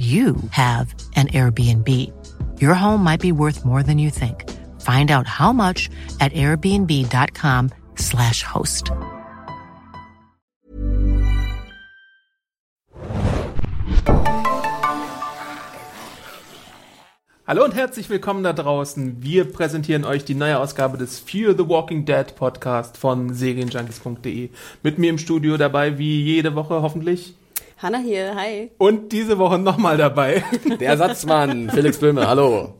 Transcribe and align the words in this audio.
you 0.00 0.36
have 0.52 0.94
an 1.14 1.28
Airbnb. 1.28 1.86
Your 2.58 2.72
home 2.72 3.04
might 3.04 3.20
be 3.20 3.32
worth 3.32 3.66
more 3.66 3.82
than 3.82 3.98
you 3.98 4.08
think. 4.08 4.48
Find 4.80 5.10
out 5.10 5.26
how 5.26 5.52
much 5.52 5.90
at 6.20 6.32
airbnb.com/slash 6.32 8.42
host. 8.42 8.90
Hallo 17.46 17.64
und 17.64 17.74
herzlich 17.74 18.08
willkommen 18.08 18.42
da 18.42 18.54
draußen. 18.54 19.22
Wir 19.22 19.44
präsentieren 19.44 20.06
euch 20.06 20.24
die 20.24 20.34
neue 20.34 20.58
Ausgabe 20.58 20.96
des 20.96 21.18
Fear 21.18 21.54
the 21.58 21.68
Walking 21.68 22.06
Dead 22.06 22.34
Podcast 22.36 22.96
von 22.96 23.34
serienjunkies.de. 23.34 24.48
Mit 24.82 24.98
mir 24.98 25.10
im 25.10 25.18
Studio 25.18 25.58
dabei, 25.58 25.98
wie 25.98 26.22
jede 26.22 26.54
Woche 26.54 26.80
hoffentlich. 26.80 27.34
Hanna 27.82 27.96
hier, 27.96 28.34
hi. 28.34 28.70
Und 28.76 29.10
diese 29.10 29.38
Woche 29.38 29.58
nochmal 29.58 29.96
dabei. 29.96 30.44
Der 30.80 30.90
Ersatzmann, 30.90 31.70
Felix 31.70 31.96
Böhme, 31.96 32.28
hallo. 32.28 32.74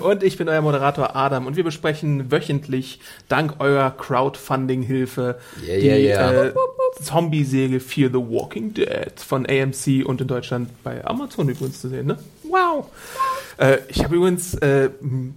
Und 0.00 0.22
ich 0.22 0.38
bin 0.38 0.48
euer 0.48 0.62
Moderator 0.62 1.14
Adam 1.14 1.46
und 1.46 1.56
wir 1.56 1.64
besprechen 1.64 2.32
wöchentlich, 2.32 3.00
dank 3.28 3.56
eurer 3.60 3.90
Crowdfunding-Hilfe, 3.90 5.36
Yeah, 5.62 5.76
die 5.78 5.86
yeah, 5.86 5.96
yeah. 5.98 6.44
Äh, 6.46 6.52
Zombie-Serie 7.02 7.80
Fear 7.80 8.08
the 8.08 8.18
Walking 8.18 8.72
Dead 8.72 9.12
von 9.16 9.44
AMC 9.44 10.06
und 10.06 10.22
in 10.22 10.26
Deutschland 10.26 10.70
bei 10.82 11.04
Amazon 11.04 11.50
übrigens 11.50 11.82
zu 11.82 11.88
sehen, 11.88 12.06
ne? 12.06 12.16
Wow! 12.48 12.86
Äh, 13.58 13.78
ich 13.88 14.04
habe 14.04 14.16
übrigens, 14.16 14.54
äh, 14.54 14.90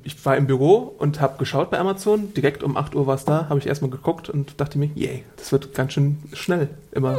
ich 0.04 0.26
war 0.26 0.36
im 0.38 0.48
Büro 0.48 0.96
und 0.98 1.22
habe 1.22 1.38
geschaut 1.38 1.70
bei 1.72 1.80
Amazon, 1.80 2.34
direkt 2.34 2.64
um 2.64 2.76
8 2.78 2.96
Uhr 2.96 3.08
war 3.08 3.16
es 3.16 3.26
da, 3.26 3.48
habe 3.50 3.60
ich 3.60 3.68
erstmal 3.68 3.92
geguckt 3.92 4.30
und 4.30 4.60
dachte 4.60 4.78
mir, 4.78 4.90
yay, 4.96 5.24
das 5.38 5.52
wird 5.52 5.74
ganz 5.74 5.94
schön 5.94 6.18
schnell 6.34 6.70
immer 6.92 7.18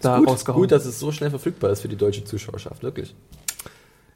da 0.00 0.18
Gut, 0.18 0.28
rausgehauen. 0.28 0.62
gut, 0.62 0.72
dass 0.72 0.84
es 0.84 0.98
so 0.98 1.12
schnell 1.12 1.30
verfügbar 1.30 1.70
ist 1.70 1.80
für 1.80 1.88
die 1.88 1.96
deutsche 1.96 2.24
Zuschauerschaft, 2.24 2.82
wirklich. 2.82 3.14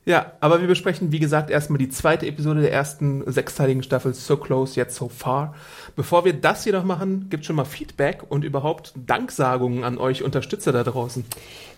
Ja, 0.07 0.33
aber 0.39 0.61
wir 0.61 0.69
besprechen, 0.69 1.11
wie 1.11 1.19
gesagt, 1.19 1.51
erstmal 1.51 1.79
die 1.79 1.89
zweite 1.89 2.27
Episode 2.27 2.61
der 2.61 2.73
ersten 2.73 3.25
sechsteiligen 3.31 3.83
Staffel 3.83 4.15
So 4.15 4.37
Close 4.37 4.79
Yet 4.79 4.93
So 4.93 5.09
Far. 5.09 5.57
Bevor 5.97 6.25
wir 6.25 6.33
das 6.33 6.65
jedoch 6.65 6.85
machen, 6.85 7.27
gibt 7.29 7.45
schon 7.45 7.57
mal 7.57 7.65
Feedback 7.65 8.23
und 8.29 8.45
überhaupt 8.45 8.93
Danksagungen 8.95 9.83
an 9.83 9.99
euch 9.99 10.23
Unterstützer 10.23 10.71
da 10.71 10.85
draußen. 10.85 11.25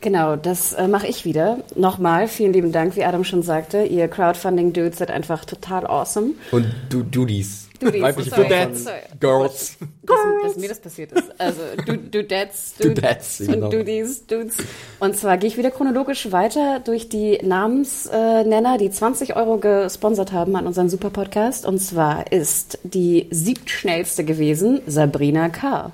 Genau, 0.02 0.36
das 0.36 0.74
äh, 0.74 0.88
mache 0.88 1.06
ich 1.06 1.24
wieder. 1.24 1.60
Nochmal, 1.74 2.28
vielen 2.28 2.52
lieben 2.52 2.70
Dank, 2.70 2.96
wie 2.96 3.04
Adam 3.04 3.24
schon 3.24 3.42
sagte. 3.42 3.84
Ihr 3.84 4.08
Crowdfunding-Dudes 4.08 4.98
seid 4.98 5.10
einfach 5.10 5.46
total 5.46 5.86
awesome. 5.86 6.32
Und 6.50 6.66
du, 6.90 7.02
Dudis. 7.02 7.67
Weibliche 7.80 8.30
sorry, 8.30 8.48
von 8.48 8.74
sorry. 8.76 8.96
Girls. 9.20 9.76
Dass, 10.02 10.16
dass 10.42 10.56
mir 10.56 10.68
das 10.68 10.80
passiert 10.80 11.12
ist. 11.12 11.40
Also 11.40 11.60
du, 11.86 11.96
Dudettes, 11.98 12.74
Dude- 12.78 12.88
Dudettes, 12.94 13.40
und 13.40 13.46
genau. 13.52 13.68
Dudies, 13.68 14.26
Dudes. 14.26 14.56
Und 15.00 15.16
zwar 15.16 15.36
gehe 15.38 15.48
ich 15.48 15.56
wieder 15.56 15.70
chronologisch 15.70 16.32
weiter 16.32 16.80
durch 16.80 17.08
die 17.08 17.38
Namensnenner, 17.42 18.78
die 18.78 18.90
20 18.90 19.36
Euro 19.36 19.58
gesponsert 19.58 20.32
haben 20.32 20.56
an 20.56 20.66
unseren 20.66 20.88
super 20.88 21.10
Podcast. 21.10 21.66
Und 21.66 21.78
zwar 21.78 22.32
ist 22.32 22.78
die 22.82 23.28
siebtschnellste 23.30 24.24
gewesen 24.24 24.80
Sabrina 24.86 25.48
K. 25.48 25.92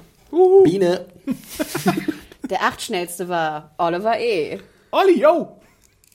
Biene. 0.65 1.05
Der 2.50 2.62
achtschnellste 2.62 3.28
war 3.28 3.71
Oliver 3.78 4.19
E. 4.19 4.59
Olli, 4.91 5.21
yo! 5.21 5.56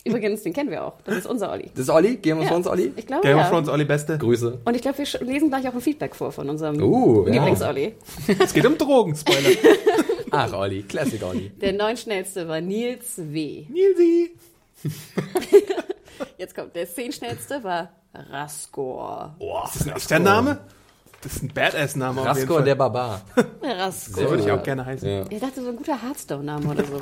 Übrigens, 0.05 0.43
den 0.43 0.53
kennen 0.53 0.71
wir 0.71 0.83
auch. 0.85 0.93
Das 1.03 1.17
ist 1.17 1.25
unser 1.27 1.51
Olli. 1.51 1.69
Das 1.73 1.81
ist 1.83 1.89
Olli? 1.89 2.15
Game 2.17 2.37
of 2.37 2.43
Ja, 2.45 2.49
Thrones 2.51 2.67
Olli? 2.67 2.93
Ich 2.95 3.05
glaube, 3.05 3.21
Game 3.27 3.37
ja. 3.37 3.43
of 3.43 3.49
Thrones, 3.49 3.67
Olli 3.69 3.83
Beste. 3.85 4.17
Grüße. 4.17 4.59
Und 4.63 4.75
ich 4.75 4.81
glaube, 4.81 4.97
wir 4.97 5.05
lesen 5.27 5.49
gleich 5.49 5.67
auch 5.67 5.73
ein 5.73 5.81
Feedback 5.81 6.15
vor 6.15 6.31
von 6.31 6.49
unserem 6.49 6.81
Uh, 6.81 7.25
ja. 7.27 7.33
Lieblings-Olli. 7.33 7.95
Es 8.39 8.53
geht 8.53 8.65
um 8.65 8.77
Drogen, 8.77 9.15
Spoiler. 9.15 9.49
Ach, 10.31 10.53
Olli. 10.53 10.83
Classic 10.83 11.21
Olli. 11.23 11.49
Der 11.61 11.73
neuntschnellste 11.73 12.47
war 12.47 12.61
Nils 12.61 13.17
W. 13.17 13.65
Nilsi! 13.69 14.31
Jetzt 16.37 16.55
kommt 16.55 16.75
der 16.75 16.87
zehnschnellste 16.87 17.63
war 17.63 17.89
Raskor. 18.13 19.35
Boah, 19.39 19.65
Ist 19.65 19.75
das 19.81 19.87
ein 19.87 19.95
echter 19.95 20.19
Name? 20.19 20.59
Das 21.21 21.33
ist 21.33 21.43
ein 21.43 21.49
Badass-Name 21.53 22.21
auf 22.21 22.27
jeden 22.27 22.37
Rasko 22.39 22.53
Fall. 22.55 22.63
der 22.63 22.75
Barbar. 22.75 23.21
Raskor. 23.61 24.29
Würde 24.29 24.43
ich 24.43 24.51
auch 24.51 24.63
gerne 24.63 24.85
heißen. 24.85 25.09
Ja. 25.09 25.25
Ich 25.29 25.39
dachte, 25.39 25.61
so 25.61 25.69
ein 25.69 25.75
guter 25.75 26.01
Hearthstone-Name 26.01 26.69
oder 26.69 26.85
so. 26.85 27.01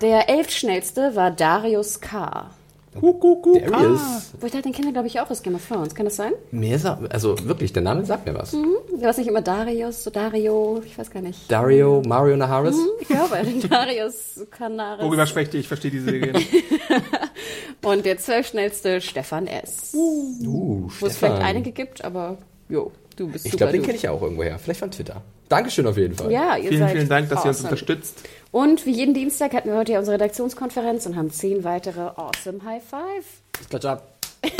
Der 0.00 0.28
elftschnellste 0.28 1.14
war 1.16 1.30
Darius 1.30 2.00
K. 2.00 2.50
Kuh, 2.98 3.60
Darius. 3.60 4.00
ah. 4.00 4.22
Wo 4.40 4.46
ich 4.46 4.52
dachte, 4.52 4.62
den 4.62 4.72
kennen 4.72 4.86
wir, 4.88 4.92
glaube 4.94 5.08
ich, 5.08 5.20
auch 5.20 5.28
aus 5.30 5.42
Game 5.42 5.54
of 5.54 5.66
Thrones. 5.68 5.94
Kann 5.94 6.06
das 6.06 6.16
sein? 6.16 6.32
Mir 6.50 6.78
sagt, 6.78 7.12
also 7.12 7.36
wirklich, 7.46 7.72
der 7.74 7.82
Name 7.82 8.04
sagt 8.06 8.24
mir 8.26 8.34
was. 8.34 8.52
Der 8.52 8.60
war 9.08 9.16
nicht 9.18 9.26
immer 9.28 9.42
Darius, 9.42 10.02
so 10.02 10.08
Dario, 10.10 10.80
ich 10.84 10.96
weiß 10.98 11.10
gar 11.10 11.20
nicht. 11.20 11.50
Dario, 11.50 12.02
Mario 12.06 12.36
Naharis. 12.38 12.76
Ich 13.00 13.08
glaube, 13.08 13.36
Darius 13.68 14.40
Canaris. 14.50 15.04
Worüber 15.04 15.26
sprecht 15.26 15.52
ihr? 15.52 15.60
Ich 15.60 15.68
verstehe 15.68 15.90
die 15.90 16.00
Serie 16.00 16.32
nicht. 16.32 16.50
Und 17.84 18.04
der 18.06 18.16
zwölfschnellste 18.18 19.00
Stefan 19.02 19.46
S. 19.46 19.92
Uh, 19.94 20.88
Wo 20.98 21.06
es 21.06 21.18
vielleicht 21.18 21.42
einige 21.42 21.72
gibt, 21.72 22.02
aber 22.04 22.38
jo, 22.68 22.90
du 23.16 23.28
bist 23.28 23.44
Ich 23.44 23.52
super. 23.52 23.64
glaube, 23.66 23.72
den 23.74 23.82
kenne 23.82 23.96
ich 23.96 24.02
ja 24.02 24.10
auch 24.10 24.22
irgendwoher. 24.22 24.58
Vielleicht 24.58 24.80
von 24.80 24.90
Twitter. 24.90 25.22
Dankeschön 25.48 25.86
auf 25.86 25.96
jeden 25.96 26.14
Fall. 26.14 26.32
Ja, 26.32 26.56
ihr 26.56 26.70
Vielen, 26.70 26.80
seid 26.80 26.90
vielen 26.92 27.08
Dank, 27.08 27.28
dass 27.28 27.44
ihr 27.44 27.48
uns 27.48 27.60
unterstützt. 27.62 28.22
Und 28.52 28.86
wie 28.86 28.92
jeden 28.92 29.14
Dienstag 29.14 29.52
hatten 29.52 29.68
wir 29.70 29.76
heute 29.76 29.92
ja 29.92 29.98
unsere 29.98 30.14
Redaktionskonferenz 30.14 31.06
und 31.06 31.16
haben 31.16 31.30
zehn 31.30 31.64
weitere 31.64 32.00
awesome 32.00 32.60
High 32.64 32.82
Five. 32.82 33.24
Klatsch 33.70 33.84
ab. 33.84 34.12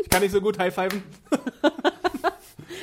Ich 0.00 0.08
kann 0.10 0.22
nicht 0.22 0.32
so 0.32 0.40
gut 0.40 0.56
high-fiven. 0.58 1.02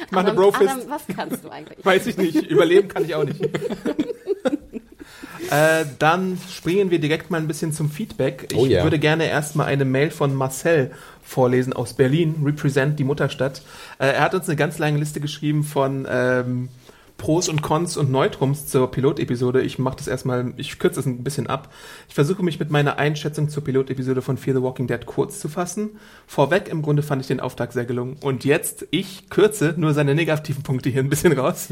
Ich 0.06 0.12
mache 0.12 0.28
eine 0.28 0.36
Brofist. 0.36 0.70
Adam, 0.70 0.90
was 0.90 1.04
kannst 1.16 1.44
du 1.44 1.50
eigentlich? 1.50 1.84
Weiß 1.84 2.06
ich 2.06 2.18
nicht. 2.18 2.36
Überleben 2.36 2.90
kann 2.90 3.06
ich 3.06 3.16
auch 3.16 3.24
nicht. 3.24 3.42
äh, 5.50 5.86
dann 6.00 6.38
springen 6.52 6.92
wir 6.92 7.00
direkt 7.00 7.32
mal 7.32 7.38
ein 7.40 7.48
bisschen 7.48 7.72
zum 7.72 7.90
Feedback. 7.90 8.50
Ich 8.52 8.58
Oh 8.58 8.66
ja. 8.66 8.84
würde 8.84 9.00
gerne 9.00 9.28
erstmal 9.30 9.68
eine 9.68 9.86
Mail 9.86 10.12
von 10.12 10.36
Marcel 10.36 10.92
vorlesen 11.24 11.72
aus 11.74 11.94
Berlin, 11.94 12.36
Represent 12.44 13.00
die 13.00 13.04
Mutterstadt. 13.06 13.62
Äh, 14.00 14.08
er 14.08 14.22
hat 14.22 14.36
uns 14.36 14.48
eine 14.50 14.58
ganz 14.58 14.78
lange 14.78 15.00
Liste 15.00 15.22
geschrieben 15.22 15.64
von 15.64 16.06
ähm, 16.10 16.70
Pros 17.18 17.48
und 17.48 17.62
Cons 17.62 17.96
und 17.96 18.12
Neutrums 18.12 18.68
zur 18.68 18.92
Pilotepisode. 18.92 19.62
Ich 19.62 19.80
mache 19.80 19.96
das 19.96 20.08
erstmal, 20.08 20.54
ich 20.58 20.78
kürze 20.78 21.00
es 21.00 21.06
ein 21.06 21.24
bisschen 21.24 21.48
ab. 21.48 21.72
Ich 22.10 22.16
versuche 22.16 22.44
mich 22.44 22.60
mit 22.60 22.70
meiner 22.70 22.98
Einschätzung 22.98 23.48
zur 23.48 23.64
Pilotepisode 23.64 24.22
von 24.22 24.38
Fear 24.38 24.58
the 24.58 24.62
Walking 24.62 24.88
Dead 24.88 25.06
kurz 25.06 25.40
zu 25.40 25.48
fassen. 25.48 25.92
Vorweg, 26.28 26.68
im 26.68 26.82
Grunde 26.82 27.02
fand 27.02 27.22
ich 27.22 27.28
den 27.28 27.40
Auftrag 27.40 27.72
sehr 27.72 27.86
gelungen. 27.86 28.18
Und 28.22 28.44
jetzt, 28.44 28.88
ich 28.92 29.30
kürze 29.30 29.74
nur 29.78 29.94
seine 29.94 30.16
negativen 30.16 30.64
Punkte 30.64 30.90
hier 30.90 31.02
ein 31.02 31.10
bisschen 31.10 31.32
raus. 31.32 31.70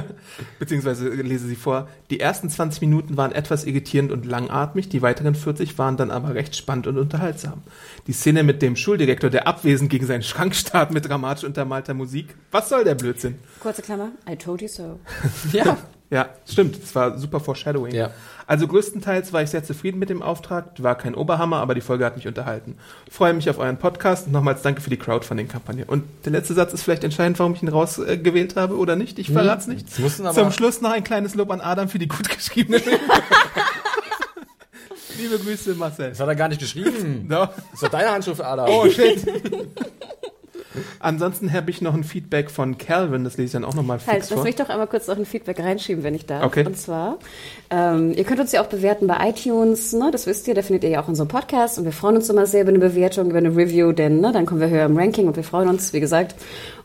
Beziehungsweise 0.58 1.08
lese 1.08 1.46
sie 1.46 1.56
vor. 1.56 1.88
Die 2.10 2.20
ersten 2.20 2.48
20 2.48 2.80
Minuten 2.80 3.16
waren 3.16 3.32
etwas 3.32 3.64
irritierend 3.64 4.12
und 4.12 4.24
langatmig, 4.24 4.88
die 4.88 5.02
weiteren 5.02 5.34
40 5.34 5.76
waren 5.78 5.96
dann 5.96 6.10
aber 6.10 6.34
recht 6.34 6.56
spannend 6.56 6.86
und 6.86 6.96
unterhaltsam. 6.96 7.62
Die 8.06 8.12
Szene 8.12 8.44
mit 8.44 8.62
dem 8.62 8.76
Schuldirektor, 8.76 9.28
der 9.28 9.46
abwesend 9.46 9.90
gegen 9.90 10.06
seinen 10.06 10.22
Schrank 10.22 10.54
starrt 10.54 10.92
mit 10.92 11.08
dramatisch 11.08 11.44
untermalter 11.44 11.92
Musik. 11.94 12.34
Was 12.50 12.68
soll 12.68 12.84
der 12.84 12.94
Blödsinn? 12.94 13.38
Kurze 13.60 13.82
Klammer. 13.82 14.12
I 14.28 14.36
told 14.36 14.62
you 14.62 14.68
so. 14.68 14.75
Ja. 15.52 15.76
Ja, 16.08 16.28
stimmt. 16.48 16.80
Das 16.80 16.94
war 16.94 17.18
super 17.18 17.40
Foreshadowing. 17.40 17.92
Ja. 17.92 18.12
Also 18.46 18.68
größtenteils 18.68 19.32
war 19.32 19.42
ich 19.42 19.50
sehr 19.50 19.64
zufrieden 19.64 19.98
mit 19.98 20.08
dem 20.08 20.22
Auftrag. 20.22 20.80
War 20.80 20.94
kein 20.96 21.16
Oberhammer, 21.16 21.56
aber 21.56 21.74
die 21.74 21.80
Folge 21.80 22.04
hat 22.04 22.14
mich 22.14 22.28
unterhalten. 22.28 22.76
Freue 23.10 23.34
mich 23.34 23.50
auf 23.50 23.58
euren 23.58 23.76
Podcast 23.76 24.26
und 24.26 24.32
nochmals 24.32 24.62
danke 24.62 24.80
für 24.80 24.90
die 24.90 24.98
Crowdfunding-Kampagne. 24.98 25.84
Und 25.84 26.04
der 26.24 26.30
letzte 26.30 26.54
Satz 26.54 26.72
ist 26.72 26.82
vielleicht 26.84 27.02
entscheidend, 27.02 27.40
warum 27.40 27.54
ich 27.54 27.62
ihn 27.62 27.68
rausgewählt 27.68 28.54
habe 28.54 28.76
oder 28.76 28.94
nicht. 28.94 29.18
Ich 29.18 29.32
verrate 29.32 29.62
es 29.62 29.66
nicht. 29.66 29.90
Zum 29.92 30.52
Schluss 30.52 30.80
noch 30.80 30.92
ein 30.92 31.02
kleines 31.02 31.34
Lob 31.34 31.50
an 31.50 31.60
Adam 31.60 31.88
für 31.88 31.98
die 31.98 32.06
gut 32.06 32.28
geschriebene. 32.28 32.80
Liebe 35.18 35.38
Grüße, 35.38 35.74
Marcel. 35.74 36.10
Das 36.10 36.20
hat 36.20 36.28
er 36.28 36.36
gar 36.36 36.48
nicht 36.48 36.60
geschrieben. 36.60 37.26
No. 37.26 37.48
Das 37.72 37.82
war 37.82 37.88
deine 37.88 38.10
Handschrift, 38.12 38.42
Adam. 38.42 38.68
Oh, 38.68 38.88
shit. 38.88 39.26
Ansonsten 41.00 41.52
habe 41.52 41.70
ich 41.70 41.80
noch 41.80 41.94
ein 41.94 42.04
Feedback 42.04 42.50
von 42.50 42.78
Calvin, 42.78 43.24
das 43.24 43.36
lese 43.36 43.44
ich 43.46 43.52
dann 43.52 43.64
auch 43.64 43.74
nochmal 43.74 43.98
fix 43.98 44.12
Halt, 44.12 44.20
lass 44.22 44.32
vor. 44.32 44.42
mich 44.44 44.56
doch 44.56 44.68
einmal 44.68 44.86
kurz 44.86 45.06
noch 45.08 45.16
ein 45.16 45.26
Feedback 45.26 45.58
reinschieben, 45.60 46.02
wenn 46.04 46.14
ich 46.14 46.26
darf. 46.26 46.44
Okay. 46.44 46.64
Und 46.66 46.76
zwar, 46.78 47.18
ähm, 47.70 48.12
ihr 48.14 48.24
könnt 48.24 48.40
uns 48.40 48.52
ja 48.52 48.62
auch 48.62 48.66
bewerten 48.66 49.06
bei 49.06 49.16
iTunes, 49.28 49.92
ne? 49.92 50.10
das 50.10 50.26
wisst 50.26 50.46
ihr, 50.48 50.54
da 50.54 50.62
findet 50.62 50.84
ihr 50.84 50.90
ja 50.90 51.02
auch 51.02 51.08
unseren 51.08 51.28
Podcast 51.28 51.78
und 51.78 51.84
wir 51.84 51.92
freuen 51.92 52.16
uns 52.16 52.28
immer 52.28 52.46
sehr 52.46 52.62
über 52.62 52.70
eine 52.70 52.78
Bewertung, 52.78 53.28
über 53.30 53.38
eine 53.38 53.54
Review, 53.56 53.92
denn 53.92 54.20
ne, 54.20 54.32
dann 54.32 54.46
kommen 54.46 54.60
wir 54.60 54.68
höher 54.68 54.84
im 54.86 54.96
Ranking 54.96 55.26
und 55.26 55.36
wir 55.36 55.44
freuen 55.44 55.68
uns, 55.68 55.92
wie 55.92 56.00
gesagt. 56.00 56.34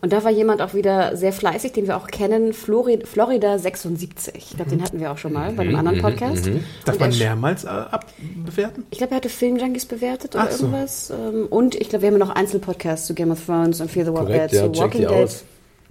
Und 0.02 0.12
da 0.14 0.24
war 0.24 0.32
jemand 0.32 0.62
auch 0.62 0.74
wieder 0.74 1.16
sehr 1.16 1.32
fleißig, 1.34 1.74
den 1.74 1.88
wir 1.88 1.96
auch 1.98 2.08
kennen, 2.08 2.54
Flori 2.54 3.00
Florida 3.06 3.60
76. 3.60 4.34
Ich 4.36 4.56
glaube, 4.56 4.72
den 4.72 4.82
hatten 4.84 5.00
wir 5.00 5.12
auch 5.12 5.18
schon 5.18 5.34
mal 5.34 5.52
bei 5.54 5.64
einem 5.64 5.76
anderen 5.76 6.02
Podcast. 6.02 6.48
Darf 6.86 6.96
Und 6.96 7.00
man 7.02 7.18
mehrmals 7.18 7.64
äh, 7.66 7.68
abbewerten? 7.68 8.86
Ich 8.90 8.98
glaube, 8.98 9.12
er 9.14 9.18
hatte 9.18 9.30
Filmjunkies 9.30 9.86
bewertet 9.86 10.36
oder 10.36 10.46
Ach 10.48 10.52
so. 10.52 10.66
irgendwas. 10.66 11.12
Ähm, 11.12 11.48
Und 11.50 11.76
ich 11.76 11.90
glaube, 11.90 12.04
wir 12.04 12.08
haben 12.08 12.20
ja 12.20 12.26
noch 12.26 12.36
Einzelpodcasts 12.36 13.08
zu 13.08 13.14
Game 13.14 13.32
of 13.32 13.46
Thrones 13.46 13.81
und 13.81 13.92
Fear 13.92 14.06
the 14.06 14.12
Walking 14.13 14.28
Korrekt, 14.28 14.54
Dead, 14.54 14.62
ja, 14.62 14.74
zu 14.74 14.80
Walking 14.80 15.01
Dead. 15.01 15.10
aus. 15.10 15.44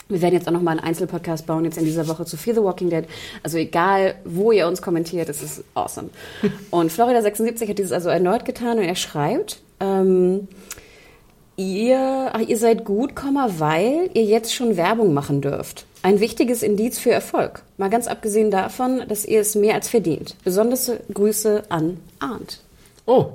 Wir 0.09 0.23
werden 0.23 0.35
jetzt 0.35 0.49
auch 0.49 0.53
noch 0.53 0.63
mal 0.63 0.73
einen 0.73 0.81
Einzelpodcast 0.81 1.47
bauen, 1.47 1.65
jetzt 1.65 1.79
in 1.79 1.85
dieser 1.85 2.09
Woche 2.09 2.25
zu 2.25 2.37
Fear 2.37 2.57
the 2.57 2.63
Walking 2.63 2.91
Dead. 2.91 3.05
Also 3.43 3.59
egal, 3.59 4.17
wo 4.25 4.51
ihr 4.51 4.67
uns 4.67 4.83
kommentiert, 4.83 5.29
es 5.29 5.43
ist 5.43 5.63
awesome. 5.75 6.11
Und 6.71 6.91
Florida76 6.91 7.69
hat 7.69 7.79
dieses 7.79 7.93
also 7.93 8.09
erneut 8.09 8.45
getan 8.45 8.79
und 8.79 8.85
er 8.85 8.97
schreibt, 8.97 9.61
ähm, 9.79 10.49
ihr, 11.57 12.31
ach, 12.33 12.41
ihr 12.41 12.59
seid 12.59 12.85
gut, 12.85 13.13
weil 13.59 14.11
ihr 14.15 14.25
jetzt 14.25 14.55
schon 14.55 14.77
Werbung 14.77 15.15
machen 15.15 15.41
dürft. 15.43 15.87
Ein 16.03 16.19
wichtiges 16.19 16.63
Indiz 16.63 16.99
für 16.99 17.11
Erfolg. 17.11 17.63
Mal 17.77 17.91
ganz 17.91 18.07
abgesehen 18.07 18.51
davon, 18.51 19.03
dass 19.07 19.25
ihr 19.25 19.41
es 19.41 19.55
mehr 19.55 19.75
als 19.75 19.89
verdient. 19.89 20.35
Besondere 20.45 21.01
Grüße 21.13 21.65
an 21.69 21.99
Arndt. 22.19 22.61
Oh, 23.07 23.33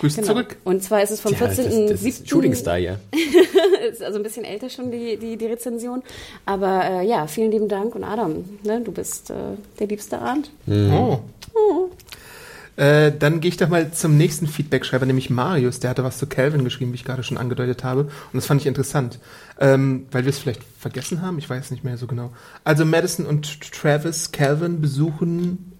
Grüße 0.00 0.20
Genau. 0.20 0.32
zurück. 0.32 0.56
Und 0.64 0.82
zwar 0.82 1.02
ist 1.02 1.10
es 1.10 1.20
vom 1.20 1.32
Ja, 1.32 1.46
das, 1.46 1.56
das 1.56 1.66
ist 1.66 2.26
14.07. 2.26 2.28
Shooting 2.28 2.54
Star 2.54 2.76
hier. 2.78 2.98
ist 3.90 4.02
also 4.02 4.18
ein 4.18 4.22
bisschen 4.22 4.44
älter 4.44 4.68
schon 4.70 4.90
die, 4.90 5.16
die, 5.16 5.36
die 5.36 5.46
Rezension. 5.46 6.02
Aber 6.46 6.84
äh, 6.84 7.06
ja, 7.06 7.26
vielen 7.26 7.50
lieben 7.50 7.68
Dank. 7.68 7.94
Und 7.94 8.04
Adam, 8.04 8.44
ne, 8.64 8.80
du 8.80 8.92
bist 8.92 9.30
äh, 9.30 9.34
der 9.78 9.86
liebste 9.86 10.18
Arndt. 10.18 10.50
Oh. 10.68 11.18
Äh, 12.76 13.12
dann 13.18 13.40
gehe 13.40 13.50
ich 13.50 13.58
doch 13.58 13.68
mal 13.68 13.92
zum 13.92 14.16
nächsten 14.16 14.46
Feedback-Schreiber, 14.46 15.04
nämlich 15.04 15.28
Marius. 15.28 15.80
Der 15.80 15.90
hatte 15.90 16.04
was 16.04 16.16
zu 16.18 16.26
Calvin 16.26 16.64
geschrieben, 16.64 16.92
wie 16.92 16.96
ich 16.96 17.04
gerade 17.04 17.22
schon 17.22 17.36
angedeutet 17.36 17.84
habe. 17.84 18.02
Und 18.04 18.10
das 18.34 18.46
fand 18.46 18.62
ich 18.62 18.66
interessant, 18.66 19.18
ähm, 19.60 20.06
weil 20.10 20.24
wir 20.24 20.30
es 20.30 20.38
vielleicht 20.38 20.62
vergessen 20.78 21.20
haben. 21.20 21.38
Ich 21.38 21.50
weiß 21.50 21.70
nicht 21.70 21.84
mehr 21.84 21.98
so 21.98 22.06
genau. 22.06 22.32
Also 22.64 22.86
Madison 22.86 23.26
und 23.26 23.60
Travis 23.72 24.32
Calvin 24.32 24.80
besuchen. 24.80 25.71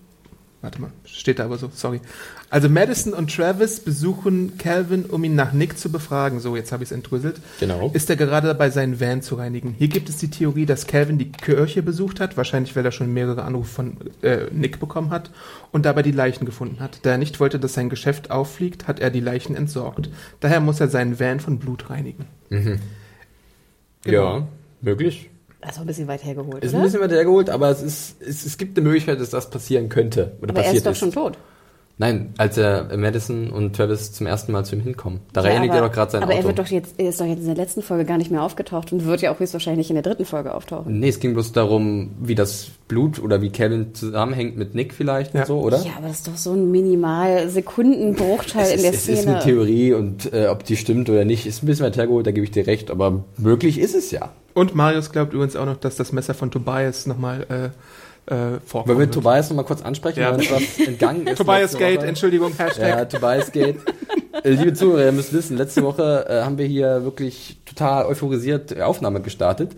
Warte 0.63 0.81
mal, 0.81 0.91
steht 1.05 1.41
da 1.41 1.45
aber 1.45 1.59
so, 1.59 1.71
sorry. 1.75 2.01
Also 2.49 2.69
Madison 2.69 3.15
und 3.15 3.35
Travis 3.35 3.81
besuchen 3.81 4.59
Calvin, 4.59 5.07
um 5.07 5.25
ihn 5.25 5.35
nach 5.35 5.53
Nick 5.53 5.77
zu 5.77 5.91
befragen. 5.91 6.39
So, 6.39 6.55
jetzt 6.55 6.71
habe 6.71 6.85
ich 6.85 6.91
es 6.91 6.93
entdröselt. 6.93 7.41
Genau. 7.59 7.91
Ist 7.93 8.09
er 8.11 8.15
gerade 8.15 8.47
dabei, 8.47 8.71
seinen 8.71 9.01
Van 9.01 9.23
zu 9.23 9.35
reinigen. 9.35 9.75
Hier 9.77 9.89
gibt 9.89 10.09
es 10.09 10.19
die 10.19 10.31
Theorie, 10.31 10.65
dass 10.65 10.87
Calvin 10.87 11.19
die 11.19 11.33
Kirche 11.33 11.83
besucht 11.83 12.21
hat, 12.21 12.37
wahrscheinlich 12.37 12.77
weil 12.77 12.85
er 12.85 12.93
schon 12.93 13.13
mehrere 13.13 13.43
Anrufe 13.43 13.75
von 13.75 13.97
äh, 14.23 14.47
Nick 14.53 14.79
bekommen 14.79 15.11
hat 15.11 15.33
und 15.73 15.85
dabei 15.85 16.03
die 16.03 16.13
Leichen 16.13 16.45
gefunden 16.45 16.79
hat. 16.79 17.01
Da 17.03 17.11
er 17.11 17.19
nicht 17.19 17.41
wollte, 17.41 17.59
dass 17.59 17.75
sein 17.75 17.89
Geschäft 17.89 18.31
auffliegt, 18.31 18.87
hat 18.87 19.01
er 19.01 19.11
die 19.11 19.19
Leichen 19.21 19.57
entsorgt. 19.57 20.11
Daher 20.39 20.61
muss 20.61 20.79
er 20.79 20.87
seinen 20.87 21.19
Van 21.19 21.41
von 21.41 21.59
Blut 21.59 21.91
reinigen. 21.91 22.27
Genau. 22.51 22.79
Ja, 24.05 24.47
möglich. 24.81 25.29
Das 25.65 25.77
war 25.77 25.85
ein 25.85 25.87
bisschen 25.87 26.09
weit 26.09 26.25
hergeholt, 26.25 26.63
Ist 26.65 26.71
oder? 26.75 26.81
ein 26.81 26.85
bisschen 26.85 27.01
weiter 27.01 27.15
hergeholt, 27.15 27.49
aber 27.49 27.71
es, 27.71 27.83
ist, 27.83 28.17
es, 28.21 28.45
es 28.45 28.59
gibt 28.59 28.77
eine 28.77 28.87
Möglichkeit, 28.87 29.21
dass 29.21 29.31
das 29.31 29.49
passieren 29.49 29.89
könnte. 29.89 30.33
Oder 30.43 30.51
Aber 30.51 30.59
er 30.61 30.65
passiert 30.65 30.77
ist 30.79 30.87
doch 30.87 30.95
schon 30.97 31.13
tot. 31.13 31.39
Nein, 31.99 32.33
als 32.39 32.57
er 32.57 32.97
Madison 32.97 33.51
und 33.51 33.77
Travis 33.77 34.13
zum 34.13 34.27
ersten 34.27 34.51
Mal 34.51 34.65
zu 34.65 34.75
ihm 34.75 34.81
hinkommen. 34.81 35.21
Da 35.35 35.45
Ja, 35.45 35.51
reinigt 35.53 35.73
aber- 35.73 35.83
er 35.83 35.89
doch 35.89 35.95
gerade 35.95 36.11
sein 36.11 36.23
Aber 36.23 36.33
Auto. 36.33 36.41
er 36.41 36.47
wird 36.49 36.59
doch 36.59 36.67
jetzt, 36.67 36.95
er 36.99 37.11
ist 37.11 37.21
doch 37.21 37.27
jetzt 37.27 37.41
in 37.41 37.47
der 37.47 37.55
letzten 37.55 37.83
Folge 37.83 38.05
gar 38.07 38.17
nicht 38.19 38.31
mehr 38.31 38.43
aufgetaucht 38.43 38.93
und 38.93 39.05
wird 39.05 39.21
ja 39.21 39.31
auch 39.33 39.39
höchstwahrscheinlich 39.39 39.89
in 39.91 39.95
der 39.95 40.03
dritten 40.03 40.25
Folge 40.25 40.53
auftauchen. 40.55 40.99
Nee, 40.99 41.11
es 41.11 41.21
ging 41.21 41.35
bloß 41.35 41.53
darum, 41.53 42.11
wie 42.21 42.35
das 42.35 42.69
Blut 42.89 43.23
oder 43.23 43.41
wie 43.43 43.51
Kevin 43.51 43.95
zusammenhängt 43.95 44.57
mit 44.57 44.75
Nick 44.75 44.95
vielleicht 44.95 45.35
Ja. 45.35 45.41
und 45.43 45.47
so, 45.47 45.61
oder? 45.61 45.77
Ja, 45.85 45.93
aber 45.99 46.09
das 46.09 46.17
ist 46.21 46.29
doch 46.29 46.37
so 46.37 46.55
ein 46.55 46.71
minimal 46.73 47.49
Sekundenbruchteil 47.51 48.63
es 48.65 48.71
in 48.71 48.75
ist, 48.77 48.83
der 48.85 48.93
es 48.95 49.03
Szene. 49.03 49.19
ist 49.21 49.27
eine 49.29 49.39
Theorie 49.41 49.93
und 49.93 50.33
äh, 50.33 50.47
ob 50.49 50.65
die 50.65 50.77
stimmt 50.79 51.09
oder 51.11 51.25
nicht, 51.25 51.47
ist 51.47 51.63
ein 51.63 51.67
bisschen 51.67 51.85
weit 51.87 51.97
hergeholt, 51.99 52.27
da 52.27 52.31
gebe 52.33 52.45
ich 52.45 52.51
dir 52.51 52.67
recht, 52.67 52.91
aber 52.91 53.23
möglich 53.37 53.79
ist 53.79 53.95
es 53.95 54.11
ja. 54.11 54.31
Und 54.55 54.75
Marius 54.75 55.11
glaubt 55.13 55.33
übrigens 55.33 55.57
auch 55.57 55.67
noch, 55.67 55.77
dass 55.77 55.97
das 55.97 56.13
Messer 56.13 56.35
von 56.35 56.51
Tobias 56.51 57.07
nochmal 57.07 57.47
äh, 57.49 58.35
äh, 58.35 58.61
vorkommt. 58.65 58.89
Wollen 58.97 58.99
wir 59.09 59.11
Tobias 59.11 59.49
noch 59.51 59.57
mal 59.57 59.65
kurz 59.65 59.83
ansprechen, 59.83 60.21
Ja. 60.21 60.33
weil 60.33 60.39
was 60.51 60.87
entgangen 60.87 61.27
ist. 61.27 61.39
Tobias 61.39 61.77
Gate, 61.77 61.99
Woche? 61.99 62.07
Entschuldigung, 62.07 62.53
Hashtag. 62.57 62.89
Ja, 62.89 63.05
Tobias 63.05 63.51
Gate. 63.53 63.77
Äh, 64.45 64.51
Liebe 64.51 64.73
Zuhörer, 64.75 65.07
ihr 65.07 65.13
müsst 65.13 65.33
wissen, 65.33 65.57
letzte 65.57 65.83
Woche 65.83 66.27
äh, 66.29 66.43
haben 66.43 66.59
wir 66.59 66.67
hier 66.67 67.05
wirklich 67.05 67.59
total 67.67 68.07
euphorisiert 68.07 68.73
äh, 68.77 68.83
Aufnahme 68.83 69.21
gestartet. 69.21 69.73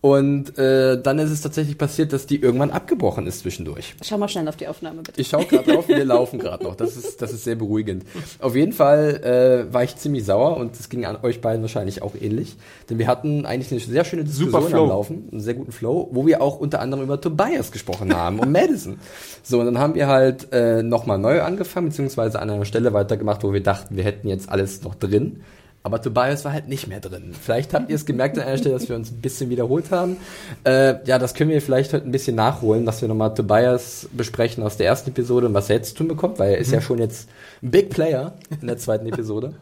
Und 0.00 0.56
äh, 0.58 1.00
dann 1.02 1.18
ist 1.18 1.30
es 1.30 1.40
tatsächlich 1.40 1.76
passiert, 1.76 2.12
dass 2.12 2.24
die 2.24 2.40
irgendwann 2.40 2.70
abgebrochen 2.70 3.26
ist 3.26 3.40
zwischendurch. 3.40 3.96
Schau 4.02 4.16
mal 4.16 4.28
schnell 4.28 4.46
auf 4.46 4.54
die 4.54 4.68
Aufnahme, 4.68 5.02
bitte. 5.02 5.20
Ich 5.20 5.26
schaue 5.26 5.44
gerade 5.44 5.72
drauf, 5.72 5.88
wir 5.88 6.04
laufen 6.04 6.38
gerade 6.38 6.62
noch. 6.62 6.76
Das 6.76 6.96
ist, 6.96 7.20
das 7.20 7.32
ist 7.32 7.42
sehr 7.42 7.56
beruhigend. 7.56 8.04
Auf 8.38 8.54
jeden 8.54 8.72
Fall 8.72 9.66
äh, 9.68 9.72
war 9.74 9.82
ich 9.82 9.96
ziemlich 9.96 10.24
sauer 10.24 10.56
und 10.56 10.78
es 10.78 10.88
ging 10.88 11.04
an 11.04 11.18
euch 11.22 11.40
beiden 11.40 11.62
wahrscheinlich 11.62 12.00
auch 12.02 12.14
ähnlich. 12.14 12.56
Denn 12.88 13.00
wir 13.00 13.08
hatten 13.08 13.44
eigentlich 13.44 13.72
eine 13.72 13.80
sehr 13.80 14.04
schöne 14.04 14.24
Super 14.24 14.58
Diskussion 14.58 14.70
Flow. 14.70 14.82
am 14.84 14.88
Laufen, 14.88 15.28
einen 15.32 15.40
sehr 15.40 15.54
guten 15.54 15.72
Flow, 15.72 16.08
wo 16.12 16.26
wir 16.26 16.42
auch 16.42 16.60
unter 16.60 16.80
anderem 16.80 17.02
über 17.02 17.20
Tobias 17.20 17.72
gesprochen 17.72 18.14
haben 18.14 18.38
und 18.38 18.52
Madison. 18.52 19.00
So, 19.42 19.58
und 19.58 19.66
dann 19.66 19.78
haben 19.78 19.96
wir 19.96 20.06
halt 20.06 20.52
äh, 20.52 20.84
nochmal 20.84 21.18
neu 21.18 21.42
angefangen, 21.42 21.88
beziehungsweise 21.88 22.40
an 22.40 22.50
einer 22.50 22.64
Stelle 22.64 22.92
weitergemacht, 22.92 23.42
wo 23.42 23.52
wir 23.52 23.64
dachten, 23.64 23.96
wir 23.96 24.04
hätten 24.04 24.28
jetzt 24.28 24.48
alles 24.48 24.84
noch 24.84 24.94
drin. 24.94 25.40
Aber 25.88 26.02
Tobias 26.02 26.44
war 26.44 26.52
halt 26.52 26.68
nicht 26.68 26.86
mehr 26.86 27.00
drin. 27.00 27.34
Vielleicht 27.40 27.72
habt 27.72 27.88
ihr 27.88 27.96
es 27.96 28.04
gemerkt 28.04 28.36
an 28.36 28.44
einer 28.44 28.58
Stelle, 28.58 28.74
dass 28.74 28.90
wir 28.90 28.96
uns 28.96 29.10
ein 29.10 29.22
bisschen 29.22 29.48
wiederholt 29.48 29.90
haben. 29.90 30.18
Äh, 30.64 30.96
ja, 31.06 31.18
das 31.18 31.32
können 31.32 31.48
wir 31.48 31.62
vielleicht 31.62 31.94
heute 31.94 32.04
ein 32.04 32.12
bisschen 32.12 32.36
nachholen, 32.36 32.84
dass 32.84 33.00
wir 33.00 33.08
nochmal 33.08 33.32
Tobias 33.32 34.06
besprechen 34.12 34.62
aus 34.62 34.76
der 34.76 34.86
ersten 34.86 35.08
Episode 35.08 35.46
und 35.46 35.54
was 35.54 35.70
er 35.70 35.76
jetzt 35.76 35.92
zu 35.92 35.94
tun 35.94 36.08
bekommt, 36.08 36.38
weil 36.38 36.50
er 36.50 36.58
ist 36.58 36.72
ja 36.72 36.82
schon 36.82 36.98
jetzt 36.98 37.30
ein 37.62 37.70
Big 37.70 37.88
Player 37.88 38.34
in 38.60 38.66
der 38.66 38.76
zweiten 38.76 39.06
Episode. 39.06 39.54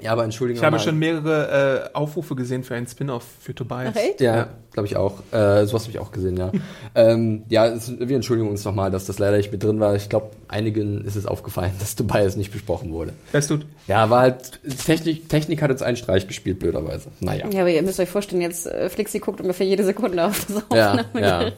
Ja, 0.00 0.12
aber 0.12 0.24
Entschuldigung. 0.24 0.60
Ich 0.60 0.64
habe 0.64 0.76
nochmal. 0.76 0.88
schon 0.88 0.98
mehrere 0.98 1.90
äh, 1.92 1.94
Aufrufe 1.94 2.34
gesehen 2.36 2.64
für 2.64 2.74
einen 2.74 2.86
Spin-off 2.86 3.24
für 3.40 3.54
Tobias. 3.54 3.94
Ach, 3.94 3.96
echt? 3.96 4.20
Ja, 4.20 4.48
glaube 4.72 4.86
ich 4.86 4.96
auch. 4.96 5.20
Äh, 5.32 5.64
sowas 5.66 5.82
habe 5.82 5.90
ich 5.90 5.98
auch 5.98 6.10
gesehen, 6.10 6.36
ja. 6.36 6.52
ähm, 6.94 7.44
ja, 7.48 7.66
es, 7.66 7.90
wir 7.98 8.16
entschuldigen 8.16 8.48
uns 8.48 8.64
nochmal, 8.64 8.90
dass 8.90 9.06
das 9.06 9.18
leider 9.18 9.38
nicht 9.38 9.52
mit 9.52 9.62
drin 9.62 9.80
war. 9.80 9.94
Ich 9.94 10.10
glaube, 10.10 10.30
einigen 10.48 11.04
ist 11.04 11.16
es 11.16 11.26
aufgefallen, 11.26 11.72
dass 11.78 11.96
Tobias 11.96 12.36
nicht 12.36 12.52
besprochen 12.52 12.92
wurde. 12.92 13.12
Weißt 13.32 13.50
du, 13.50 13.58
Ja, 13.86 14.10
war 14.10 14.20
halt, 14.22 14.60
Technik, 14.84 15.28
Technik 15.28 15.62
hat 15.62 15.70
uns 15.70 15.82
einen 15.82 15.96
Streich 15.96 16.26
gespielt, 16.26 16.58
blöderweise. 16.58 17.08
Naja. 17.20 17.46
Ja, 17.50 17.60
aber 17.62 17.70
ihr 17.70 17.82
müsst 17.82 18.00
euch 18.00 18.08
vorstellen, 18.08 18.42
jetzt 18.42 18.66
äh, 18.66 18.88
Flixi 18.88 19.18
guckt 19.18 19.40
ungefähr 19.40 19.66
jede 19.66 19.84
Sekunde 19.84 20.24
auf 20.24 20.44
das 20.46 20.62
Ja, 20.76 20.92
Aufnahme. 20.92 21.26
ja. 21.26 21.52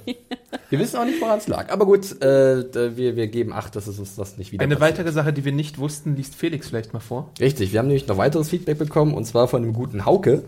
Wir 0.70 0.78
wissen 0.78 0.96
auch 0.96 1.04
nicht, 1.04 1.20
woran 1.20 1.38
es 1.38 1.48
lag. 1.48 1.70
Aber 1.72 1.86
gut, 1.86 2.20
äh, 2.22 2.96
wir, 2.96 3.16
wir 3.16 3.26
geben 3.28 3.52
Acht, 3.52 3.74
dass 3.76 3.86
es 3.86 3.98
uns 3.98 4.16
das 4.16 4.36
nicht 4.38 4.52
wieder 4.52 4.62
eine 4.64 4.76
passiert. 4.76 4.98
weitere 4.98 5.12
Sache, 5.12 5.32
die 5.32 5.44
wir 5.44 5.52
nicht 5.52 5.78
wussten, 5.78 6.16
liest 6.16 6.34
Felix 6.34 6.68
vielleicht 6.68 6.92
mal 6.92 7.00
vor. 7.00 7.30
Richtig, 7.40 7.72
wir 7.72 7.78
haben 7.78 7.86
nämlich 7.88 8.06
noch 8.06 8.18
weiteres 8.18 8.50
Feedback 8.50 8.78
bekommen 8.78 9.14
und 9.14 9.24
zwar 9.24 9.48
von 9.48 9.62
dem 9.62 9.72
guten 9.72 10.04
Hauke. 10.04 10.42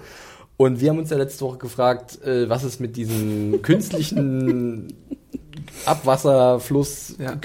Und 0.56 0.80
wir 0.82 0.90
haben 0.90 0.98
uns 0.98 1.08
ja 1.08 1.16
letzte 1.16 1.42
Woche 1.46 1.56
gefragt, 1.56 2.22
äh, 2.22 2.48
was 2.50 2.64
es 2.64 2.80
mit 2.80 2.96
diesem 2.96 3.62
künstlichen 3.62 4.92
Abwasserfluss 5.86 7.16
Ja. 7.18 7.38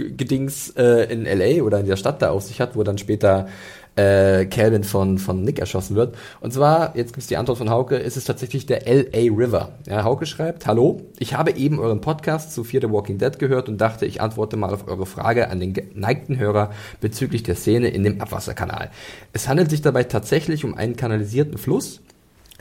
Äh, 0.77 1.13
in 1.13 1.25
LA 1.25 1.63
oder 1.63 1.79
in 1.79 1.85
der 1.85 1.97
Stadt 1.97 2.21
da 2.21 2.31
auf 2.31 2.43
sich 2.43 2.61
hat, 2.61 2.75
wo 2.75 2.83
dann 2.83 2.97
später 2.97 3.47
äh, 3.95 4.45
Calvin 4.45 4.83
von, 4.83 5.17
von 5.17 5.43
Nick 5.43 5.59
erschossen 5.59 5.95
wird. 5.95 6.15
Und 6.41 6.53
zwar, 6.53 6.95
jetzt 6.95 7.13
gibt's 7.13 7.27
die 7.27 7.37
Antwort 7.37 7.57
von 7.57 7.69
Hauke, 7.69 7.95
ist 7.95 8.17
es 8.17 8.25
tatsächlich 8.25 8.65
der 8.65 8.81
LA 8.85 9.33
River. 9.35 9.73
Ja, 9.87 10.03
Hauke 10.03 10.25
schreibt, 10.25 10.67
Hallo, 10.67 11.01
ich 11.17 11.33
habe 11.33 11.51
eben 11.51 11.79
euren 11.79 12.01
Podcast 12.01 12.53
zu 12.53 12.63
Fear 12.63 12.81
the 12.81 12.91
Walking 12.91 13.17
Dead 13.17 13.37
gehört 13.39 13.69
und 13.69 13.79
dachte, 13.79 14.05
ich 14.05 14.21
antworte 14.21 14.57
mal 14.57 14.73
auf 14.73 14.87
eure 14.87 15.05
Frage 15.05 15.49
an 15.49 15.59
den 15.59 15.73
geneigten 15.73 16.37
Hörer 16.37 16.71
bezüglich 16.99 17.43
der 17.43 17.55
Szene 17.55 17.89
in 17.89 18.03
dem 18.03 18.21
Abwasserkanal. 18.21 18.91
Es 19.33 19.47
handelt 19.47 19.69
sich 19.69 19.81
dabei 19.81 20.03
tatsächlich 20.03 20.65
um 20.65 20.75
einen 20.75 20.95
kanalisierten 20.95 21.57
Fluss, 21.57 22.01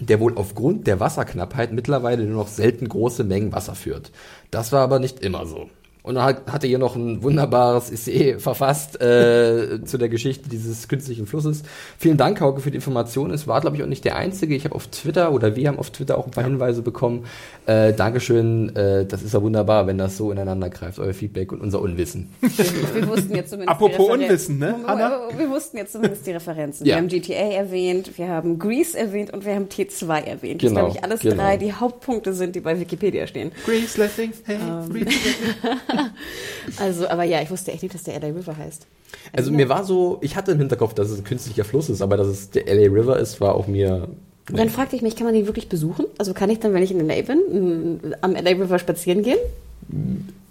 der 0.01 0.21
wohl 0.21 0.37
aufgrund 0.37 0.87
der 0.87 1.01
Wasserknappheit 1.01 1.73
mittlerweile 1.73 2.25
nur 2.25 2.37
noch 2.37 2.49
selten 2.49 2.89
große 2.89 3.25
Mengen 3.25 3.53
Wasser 3.53 3.75
führt. 3.75 4.11
Das 4.51 4.73
war 4.73 4.83
aber 4.83 4.99
nicht 4.99 5.21
immer 5.21 5.47
so. 5.47 5.71
Und 6.05 6.17
dann 6.17 6.25
hat, 6.25 6.53
hatte 6.53 6.67
hier 6.67 6.79
noch 6.79 6.97
ein 6.97 7.23
wunderbares 7.23 7.91
Essay 7.91 8.39
verfasst 8.39 9.01
äh, 9.01 9.83
zu 9.87 9.97
der 9.97 10.11
Geschichte 10.11 10.51
dieses 10.51 10.87
künstlichen 10.87 11.27
Flusses. 11.27 11.63
Vielen 11.99 12.19
Dank, 12.19 12.43
Hauke, 12.43 12.61
für 12.61 12.71
die 12.71 12.77
Information. 12.77 13.31
Es 13.31 13.47
war, 13.47 13.63
glaube 13.63 13.77
ich, 13.77 13.83
auch 13.83 13.87
nicht 13.87 14.05
der 14.05 14.17
Einzige. 14.17 14.55
Ich 14.55 14.67
habe 14.67 14.75
auf 14.75 14.87
Twitter 14.89 15.33
oder 15.33 15.57
wir 15.57 15.67
haben 15.67 15.79
auf 15.79 15.89
Twitter 15.89 16.19
auch 16.19 16.27
ein 16.27 16.31
paar 16.31 16.45
Hinweise 16.45 16.83
bekommen. 16.83 17.25
Äh, 17.65 17.95
Dankeschön. 17.95 18.77
Äh, 18.77 19.07
das 19.07 19.23
ist 19.23 19.33
ja 19.33 19.41
wunderbar, 19.41 19.87
wenn 19.87 19.97
das 19.97 20.19
so 20.19 20.31
ineinander 20.31 20.69
greift, 20.69 20.99
euer 20.99 21.15
Feedback 21.15 21.53
und 21.53 21.63
unser 21.63 21.81
Unwissen. 21.81 22.29
Wir 22.43 23.09
wussten 23.09 23.35
jetzt 23.35 23.49
zumindest 23.49 23.71
Apropos 23.71 24.11
Unwissen, 24.11 24.59
ne, 24.59 24.77
Hanna? 24.87 25.29
Wir 25.35 25.49
wussten 25.49 25.79
jetzt 25.79 25.93
zumindest 25.93 26.27
die 26.27 26.33
Referenzen. 26.33 26.87
Ja. 26.87 26.97
Wir 26.97 26.99
haben 26.99 27.09
GTA 27.09 27.33
erwähnt, 27.33 28.19
wir 28.19 28.29
haben 28.29 28.59
Grease 28.59 28.99
erwähnt 28.99 29.33
und 29.33 29.47
wir 29.47 29.55
haben 29.55 29.69
T2 29.69 30.25
erwähnt. 30.25 30.63
Das 30.63 30.69
Genau, 30.69 30.81
glaube 30.83 30.99
ich 30.99 31.03
alles 31.03 31.21
genau. 31.21 31.37
drei, 31.37 31.57
die 31.57 31.73
Hauptpunkte 31.73 32.35
sind, 32.35 32.55
die 32.57 32.61
bei 32.61 32.79
Wikipedia 32.79 33.27
stehen. 33.27 33.53
Grace 33.65 33.97
Lessing, 33.97 34.33
hey, 34.45 34.57
Ähm. 34.57 34.91
Grace 34.91 35.05
Lessing. 35.05 35.79
Also, 36.79 37.09
aber 37.09 37.25
ja, 37.25 37.43
ich 37.43 37.51
wusste 37.51 37.73
echt 37.73 37.83
nicht, 37.83 37.95
dass 37.95 38.05
der 38.05 38.19
LA 38.19 38.29
River 38.29 38.57
heißt. 38.57 38.87
Also 39.33 39.53
mir 39.53 39.69
war 39.69 39.85
so, 39.85 40.19
ich 40.23 40.37
hatte 40.37 40.53
im 40.53 40.59
Hinterkopf, 40.59 40.95
dass 40.95 41.11
es 41.11 41.19
ein 41.19 41.25
künstlicher 41.25 41.65
Fluss 41.65 41.89
ist, 41.89 42.03
aber 42.03 42.17
dass 42.17 42.27
es 42.27 42.51
der 42.51 42.65
LA 42.67 42.91
River 42.93 43.19
ist, 43.19 43.41
war 43.41 43.55
auch 43.55 43.67
mir 43.67 44.09
Und 44.49 44.59
dann 44.59 44.71
fragte 44.71 44.97
ich 44.97 45.03
mich, 45.03 45.15
kann 45.17 45.27
man 45.27 45.35
die 45.35 45.47
wirklich 45.47 45.69
besuchen? 45.69 46.07
Also 46.19 46.35
kann 46.35 46.51
ich 46.51 46.61
dann, 46.61 46.73
wenn 46.73 46.83
ich 46.83 46.91
in 46.91 47.07
LA 47.07 47.23
bin, 47.23 48.01
m, 48.03 48.15
am 48.21 48.33
LA 48.33 48.51
River 48.51 48.79
spazieren 48.79 49.23
gehen? 49.23 49.39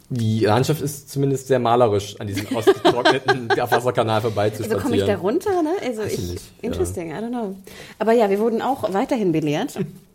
Die 0.09 0.41
Landschaft 0.41 0.81
ist 0.81 1.09
zumindest 1.09 1.47
sehr 1.47 1.59
malerisch, 1.59 2.19
an 2.19 2.27
diesem 2.27 2.55
ausgetrockneten 2.55 3.49
Abwasserkanal 3.59 4.21
vorbeizuspazien. 4.21 4.73
Also 4.75 4.83
komme 4.83 4.97
ich 4.97 5.05
da 5.05 5.15
runter, 5.15 5.63
ne? 5.63 5.71
Also 5.83 6.03
ich, 6.03 6.13
ich 6.13 6.31
nicht, 6.31 6.45
ja. 6.61 6.69
interesting, 6.69 7.11
I 7.11 7.15
don't 7.15 7.29
know. 7.29 7.55
Aber 7.97 8.13
ja, 8.13 8.29
wir 8.29 8.39
wurden 8.39 8.61
auch 8.61 8.93
weiterhin 8.93 9.31
belehrt, 9.31 9.79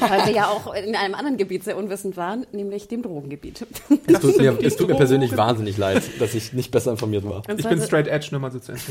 weil 0.00 0.26
wir 0.26 0.32
ja 0.32 0.48
auch 0.48 0.74
in 0.74 0.94
einem 0.94 1.14
anderen 1.14 1.36
Gebiet 1.36 1.64
sehr 1.64 1.76
unwissend 1.76 2.16
waren, 2.16 2.46
nämlich 2.52 2.88
dem 2.88 3.02
Drogengebiet. 3.02 3.66
Es 4.06 4.20
tut 4.20 4.38
mir, 4.38 4.58
es 4.62 4.76
tut 4.76 4.88
mir 4.88 4.94
persönlich 4.96 5.36
wahnsinnig 5.36 5.76
leid, 5.76 6.02
dass 6.18 6.34
ich 6.34 6.52
nicht 6.52 6.70
besser 6.70 6.90
informiert 6.92 7.24
war. 7.24 7.42
Und 7.48 7.58
Ich 7.60 7.68
bin 7.68 7.80
straight 7.80 8.06
edge, 8.06 8.28
nur 8.32 8.40
mal 8.40 8.50
so 8.50 8.58
zu. 8.58 8.72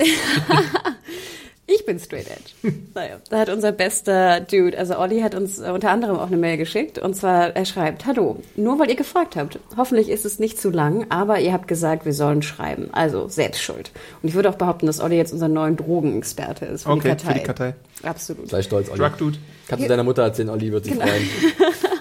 Ich 1.71 1.85
bin 1.85 1.99
straight 1.99 2.25
edge. 2.27 2.75
naja, 2.95 3.17
da 3.29 3.37
hat 3.39 3.49
unser 3.49 3.71
bester 3.71 4.39
Dude, 4.39 4.75
also 4.77 4.97
Olli, 4.97 5.21
hat 5.21 5.35
uns 5.35 5.59
äh, 5.59 5.69
unter 5.69 5.91
anderem 5.91 6.17
auch 6.17 6.27
eine 6.27 6.37
Mail 6.37 6.57
geschickt. 6.57 6.97
Und 6.97 7.15
zwar, 7.15 7.55
er 7.55 7.65
schreibt, 7.65 8.05
Hallo, 8.07 8.37
nur 8.55 8.79
weil 8.79 8.89
ihr 8.89 8.95
gefragt 8.95 9.35
habt. 9.35 9.59
Hoffentlich 9.77 10.09
ist 10.09 10.25
es 10.25 10.39
nicht 10.39 10.59
zu 10.59 10.71
lang, 10.71 11.05
aber 11.09 11.39
ihr 11.39 11.53
habt 11.53 11.67
gesagt, 11.67 12.05
wir 12.05 12.13
sollen 12.13 12.41
schreiben. 12.41 12.89
Also 12.91 13.27
selbst 13.27 13.61
schuld. 13.61 13.91
Und 14.23 14.29
ich 14.29 14.35
würde 14.35 14.49
auch 14.49 14.55
behaupten, 14.55 14.87
dass 14.87 14.99
Olli 14.99 15.15
jetzt 15.17 15.31
unser 15.31 15.47
neuen 15.47 15.75
Drogenexperte 15.77 16.65
ist 16.65 16.83
für 16.83 16.89
die 16.93 16.95
Okay, 16.99 17.07
Kartei. 17.09 17.27
für 17.33 17.39
die 17.39 17.45
Kartei. 17.45 17.75
Absolut. 18.01 18.49
Sei 18.49 18.61
stolz, 18.63 18.89
Olli. 18.89 18.99
Drug 18.99 19.17
Dude. 19.17 19.37
Kannst 19.67 19.85
du 19.85 19.89
deiner 19.89 20.03
Mutter 20.03 20.23
erzählen, 20.23 20.49
Olli 20.49 20.71
wird 20.71 20.85
sich 20.85 20.93
Genau. 20.93 21.05
freuen. 21.05 21.27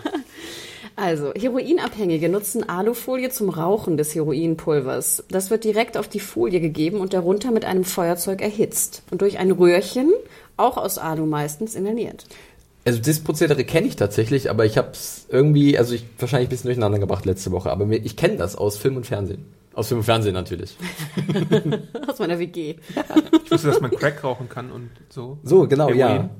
Also, 0.99 1.33
Heroinabhängige 1.33 2.29
nutzen 2.29 2.69
Alufolie 2.69 3.31
zum 3.31 3.51
Rauchen 3.51 3.97
des 3.97 4.17
Heroinpulvers. 4.17 5.23
Das 5.31 5.49
wird 5.49 5.63
direkt 5.63 5.97
auf 5.97 6.09
die 6.09 6.19
Folie 6.19 6.59
gegeben 6.59 6.99
und 6.99 7.15
darunter 7.15 7.53
mit 7.53 7.65
einem 7.65 7.85
Feuerzeug 7.85 8.43
erhitzt 8.43 9.05
und 9.13 9.23
durch 9.23 9.39
ein 9.39 9.53
Röhrchen, 9.53 10.13
auch 10.57 10.77
aus 10.77 10.99
Alu 10.99 11.25
meistens, 11.25 11.77
inhaliert. 11.77 12.27
Also 12.85 13.01
das 13.01 13.21
Prozedere 13.21 13.63
kenne 13.63 13.87
ich 13.87 13.95
tatsächlich, 13.95 14.51
aber 14.51 14.67
ich 14.67 14.77
habe 14.77 14.89
es 14.91 15.27
irgendwie, 15.29 15.79
also 15.79 15.95
ich 15.95 16.05
wahrscheinlich 16.19 16.49
ein 16.49 16.51
bisschen 16.51 16.67
durcheinander 16.67 16.99
gebracht 16.99 17.27
letzte 17.27 17.53
Woche, 17.53 17.71
aber 17.71 17.89
ich 17.93 18.17
kenne 18.17 18.37
das 18.37 18.57
aus 18.57 18.77
Film 18.77 18.97
und 18.97 19.07
Fernsehen. 19.07 19.45
Aus 19.75 19.87
Film 19.87 20.01
und 20.01 20.05
Fernsehen 20.05 20.35
natürlich. 20.35 20.77
Aus 22.09 22.19
meiner 22.19 22.41
WG. 22.41 22.75
Ich 23.45 23.51
wusste, 23.53 23.69
dass 23.69 23.81
man 23.81 23.93
Crack 23.93 24.25
rauchen 24.25 24.49
kann 24.49 24.73
und 24.73 24.91
so. 25.11 25.39
So, 25.45 25.69
genau, 25.69 25.91
Heroin. 25.91 26.31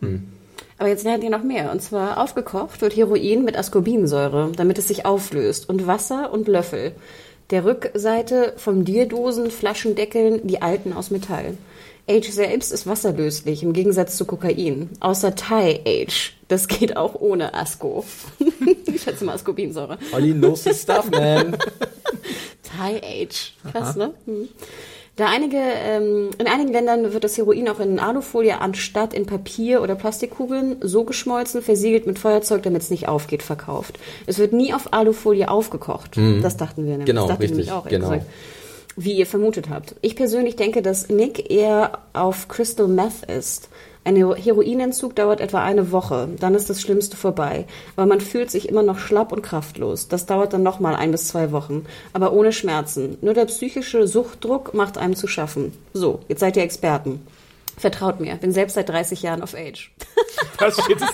ja. 0.00 0.08
Aber 0.78 0.88
jetzt 0.88 1.04
lernt 1.04 1.24
ihr 1.24 1.30
noch 1.30 1.42
mehr. 1.42 1.72
Und 1.72 1.80
zwar 1.82 2.22
aufgekocht 2.22 2.80
wird 2.80 2.96
Heroin 2.96 3.44
mit 3.44 3.56
Ascorbinsäure, 3.56 4.52
damit 4.56 4.78
es 4.78 4.88
sich 4.88 5.06
auflöst. 5.06 5.68
Und 5.68 5.86
Wasser 5.86 6.32
und 6.32 6.48
Löffel. 6.48 6.92
Der 7.50 7.64
Rückseite 7.64 8.54
vom 8.56 8.84
Dierdosen, 8.84 9.50
Flaschendeckeln, 9.50 10.46
die 10.46 10.62
alten 10.62 10.92
aus 10.92 11.10
Metall. 11.10 11.56
Age 12.08 12.28
selbst 12.28 12.72
ist 12.72 12.86
wasserlöslich, 12.86 13.62
im 13.62 13.72
Gegensatz 13.72 14.16
zu 14.16 14.24
Kokain. 14.26 14.90
Außer 15.00 15.34
Thai 15.34 15.80
Age. 15.86 16.34
Das 16.48 16.68
geht 16.68 16.96
auch 16.96 17.14
ohne 17.16 17.54
Asco. 17.54 18.04
ich 18.86 19.02
schätze 19.02 19.24
mal 19.24 19.34
Ascorbinsäure. 19.34 19.98
Olli 20.12 20.32
knows 20.32 20.64
his 20.64 20.82
stuff, 20.82 21.10
man. 21.10 21.56
Thai 22.62 23.00
Age. 23.02 23.54
Krass, 23.72 23.96
ne? 23.96 24.12
Hm. 24.26 24.48
Da 25.16 25.28
einige, 25.28 25.56
ähm, 25.56 26.28
in 26.36 26.46
einigen 26.46 26.72
Ländern 26.72 27.14
wird 27.14 27.24
das 27.24 27.38
Heroin 27.38 27.70
auch 27.70 27.80
in 27.80 27.98
Alufolie 27.98 28.60
anstatt 28.60 29.14
in 29.14 29.24
Papier 29.24 29.80
oder 29.80 29.94
Plastikkugeln 29.94 30.76
so 30.82 31.04
geschmolzen, 31.04 31.62
versiegelt 31.62 32.06
mit 32.06 32.18
Feuerzeug, 32.18 32.62
damit 32.62 32.82
es 32.82 32.90
nicht 32.90 33.08
aufgeht, 33.08 33.42
verkauft. 33.42 33.98
Es 34.26 34.38
wird 34.38 34.52
nie 34.52 34.74
auf 34.74 34.92
Alufolie 34.92 35.48
aufgekocht. 35.48 36.18
Das 36.42 36.58
dachten 36.58 36.84
wir 36.84 36.92
nämlich. 36.92 37.06
Genau, 37.06 37.22
das 37.22 37.30
dachte 37.30 37.44
ich 37.44 37.50
richtig, 37.52 37.66
nämlich 37.66 37.84
auch, 37.84 37.88
genau. 37.88 38.10
gesagt. 38.10 38.26
Wie 38.98 39.12
ihr 39.12 39.26
vermutet 39.26 39.70
habt. 39.70 39.94
Ich 40.02 40.16
persönlich 40.16 40.56
denke, 40.56 40.82
dass 40.82 41.08
Nick 41.08 41.50
eher 41.50 41.98
auf 42.12 42.48
Crystal 42.48 42.88
Meth 42.88 43.24
ist. 43.28 43.70
Ein 44.06 44.14
Hero- 44.14 44.36
Heroinentzug 44.36 45.16
dauert 45.16 45.40
etwa 45.40 45.64
eine 45.64 45.90
Woche, 45.90 46.28
dann 46.38 46.54
ist 46.54 46.70
das 46.70 46.80
Schlimmste 46.80 47.16
vorbei. 47.16 47.66
Aber 47.96 48.06
man 48.06 48.20
fühlt 48.20 48.52
sich 48.52 48.68
immer 48.68 48.84
noch 48.84 49.00
schlapp 49.00 49.32
und 49.32 49.42
kraftlos. 49.42 50.06
Das 50.06 50.26
dauert 50.26 50.52
dann 50.52 50.62
nochmal 50.62 50.94
ein 50.94 51.10
bis 51.10 51.26
zwei 51.26 51.50
Wochen, 51.50 51.86
aber 52.12 52.32
ohne 52.32 52.52
Schmerzen. 52.52 53.18
Nur 53.20 53.34
der 53.34 53.46
psychische 53.46 54.06
Suchtdruck 54.06 54.74
macht 54.74 54.96
einem 54.96 55.16
zu 55.16 55.26
schaffen. 55.26 55.72
So, 55.92 56.20
jetzt 56.28 56.38
seid 56.38 56.56
ihr 56.56 56.62
Experten. 56.62 57.26
Vertraut 57.76 58.20
mir, 58.20 58.36
bin 58.36 58.52
selbst 58.52 58.74
seit 58.74 58.88
30 58.88 59.22
Jahren 59.22 59.42
auf 59.42 59.54
Age. 59.54 59.90
Das 60.58 60.74
steht. 60.80 60.98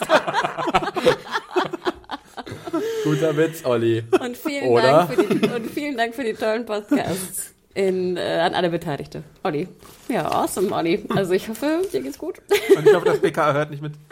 Guter 3.05 3.37
Witz, 3.37 3.65
Olli. 3.65 4.03
Und 4.21 4.37
vielen, 4.37 4.69
Oder? 4.69 5.07
Dank 5.09 5.15
für 5.15 5.23
die, 5.35 5.49
und 5.49 5.71
vielen 5.71 5.97
Dank 5.97 6.15
für 6.15 6.25
die 6.25 6.35
tollen 6.35 6.65
Podcasts 6.67 7.52
in, 7.75 8.17
äh, 8.17 8.21
an 8.21 8.55
alle 8.55 8.71
Beteiligte. 8.71 9.23
Olli. 9.43 9.69
Ja, 10.09 10.31
awesome, 10.31 10.75
Olli. 10.75 11.05
Also 11.09 11.33
ich 11.33 11.49
hoffe, 11.49 11.83
dir 11.93 12.01
geht's 12.03 12.19
gut. 12.19 12.41
Und 12.77 12.87
ich 12.87 12.95
hoffe, 12.95 13.07
das 13.07 13.21
BKA 13.21 13.53
hört 13.53 13.71
nicht 13.71 13.83
mit. 13.83 13.93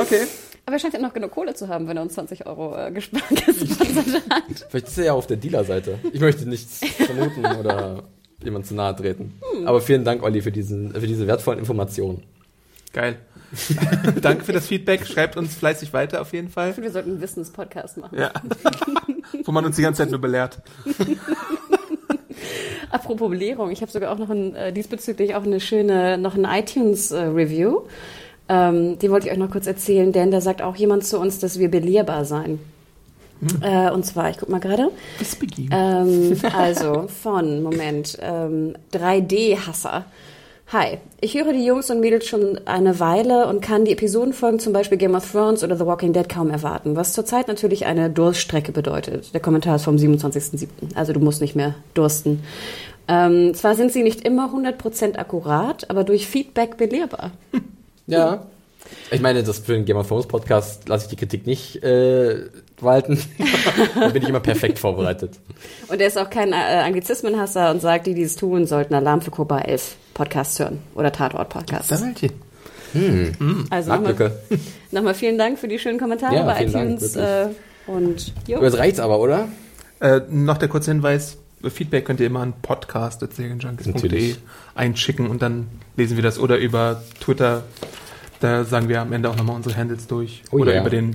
Okay. 0.00 0.26
Aber 0.64 0.74
er 0.76 0.80
scheint 0.80 0.94
ja 0.94 1.00
noch 1.00 1.14
genug 1.14 1.30
Kohle 1.30 1.54
zu 1.54 1.68
haben, 1.68 1.86
wenn 1.86 1.96
er 1.96 2.02
uns 2.02 2.14
20 2.14 2.46
Euro 2.46 2.76
äh, 2.76 2.90
gespart 2.90 3.22
hat. 3.30 3.54
Vielleicht 4.68 4.88
ist 4.88 4.98
er 4.98 5.04
ja 5.04 5.12
auf 5.12 5.26
der 5.26 5.36
Dealer-Seite. 5.36 5.98
Ich 6.12 6.20
möchte 6.20 6.48
nichts 6.48 6.80
vermuten 6.84 7.44
oder 7.46 8.02
jemand 8.42 8.66
zu 8.66 8.74
nahe 8.74 8.94
treten. 8.96 9.40
Aber 9.64 9.80
vielen 9.80 10.04
Dank, 10.04 10.22
Olli, 10.22 10.42
für, 10.42 10.52
diesen, 10.52 10.92
für 10.92 11.06
diese 11.06 11.26
wertvollen 11.26 11.60
Informationen. 11.60 12.24
Geil. 12.92 13.16
Danke 14.20 14.44
für 14.44 14.52
das 14.52 14.66
Feedback. 14.66 15.06
Schreibt 15.06 15.36
uns 15.36 15.54
fleißig 15.54 15.92
weiter 15.92 16.20
auf 16.20 16.32
jeden 16.32 16.48
Fall. 16.48 16.76
Wir 16.76 16.90
sollten 16.90 17.10
einen 17.10 17.20
Wissenspodcast 17.20 17.98
machen. 17.98 18.18
Ja. 18.18 18.30
Wo 19.44 19.52
man 19.52 19.64
uns 19.64 19.76
die 19.76 19.82
ganze 19.82 20.02
Zeit 20.02 20.10
nur 20.10 20.20
belehrt. 20.20 20.58
Apropos 22.90 23.30
Belehrung, 23.30 23.70
ich 23.70 23.82
habe 23.82 23.90
sogar 23.90 24.12
auch 24.12 24.18
noch 24.18 24.30
ein, 24.30 24.54
äh, 24.54 24.72
diesbezüglich 24.72 25.34
auch 25.34 25.44
eine 25.44 25.60
schöne, 25.60 26.18
noch 26.18 26.34
ein 26.34 26.44
iTunes-Review. 26.44 27.82
Ähm, 28.48 28.98
die 28.98 29.10
wollte 29.10 29.26
ich 29.26 29.32
euch 29.32 29.38
noch 29.38 29.50
kurz 29.50 29.66
erzählen, 29.66 30.12
denn 30.12 30.30
da 30.30 30.40
sagt 30.40 30.62
auch 30.62 30.76
jemand 30.76 31.04
zu 31.04 31.18
uns, 31.18 31.38
dass 31.38 31.58
wir 31.58 31.70
belehrbar 31.70 32.24
seien. 32.24 32.60
Äh, 33.60 33.90
und 33.90 34.04
zwar, 34.04 34.30
ich 34.30 34.38
guck 34.38 34.48
mal 34.48 34.60
gerade. 34.60 34.90
Ähm, 35.70 36.40
also 36.54 37.06
von, 37.08 37.62
Moment, 37.62 38.18
ähm, 38.20 38.74
3D-Hasser. 38.92 40.04
Hi, 40.72 40.98
ich 41.20 41.34
höre 41.34 41.52
die 41.52 41.64
Jungs 41.64 41.90
und 41.90 42.00
Mädels 42.00 42.26
schon 42.26 42.60
eine 42.64 42.98
Weile 42.98 43.46
und 43.46 43.60
kann 43.60 43.84
die 43.84 43.92
Episodenfolgen 43.92 44.58
zum 44.58 44.72
Beispiel 44.72 44.98
Game 44.98 45.14
of 45.14 45.30
Thrones 45.30 45.62
oder 45.62 45.76
The 45.76 45.86
Walking 45.86 46.12
Dead 46.12 46.28
kaum 46.28 46.50
erwarten, 46.50 46.96
was 46.96 47.12
zurzeit 47.12 47.46
natürlich 47.46 47.86
eine 47.86 48.10
Durststrecke 48.10 48.72
bedeutet. 48.72 49.32
Der 49.32 49.40
Kommentar 49.40 49.76
ist 49.76 49.84
vom 49.84 49.94
27.07., 49.94 50.66
also 50.96 51.12
du 51.12 51.20
musst 51.20 51.40
nicht 51.40 51.54
mehr 51.54 51.76
dursten. 51.94 52.42
Ähm, 53.06 53.54
zwar 53.54 53.76
sind 53.76 53.92
sie 53.92 54.02
nicht 54.02 54.22
immer 54.22 54.52
100% 54.52 55.14
akkurat, 55.14 55.88
aber 55.88 56.02
durch 56.02 56.26
Feedback 56.26 56.76
belehrbar. 56.76 57.30
Ja. 58.08 58.46
Ich 59.10 59.20
meine, 59.20 59.44
das 59.44 59.60
für 59.60 59.74
den 59.74 59.84
Game 59.84 59.96
of 59.96 60.08
Thrones 60.08 60.26
Podcast 60.26 60.88
lasse 60.88 61.04
ich 61.04 61.10
die 61.10 61.16
Kritik 61.16 61.46
nicht 61.46 61.82
äh, 61.84 62.46
walten. 62.80 63.18
da 63.98 64.08
bin 64.08 64.22
ich 64.22 64.28
immer 64.28 64.40
perfekt 64.40 64.78
vorbereitet. 64.78 65.38
Und 65.88 66.00
er 66.00 66.06
ist 66.06 66.18
auch 66.18 66.30
kein 66.30 66.52
äh, 66.52 66.56
Anglizismenhasser 66.56 67.70
und 67.70 67.80
sagt, 67.80 68.06
die, 68.06 68.14
die 68.14 68.22
es 68.22 68.36
tun, 68.36 68.66
sollten 68.66 68.94
Alarm 68.94 69.20
für 69.20 69.30
Cobra 69.30 69.60
11 69.60 69.96
Podcasts 70.14 70.58
hören 70.58 70.80
oder 70.94 71.12
Tatort-Podcasts. 71.12 71.88
Sammelchen. 71.88 72.32
Also 73.70 73.90
nochmal 73.90 74.14
Marktlücke. 74.14 74.38
nochmal 74.90 75.14
vielen 75.14 75.38
Dank 75.38 75.58
für 75.58 75.68
die 75.68 75.78
schönen 75.78 75.98
Kommentare 75.98 76.34
Ja, 76.34 76.44
bei 76.44 76.56
vielen 76.56 76.72
Dank, 76.72 76.90
iTunes. 76.96 77.16
äh, 77.16 77.48
und 77.86 78.32
jo. 78.46 78.62
Jetzt 78.62 78.78
reicht's 78.78 79.00
aber, 79.00 79.18
oder? 79.18 79.48
Äh, 80.00 80.20
noch 80.30 80.58
der 80.58 80.68
kurze 80.68 80.92
Hinweis. 80.92 81.38
Feedback 81.62 82.04
könnt 82.04 82.20
ihr 82.20 82.26
immer 82.26 82.40
an 82.40 82.54
podcast.serienjunkies.de 82.62 84.36
einschicken 84.74 85.28
und 85.28 85.42
dann 85.42 85.66
lesen 85.96 86.16
wir 86.16 86.22
das 86.22 86.38
oder 86.38 86.58
über 86.58 87.02
Twitter. 87.20 87.64
Da 88.40 88.64
sagen 88.64 88.88
wir 88.88 89.00
am 89.00 89.12
Ende 89.12 89.30
auch 89.30 89.36
nochmal 89.36 89.56
unsere 89.56 89.76
Handles 89.76 90.06
durch. 90.06 90.42
Oh 90.52 90.58
oder 90.58 90.74
ja. 90.74 90.80
über 90.82 90.90
den 90.90 91.14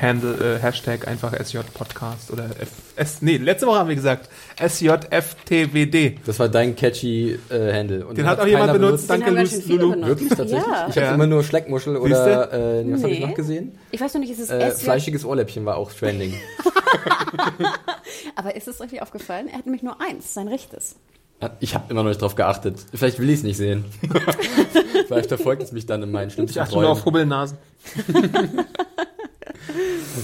Handle, 0.00 0.56
äh, 0.56 0.58
Hashtag 0.62 1.06
einfach 1.06 1.32
SJ 1.32 1.58
Podcast 1.72 2.30
oder 2.32 2.44
F, 2.58 2.68
S, 2.96 3.22
nee, 3.22 3.36
letzte 3.36 3.66
Woche 3.66 3.78
haben 3.78 3.88
wir 3.88 3.94
gesagt 3.94 4.28
SJFTWD. 4.58 6.18
Das 6.26 6.38
war 6.40 6.48
dein 6.48 6.74
catchy 6.74 7.38
äh, 7.48 7.72
Handle. 7.72 8.04
Und 8.06 8.18
Den 8.18 8.26
hat 8.26 8.40
auch 8.40 8.46
jemand 8.46 8.72
benutzt. 8.72 9.08
Danke, 9.08 9.30
Lulu. 9.30 9.90
benutzt. 9.92 10.06
Wirklich 10.08 10.28
tatsächlich? 10.30 10.66
Ja. 10.66 10.86
Ich 10.88 10.96
habe 10.96 11.06
Ja. 11.06 11.14
immer 11.14 11.26
nur 11.26 11.44
Schleckmuschel 11.44 11.96
oder 11.96 12.52
äh, 12.52 12.82
nee, 12.84 12.92
was 12.94 13.02
habe 13.02 13.12
ich 13.12 13.20
Nee. 13.20 13.26
noch 13.26 13.34
gesehen? 13.34 13.78
Ich 13.92 14.00
weiß 14.00 14.14
noch 14.14 14.20
nicht, 14.20 14.30
ist 14.32 14.40
es 14.40 14.50
Äh, 14.50 14.70
SJ? 14.72 14.84
fleischiges 14.84 15.24
Ohrläppchen 15.24 15.64
war 15.64 15.76
auch 15.76 15.92
trending. 15.92 16.34
Aber 18.36 18.56
ist 18.56 18.68
es 18.68 18.80
euch 18.80 19.00
aufgefallen? 19.00 19.48
Er 19.48 19.58
hat 19.58 19.66
nämlich 19.66 19.82
nur 19.82 20.00
eins, 20.00 20.34
sein 20.34 20.48
rechtes. 20.48 20.96
Ich 21.60 21.74
habe 21.74 21.84
immer 21.90 22.02
noch 22.02 22.08
nicht 22.08 22.22
drauf 22.22 22.36
geachtet. 22.36 22.78
Vielleicht 22.94 23.18
will 23.18 23.28
ich 23.28 23.38
es 23.38 23.42
nicht 23.42 23.56
sehen. 23.58 23.84
Vielleicht 25.08 25.28
verfolgt 25.28 25.62
es 25.62 25.72
mich 25.72 25.84
dann 25.84 26.02
in 26.02 26.10
meinen 26.10 26.28
Ich 26.28 26.34
schlimmsten 26.34 26.58
achte 26.60 26.74
nur 26.74 26.88
auf. 26.88 27.04
Hubbelnasen. 27.04 27.58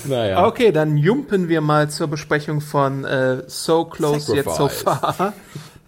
Naja. 0.04 0.46
Okay, 0.46 0.72
dann 0.72 0.96
jumpen 0.96 1.48
wir 1.48 1.60
mal 1.60 1.90
zur 1.90 2.08
Besprechung 2.08 2.60
von 2.60 3.04
äh, 3.04 3.42
So 3.48 3.84
Close 3.84 4.34
Yet 4.34 4.44
So 4.46 4.68
Sacrifice. 4.68 4.82
Far 4.82 5.32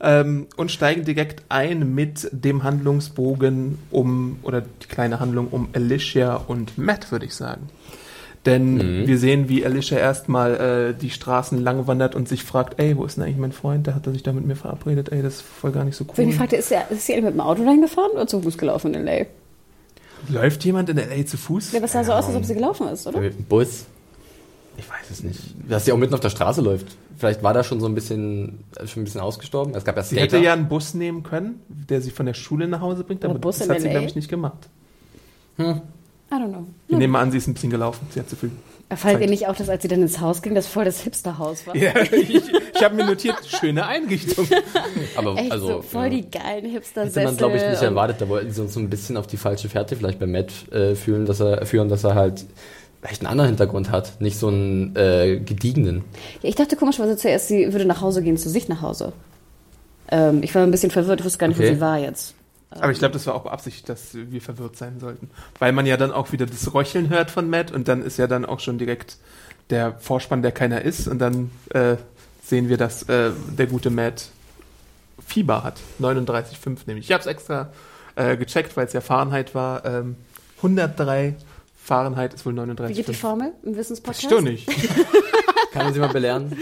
ähm, 0.03 0.47
und 0.57 0.71
steigen 0.71 1.05
direkt 1.05 1.45
ein 1.49 1.95
mit 1.95 2.29
dem 2.33 2.65
Handlungsbogen 2.65 3.79
um, 3.91 4.39
oder 4.43 4.63
die 4.63 4.89
kleine 4.89 5.21
Handlung 5.21 5.49
um 5.51 5.69
Alicia 5.75 6.35
und 6.35 6.77
Matt, 6.77 7.13
würde 7.13 7.27
ich 7.27 7.35
sagen. 7.35 7.69
Denn 8.45 8.75
Mhm. 9.03 9.07
wir 9.07 9.19
sehen, 9.19 9.49
wie 9.49 9.65
Alicia 9.65 9.99
erstmal 9.99 10.55
äh, 10.91 10.95
die 11.01 11.11
Straßen 11.11 11.63
lang 11.63 11.87
wandert 11.87 12.17
und 12.17 12.29
sich 12.29 12.43
fragt, 12.43 12.81
ey, 12.81 12.97
wo 12.97 13.05
ist 13.05 13.17
denn 13.17 13.23
eigentlich 13.23 13.37
mein 13.37 13.53
Freund? 13.53 13.87
Der 13.87 13.95
hat 13.95 14.05
sich 14.07 14.25
da 14.25 14.33
mit 14.33 14.45
mir 14.45 14.57
verabredet, 14.57 15.13
ey, 15.13 15.23
das 15.23 15.35
ist 15.35 15.43
voll 15.43 15.71
gar 15.71 15.85
nicht 15.85 15.95
so 15.97 16.05
cool. 16.05 16.11
Wenn 16.17 16.29
ich 16.31 16.35
fragte, 16.35 16.57
ist, 16.57 16.73
er, 16.73 16.91
ist 16.91 17.07
sie 17.07 17.15
mit 17.21 17.35
dem 17.35 17.41
Auto 17.41 17.65
reingefahren 17.65 18.11
oder 18.13 18.27
zu 18.27 18.43
Fuß 18.43 18.59
gelaufen 18.59 18.95
in 18.95 19.07
L.A.? 19.07 19.27
Läuft 20.29 20.65
jemand 20.65 20.89
in 20.89 20.99
L.A. 20.99 21.25
zu 21.25 21.37
Fuß? 21.37 21.71
Ja, 21.71 21.79
aber 21.79 21.87
es 21.87 21.93
sah 21.93 22.03
so 22.03 22.13
aus, 22.13 22.27
als 22.27 22.35
ob 22.35 22.45
sie 22.45 22.55
gelaufen 22.55 22.89
ist, 22.89 23.07
oder? 23.07 23.21
Mit 23.21 23.39
dem 23.39 23.45
Bus. 23.45 23.85
Ich 24.77 24.89
weiß 24.89 25.11
es 25.11 25.23
nicht. 25.23 25.41
Dass 25.69 25.85
sie 25.85 25.93
auch 25.93 25.99
mitten 25.99 26.15
auf 26.15 26.21
der 26.21 26.31
Straße 26.31 26.61
läuft. 26.61 26.87
Vielleicht 27.19 27.43
war 27.43 27.53
da 27.55 27.63
schon 27.63 27.81
so 27.81 27.87
ein 27.87 27.95
bisschen, 27.95 28.65
äh, 28.77 28.87
schon 28.87 29.03
ein 29.03 29.05
bisschen 29.05 29.21
ausgestorben. 29.21 29.75
Es 29.75 29.85
gab 29.85 29.97
ja 29.97 30.03
Sie 30.03 30.17
Skater. 30.17 30.37
hätte 30.37 30.45
ja 30.45 30.53
einen 30.53 30.69
Bus 30.69 30.95
nehmen 30.95 31.23
können, 31.23 31.61
der 31.69 32.01
sie 32.01 32.11
von 32.11 32.27
der 32.27 32.35
Schule 32.35 32.67
nach 32.69 32.81
Hause 32.81 33.05
bringt, 33.05 33.25
aber 33.25 33.39
Bus 33.39 33.59
das 33.59 33.67
in 33.67 33.75
hat 33.75 33.81
sie, 33.81 33.87
LA? 33.87 33.93
glaube 33.93 34.07
ich, 34.07 34.15
nicht 34.17 34.29
gemacht. 34.29 34.69
I 35.59 36.35
don't 36.35 36.49
know. 36.49 36.67
Ich 36.89 36.97
nehme 36.97 37.19
an, 37.19 37.31
sie 37.31 37.39
ist 37.39 37.47
ein 37.47 37.55
bisschen 37.55 37.71
gelaufen. 37.71 38.07
Sie 38.11 38.19
hat 38.19 38.29
zu 38.29 38.37
viel. 38.37 38.51
Erfallt 38.89 39.15
Zeit. 39.15 39.23
ihr 39.23 39.31
nicht 39.31 39.47
auch, 39.47 39.57
dass 39.57 39.69
als 39.69 39.83
sie 39.83 39.89
dann 39.89 40.03
ins 40.03 40.21
Haus 40.21 40.43
ging, 40.43 40.55
das 40.55 40.67
voll 40.67 40.85
das 40.85 41.01
Hipsterhaus 41.01 41.67
war? 41.67 41.77
Ja, 41.77 41.93
ich 42.13 42.43
ich 42.83 42.83
habe 42.83 42.95
mir 42.95 43.07
notiert, 43.07 43.37
schöne 43.47 43.87
Einrichtung. 43.87 44.47
aber 45.17 45.37
Echt 45.37 45.53
also, 45.53 45.67
so 45.67 45.83
voll 45.83 46.05
ja. 46.05 46.09
die 46.11 46.31
geilen 46.31 46.67
hipster 46.67 47.05
Hätte 47.05 47.23
man, 47.23 47.37
glaube 47.37 47.57
ich, 47.57 47.63
nicht 47.63 47.83
erwartet. 47.83 48.21
Da 48.21 48.29
wollten 48.29 48.51
sie 48.51 48.61
uns 48.61 48.75
so 48.75 48.81
ein 48.81 48.91
bisschen 48.91 49.17
auf 49.17 49.27
die 49.27 49.37
falsche 49.37 49.69
Fährte 49.69 49.97
vielleicht 49.97 50.19
bei 50.19 50.27
Matt 50.27 50.71
äh, 50.73 50.95
fühlen, 50.95 51.27
dass 51.27 51.41
er, 51.41 51.65
führen, 51.65 51.89
dass 51.89 52.05
er 52.05 52.15
halt 52.15 52.45
echt 53.03 53.21
einen 53.21 53.31
anderen 53.31 53.49
Hintergrund 53.49 53.91
hat. 53.91 54.21
Nicht 54.21 54.39
so 54.39 54.49
einen 54.49 54.95
äh, 54.97 55.39
gediegenen. 55.45 56.05
Ja, 56.43 56.49
ich 56.49 56.55
dachte 56.55 56.77
komischerweise 56.77 57.17
zuerst, 57.17 57.49
sie 57.49 57.73
würde 57.73 57.85
nach 57.85 58.01
Hause 58.01 58.23
gehen, 58.23 58.37
zu 58.37 58.49
sich 58.49 58.69
nach 58.69 58.81
Hause. 58.83 59.13
Ähm, 60.09 60.43
ich 60.43 60.55
war 60.55 60.63
ein 60.63 60.71
bisschen 60.71 60.91
verwirrt, 60.91 61.21
ich 61.21 61.27
wusste 61.27 61.39
gar 61.39 61.49
nicht, 61.49 61.59
Okay. 61.59 61.71
wo 61.71 61.75
sie 61.75 61.81
war 61.81 61.99
jetzt. 61.99 62.35
Aber 62.71 62.91
ich 62.91 62.99
glaube, 62.99 63.13
das 63.13 63.27
war 63.27 63.35
auch 63.35 63.43
beabsichtigt, 63.43 63.89
dass 63.89 64.15
wir 64.15 64.41
verwirrt 64.41 64.77
sein 64.77 64.99
sollten. 64.99 65.29
Weil 65.59 65.73
man 65.73 65.85
ja 65.85 65.99
dann 65.99 66.11
auch 66.11 66.33
wieder 66.33 66.47
das 66.47 66.73
Röcheln 66.73 67.11
hört 67.11 67.31
von 67.31 67.51
Matt 67.51 67.71
und 67.71 67.87
dann 67.87 68.03
ist 68.03 68.17
ja 68.17 68.27
dann 68.27 68.47
auch 68.47 68.61
schon 68.61 68.79
direkt 68.79 69.19
der 69.69 69.99
Vorspann, 69.99 70.41
der 70.43 70.53
keiner 70.53 70.81
ist. 70.83 71.07
Und 71.07 71.19
dann 71.19 71.51
äh, 71.71 71.97
sehen 72.43 72.69
wir, 72.71 72.79
dass 72.79 73.03
äh, 73.05 73.31
der 73.59 73.67
gute 73.67 73.91
Matt 73.91 74.29
Fieber 75.27 75.65
hat. 75.65 75.81
39,5 76.01 76.79
nämlich. 76.87 77.07
Ich 77.07 77.13
habe 77.13 77.21
es 77.21 77.27
extra 77.27 77.71
äh, 78.17 78.37
gecheckt, 78.39 78.75
weil 78.77 78.87
es 78.87 78.93
ja 78.95 79.01
Fahrenheit 79.03 79.55
war. 79.55 79.85
Ähm, 79.85 80.17
103 80.59 81.35
Fahrenheit 81.83 82.33
ist 82.35 82.47
wohl 82.47 82.55
Wie 82.55 82.93
geht 82.95 83.09
die 83.09 83.13
39,5. 83.13 83.15
Formel 83.15 83.53
im 83.65 83.77
Wissenspodcast? 83.77 84.25
Stimmt 84.25 84.45
nicht. 84.45 84.69
Kann 85.73 85.85
man 85.85 85.93
sie 85.95 86.01
mal 86.01 86.09
belehren? 86.13 86.57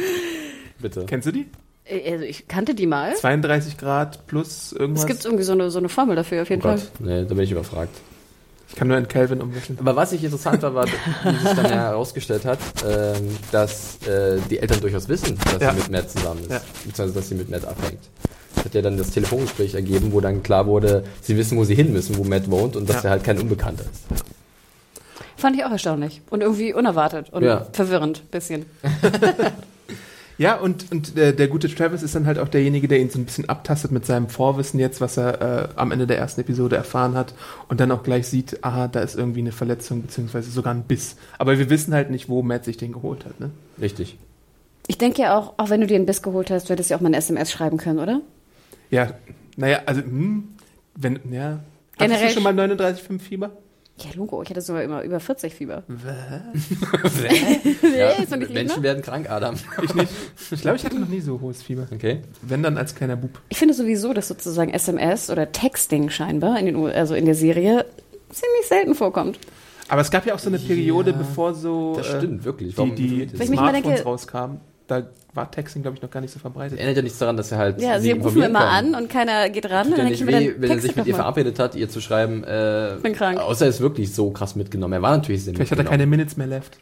Bitte. 0.78 1.04
Kennst 1.06 1.26
du 1.26 1.32
die? 1.32 1.46
Äh, 1.84 2.12
Also 2.12 2.24
ich 2.24 2.48
kannte 2.48 2.74
die 2.74 2.86
mal. 2.86 3.14
32 3.14 3.76
Grad 3.76 4.26
plus 4.26 4.72
irgendwas. 4.72 5.02
Es 5.04 5.06
gibt 5.08 5.24
irgendwie 5.24 5.44
so 5.44 5.52
eine, 5.52 5.70
so 5.70 5.78
eine 5.78 5.88
Formel 5.88 6.16
dafür, 6.16 6.42
auf 6.42 6.48
Oh 6.48 6.52
jeden 6.52 6.62
Fall. 6.62 6.76
Gott, 6.76 6.90
nee, 7.00 7.20
da 7.24 7.34
bin 7.34 7.40
ich 7.40 7.52
überfragt. 7.52 7.90
ich 8.70 8.76
kann 8.76 8.88
nur 8.88 8.96
in 8.96 9.08
Kelvin 9.08 9.42
umrechnen. 9.42 9.78
Aber 9.80 9.94
was 9.96 10.12
ich 10.12 10.24
interessant 10.24 10.62
war, 10.62 10.74
war, 10.74 10.86
wie 10.86 11.36
sich 11.46 11.54
dann 11.56 11.64
ja 11.66 11.70
herausgestellt 11.90 12.44
hat, 12.46 12.58
ähm, 12.88 13.36
dass 13.52 13.98
äh, 14.06 14.38
die 14.48 14.58
Eltern 14.58 14.80
durchaus 14.80 15.08
wissen, 15.08 15.36
dass 15.52 15.60
Ja. 15.60 15.72
sie 15.74 15.80
mit 15.80 15.90
Matt 15.90 16.10
zusammen 16.10 16.40
ist, 16.44 16.50
Ja. 16.50 16.60
beziehungsweise 16.86 17.12
dass 17.12 17.28
sie 17.28 17.34
mit 17.34 17.50
Matt 17.50 17.64
abhängt. 17.66 18.00
Das 18.54 18.64
hat 18.64 18.74
ja 18.74 18.80
dann 18.82 18.96
das 18.96 19.10
Telefongespräch 19.10 19.74
ergeben, 19.74 20.12
wo 20.12 20.20
dann 20.20 20.42
klar 20.42 20.66
wurde, 20.66 21.04
sie 21.20 21.36
wissen, 21.36 21.58
wo 21.58 21.64
sie 21.64 21.74
hin 21.74 21.92
müssen, 21.92 22.16
wo 22.16 22.24
Matt 22.24 22.50
wohnt 22.50 22.74
und 22.76 22.88
dass 22.88 23.02
Ja. 23.02 23.08
er 23.08 23.10
halt 23.10 23.24
kein 23.24 23.38
Unbekannter 23.38 23.84
ist. 23.84 24.04
Fand 25.40 25.56
ich 25.56 25.64
auch 25.64 25.70
erstaunlich. 25.70 26.20
Und 26.30 26.42
irgendwie 26.42 26.72
unerwartet 26.74 27.30
und 27.30 27.42
Ja. 27.42 27.66
verwirrend, 27.72 28.30
bisschen. 28.30 28.66
Ja, 30.38 30.54
und, 30.56 30.90
und 30.90 31.18
äh, 31.18 31.34
der 31.34 31.48
gute 31.48 31.68
Travis 31.68 32.02
ist 32.02 32.14
dann 32.14 32.24
halt 32.24 32.38
auch 32.38 32.48
derjenige, 32.48 32.88
der 32.88 32.98
ihn 32.98 33.10
so 33.10 33.18
ein 33.18 33.26
bisschen 33.26 33.50
abtastet 33.50 33.90
mit 33.92 34.06
seinem 34.06 34.30
Vorwissen 34.30 34.80
jetzt, 34.80 35.02
was 35.02 35.18
er 35.18 35.42
äh, 35.42 35.68
am 35.76 35.92
Ende 35.92 36.06
der 36.06 36.16
ersten 36.16 36.40
Episode 36.40 36.76
erfahren 36.76 37.14
hat 37.14 37.34
und 37.68 37.78
dann 37.78 37.92
auch 37.92 38.02
gleich 38.02 38.26
sieht, 38.26 38.64
aha, 38.64 38.88
da 38.88 39.00
ist 39.00 39.16
irgendwie 39.16 39.40
eine 39.40 39.52
Verletzung 39.52 40.00
beziehungsweise 40.00 40.50
sogar 40.50 40.72
ein 40.72 40.84
Biss. 40.84 41.16
Aber 41.36 41.58
wir 41.58 41.68
wissen 41.68 41.92
halt 41.92 42.10
nicht, 42.10 42.30
wo 42.30 42.40
Matt 42.42 42.64
sich 42.64 42.78
den 42.78 42.92
geholt 42.92 43.26
hat, 43.26 43.38
ne? 43.38 43.50
Richtig. 43.82 44.16
Ich 44.86 44.96
denke 44.96 45.20
ja 45.20 45.36
auch, 45.36 45.52
auch 45.58 45.68
wenn 45.68 45.82
du 45.82 45.86
dir 45.86 45.96
einen 45.96 46.06
Biss 46.06 46.22
geholt 46.22 46.50
hast, 46.50 46.70
du 46.70 46.72
hättest 46.72 46.88
ja 46.88 46.96
auch 46.96 47.02
mal 47.02 47.08
eine 47.08 47.18
SMS 47.18 47.52
schreiben 47.52 47.76
können, 47.76 47.98
oder? 47.98 48.22
Ja, 48.90 49.12
naja, 49.58 49.80
also, 49.84 50.00
hm, 50.00 50.48
wenn, 50.94 51.20
ja. 51.30 51.60
Hattest 51.98 51.98
Generell 51.98 52.28
du 52.28 52.32
schon 52.32 52.42
mal 52.44 52.54
39,5 52.58 53.20
Fieber? 53.20 53.50
Ja, 54.02 54.10
Logo, 54.14 54.42
ich 54.42 54.50
hatte 54.50 54.60
sogar 54.60 54.82
immer 54.82 55.02
über 55.02 55.20
40 55.20 55.54
Fieber. 55.54 55.82
Ja, 57.96 58.18
nicht 58.18 58.30
Menschen 58.30 58.54
Lindner? 58.54 58.82
werden 58.82 59.02
krank, 59.02 59.30
Adam. 59.30 59.54
Ich 59.82 59.94
nicht. 59.94 60.10
Ich 60.50 60.60
glaube, 60.62 60.76
ich 60.76 60.84
hatte 60.84 60.98
noch 60.98 61.08
nie 61.08 61.20
so 61.20 61.40
hohes 61.40 61.62
Fieber. 61.62 61.86
Okay. 61.92 62.20
Wenn 62.42 62.62
dann 62.62 62.78
als 62.78 62.94
kleiner 62.94 63.16
Bub. 63.16 63.30
Ich 63.48 63.58
finde 63.58 63.74
sowieso, 63.74 64.12
dass 64.12 64.28
sozusagen 64.28 64.72
SMS 64.72 65.30
oder 65.30 65.50
Texting 65.52 66.10
scheinbar 66.10 66.58
in 66.58 66.66
den, 66.66 66.76
also 66.86 67.14
in 67.14 67.24
der 67.26 67.34
Serie 67.34 67.84
ziemlich 68.30 68.66
selten 68.68 68.94
vorkommt. 68.94 69.38
Aber 69.88 70.00
es 70.02 70.10
gab 70.10 70.24
ja 70.24 70.34
auch 70.34 70.38
so 70.38 70.48
eine 70.48 70.58
Periode, 70.58 71.10
Ja, 71.10 71.16
bevor 71.16 71.52
so 71.54 71.94
Das 71.96 72.08
äh, 72.08 72.18
stimmt, 72.18 72.44
wirklich. 72.44 72.70
die, 72.70 72.78
Warum 72.78 72.94
die 72.94 73.04
ignoriert 73.06 73.32
ihr 73.32 73.32
Wenn 73.32 73.38
das? 73.38 73.44
ich 73.44 73.50
mich 73.50 73.60
mal 73.60 73.70
Smartphones 73.70 73.96
denke- 73.96 74.08
rauskamen. 74.08 74.60
Da 74.90 75.04
war 75.34 75.48
Texting, 75.48 75.82
glaube 75.82 75.96
ich, 75.96 76.02
noch 76.02 76.10
gar 76.10 76.20
nicht 76.20 76.32
so 76.32 76.40
verbreitet. 76.40 76.80
Ändert 76.80 76.96
ja 76.96 77.02
nichts 77.02 77.18
daran, 77.18 77.36
dass 77.36 77.52
er 77.52 77.58
halt 77.58 77.80
Ja, 77.80 78.00
sie 78.00 78.10
rufen 78.10 78.42
immer 78.42 78.58
kann. 78.58 78.94
an 78.94 79.02
und 79.02 79.08
keiner 79.08 79.48
geht 79.48 79.70
ran. 79.70 79.86
Tut 79.86 79.98
ja 79.98 80.02
dann 80.02 80.10
nicht 80.10 80.26
weh, 80.26 80.32
dann 80.50 80.62
wenn 80.62 80.70
er 80.70 80.78
sich 80.80 80.96
mit 80.96 81.06
ihr 81.06 81.12
mal. 81.12 81.18
verabredet 81.18 81.60
hat, 81.60 81.76
ihr 81.76 81.88
zu 81.88 82.00
schreiben, 82.00 82.42
äh, 82.42 82.96
Bin 83.00 83.12
krank. 83.14 83.38
Außer 83.38 83.66
er 83.66 83.68
ist 83.68 83.80
wirklich 83.80 84.12
so 84.12 84.30
krass 84.30 84.56
mitgenommen. 84.56 84.94
Er 84.94 85.02
war 85.02 85.16
natürlich 85.16 85.44
sehr 85.44 85.54
Vielleicht 85.54 85.70
hat 85.70 85.78
er 85.78 85.84
keine 85.84 86.06
Minutes 86.06 86.36
mehr 86.36 86.48
left. 86.48 86.78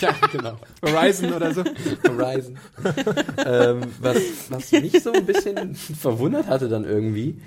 Ja, 0.00 0.14
genau. 0.32 0.54
Verizon 0.82 1.32
oder 1.34 1.52
so. 1.52 1.64
Horizon. 2.08 2.56
ähm, 3.44 3.80
was, 4.00 4.16
was 4.48 4.72
mich 4.72 5.02
so 5.02 5.12
ein 5.12 5.26
bisschen 5.26 5.74
verwundert 6.00 6.46
hatte 6.46 6.68
dann 6.68 6.84
irgendwie. 6.84 7.40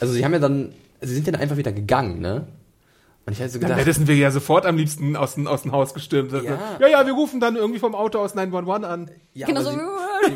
Also 0.00 0.14
sie 0.14 0.24
haben 0.24 0.32
ja 0.32 0.38
dann, 0.38 0.72
sie 1.02 1.14
sind 1.14 1.26
ja 1.26 1.32
dann 1.32 1.42
einfach 1.42 1.56
wieder 1.58 1.72
gegangen, 1.72 2.20
ne? 2.20 2.46
Und 3.26 3.32
ich 3.32 3.38
hatte 3.40 3.50
so 3.52 3.58
Dann 3.58 3.70
gedacht, 3.70 3.86
hätten 3.86 4.06
wir 4.06 4.16
ja 4.16 4.30
sofort 4.30 4.66
am 4.66 4.76
liebsten 4.76 5.16
aus, 5.16 5.34
dem- 5.34 5.46
aus 5.46 5.62
dem 5.62 5.72
Haus 5.72 5.94
gestürmt. 5.94 6.32
Ja. 6.32 6.42
ja, 6.78 6.86
ja, 6.88 7.06
wir 7.06 7.14
rufen 7.14 7.40
dann 7.40 7.56
irgendwie 7.56 7.78
vom 7.78 7.94
Auto 7.94 8.18
aus 8.18 8.34
911 8.34 8.84
an. 8.84 9.10
ja, 9.32 9.46
Genau 9.46 9.62
so. 9.62 9.70
sie, 9.70 9.78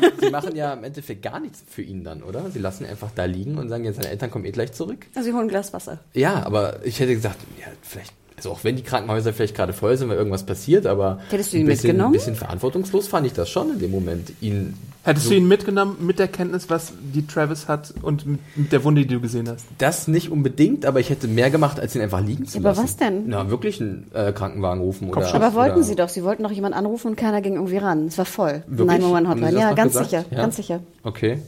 sie, 0.01 0.25
sie 0.25 0.29
machen 0.31 0.55
ja 0.55 0.73
im 0.73 0.83
Endeffekt 0.83 1.21
gar 1.21 1.39
nichts 1.39 1.63
für 1.69 1.83
ihn 1.83 2.03
dann, 2.03 2.23
oder? 2.23 2.49
Sie 2.49 2.57
lassen 2.59 2.85
ihn 2.85 2.89
einfach 2.89 3.11
da 3.13 3.25
liegen 3.25 3.57
und 3.59 3.69
sagen, 3.69 3.83
jetzt 3.83 3.97
seine 3.97 4.09
Eltern 4.09 4.31
kommen 4.31 4.45
eh 4.45 4.51
gleich 4.51 4.71
zurück. 4.73 5.05
Also 5.15 5.27
sie 5.29 5.33
holen 5.33 5.45
ein 5.45 5.49
Glas 5.49 5.71
Wasser. 5.71 5.99
Ja, 6.13 6.43
aber 6.45 6.83
ich 6.83 6.99
hätte 6.99 7.13
gesagt, 7.13 7.37
ja, 7.59 7.67
vielleicht, 7.83 8.11
also 8.39 8.51
auch 8.51 8.63
wenn 8.63 8.75
die 8.75 8.83
Krankenhäuser 8.83 9.33
vielleicht 9.33 9.55
gerade 9.55 9.73
voll 9.73 9.95
sind, 9.97 10.09
weil 10.09 10.17
irgendwas 10.17 10.43
passiert, 10.43 10.85
aber 10.85 11.19
Hättest 11.29 11.53
du 11.53 11.57
ihn 11.57 11.63
ein 11.63 11.67
bisschen, 11.67 11.87
mitgenommen? 11.87 12.13
ein 12.13 12.17
bisschen 12.17 12.35
verantwortungslos 12.35 13.07
fand 13.07 13.27
ich 13.27 13.33
das 13.33 13.49
schon 13.49 13.71
in 13.71 13.79
dem 13.79 13.91
Moment, 13.91 14.31
ihn 14.41 14.73
Hättest 15.03 15.25
so- 15.25 15.31
du 15.31 15.37
ihn 15.37 15.47
mitgenommen 15.47 15.95
mit 16.01 16.19
der 16.19 16.27
Kenntnis, 16.27 16.69
was 16.69 16.91
die 17.13 17.25
Travis 17.25 17.67
hat 17.67 17.93
und 18.01 18.25
mit, 18.25 18.39
der 18.71 18.83
Wunde, 18.83 19.01
die 19.01 19.07
du 19.13 19.21
gesehen 19.21 19.47
hast? 19.49 19.65
Das 19.77 20.07
nicht 20.07 20.29
unbedingt, 20.29 20.85
aber 20.85 20.99
ich 20.99 21.09
hätte 21.09 21.27
mehr 21.27 21.49
gemacht, 21.49 21.79
als 21.79 21.95
ihn 21.95 22.01
einfach 22.01 22.21
liegen 22.21 22.45
zu 22.45 22.57
Aber 22.59 22.69
lassen. 22.69 22.83
was 22.83 22.97
denn? 22.97 23.23
Na, 23.27 23.49
wirklich 23.49 23.79
einen 23.81 24.07
äh, 24.13 24.31
Krankenwagen 24.33 24.81
rufen 24.81 25.09
oder. 25.09 25.33
Aber 25.33 25.53
wollten 25.53 25.75
oder 25.75 25.83
sie 25.83 25.95
doch. 25.95 26.09
Sie 26.09 26.23
wollten 26.23 26.43
doch 26.43 26.51
jemanden 26.51 26.77
anrufen 26.77 27.07
und 27.07 27.15
keiner 27.15 27.41
ging 27.41 27.53
irgendwie 27.55 27.77
ran. 27.77 28.07
Es 28.07 28.17
war 28.17 28.25
voll. 28.25 28.63
Wirklich? 28.67 28.99
911 28.99 29.27
Haben 29.29 29.39
sie 29.39 29.45
Hotline. 29.45 29.59
Ja, 29.61 29.73
ganz 29.73 29.91
gesagt? 29.93 30.09
sicher. 30.09 30.25
Ja? 30.31 30.37
Ganz 30.37 30.55
sicher. 30.57 30.79
Okay. 31.03 31.39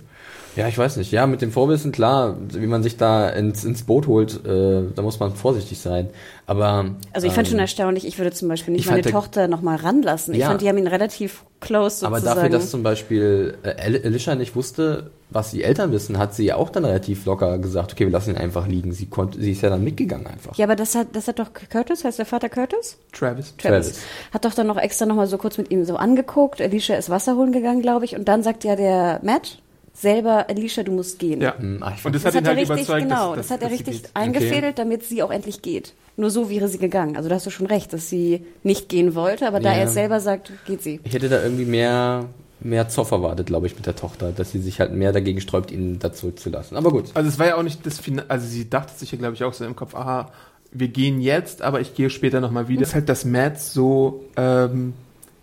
Ja, 0.56 0.68
ich 0.68 0.78
weiß 0.78 0.98
nicht. 0.98 1.12
Ja, 1.12 1.28
mit 1.28 1.42
dem 1.42 1.52
Vorwissen, 1.52 1.92
klar, 1.92 2.36
wie 2.50 2.68
man 2.68 2.84
sich 2.84 2.98
da 2.98 3.30
ins, 3.30 3.64
ins 3.64 3.84
Boot 3.84 4.08
holt, 4.08 4.46
äh, 4.46 4.84
da 4.94 5.02
muss 5.02 5.20
man 5.20 5.34
vorsichtig 5.34 5.80
sein. 5.80 6.10
Aber. 6.46 6.86
Also 7.14 7.28
ich 7.28 7.34
fand 7.34 7.48
ähm, 7.48 7.52
schon 7.52 7.60
erstaunlich, 7.60 8.06
ich 8.06 8.18
würde 8.18 8.32
zum 8.32 8.50
Beispiel 8.50 8.74
nicht 8.74 8.86
ich 8.86 8.92
meine 8.92 9.04
Tochter 9.04 9.48
nochmal 9.48 9.78
ranlassen. 9.78 10.34
Ich 10.34 10.42
Ja. 10.42 10.48
fand, 10.48 10.62
die 10.62 10.68
haben 10.68 10.78
ihn 10.78 10.88
relativ 10.88 11.46
close 11.62 12.06
Aber 12.06 12.18
sozusagen. 12.18 12.36
dafür, 12.42 12.50
dass 12.50 12.70
zum 12.70 12.84
Beispiel 12.84 13.56
äh, 13.64 14.00
Alicia 14.04 14.36
nicht 14.36 14.56
wusste, 14.56 15.12
was 15.30 15.52
die 15.52 15.64
Eltern 15.64 15.94
wissen, 15.94 16.18
hat 16.18 16.36
sie 16.36 16.44
ja 16.46 16.58
auch 16.58 16.70
dann 16.70 16.84
relativ 16.84 17.26
locker 17.26 17.58
gesagt, 17.58 17.94
okay, 17.94 18.04
wir 18.06 18.12
lassen 18.12 18.32
ihn 18.32 18.38
einfach 18.38 18.68
liegen. 18.68 18.92
Sie 18.92 19.06
konnte, 19.06 19.40
sie 19.40 19.54
ist 19.54 19.62
ja 19.62 19.70
dann 19.70 19.84
mitgegangen 19.86 20.28
einfach. 20.28 20.58
ja, 20.58 20.66
aber 20.66 20.76
das 20.76 20.96
hat, 20.96 21.08
das 21.14 21.30
hat 21.30 21.40
doch 21.40 21.52
Curtis, 21.70 22.04
heißt 22.04 22.20
der 22.20 22.26
Vater 22.26 22.50
Curtis? 22.50 22.98
Travis. 23.14 23.54
Travis. 23.58 24.02
Hat 24.34 24.44
doch 24.44 24.54
dann 24.54 24.68
noch 24.68 24.78
extra 24.78 25.06
nochmal 25.06 25.28
so 25.28 25.38
kurz 25.38 25.58
mit 25.58 25.72
ihm 25.72 25.86
so 25.86 25.96
angeguckt. 25.96 26.60
Alicia 26.60 26.98
ist 26.98 27.10
Wasser 27.10 27.38
holen 27.38 27.54
gegangen, 27.54 27.82
glaube 27.82 28.04
ich. 28.04 28.18
Und 28.18 28.28
dann 28.28 28.44
sagt 28.44 28.66
ja 28.66 28.76
der 28.76 29.22
Matt 29.24 29.60
selber, 29.93 30.47
Alicia, 30.49 30.84
du 30.84 30.91
musst 30.91 31.19
gehen. 31.19 31.41
Ja. 31.41 31.58
Hm, 31.58 31.77
ah, 31.82 31.88
ich 31.89 31.93
Und 31.95 31.99
fand- 32.01 32.15
das, 32.15 32.23
Das 32.23 32.36
hat 32.36 32.41
ihn 32.41 32.45
er 32.45 32.49
halt 32.49 32.60
richtig, 32.60 32.77
überzeugt, 32.88 33.04
genau, 33.04 33.36
dass, 33.36 33.47
das 33.47 33.51
hat 33.58 33.63
er 33.63 33.71
richtig 33.71 34.01
eingefädelt, 34.13 34.80
damit 34.80 35.04
sie 35.04 35.21
auch 35.23 35.32
endlich 35.32 35.62
geht. 35.62 35.93
Nur 36.17 36.30
so 36.30 36.49
wäre 36.49 36.67
sie 36.67 36.77
gegangen. 36.77 37.15
Also 37.17 37.30
da 37.30 37.36
hast 37.36 37.45
du 37.45 37.49
schon 37.51 37.67
recht, 37.67 37.93
dass 37.93 38.10
sie 38.10 38.45
nicht 38.63 38.89
gehen 38.89 39.15
wollte, 39.15 39.47
aber 39.47 39.60
da 39.60 39.71
Ja. 39.71 39.80
er 39.80 39.86
es 39.86 39.93
selber 39.93 40.19
sagt, 40.19 40.51
geht 40.65 40.82
sie. 40.84 40.99
Ich 41.04 41.13
hätte 41.13 41.30
da 41.30 41.41
irgendwie 41.41 41.65
mehr, 41.65 42.25
mehr 42.60 42.89
Zoff 42.89 43.12
erwartet, 43.12 43.47
glaube 43.47 43.67
ich, 43.67 43.75
mit 43.75 43.86
der 43.86 43.95
Tochter, 43.95 44.32
dass 44.32 44.51
sie 44.51 44.60
sich 44.60 44.80
halt 44.80 44.93
mehr 44.93 45.12
dagegen 45.13 45.39
sträubt, 45.41 45.71
ihn 45.71 45.99
da 45.99 46.12
zurückzulassen. 46.13 46.77
Aber 46.77 46.91
gut. 46.91 47.06
Also 47.13 47.30
es 47.30 47.39
war 47.39 47.47
ja 47.47 47.56
auch 47.58 47.63
nicht 47.63 47.86
das 47.86 47.99
Finale, 47.99 48.30
also 48.30 48.45
sie 48.47 48.69
dachte 48.69 48.93
sich 48.97 49.12
ja, 49.12 49.17
glaube 49.17 49.36
ich, 49.36 49.43
auch 49.43 49.54
so 49.54 49.65
im 49.65 49.75
Kopf, 49.75 49.95
aha, 49.95 50.32
wir 50.73 50.88
gehen 50.89 51.19
jetzt, 51.21 51.62
aber 51.62 51.82
ich 51.82 51.95
gehe 51.95 52.10
später 52.10 52.39
nochmal 52.39 52.67
wieder. 52.67 52.82
Das 52.82 52.89
ist 52.89 52.95
halt, 52.95 53.10
dass 53.10 53.25
Matt 53.25 53.60
so 53.60 54.23
ähm, 54.38 54.93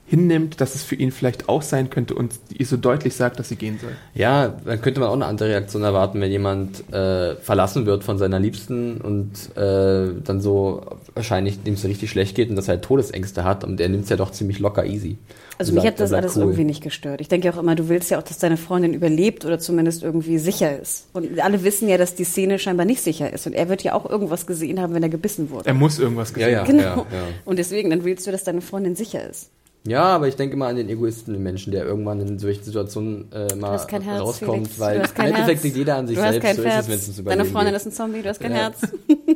hinnimmt, 0.08 0.60
dass 0.60 0.74
es 0.74 0.82
für 0.82 0.94
ihn 0.94 1.12
vielleicht 1.12 1.48
auch 1.48 1.62
sein 1.62 1.90
könnte 1.90 2.14
und 2.14 2.32
ihr 2.56 2.66
so 2.66 2.76
deutlich 2.76 3.14
sagt, 3.14 3.38
dass 3.38 3.48
sie 3.48 3.56
gehen 3.56 3.78
soll. 3.80 3.92
Ja, 4.14 4.48
dann 4.64 4.80
könnte 4.80 5.00
man 5.00 5.10
auch 5.10 5.14
eine 5.14 5.26
andere 5.26 5.50
Reaktion 5.50 5.82
erwarten, 5.82 6.20
wenn 6.20 6.30
jemand 6.30 6.90
äh, 6.92 7.36
verlassen 7.36 7.84
wird 7.86 8.04
von 8.04 8.16
seiner 8.18 8.38
Liebsten 8.40 9.00
und 9.00 9.54
äh, 9.56 10.14
dann 10.24 10.40
so 10.40 10.82
wahrscheinlich 11.14 11.62
dem 11.62 11.74
es 11.74 11.82
so 11.82 11.88
richtig 11.88 12.10
schlecht 12.10 12.34
geht 12.34 12.48
und 12.50 12.56
dass 12.56 12.68
er 12.68 12.74
halt 12.74 12.84
Todesängste 12.84 13.44
hat 13.44 13.64
und 13.64 13.80
er 13.80 13.88
nimmt 13.88 14.04
es 14.04 14.10
ja 14.10 14.16
doch 14.16 14.30
ziemlich 14.32 14.58
locker 14.58 14.86
easy. 14.86 15.18
Also 15.58 15.72
mich 15.72 15.82
sagt, 15.82 15.94
hat 15.94 16.00
das 16.00 16.12
alles 16.12 16.36
cool. 16.36 16.42
irgendwie 16.44 16.64
nicht 16.64 16.82
gestört. 16.84 17.20
Ich 17.20 17.26
denke 17.28 17.52
auch 17.52 17.58
immer, 17.58 17.74
du 17.74 17.88
willst 17.88 18.10
ja 18.12 18.18
auch, 18.18 18.22
dass 18.22 18.38
deine 18.38 18.56
Freundin 18.56 18.94
überlebt 18.94 19.44
oder 19.44 19.58
zumindest 19.58 20.04
irgendwie 20.04 20.38
sicher 20.38 20.80
ist. 20.80 21.06
Und 21.12 21.40
alle 21.40 21.64
wissen 21.64 21.88
ja, 21.88 21.98
dass 21.98 22.14
die 22.14 22.22
Szene 22.22 22.60
scheinbar 22.60 22.86
nicht 22.86 23.02
sicher 23.02 23.32
ist. 23.32 23.46
Und 23.48 23.54
er 23.54 23.68
wird 23.68 23.82
ja 23.82 23.94
auch 23.94 24.08
irgendwas 24.08 24.46
gesehen 24.46 24.80
haben, 24.80 24.94
wenn 24.94 25.02
er 25.02 25.08
gebissen 25.08 25.50
wurde. 25.50 25.66
Er 25.66 25.74
muss 25.74 25.98
irgendwas 25.98 26.30
Ja, 26.30 26.34
gesehen 26.36 26.52
ja, 26.52 26.58
haben. 26.60 26.68
genau. 26.68 27.06
ja, 27.10 27.18
ja. 27.18 27.26
Und 27.44 27.58
deswegen, 27.58 27.90
dann 27.90 28.04
willst 28.04 28.24
du, 28.26 28.30
dass 28.30 28.44
deine 28.44 28.60
Freundin 28.60 28.94
sicher 28.94 29.28
ist. 29.28 29.50
Ja, 29.86 30.02
aber 30.04 30.28
ich 30.28 30.36
denke 30.36 30.56
mal 30.56 30.68
an 30.68 30.76
den 30.76 30.88
Egoisten, 30.88 31.32
den 31.32 31.42
Menschen, 31.42 31.70
der 31.72 31.84
irgendwann 31.84 32.20
in 32.20 32.38
solchen 32.38 32.62
Situationen 32.64 33.30
äh, 33.32 33.54
mal 33.54 33.70
hast 33.70 33.88
kein 33.88 34.02
Herz, 34.02 34.20
rauskommt, 34.20 34.66
Felix. 34.68 34.78
weil 34.80 34.96
Du 34.96 35.02
hast 35.04 35.14
kein 35.14 35.26
im 35.28 35.34
Endeffekt 35.34 35.56
Herz. 35.58 35.64
liegt 35.64 35.76
jeder 35.76 35.96
an 35.96 36.06
sich 36.08 36.16
du 36.16 36.22
hast 36.22 36.30
selbst, 36.32 36.46
kein 36.46 36.56
so 36.56 36.62
ist 36.62 36.68
Herz. 36.68 36.84
es, 36.84 36.88
wenn 36.90 36.98
es 36.98 37.08
ums 37.08 37.24
Deine 37.24 37.44
Freundin 37.46 37.72
geht. 37.72 37.80
ist 37.80 37.86
ein 37.86 37.92
Zombie, 37.92 38.22
du 38.22 38.28
hast 38.28 38.40
kein 38.40 38.50
Ja. 38.52 38.56
Herz. 38.58 38.80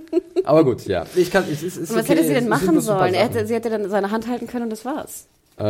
Aber 0.45 0.65
gut, 0.65 0.85
ja. 0.87 1.07
Ich 1.15 1.31
kann, 1.31 1.45
es 1.51 1.63
ist, 1.63 1.77
es 1.77 1.83
ist 1.85 1.91
Und 1.91 1.97
was 1.97 2.05
okay, 2.05 2.17
hätte 2.17 2.27
sie 2.29 2.35
denn 2.35 2.49
machen 2.49 2.81
sollen? 2.81 3.15
Er 3.15 3.25
hätte, 3.25 3.47
sie 3.47 3.55
hätte 3.55 3.71
dann 3.71 3.89
seine 3.89 4.11
Hand 4.11 4.27
halten 4.29 4.47
können 4.47 4.65
und 4.65 4.71
das 4.71 4.85
war's. 4.85 5.27
Äh, 5.59 5.65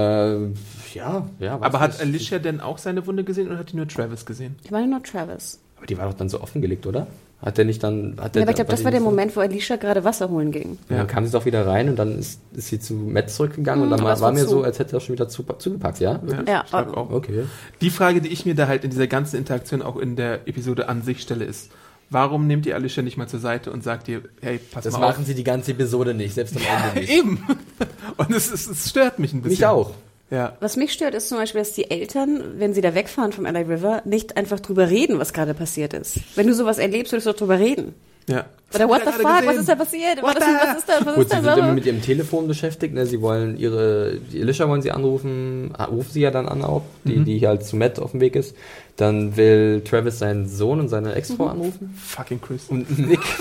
ja, 0.95 1.29
ja. 1.39 1.59
Aber 1.61 1.79
hat 1.81 1.91
nicht. 1.93 2.01
Alicia 2.01 2.39
denn 2.39 2.61
auch 2.61 2.79
seine 2.79 3.07
Wunde 3.07 3.25
gesehen 3.25 3.49
oder 3.49 3.59
hat 3.59 3.71
die 3.73 3.77
nur 3.77 3.87
Travis 3.87 4.25
gesehen? 4.25 4.57
Ich 4.65 4.71
meine 4.71 4.87
nur 4.89 5.03
Travis. 5.03 5.61
Aber 5.83 5.87
die 5.89 5.99
war 5.99 6.07
doch 6.07 6.15
dann 6.15 6.29
so 6.29 6.41
offengelegt, 6.41 6.87
oder? 6.87 7.09
Hat 7.45 7.59
der 7.59 7.65
nicht 7.65 7.83
dann. 7.83 8.15
Hat 8.21 8.37
der, 8.37 8.43
Ja, 8.43 8.45
aber 8.45 8.51
ich 8.51 8.55
glaube, 8.55 8.71
das 8.71 8.85
war 8.85 8.93
der 8.93 9.01
nicht 9.01 9.09
Moment, 9.11 9.35
wo 9.35 9.41
Alicia 9.41 9.75
gerade 9.75 10.05
Wasser 10.05 10.31
holen 10.31 10.53
ging. 10.53 10.79
So, 10.89 10.95
ja. 10.95 10.99
Dann 10.99 11.09
kam 11.09 11.27
sie 11.27 11.33
doch 11.33 11.45
wieder 11.45 11.67
rein 11.67 11.89
und 11.89 11.97
dann 11.99 12.17
ist, 12.21 12.41
ist 12.53 12.69
sie 12.69 12.79
zu 12.79 12.95
Matt 12.95 13.31
zurückgegangen 13.31 13.83
und 13.83 13.91
Hm, 13.91 13.97
dann 13.99 14.07
aber 14.07 14.11
war, 14.11 14.21
war 14.29 14.33
mir 14.33 14.45
zu. 14.45 14.51
so, 14.51 14.63
als 14.63 14.79
hätte 14.79 14.97
er 14.97 15.01
schon 15.01 15.15
wieder 15.15 15.29
zu, 15.29 15.43
zugepackt, 15.59 15.99
ja? 15.99 16.21
Ja, 16.47 16.65
aber- 16.71 16.97
auch. 16.97 17.11
Okay. 17.11 17.43
Die 17.81 17.91
Frage, 17.91 18.21
die 18.21 18.29
ich 18.29 18.47
mir 18.47 18.55
da 18.55 18.69
halt 18.69 18.85
in 18.85 18.91
dieser 18.91 19.09
ganzen 19.09 19.39
Interaktion 19.39 19.83
auch 19.83 19.97
in 19.97 20.15
der 20.15 20.47
Episode 20.47 20.89
an 20.89 21.03
sich 21.03 21.21
stelle, 21.21 21.45
ist, 21.45 21.73
warum 22.11 22.47
nehmt 22.47 22.65
ihr 22.65 22.77
Alicia 22.77 23.03
nicht 23.03 23.17
mal 23.17 23.27
zur 23.27 23.41
Seite 23.41 23.73
und 23.73 23.83
sagt 23.83 24.07
ihr, 24.07 24.23
hey, 24.41 24.61
pass 24.71 24.85
Das 24.85 24.93
mal 24.93 25.01
machen 25.01 25.23
auf. 25.23 25.27
sie 25.27 25.35
die 25.35 25.43
ganze 25.43 25.73
Episode 25.73 26.15
nicht, 26.15 26.35
selbst 26.35 26.55
am 26.57 26.63
Ende 26.63 27.01
nicht. 27.01 27.11
Eben. 27.13 27.45
Und 28.19 28.31
es, 28.31 28.53
es, 28.53 28.69
es 28.69 28.89
stört 28.91 29.19
mich 29.19 29.33
ein 29.33 29.43
bisschen. 29.43 29.59
Mich 29.59 29.67
auch. 29.67 29.91
Ja. 30.33 30.57
Was 30.61 30.77
mich 30.77 30.95
stört, 30.95 31.15
ist 31.15 31.29
zum 31.29 31.37
Beispiel, 31.37 31.61
dass 31.61 31.75
die 31.75 31.91
Eltern, 31.91 32.59
wenn 32.59 32.73
sie 32.73 32.81
da 32.81 32.95
wegfahren 32.95 33.33
vom 33.33 33.45
LA 33.45 33.61
River, 33.61 34.01
nicht 34.07 34.39
einfach 34.39 34.61
drüber 34.61 34.89
reden, 34.89 35.19
was 35.19 35.35
gerade 35.35 35.53
passiert 35.53 35.93
ist. 35.93 36.21
Wenn 36.37 36.47
du 36.47 36.55
sowas 36.55 36.79
erlebst, 36.79 37.13
würdest 37.13 37.27
du 37.27 37.33
doch 37.33 37.39
drüber 37.39 37.59
reden. 37.59 37.95
Ja. 38.27 38.47
Oder 38.75 38.89
what 38.89 39.03
the 39.05 39.13
fuck, 39.13 39.47
was 39.47 39.57
ist 39.57 39.69
da 39.69 39.75
passiert? 39.75 40.23
What 40.23 40.37
Was, 40.37 40.47
ist, 40.47 40.55
was 40.65 40.79
ist 40.79 40.89
da, 40.89 41.07
was 41.07 41.15
Gut, 41.15 41.25
ist 41.25 41.31
sie 41.33 41.43
da 41.43 41.55
sind 41.55 41.65
immer 41.65 41.73
mit 41.75 41.87
ihrem 41.87 42.03
Telefon 42.03 42.49
beschäftigt, 42.49 42.95
ne? 42.95 43.07
Sie 43.07 43.21
wollen 43.21 43.57
ihre, 43.59 44.19
die 44.33 44.41
Alicia 44.43 44.69
wollen 44.69 44.83
sie 44.83 44.91
anrufen, 44.93 45.71
ah, 45.77 45.85
rufen 45.85 46.11
sie 46.13 46.21
ja 46.21 46.31
dann 46.31 46.49
an 46.49 46.63
auch, 46.63 46.83
die, 47.05 47.17
Mhm. 47.17 47.25
die 47.25 47.39
hier 47.39 47.49
halt 47.49 47.65
zu 47.65 47.77
Matt 47.77 47.99
auf 47.99 48.13
dem 48.13 48.21
Weg 48.21 48.37
ist. 48.37 48.57
Dann 48.97 49.37
will 49.37 49.83
Travis 49.85 50.19
seinen 50.19 50.49
Sohn 50.49 50.79
und 50.81 50.89
seine 50.89 51.15
Ex-Frau 51.15 51.45
Mhm. 51.45 51.51
anrufen. 51.51 51.95
Fucking 51.99 52.41
Chris. 52.41 52.65
Und 52.69 52.99
Nick. 52.99 53.21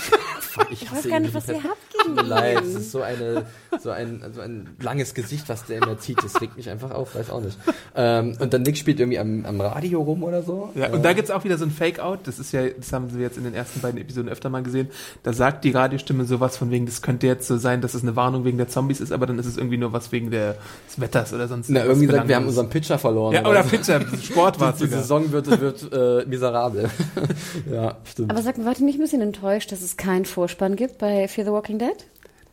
Fuck, 0.51 0.67
ich 0.69 0.81
Ich 0.81 0.91
weiß 0.91 1.07
gar 1.07 1.15
ihn 1.17 1.23
nicht, 1.23 1.33
was 1.33 1.47
ihr 1.47 1.63
habt 1.63 1.77
gegen 2.03 2.13
mir 2.15 2.23
leid, 2.23 2.59
es 2.61 2.71
ihn. 2.71 2.77
ist 2.81 2.91
so, 2.91 3.01
eine, 3.01 3.45
so, 3.81 3.89
ein, 3.89 4.21
so 4.35 4.41
ein 4.41 4.67
langes 4.81 5.13
Gesicht, 5.13 5.47
was 5.47 5.63
der 5.65 5.77
immer 5.77 5.97
zieht. 5.97 6.21
Das 6.21 6.41
regt 6.41 6.57
mich 6.57 6.69
einfach 6.69 6.91
auf, 6.91 7.15
weiß 7.15 7.29
auch 7.29 7.39
nicht. 7.39 7.57
Ähm, 7.95 8.35
und 8.37 8.53
dann 8.53 8.63
Nick 8.63 8.77
spielt 8.77 8.99
irgendwie 8.99 9.17
am, 9.19 9.45
am 9.45 9.61
Radio 9.61 10.01
rum 10.01 10.23
oder 10.23 10.43
so. 10.43 10.69
Ja, 10.75 10.89
und 10.89 11.05
da 11.05 11.13
gibt's 11.13 11.31
auch 11.31 11.45
wieder 11.45 11.57
so 11.57 11.63
ein 11.63 11.71
Fake-Out. 11.71 12.19
Das 12.25 12.37
ist 12.37 12.51
ja, 12.51 12.67
das 12.67 12.91
haben 12.91 13.13
wir 13.13 13.21
jetzt 13.21 13.37
in 13.37 13.45
den 13.45 13.53
ersten 13.53 13.79
beiden 13.79 14.01
Episoden 14.01 14.29
öfter 14.29 14.49
mal 14.49 14.61
gesehen. 14.61 14.89
Da 15.23 15.33
sagt 15.33 15.63
die 15.65 15.69
Radiostimme 15.71 16.25
sowas 16.25 16.57
von 16.57 16.71
wegen, 16.71 16.87
das 16.87 17.03
könnte 17.03 17.27
jetzt 17.27 17.47
so 17.47 17.57
sein, 17.57 17.81
dass 17.81 17.93
es 17.93 18.01
eine 18.01 18.15
Warnung 18.15 18.43
wegen 18.43 18.57
der 18.57 18.67
Zombies 18.69 18.99
ist, 18.99 19.11
aber 19.11 19.27
dann 19.27 19.37
ist 19.37 19.45
es 19.45 19.55
irgendwie 19.55 19.77
nur 19.77 19.93
was 19.93 20.11
wegen 20.11 20.31
der, 20.31 20.55
des 20.87 20.99
Wetters 20.99 21.31
oder 21.31 21.47
sonst 21.47 21.69
Na, 21.69 21.85
irgendwie 21.85 22.07
sagt, 22.07 22.27
wir 22.27 22.35
haben 22.35 22.47
unseren 22.47 22.69
Pitcher 22.69 22.97
verloren. 22.97 23.35
Ja, 23.35 23.45
oder 23.45 23.63
so. 23.63 23.69
Pitcher, 23.69 24.01
Sport 24.19 24.59
war 24.59 24.73
Die, 24.79 24.85
die. 24.85 24.89
Saison 24.89 25.31
wird, 25.31 25.61
wird 25.61 25.93
äh, 25.93 26.25
miserabel. 26.27 26.89
ja, 27.71 27.97
stimmt. 28.03 28.31
Aber 28.31 28.41
sag 28.41 28.57
mal, 28.57 28.65
wart 28.65 28.79
ihr 28.79 28.85
nicht 28.85 28.97
ein 28.97 29.01
bisschen 29.01 29.21
enttäuscht, 29.21 29.71
dass 29.71 29.81
es 29.83 29.95
keinen 29.95 30.25
Vorspann 30.25 30.75
gibt 30.75 30.97
bei 30.97 31.27
Fear 31.27 31.45
the 31.45 31.51
Walking 31.51 31.77
Dead? 31.77 31.89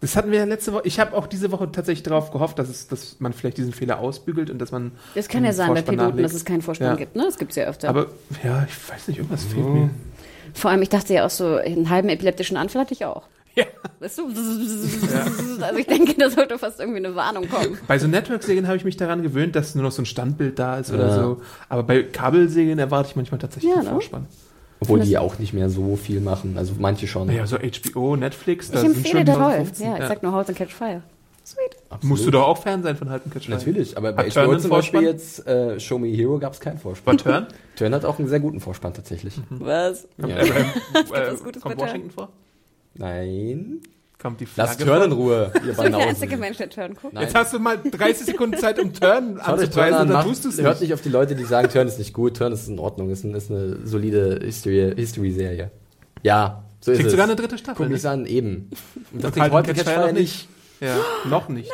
Das 0.00 0.14
hatten 0.14 0.30
wir 0.30 0.38
ja 0.38 0.44
letzte 0.44 0.72
Woche. 0.74 0.82
Ich 0.84 1.00
habe 1.00 1.16
auch 1.16 1.26
diese 1.26 1.50
Woche 1.50 1.72
tatsächlich 1.72 2.04
darauf 2.04 2.30
gehofft, 2.30 2.58
dass, 2.58 2.68
es, 2.68 2.86
dass 2.86 3.16
man 3.18 3.32
vielleicht 3.32 3.56
diesen 3.56 3.72
Fehler 3.72 3.98
ausbügelt 3.98 4.48
und 4.50 4.58
dass 4.60 4.70
man. 4.72 4.92
Das 5.16 5.26
kann 5.26 5.44
ja 5.44 5.52
sein 5.52 5.68
bei 5.68 5.76
Vorspann 5.76 5.94
Piloten, 5.96 6.10
nachlegt. 6.10 6.24
dass 6.28 6.34
es 6.36 6.44
keinen 6.44 6.62
Vorspann 6.62 6.88
Ja. 6.88 6.94
gibt, 6.96 7.16
ne? 7.16 7.24
Das 7.24 7.38
gibt's 7.38 7.56
ja 7.56 7.64
öfter. 7.64 7.88
Aber 7.88 8.06
ja, 8.44 8.64
ich 8.68 8.90
weiß 8.92 9.08
nicht, 9.08 9.16
irgendwas 9.18 9.42
fehlt 9.44 9.66
mir. 9.66 9.90
Vor 10.54 10.70
allem, 10.70 10.82
ich 10.82 10.88
dachte 10.88 11.14
ja 11.14 11.26
auch 11.26 11.30
so, 11.30 11.56
einen 11.56 11.90
halben 11.90 12.08
epileptischen 12.08 12.56
Anfall 12.56 12.82
hatte 12.82 12.94
ich 12.94 13.04
auch. 13.04 13.22
Ja. 13.54 13.64
Weißt 13.98 14.18
du? 14.18 14.26
Also 15.62 15.78
ich 15.78 15.86
denke, 15.86 16.14
da 16.14 16.30
sollte 16.30 16.58
fast 16.58 16.78
irgendwie 16.78 16.98
eine 16.98 17.14
Warnung 17.16 17.48
kommen. 17.48 17.76
Bei 17.88 17.98
so 17.98 18.06
Network-Serien 18.06 18.66
habe 18.68 18.76
ich 18.76 18.84
mich 18.84 18.96
daran 18.96 19.22
gewöhnt, 19.22 19.56
dass 19.56 19.74
nur 19.74 19.82
noch 19.84 19.90
so 19.92 20.02
ein 20.02 20.06
Standbild 20.06 20.58
da 20.58 20.78
ist 20.78 20.92
oder 20.92 21.08
Ja. 21.08 21.14
so. 21.14 21.40
Aber 21.68 21.82
bei 21.82 22.02
Kabelserien 22.04 22.78
erwarte 22.78 23.10
ich 23.10 23.16
manchmal 23.16 23.40
tatsächlich 23.40 23.70
Ja, 23.72 23.78
einen 23.78 23.86
ne? 23.86 23.90
Vorspann. 23.92 24.26
Obwohl 24.80 25.00
die 25.00 25.18
auch 25.18 25.40
nicht 25.40 25.54
mehr 25.54 25.70
so 25.70 25.96
viel 25.96 26.20
machen. 26.20 26.54
Also 26.56 26.74
manche 26.78 27.08
schon. 27.08 27.26
Naja, 27.26 27.46
so 27.48 27.56
HBO, 27.56 28.14
Netflix, 28.14 28.70
da 28.70 28.74
Ich 28.74 28.80
sind 28.82 28.96
empfehle 28.96 29.16
schon 29.16 29.26
der 29.26 29.34
so 29.34 29.40
Roll. 29.42 29.54
15. 29.56 29.86
Ja, 29.88 29.98
ich 29.98 30.04
sag 30.06 30.22
nur 30.22 30.32
Halt 30.32 30.48
and 30.50 30.56
Catch 30.58 30.72
Fire. 30.72 31.02
Sweet. 31.48 31.76
Absolut. 31.88 32.04
Musst 32.04 32.26
du 32.26 32.30
doch 32.30 32.46
auch 32.46 32.58
Fan 32.62 32.82
sein 32.82 32.96
von 32.96 33.08
Halten 33.10 33.30
Catch 33.30 33.46
Fire. 33.46 33.56
Natürlich, 33.56 33.96
aber 33.96 34.12
bei 34.12 34.28
HBO 34.30 34.56
zum 34.58 34.70
Beispiel 34.70 35.02
jetzt 35.02 35.46
äh, 35.46 35.80
Show 35.80 35.98
Me 35.98 36.08
Hero 36.08 36.38
gab 36.38 36.52
es 36.52 36.60
keinen 36.60 36.78
Vorspann. 36.78 37.18
War 37.24 37.24
Turn? 37.24 37.46
Turn 37.76 37.94
hat 37.94 38.04
auch 38.04 38.18
einen 38.18 38.28
sehr 38.28 38.40
guten 38.40 38.60
Vorspann 38.60 38.92
tatsächlich. 38.94 39.34
Was? 39.50 40.06
Kommt, 40.20 40.32
Ja. 40.32 40.36
Äh, 40.44 41.32
was 41.32 41.42
Gutes 41.42 41.62
kommt 41.62 41.76
bei 41.76 41.80
Turn? 41.84 41.88
Washington 41.88 42.10
vor? 42.10 42.28
Nein. 42.94 43.80
Kommt 44.20 44.40
die 44.40 44.46
Flagge 44.46 44.70
Lass 44.84 44.84
Turn 44.84 45.02
in? 45.04 45.12
Ruhe, 45.12 45.52
ihr 45.64 45.70
Ich 45.70 45.76
bin 45.76 45.92
der 45.92 46.08
einzige 46.08 46.36
Mensch, 46.36 46.56
der 46.56 46.68
Turn 46.68 46.94
guckt. 46.94 47.14
Nein. 47.14 47.22
Jetzt 47.22 47.36
hast 47.36 47.54
du 47.54 47.60
mal 47.60 47.78
30 47.78 48.26
Sekunden 48.26 48.58
Zeit, 48.58 48.78
um 48.80 48.92
Turn 48.92 49.38
anzupreisen 49.38 49.94
an, 49.94 50.02
und 50.02 50.08
dann 50.08 50.08
macht, 50.08 50.26
tust 50.26 50.44
du 50.44 50.48
es 50.48 50.58
hört 50.60 50.74
nicht. 50.74 50.80
nicht 50.82 50.94
auf 50.94 51.02
die 51.02 51.08
Leute, 51.08 51.36
die 51.36 51.44
sagen, 51.44 51.68
Turn 51.68 51.86
ist 51.86 51.98
nicht 52.00 52.12
gut. 52.12 52.36
Turn 52.36 52.52
ist 52.52 52.66
in 52.68 52.80
Ordnung, 52.80 53.10
ist, 53.10 53.22
ein, 53.24 53.32
ist 53.34 53.48
eine 53.50 53.86
solide 53.86 54.40
History- 54.42 54.92
History-Serie. 54.96 55.70
ja, 56.24 56.64
so 56.80 56.90
ist 56.92 56.96
Kriegt 56.98 57.06
es. 57.06 57.12
sogar 57.12 57.26
eine 57.26 57.36
dritte 57.36 57.58
Staffel. 57.58 57.76
Guck 57.76 57.86
Ne? 57.88 57.92
mich 57.94 58.06
an, 58.08 58.26
eben. 58.26 58.70
Und 59.12 59.22
das 59.24 59.30
kriegt 59.32 59.40
Halt 59.42 59.52
heute 59.52 59.68
and 59.70 59.78
Catch 59.78 59.86
Catch 59.86 59.94
Fire 59.94 60.02
Fire 60.02 60.12
noch 60.14 60.20
nicht. 60.20 60.48
Ja, 60.80 60.96
noch 61.28 61.48
nicht. 61.48 61.70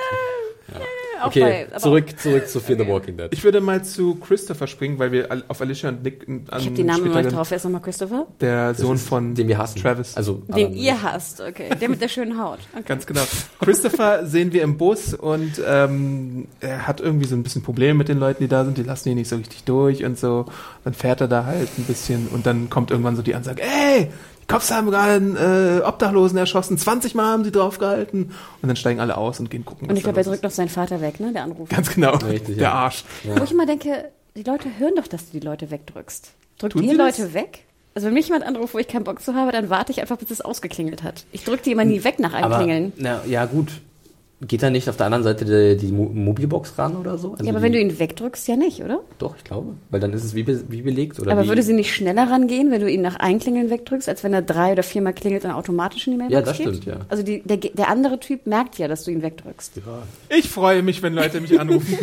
Auch 1.22 1.28
Okay, 1.28 1.66
bei- 1.70 1.78
zurück, 1.78 2.18
zurück 2.18 2.48
zu 2.48 2.60
Fear 2.60 2.78
the 2.80 2.86
Walking 2.88 3.16
Dead. 3.16 3.28
Ich 3.30 3.44
würde 3.44 3.60
mal 3.60 3.82
zu 3.84 4.16
Christopher 4.16 4.66
springen, 4.66 4.98
weil 4.98 5.10
wir 5.12 5.28
auf 5.48 5.60
Alicia 5.60 5.88
und 5.88 6.02
Nick 6.02 6.26
an 6.28 6.44
Ich 6.58 6.66
habe 6.66 6.70
die 6.74 6.82
Namen 6.84 7.04
nicht 7.12 7.32
drauf. 7.32 7.50
Wer 7.50 7.56
ist 7.56 7.64
nochmal 7.64 7.80
Christopher? 7.80 8.26
Der 8.40 8.74
Sohn 8.74 8.96
ist, 8.96 9.06
von 9.08 9.34
den 9.34 9.48
wir 9.48 9.56
hassen. 9.56 9.80
Travis. 9.80 10.16
Also, 10.16 10.42
Den 10.54 10.74
ihr 10.74 11.00
hasst, 11.02 11.40
okay. 11.40 11.70
Der 11.80 11.88
mit 11.88 12.00
der 12.02 12.08
schönen 12.08 12.38
Haut. 12.42 12.58
Okay. 12.74 12.82
Ganz 12.86 13.06
genau. 13.06 13.22
Christopher 13.60 14.26
sehen 14.26 14.52
wir 14.52 14.62
im 14.62 14.76
Bus 14.76 15.14
und 15.14 15.62
ähm, 15.66 16.46
er 16.60 16.86
hat 16.86 17.00
irgendwie 17.00 17.26
so 17.26 17.36
ein 17.36 17.42
bisschen 17.42 17.62
Probleme 17.62 17.94
mit 17.94 18.08
den 18.08 18.18
Leuten, 18.18 18.42
die 18.42 18.48
da 18.48 18.64
sind. 18.64 18.76
Die 18.76 18.82
lassen 18.82 19.08
ihn 19.08 19.14
nicht 19.16 19.28
so 19.28 19.36
richtig 19.36 19.64
durch 19.64 20.04
und 20.04 20.18
so. 20.18 20.46
Dann 20.82 20.92
fährt 20.94 21.20
er 21.22 21.28
da 21.28 21.46
halt 21.46 21.68
ein 21.78 21.84
bisschen 21.84 22.28
und 22.28 22.44
dann 22.44 22.68
kommt 22.68 22.90
irgendwann 22.90 23.16
so 23.16 23.22
die 23.22 23.34
Ansage, 23.34 23.62
ey, 23.62 24.10
die 24.44 24.52
Cops 24.52 24.70
haben 24.70 24.90
gerade 24.90 25.12
einen 25.14 25.36
äh, 25.36 25.80
Obdachlosen 25.82 26.36
erschossen, 26.36 26.76
20 26.76 27.14
Mal 27.14 27.32
haben 27.32 27.44
sie 27.44 27.50
draufgehalten. 27.50 28.24
Und 28.60 28.68
dann 28.68 28.76
steigen 28.76 29.00
alle 29.00 29.16
aus 29.16 29.40
und 29.40 29.50
gehen 29.50 29.64
gucken. 29.64 29.88
Und 29.88 29.96
ich 29.96 30.02
glaube, 30.02 30.20
er 30.20 30.24
drückt 30.24 30.42
noch 30.42 30.50
seinen 30.50 30.68
Vater 30.68 31.00
weg, 31.00 31.18
ne? 31.18 31.32
Der 31.32 31.44
Anrufer. 31.44 31.74
Ganz 31.74 31.94
genau. 31.94 32.16
Richtig, 32.16 32.56
der 32.56 32.64
ja. 32.64 32.72
Arsch. 32.72 33.04
Wo 33.24 33.42
ich 33.42 33.52
immer 33.52 33.64
denke, 33.64 34.10
die 34.36 34.42
Leute 34.42 34.68
hören 34.78 34.94
doch, 34.96 35.06
dass 35.06 35.30
du 35.30 35.38
die 35.40 35.44
Leute 35.44 35.70
wegdrückst. 35.70 36.32
Drückt 36.58 36.72
Tun 36.74 36.82
ihr 36.82 36.90
sie 36.90 36.96
das? 36.98 37.18
Leute 37.18 37.34
weg? 37.34 37.64
Also 37.94 38.08
wenn 38.08 38.14
mich 38.14 38.26
jemand 38.26 38.44
anruft, 38.44 38.74
wo 38.74 38.78
ich 38.78 38.88
keinen 38.88 39.04
Bock 39.04 39.22
zu 39.22 39.34
habe, 39.34 39.52
dann 39.52 39.70
warte 39.70 39.92
ich 39.92 40.00
einfach, 40.00 40.18
bis 40.18 40.30
es 40.30 40.40
ausgeklingelt 40.40 41.02
hat. 41.02 41.24
Ich 41.32 41.44
drücke 41.44 41.62
die 41.62 41.72
immer 41.72 41.84
nie 41.84 42.04
weg 42.04 42.18
nach 42.18 42.34
einem 42.34 42.44
aber, 42.44 42.56
Klingeln. 42.56 42.92
na, 42.96 43.22
ja, 43.26 43.46
gut. 43.46 43.80
Geht 44.46 44.62
da 44.62 44.68
nicht 44.70 44.88
auf 44.88 44.96
der 44.96 45.06
anderen 45.06 45.22
Seite 45.24 45.44
die, 45.44 45.76
die 45.86 45.92
Mo- 45.92 46.10
Mobilbox 46.12 46.76
ran 46.78 46.96
oder 46.96 47.16
so? 47.18 47.32
Also 47.32 47.44
Ja, 47.44 47.50
aber 47.52 47.62
wenn 47.62 47.72
du 47.72 47.78
ihn 47.80 47.98
wegdrückst, 47.98 48.46
ja 48.48 48.56
nicht, 48.56 48.82
oder? 48.82 49.00
Doch, 49.18 49.36
ich 49.36 49.44
glaube. 49.44 49.74
Weil 49.90 50.00
dann 50.00 50.12
ist 50.12 50.24
es 50.24 50.34
wie, 50.34 50.42
be 50.42 50.64
wie 50.68 50.82
belegt. 50.82 51.18
Oder 51.20 51.32
aber 51.32 51.44
wie, 51.44 51.48
würde 51.48 51.62
sie 51.62 51.72
nicht 51.72 51.94
schneller 51.94 52.30
rangehen, 52.30 52.70
wenn 52.70 52.80
du 52.80 52.90
ihn 52.90 53.00
nach 53.02 53.16
Einklingeln 53.16 53.70
wegdrückst, 53.70 54.08
als 54.08 54.22
wenn 54.24 54.34
er 54.34 54.42
drei 54.42 54.72
oder 54.72 54.82
viermal 54.82 55.14
klingelt 55.14 55.44
und 55.44 55.52
automatisch 55.52 56.06
in 56.06 56.14
die 56.14 56.16
Mailbox 56.18 56.32
Ja, 56.34 56.40
das 56.42 56.56
geht? 56.58 56.66
stimmt, 56.68 56.84
ja. 56.84 56.96
Also 57.08 57.22
die, 57.22 57.42
der, 57.42 57.56
der 57.58 57.88
andere 57.88 58.18
Typ 58.20 58.46
merkt 58.46 58.76
ja, 58.78 58.88
dass 58.88 59.04
du 59.04 59.12
ihn 59.12 59.22
wegdrückst. 59.22 59.80
Ich 60.36 60.48
freue 60.50 60.82
mich, 60.82 61.00
wenn 61.02 61.14
Leute 61.14 61.40
mich 61.40 61.58
anrufen. 61.58 61.96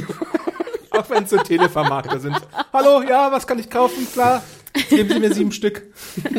Auch 0.91 1.09
wenn 1.09 1.23
es 1.25 1.29
so 1.29 1.37
Televermarkter 1.37 2.19
sind. 2.19 2.35
Hallo, 2.73 3.01
ja, 3.07 3.31
was 3.31 3.45
kann 3.47 3.59
ich 3.59 3.69
kaufen? 3.69 4.07
Klar. 4.13 4.43
Geben 4.89 5.09
Sie 5.09 5.19
mir 5.19 5.33
sieben 5.33 5.51
Stück. 5.51 5.83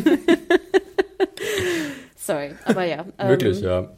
Sorry, 2.16 2.50
aber 2.64 2.84
ja. 2.84 3.04
ähm, 3.18 3.28
Wirklich, 3.28 3.60
ja. 3.60 3.90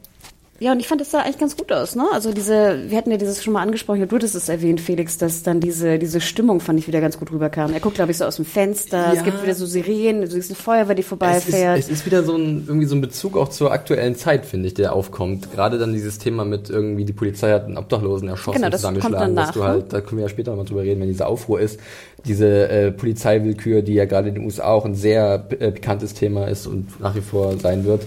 Ja, 0.57 0.71
und 0.71 0.79
ich 0.79 0.87
fand, 0.87 1.01
es 1.01 1.11
sah 1.11 1.19
eigentlich 1.19 1.37
ganz 1.37 1.57
gut 1.57 1.69
aus, 1.73 1.95
ne? 1.95 2.05
Also 2.13 2.31
diese, 2.31 2.89
wir 2.89 2.97
hatten 2.97 3.11
ja 3.11 3.17
dieses 3.17 3.43
schon 3.43 3.51
mal 3.51 3.61
angesprochen, 3.61 4.07
du 4.07 4.15
hattest 4.15 4.35
es 4.35 4.47
erwähnt, 4.47 4.79
Felix, 4.79 5.17
dass 5.17 5.43
dann 5.43 5.59
diese, 5.59 5.99
diese 5.99 6.21
Stimmung, 6.21 6.61
fand 6.61 6.79
ich, 6.79 6.87
wieder 6.87 7.01
ganz 7.01 7.19
gut 7.19 7.29
rüberkam. 7.29 7.73
Er 7.73 7.81
guckt, 7.81 7.95
glaube 7.95 8.11
ich, 8.11 8.17
so 8.17 8.23
aus 8.23 8.37
dem 8.37 8.45
Fenster, 8.45 9.09
es 9.11 9.17
Ja. 9.17 9.23
gibt 9.23 9.43
wieder 9.43 9.53
so 9.53 9.65
Sirenen, 9.65 10.21
du 10.21 10.27
siehst 10.27 10.49
eine 10.51 10.55
Feuerwehr, 10.55 10.95
die 10.95 11.01
Es 11.01 11.05
ist, 11.05 11.09
vorbeifährt. 11.09 11.79
es 11.79 11.89
ist 11.89 12.05
wieder 12.05 12.23
so 12.23 12.37
ein, 12.37 12.63
irgendwie 12.67 12.85
so 12.87 12.95
ein 12.95 13.01
Bezug 13.01 13.35
auch 13.35 13.49
zur 13.49 13.73
aktuellen 13.73 14.15
Zeit, 14.15 14.45
finde 14.45 14.67
ich, 14.67 14.73
der 14.75 14.93
aufkommt. 14.93 15.51
Gerade 15.51 15.77
dann 15.77 15.91
dieses 15.91 16.19
Thema 16.19 16.45
mit 16.45 16.69
irgendwie, 16.69 17.03
die 17.03 17.11
Polizei 17.11 17.51
hat 17.51 17.65
einen 17.65 17.77
Obdachlosen 17.77 18.29
erschossen, 18.29 18.59
Genau, 18.59 18.69
das 18.69 18.81
kommt 18.81 18.95
zusammengeschlagen, 19.01 19.35
dann 19.35 19.45
dass 19.45 19.53
du 19.53 19.59
nach, 19.59 19.65
ne? 19.67 19.71
halt, 19.73 19.91
da 19.93 19.99
können 19.99 20.19
wir 20.19 20.23
ja 20.23 20.29
später 20.29 20.51
nochmal 20.51 20.65
drüber 20.67 20.83
reden, 20.83 21.01
wenn 21.01 21.09
dieser 21.09 21.27
Aufruhr 21.27 21.59
ist. 21.59 21.81
Diese 22.25 22.69
äh, 22.69 22.91
Polizeiwillkür, 22.91 23.81
die 23.81 23.93
ja 23.93 24.05
gerade 24.05 24.29
in 24.29 24.35
den 24.35 24.45
USA 24.45 24.65
auch 24.65 24.85
ein 24.85 24.95
sehr 24.95 25.45
äh, 25.59 25.71
pikantes 25.71 26.13
Thema 26.13 26.47
ist 26.47 26.67
und 26.67 26.99
nach 26.99 27.15
wie 27.15 27.21
vor 27.21 27.57
sein 27.57 27.85
wird. 27.85 28.03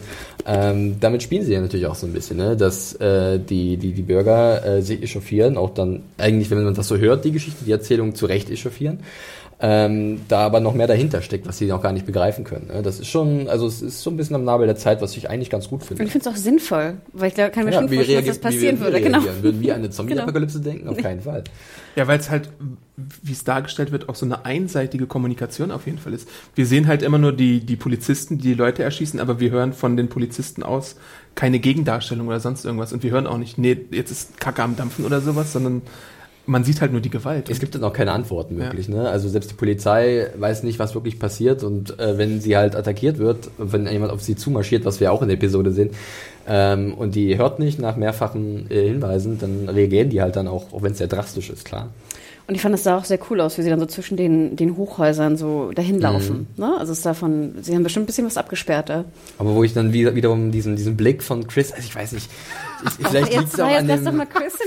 Ähm, 0.47 0.97
damit 1.01 1.23
spielen 1.23 1.45
sie 1.45 1.53
ja 1.53 1.61
natürlich 1.61 1.87
auch 1.87 1.95
so 1.95 2.07
ein 2.07 2.13
bisschen, 2.13 2.39
ne? 2.39 2.57
dass 2.57 2.95
äh, 2.95 3.39
die, 3.39 3.77
die, 3.77 3.93
die 3.93 4.03
Bürger 4.03 4.65
äh, 4.65 4.83
sich 4.83 5.03
echauffieren, 5.03 5.57
auch 5.57 5.71
dann 5.71 6.03
eigentlich, 6.17 6.51
wenn 6.51 6.63
man 6.63 6.75
das 6.75 6.89
so 6.89 6.97
hört, 6.97 7.25
die 7.25 7.33
Geschichte, 7.33 7.65
die 7.65 7.73
Erzählung 7.73 8.15
zu 8.15 8.27
Recht 8.27 8.51
echauffieren. 8.51 9.01
Ähm, 9.61 10.21
da 10.29 10.47
aber 10.47 10.61
noch 10.61 10.73
mehr 10.73 10.87
dahinter 10.87 11.21
steckt, 11.21 11.49
was 11.49 11.59
sie 11.59 11.67
noch 11.67 11.83
gar 11.83 11.93
nicht 11.93 12.07
begreifen 12.07 12.45
können. 12.45 12.69
Ne? 12.73 12.81
Das 12.81 13.01
ist 13.01 13.09
schon, 13.09 13.49
also 13.49 13.67
es 13.67 13.83
ist 13.83 14.03
so 14.03 14.11
ein 14.11 14.17
bisschen 14.17 14.37
am 14.37 14.45
Nabel 14.45 14.69
der 14.69 14.77
Zeit, 14.77 15.03
was 15.03 15.17
ich 15.17 15.29
eigentlich 15.29 15.51
ganz 15.51 15.69
gut 15.69 15.83
finde. 15.83 16.01
und 16.01 16.07
ich 16.07 16.13
finde 16.13 16.29
es 16.29 16.33
auch 16.33 16.39
sinnvoll, 16.41 16.95
weil 17.13 17.29
ich 17.29 17.35
glaub, 17.35 17.53
kann 17.53 17.65
mir 17.65 17.73
Ja, 17.73 17.81
schon 17.81 17.91
wie 17.91 17.97
vorstellen, 17.97 18.25
dass 18.25 18.41
das 18.41 18.53
wie 18.53 18.57
passieren 18.57 18.79
wir 18.79 18.85
würde. 18.87 19.01
Genau. 19.01 19.21
Würden 19.43 19.61
wir 19.61 19.75
eine 19.75 19.91
Zombie-Apokalypse 19.91 20.61
denken? 20.61 20.87
Auf 20.87 20.97
keinen 20.99 21.23
Fall. 21.23 21.43
Ja, 21.97 22.07
weil 22.07 22.21
es 22.21 22.31
halt, 22.31 22.51
wie 22.97 23.33
es 23.33 23.43
dargestellt 23.43 23.91
wird, 23.91 24.09
auch 24.09 24.15
so 24.15 24.27
eine 24.27 24.45
einseitige 24.45 25.09
Kommunikation 25.09 25.73
auf 25.73 25.87
jeden 25.87 25.99
Fall 25.99 26.15
ist. 26.15 26.29
Wir 26.55 26.65
sehen 26.65 26.87
halt 26.87 27.03
immer 27.03 27.19
nur 27.19 27.33
die, 27.33 27.59
die 27.59 27.75
Polizisten, 27.75 28.39
die 28.39 28.49
die 28.49 28.55
Leute 28.55 28.85
erschießen, 28.85 29.19
aber 29.19 29.41
wir 29.41 29.51
hören 29.51 29.73
von 29.73 29.97
den 29.97 30.09
Polizisten 30.09 30.63
aus 30.63 30.95
keine 31.35 31.59
Gegendarstellung 31.59 32.29
oder 32.29 32.39
sonst 32.39 32.65
irgendwas. 32.65 32.93
Und 32.93 33.03
wir 33.03 33.11
hören 33.11 33.27
auch 33.27 33.39
nicht, 33.39 33.59
nee, 33.59 33.77
jetzt 33.91 34.13
ist 34.13 34.39
Kacke 34.39 34.63
am 34.63 34.77
Dampfen 34.77 35.05
oder 35.05 35.21
sowas, 35.21 35.53
sondern 35.53 35.83
man 36.49 36.65
sieht 36.65 36.81
halt 36.81 36.93
nur 36.93 37.01
die 37.01 37.11
Gewalt. 37.11 37.51
Es 37.51 37.61
gibt 37.61 37.75
dann 37.75 37.85
auch 37.85 37.93
keine 37.93 38.13
Antworten 38.13 38.59
wirklich, 38.59 38.89
ne? 38.89 39.09
Also 39.09 39.29
selbst 39.29 39.51
die 39.51 39.55
Polizei 39.55 40.29
weiß 40.37 40.63
nicht, 40.63 40.79
was 40.79 40.95
wirklich 40.95 41.19
passiert 41.19 41.63
und 41.63 41.99
äh, 42.01 42.17
wenn 42.17 42.41
sie 42.41 42.57
halt 42.57 42.75
attackiert 42.75 43.19
wird, 43.19 43.51
wenn 43.59 43.87
jemand 43.87 44.13
auf 44.13 44.23
sie 44.23 44.35
zumarschiert, 44.35 44.85
was 44.85 44.99
wir 44.99 45.13
auch 45.13 45.23
in 45.23 45.29
der 45.29 45.37
Episode 45.37 45.71
sehen, 45.73 45.91
ähm, 46.49 46.95
und 46.95 47.15
die 47.15 47.37
hört 47.37 47.59
nicht 47.59 47.79
nach 47.79 47.97
mehrfachen 47.97 48.71
äh, 48.71 48.89
Hinweisen, 48.89 49.39
dann 49.39 49.69
reagieren 49.69 50.09
die 50.09 50.23
halt 50.23 50.37
dann 50.37 50.49
auch, 50.49 50.73
auch 50.73 50.83
wenn 50.83 50.93
es 50.93 50.99
sehr 50.99 51.07
drastisch 51.07 51.51
ist, 51.51 51.67
klar. 51.67 51.91
Und 52.47 52.55
ich 52.55 52.63
fand, 52.63 52.75
es 52.75 52.83
sah 52.83 52.97
auch 52.97 53.05
sehr 53.05 53.19
cool 53.29 53.43
aus, 53.43 53.59
wie 53.59 53.63
sie 53.63 53.69
dann 53.69 53.79
so 53.79 53.85
zwischen 53.85 54.17
den, 54.17 54.57
den 54.57 54.79
Hochhäusern 54.79 55.37
so 55.37 55.71
dahin 55.73 56.01
laufen. 56.01 56.47
Ne? 56.57 56.75
Also 56.79 56.93
es 56.93 57.01
ist 57.01 57.07
davon, 57.07 57.57
sie 57.61 57.75
haben 57.75 57.83
bestimmt 57.83 58.05
ein 58.05 58.07
bisschen 58.07 58.25
was 58.25 58.39
abgesperrt 58.39 58.89
da. 58.89 59.05
Aber 59.37 59.55
wo 59.55 59.65
ich 59.65 59.75
dann 59.75 59.93
wieder, 59.93 60.15
wiederum 60.15 60.51
diesen, 60.51 60.75
diesen 60.75 60.97
Blick 60.97 61.23
von 61.23 61.47
Chris, 61.47 61.73
also 61.73 61.85
ich 61.85 61.95
weiß 61.95 62.13
nicht, 62.13 62.31
ich, 62.85 63.07
vielleicht 63.07 63.33
liegt 63.37 63.55
es 63.55 63.61
auch, 63.61 63.67
war 63.69 63.77
an 63.77 63.87
dem- 63.89 63.99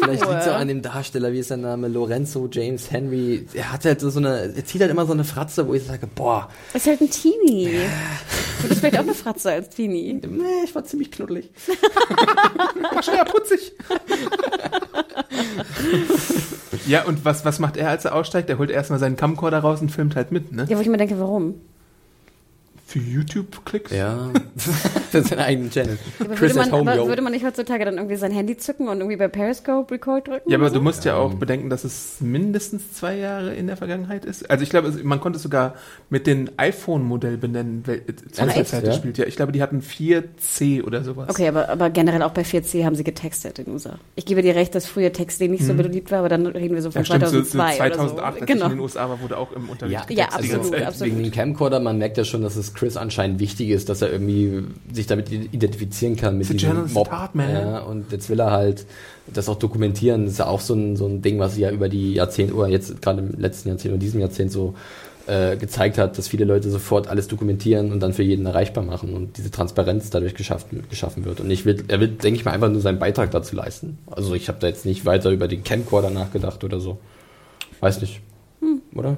vielleicht 0.04 0.26
liegt's 0.30 0.48
auch 0.48 0.56
an 0.56 0.68
dem 0.68 0.82
Darsteller, 0.82 1.32
wie 1.34 1.40
ist 1.40 1.48
sein 1.50 1.62
Name, 1.62 1.88
Lorenzo 1.88 2.48
James 2.52 2.92
Henry. 2.92 3.46
Er 3.54 3.72
hat 3.72 3.86
halt 3.86 4.02
so 4.02 4.18
eine, 4.20 4.54
er 4.56 4.66
zieht 4.66 4.82
halt 4.82 4.92
immer 4.92 5.06
so 5.06 5.14
eine 5.14 5.24
Fratze, 5.24 5.68
wo 5.68 5.74
ich 5.74 5.84
sage, 5.84 6.08
boah, 6.08 6.50
Ist 6.74 6.88
halt 6.88 7.02
ein 7.02 7.10
Teenie. 7.10 7.80
Du 8.62 8.68
bist 8.68 8.80
vielleicht 8.80 8.96
auch 8.98 9.02
eine 9.04 9.14
Fratze 9.16 9.52
als 9.52 9.70
Teenie. 9.70 10.14
nee, 10.14 10.44
ich 10.64 10.74
war 10.76 10.84
ziemlich 10.84 11.12
knuddelig. 11.12 11.50
Ach, 12.96 13.04
schon 13.04 13.16
ja 13.16 13.24
putzig. 13.24 13.74
ja, 16.88 17.04
und 17.06 17.26
was, 17.26 17.46
was 17.46 17.60
macht 17.60 17.78
er, 17.78 17.90
als 17.90 18.06
er 18.06 18.16
aussteigt? 18.16 18.50
Er 18.50 18.58
holt 18.58 18.70
erstmal 18.70 19.00
seinen 19.00 19.16
Camcorder 19.16 19.60
raus 19.60 19.82
und 19.82 19.90
filmt 19.92 20.16
halt 20.16 20.32
mit, 20.32 20.52
ne? 20.52 20.66
Ja, 20.70 20.78
wo 20.78 20.82
ich 20.82 20.88
mir 20.88 20.98
denke, 20.98 21.20
warum? 21.20 21.56
Für 22.92 23.00
YouTube-Klicks? 23.00 23.92
Ja, 23.92 24.32
für 25.12 25.22
seinen 25.22 25.40
eigenen 25.40 25.70
Channel. 25.72 25.98
Aber 26.20 26.36
Chris 26.36 26.54
würde, 26.56 26.60
at 26.66 26.72
man, 26.72 26.80
home, 26.82 26.92
aber 26.92 27.02
yo. 27.02 27.08
würde 27.08 27.22
man 27.22 27.32
nicht 27.32 27.46
heutzutage 27.46 27.86
dann 27.86 27.96
irgendwie 27.96 28.18
sein 28.18 28.32
Handy 28.34 28.58
zücken 28.58 28.90
und 28.90 28.98
irgendwie 28.98 29.16
bei 29.16 29.30
Periscope 29.30 29.94
Record 29.94 30.28
drücken? 30.28 30.50
Ja, 30.52 30.58
aber 30.58 30.66
oder 30.66 30.74
du 30.74 30.80
so? 30.80 30.84
musst 30.84 31.06
ja 31.06 31.16
auch 31.16 31.34
bedenken, 31.34 31.70
dass 31.70 31.86
es 31.86 32.20
mindestens 32.20 32.94
zwei 32.94 33.16
Jahre 33.18 33.54
in 33.54 33.68
der 33.68 33.78
Vergangenheit 33.78 34.26
ist. 34.26 34.50
Also 34.50 34.64
ich 34.64 34.70
glaube, 34.70 34.92
man 35.04 35.22
konnte 35.22 35.38
es 35.38 35.44
sogar 35.44 35.76
mit 36.10 36.28
dem 36.28 36.50
iPhone-Modell 36.58 37.38
benennen, 37.38 37.84
wel- 37.88 38.02
zu 38.32 38.46
welcher? 38.46 38.66
Zeit 38.66 38.86
Ja? 38.86 38.92
spielt. 38.94 39.18
Ja, 39.18 39.26
ich 39.26 39.38
glaube, 39.38 39.54
die 39.54 39.62
hatten 39.62 39.82
4C 39.82 40.84
oder 40.84 41.04
sowas. 41.04 41.30
Okay, 41.30 41.48
aber, 41.48 41.70
aber 41.70 41.90
generell 41.90 42.24
auch 42.24 42.32
bei 42.32 42.42
4C 42.42 42.84
haben 42.84 42.96
sie 42.96 43.04
getextet 43.06 43.60
in 43.60 43.72
USA. 43.72 44.00
Ich 44.16 44.26
gebe 44.26 44.42
dir 44.42 44.56
recht, 44.56 44.76
dass 44.76 44.86
früher 44.86 45.14
Texting 45.14 45.52
nicht 45.52 45.66
so 45.66 45.74
beliebt 45.74 46.12
war, 46.12 46.20
aber 46.20 46.30
dann 46.30 46.46
reden 46.46 46.76
wir 46.76 46.82
so 46.82 46.92
von 46.92 47.02
Mhm. 47.02 47.06
Ja, 47.08 47.16
stimmt, 47.16 47.32
so, 47.32 47.42
so 47.42 47.50
2002 47.52 47.78
2008, 47.78 48.20
oder 48.20 48.32
so. 48.32 48.36
ich 48.36 48.42
in 48.42 48.46
Genau. 48.58 48.70
den 48.70 48.80
USA 48.80 49.10
war, 49.10 49.22
wurde 49.22 49.38
auch 49.38 49.52
im 49.54 49.70
Unterricht 49.70 49.94
Ja, 49.94 50.02
Ja, 50.10 50.26
getextet 50.26 50.54
absolut, 50.56 50.74
Zeit. 50.74 50.88
absolut. 50.88 51.14
Wegen 51.14 51.24
dem 51.24 51.32
Camcorder, 51.32 51.80
man 51.80 51.98
merkt 51.98 52.18
ja 52.18 52.26
schon, 52.26 52.42
dass 52.42 52.56
es 52.56 52.74
Chris 52.82 52.98
anscheinend 52.98 53.40
wichtig 53.40 53.70
ist, 53.70 53.90
dass 53.90 54.02
er 54.02 54.12
irgendwie 54.12 54.64
sich 54.92 55.06
damit 55.06 55.32
identifizieren 55.32 56.16
kann 56.16 56.40
mit 56.40 56.48
The 56.48 56.58
diesem 56.58 56.92
Mob. 56.94 57.12
man. 57.34 57.52
Ja, 57.52 57.80
und 57.82 58.12
jetzt 58.12 58.28
will 58.28 58.40
er 58.40 58.50
halt 58.50 58.88
das 59.32 59.48
auch 59.50 59.60
dokumentieren. 59.60 60.24
Das 60.24 60.34
ist 60.34 60.40
ja 60.40 60.48
auch 60.48 60.62
so 60.62 60.74
ein, 60.74 60.96
so 60.96 61.06
ein 61.06 61.22
Ding, 61.22 61.38
was 61.38 61.54
sie 61.54 61.62
ja 61.62 61.70
über 61.70 61.90
die 61.90 62.16
Jahrzehnte 62.16 62.56
oder 62.56 62.70
jetzt 62.70 63.00
gerade 63.00 63.20
im 63.20 63.40
letzten 63.40 63.70
Jahrzehnt 63.70 63.94
oder 63.94 64.00
diesem 64.00 64.20
Jahrzehnt 64.20 64.52
so 64.52 64.74
äh, 65.28 65.58
gezeigt 65.58 66.00
hat, 66.00 66.18
dass 66.18 66.28
viele 66.28 66.44
Leute 66.44 66.72
sofort 66.72 67.08
alles 67.08 67.28
dokumentieren 67.28 67.92
und 67.92 68.00
dann 68.00 68.14
für 68.14 68.24
jeden 68.24 68.48
erreichbar 68.48 68.84
machen 68.84 69.14
und 69.14 69.38
diese 69.38 69.52
Transparenz 69.52 70.10
dadurch 70.10 70.34
geschaffen, 70.34 70.84
geschaffen 70.90 71.24
wird. 71.24 71.40
Und 71.40 71.52
ich 71.52 71.66
will, 71.66 71.84
er 71.88 72.00
will, 72.00 72.08
denke 72.08 72.40
ich 72.40 72.46
mal, 72.46 72.52
einfach 72.52 72.70
nur 72.70 72.82
seinen 72.82 72.98
Beitrag 72.98 73.30
dazu 73.30 73.56
leisten. 73.56 74.00
Also 74.10 74.34
ich 74.34 74.48
habe 74.48 74.58
da 74.60 74.66
jetzt 74.66 74.88
nicht 74.88 75.06
weiter 75.06 75.30
über 75.30 75.48
den 75.48 75.64
Camcorder 75.64 76.10
nachgedacht 76.10 76.64
oder 76.64 76.80
so. 76.80 76.98
Weiß 77.80 78.02
nicht. 78.02 78.22
Oder? 78.96 79.18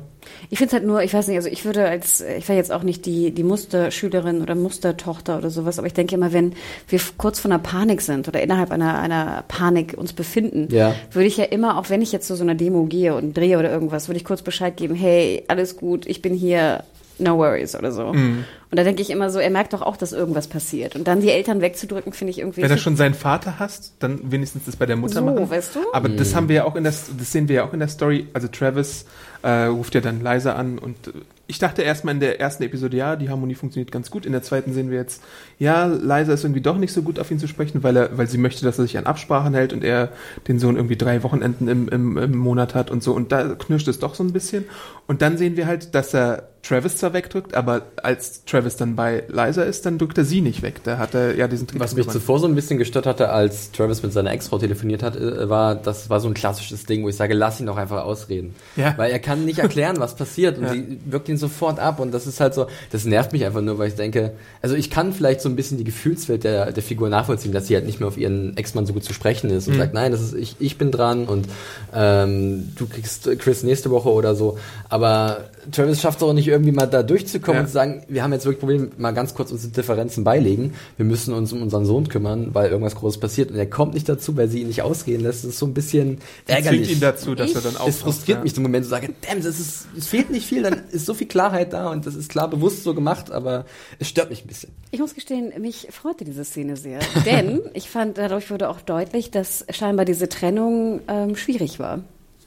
Ich 0.50 0.58
finde 0.60 0.68
es 0.70 0.74
halt 0.74 0.86
nur, 0.86 1.02
ich 1.04 1.14
weiß 1.14 1.28
nicht, 1.28 1.38
also 1.38 1.50
ich 1.50 1.66
würde 1.66 1.88
als, 1.88 2.22
ich 2.22 2.48
war 2.48 2.56
jetzt 2.56 2.72
auch 2.72 2.84
nicht 2.84 3.06
die, 3.06 3.32
die 3.32 3.44
Musterschülerin 3.44 4.42
oder 4.42 4.56
Mustertochter 4.56 5.38
oder 5.38 5.50
sowas, 5.50 5.78
aber 5.80 5.88
ich 5.88 5.94
denke 5.94 6.16
immer, 6.16 6.34
wenn 6.34 6.54
wir 6.88 7.00
kurz 7.18 7.40
vor 7.40 7.50
einer 7.52 7.60
Panik 7.60 8.02
sind 8.02 8.28
oder 8.28 8.42
innerhalb 8.42 8.72
einer, 8.72 9.00
einer 9.00 9.44
Panik 9.48 9.96
uns 9.98 10.14
befinden, 10.14 10.68
Ja. 10.72 10.96
würde 11.12 11.28
ich 11.28 11.38
ja 11.38 11.46
immer, 11.46 11.78
auch 11.78 11.90
wenn 11.90 12.02
ich 12.02 12.12
jetzt 12.12 12.28
zu 12.28 12.36
so 12.36 12.44
einer 12.44 12.56
Demo 12.56 12.86
gehe 12.86 13.16
und 13.16 13.36
drehe 13.36 13.58
oder 13.60 13.72
irgendwas, 13.72 14.08
würde 14.08 14.18
ich 14.18 14.26
kurz 14.26 14.42
Bescheid 14.42 14.78
geben, 14.78 14.96
hey, 14.96 15.44
alles 15.48 15.78
gut, 15.78 16.06
ich 16.06 16.22
bin 16.22 16.34
hier, 16.34 16.84
no 17.20 17.38
worries 17.38 17.76
oder 17.76 17.92
so. 17.92 18.14
Mhm. 18.14 18.46
Und 18.72 18.78
da 18.78 18.84
denke 18.84 19.02
ich 19.02 19.10
immer 19.10 19.30
so, 19.30 19.40
er 19.40 19.50
merkt 19.52 19.74
doch 19.74 19.82
auch, 19.82 19.98
dass 19.98 20.14
irgendwas 20.14 20.48
passiert. 20.48 20.96
Und 20.96 21.08
dann 21.08 21.22
die 21.22 21.30
Eltern 21.30 21.62
wegzudrücken, 21.62 22.12
finde 22.14 22.32
ich 22.32 22.40
irgendwie. 22.40 22.62
Wenn 22.64 22.72
er 22.72 22.78
schon 22.78 22.96
seinen 22.96 23.14
Vater 23.14 23.60
hasst, 23.60 23.94
dann 24.00 24.32
wenigstens 24.32 24.66
das 24.66 24.76
bei 24.76 24.86
der 24.86 24.96
Mutter 24.96 25.16
So, 25.16 25.22
machen. 25.26 25.50
weißt 25.50 25.76
du? 25.76 25.80
Aber 25.94 26.10
das 26.10 26.34
haben 26.36 26.50
wir 26.50 26.56
ja 26.58 26.64
auch 26.66 26.76
in 26.76 26.84
der, 26.84 26.94
das 26.94 27.32
sehen 27.32 27.48
wir 27.48 27.56
ja 27.58 27.66
auch 27.66 27.74
in 27.74 27.80
der 27.80 27.88
Story. 27.88 28.28
Also 28.34 28.48
Travis 28.48 29.06
äh, 29.44 29.66
ruft 29.66 29.94
ja 29.96 30.02
dann 30.02 30.22
Liza 30.22 30.54
an 30.54 30.80
und 30.80 31.08
äh, 31.08 31.12
ich 31.54 31.60
dachte 31.60 31.84
erstmal 31.84 32.16
in 32.16 32.20
der 32.20 32.40
ersten 32.40 32.64
Episode, 32.64 32.98
ja, 32.98 33.16
die 33.16 33.30
Harmonie 33.30 33.54
funktioniert 33.54 33.92
ganz 33.92 34.10
gut. 34.10 34.26
In 34.26 34.32
der 34.32 34.42
zweiten 34.42 34.74
sehen 34.74 34.90
wir 34.90 34.98
jetzt, 34.98 35.22
ja, 35.60 35.86
Liza 35.86 36.34
ist 36.34 36.44
irgendwie 36.44 36.62
doch 36.62 36.78
nicht 36.78 36.92
so 36.92 37.04
gut 37.04 37.20
auf 37.20 37.30
ihn 37.30 37.38
zu 37.38 37.48
sprechen, 37.48 37.84
weil 37.84 37.96
er, 37.96 38.18
weil 38.18 38.28
sie 38.28 38.40
möchte, 38.40 38.66
dass 38.66 38.80
er 38.80 38.86
sich 38.86 38.98
an 38.98 39.06
Absprachen 39.06 39.54
hält 39.54 39.72
und 39.72 39.84
er 39.84 40.10
den 40.48 40.58
Sohn 40.58 40.76
irgendwie 40.78 40.98
drei 40.98 41.22
Wochenenden 41.22 41.68
im, 41.68 41.88
im, 41.90 42.18
im 42.18 42.36
Monat 42.36 42.74
hat 42.74 42.90
und 42.90 43.04
so. 43.04 43.14
Und 43.14 43.32
da 43.32 43.50
knirscht 43.50 43.88
es 43.88 44.00
doch 44.00 44.16
so 44.16 44.24
ein 44.24 44.34
bisschen. 44.34 44.66
Und 45.06 45.22
dann 45.22 45.38
sehen 45.38 45.56
wir 45.58 45.68
halt, 45.68 45.94
dass 45.94 46.14
er 46.16 46.50
Travis 46.64 46.96
zwar 46.96 47.12
wegdrückt, 47.12 47.56
aber 47.56 47.82
als 48.02 48.46
Travis 48.46 48.78
dann 48.78 48.96
bei 48.96 49.24
Liza 49.28 49.64
ist, 49.64 49.86
dann 49.86 49.98
drückt 49.98 50.18
er 50.18 50.24
sie 50.24 50.40
nicht 50.40 50.62
weg. 50.62 50.76
Da 50.86 50.98
hat 50.98 51.14
er 51.14 51.36
ja 51.36 51.50
diesen 51.50 51.68
Trick 51.68 51.82
Was 51.82 51.94
mich 51.94 52.06
gemacht. 52.06 52.14
zuvor 52.14 52.40
so 52.40 52.48
ein 52.48 52.56
bisschen 52.56 52.78
gestört 52.78 53.06
hatte, 53.06 53.30
als 53.32 53.74
Travis 53.74 54.02
mit 54.02 54.14
seiner 54.14 54.32
Ex-Frau 54.32 54.60
telefoniert 54.60 55.04
hat, 55.04 55.18
äh, 55.18 55.50
war, 55.50 55.76
das 55.76 56.10
war 56.10 56.22
so 56.22 56.30
ein 56.30 56.34
klassisches 56.34 56.86
Ding, 56.86 57.04
wo 57.04 57.10
ich 57.10 57.18
sage, 57.18 57.34
lass 57.34 57.60
ihn 57.60 57.66
doch 57.66 57.76
einfach 57.76 58.06
ausreden. 58.06 58.56
Ja. 58.78 58.94
Weil 58.98 59.12
er 59.12 59.20
kann 59.20 59.44
nicht 59.44 59.60
erklären, 59.60 59.98
was 60.00 60.16
passiert 60.16 60.58
und 60.58 60.64
Ja. 60.64 60.70
sie 60.72 61.00
wirkt 61.04 61.28
ihn 61.28 61.36
sofort 61.44 61.80
ab 61.80 62.00
und 62.00 62.14
das 62.14 62.26
ist 62.26 62.40
halt 62.40 62.54
so, 62.54 62.68
das 62.92 63.06
nervt 63.06 63.34
mich 63.34 63.46
einfach 63.46 63.62
nur, 63.62 63.78
weil 63.78 63.90
ich 63.90 63.96
denke, 63.96 64.32
also 64.62 64.76
ich 64.76 64.90
kann 64.90 65.14
vielleicht 65.14 65.42
so 65.42 65.50
ein 65.50 65.56
bisschen 65.56 65.78
die 65.78 65.84
Gefühlswelt 65.84 66.44
der, 66.44 66.72
der 66.72 66.84
Figur 66.84 67.10
nachvollziehen, 67.10 67.52
dass 67.52 67.68
sie 67.68 67.76
halt 67.76 67.86
nicht 67.86 68.00
mehr 68.00 68.08
auf 68.08 68.18
ihren 68.18 68.56
Ex-Mann 68.56 68.86
so 68.86 68.94
gut 68.94 69.04
zu 69.04 69.14
sprechen 69.14 69.50
ist 69.50 69.68
und 69.68 69.76
sagt, 69.76 69.94
nein, 69.94 70.12
das 70.12 70.22
ist, 70.22 70.34
ich, 70.34 70.56
ich 70.60 70.78
bin 70.78 70.92
dran 70.92 71.26
und 71.26 71.48
ähm, 71.94 72.72
du 72.76 72.88
kriegst 72.88 73.30
Chris 73.40 73.64
nächste 73.64 73.92
Woche 73.92 74.10
oder 74.10 74.36
so, 74.36 74.58
aber 74.90 75.50
Travis 75.72 76.02
schafft 76.02 76.18
es 76.20 76.24
auch 76.24 76.34
nicht 76.34 76.48
irgendwie 76.48 76.72
mal 76.72 76.86
da 76.88 77.04
durchzukommen 77.04 77.56
Ja. 77.56 77.62
und 77.62 77.68
zu 77.68 77.74
sagen, 77.74 78.04
wir 78.08 78.24
haben 78.24 78.34
jetzt 78.34 78.46
wirklich 78.46 78.60
Probleme, 78.60 78.90
mal 78.98 79.12
ganz 79.12 79.34
kurz 79.34 79.52
unsere 79.52 79.72
Differenzen 79.72 80.24
beilegen. 80.24 80.74
Wir 80.98 81.06
müssen 81.06 81.34
uns 81.34 81.54
um 81.54 81.62
unseren 81.62 81.86
Sohn 81.86 82.08
kümmern, 82.10 82.50
weil 82.54 82.70
irgendwas 82.70 82.96
Großes 82.96 83.20
passiert. 83.20 83.52
Und 83.52 83.58
er 83.58 83.66
kommt 83.70 83.94
nicht 83.94 84.08
dazu, 84.10 84.36
weil 84.38 84.48
sie 84.50 84.62
ihn 84.62 84.68
nicht 84.68 84.82
ausgehen 84.82 85.22
lässt. 85.22 85.44
Das 85.44 85.52
ist 85.52 85.60
so 85.60 85.66
ein 85.66 85.74
bisschen 85.74 86.20
ärgerlich. 86.48 86.82
zwingt 86.88 86.92
ihn 86.98 87.00
dazu, 87.02 87.36
dass 87.36 87.50
Ich- 87.52 87.56
er 87.56 87.62
dann 87.62 87.78
auch 87.78 87.88
es 87.88 87.98
frustriert 88.00 88.44
mich 88.44 88.52
so 88.54 88.58
im 88.58 88.64
Moment 88.64 88.86
zu 88.86 88.90
sagen, 88.90 89.16
damn, 89.28 89.42
das 89.42 89.60
ist, 89.60 89.88
es 89.98 90.08
fehlt 90.08 90.30
nicht 90.30 90.46
viel, 90.46 90.64
dann 90.64 90.82
ist 90.92 91.06
so 91.06 91.14
viel 91.14 91.28
Klarheit 91.28 91.74
da 91.74 91.90
und 91.92 92.06
das 92.06 92.16
ist 92.16 92.30
klar 92.30 92.50
bewusst 92.50 92.84
so 92.84 92.94
gemacht, 92.94 93.32
aber 93.32 93.66
es 94.00 94.08
stört 94.10 94.30
mich 94.30 94.44
ein 94.44 94.48
bisschen. 94.48 94.72
Ich 94.92 95.00
muss 95.00 95.16
gestehen, 95.16 95.54
mich 95.60 95.88
freute 95.92 96.24
diese 96.26 96.44
Szene 96.44 96.76
sehr. 96.78 97.00
Denn 97.26 97.62
ich 97.74 97.90
fand, 97.90 98.18
dadurch 98.18 98.52
wurde 98.52 98.70
auch 98.70 98.82
deutlich, 98.82 99.32
dass 99.32 99.66
scheinbar 99.70 100.06
diese 100.06 100.30
Trennung 100.30 101.02
ähm, 101.08 101.36
schwierig 101.36 101.80
war. 101.80 102.04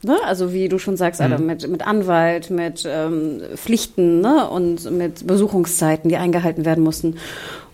Ne? 0.06 0.16
Also 0.24 0.52
wie 0.52 0.68
du 0.68 0.78
schon 0.78 0.96
sagst, 0.96 1.20
Adam, 1.20 1.44
mit, 1.46 1.68
mit 1.68 1.84
Anwalt, 1.86 2.48
mit 2.50 2.84
ähm, 2.88 3.40
Pflichten 3.56 4.20
ne? 4.20 4.48
und 4.48 4.88
mit 4.90 5.26
Besuchungszeiten, 5.26 6.08
die 6.08 6.16
eingehalten 6.16 6.64
werden 6.64 6.84
mussten. 6.84 7.16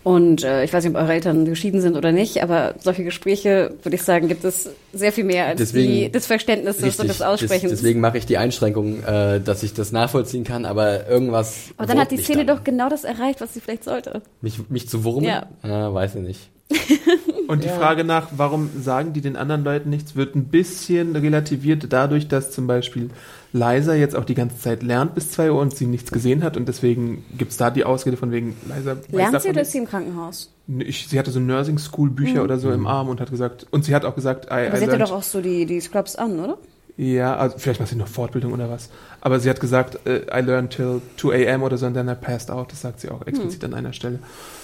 Und 0.04 0.42
äh, 0.42 0.64
ich 0.64 0.72
weiß 0.72 0.82
nicht, 0.82 0.96
ob 0.96 1.00
eure 1.00 1.12
Eltern 1.12 1.44
geschieden 1.44 1.80
sind 1.80 1.94
oder 1.96 2.10
nicht, 2.10 2.42
aber 2.42 2.74
solche 2.80 3.04
Gespräche, 3.04 3.74
würde 3.84 3.94
ich 3.94 4.02
sagen, 4.02 4.26
gibt 4.26 4.44
es 4.44 4.68
sehr 4.92 5.12
viel 5.12 5.22
mehr 5.24 5.46
als 5.46 5.58
Deswegen- 5.58 5.92
die 5.92 6.10
des 6.10 6.26
Verständnisses 6.26 6.98
und 6.98 7.06
des 7.08 7.22
Aussprechens. 7.22 7.70
des- 7.70 7.80
deswegen 7.82 8.00
mache 8.00 8.18
ich 8.18 8.26
die 8.26 8.36
Einschränkung, 8.38 9.04
äh, 9.04 9.40
dass 9.40 9.62
ich 9.62 9.74
das 9.74 9.92
nachvollziehen 9.92 10.42
kann, 10.42 10.64
aber 10.64 11.06
irgendwas. 11.06 11.66
aber 11.76 11.86
dann 11.86 12.00
hat 12.00 12.10
die 12.10 12.16
Szene 12.16 12.44
dann. 12.46 12.56
doch 12.56 12.64
genau 12.64 12.88
das 12.88 13.04
erreicht, 13.04 13.40
was 13.42 13.54
sie 13.54 13.60
vielleicht 13.60 13.84
sollte. 13.84 14.22
Mich, 14.40 14.58
mich 14.70 14.88
zu 14.88 15.04
wurmen? 15.04 15.24
Ja. 15.24 15.46
ja. 15.62 15.94
Weiß 15.94 16.14
ich 16.16 16.22
nicht. 16.22 16.48
Und 17.48 17.64
die 17.64 17.68
Frage 17.68 18.04
nach, 18.04 18.28
warum 18.36 18.70
sagen 18.80 19.12
die 19.12 19.20
den 19.20 19.36
anderen 19.36 19.64
Leuten 19.64 19.90
nichts, 19.90 20.16
wird 20.16 20.34
ein 20.34 20.44
bisschen 20.44 21.14
relativiert 21.16 21.86
dadurch, 21.90 22.28
dass 22.28 22.50
zum 22.50 22.66
Beispiel 22.66 23.10
Liza 23.52 23.94
jetzt 23.94 24.16
auch 24.16 24.24
die 24.24 24.34
ganze 24.34 24.58
Zeit 24.58 24.82
lernt 24.82 25.14
bis 25.14 25.32
2 25.32 25.52
Uhr 25.52 25.60
und 25.60 25.76
sie 25.76 25.86
nichts 25.86 26.10
gesehen 26.10 26.42
hat 26.42 26.56
und 26.56 26.66
deswegen 26.66 27.24
gibt's 27.36 27.58
da 27.58 27.70
die 27.70 27.84
Ausrede 27.84 28.16
von 28.16 28.30
wegen, 28.30 28.56
Liza 28.64 28.96
Lernt 29.10 29.42
sie 29.42 29.50
oder 29.50 29.62
ist 29.62 29.72
sie 29.72 29.78
im 29.78 29.86
Krankenhaus? 29.86 30.50
Ich, 30.78 31.08
sie 31.08 31.18
hatte 31.18 31.30
so 31.30 31.40
Nursing 31.40 31.78
School 31.78 32.08
Bücher 32.08 32.42
oder 32.42 32.58
so 32.58 32.70
im 32.70 32.86
Arm 32.86 33.08
und 33.08 33.20
hat 33.20 33.30
gesagt, 33.30 33.66
und 33.70 33.84
sie 33.84 33.94
hat 33.94 34.04
auch 34.04 34.14
gesagt, 34.14 34.46
I, 34.46 34.48
Aber 34.48 34.60
I 34.62 34.66
sie 34.68 34.72
hat 34.72 34.80
ja 34.80 34.86
learned, 34.86 35.02
doch 35.02 35.12
auch 35.12 35.22
so 35.22 35.40
die, 35.42 35.66
die 35.66 35.80
Scrubs 35.80 36.16
an, 36.16 36.38
oder? 36.40 36.56
ja, 36.96 37.36
also 37.36 37.58
vielleicht 37.58 37.80
macht 37.80 37.90
sie 37.90 37.96
noch 37.96 38.08
Fortbildung 38.08 38.52
oder 38.52 38.68
was. 38.70 38.90
Aber 39.20 39.40
sie 39.40 39.48
hat 39.48 39.60
gesagt, 39.60 40.06
äh, 40.06 40.22
I 40.32 40.40
learned 40.44 40.70
till 40.70 41.00
2 41.16 41.48
a.m. 41.48 41.62
oder 41.62 41.78
so 41.78 41.86
und 41.86 41.94
then 41.94 42.08
I 42.08 42.14
passed 42.14 42.50
out. 42.50 42.70
Das 42.70 42.82
sagt 42.82 43.00
sie 43.00 43.08
auch 43.08 43.26
explizit 43.26 43.64
an 43.64 43.74
einer 43.74 43.92
Stelle. 43.92 44.18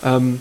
Ähm, 0.04 0.40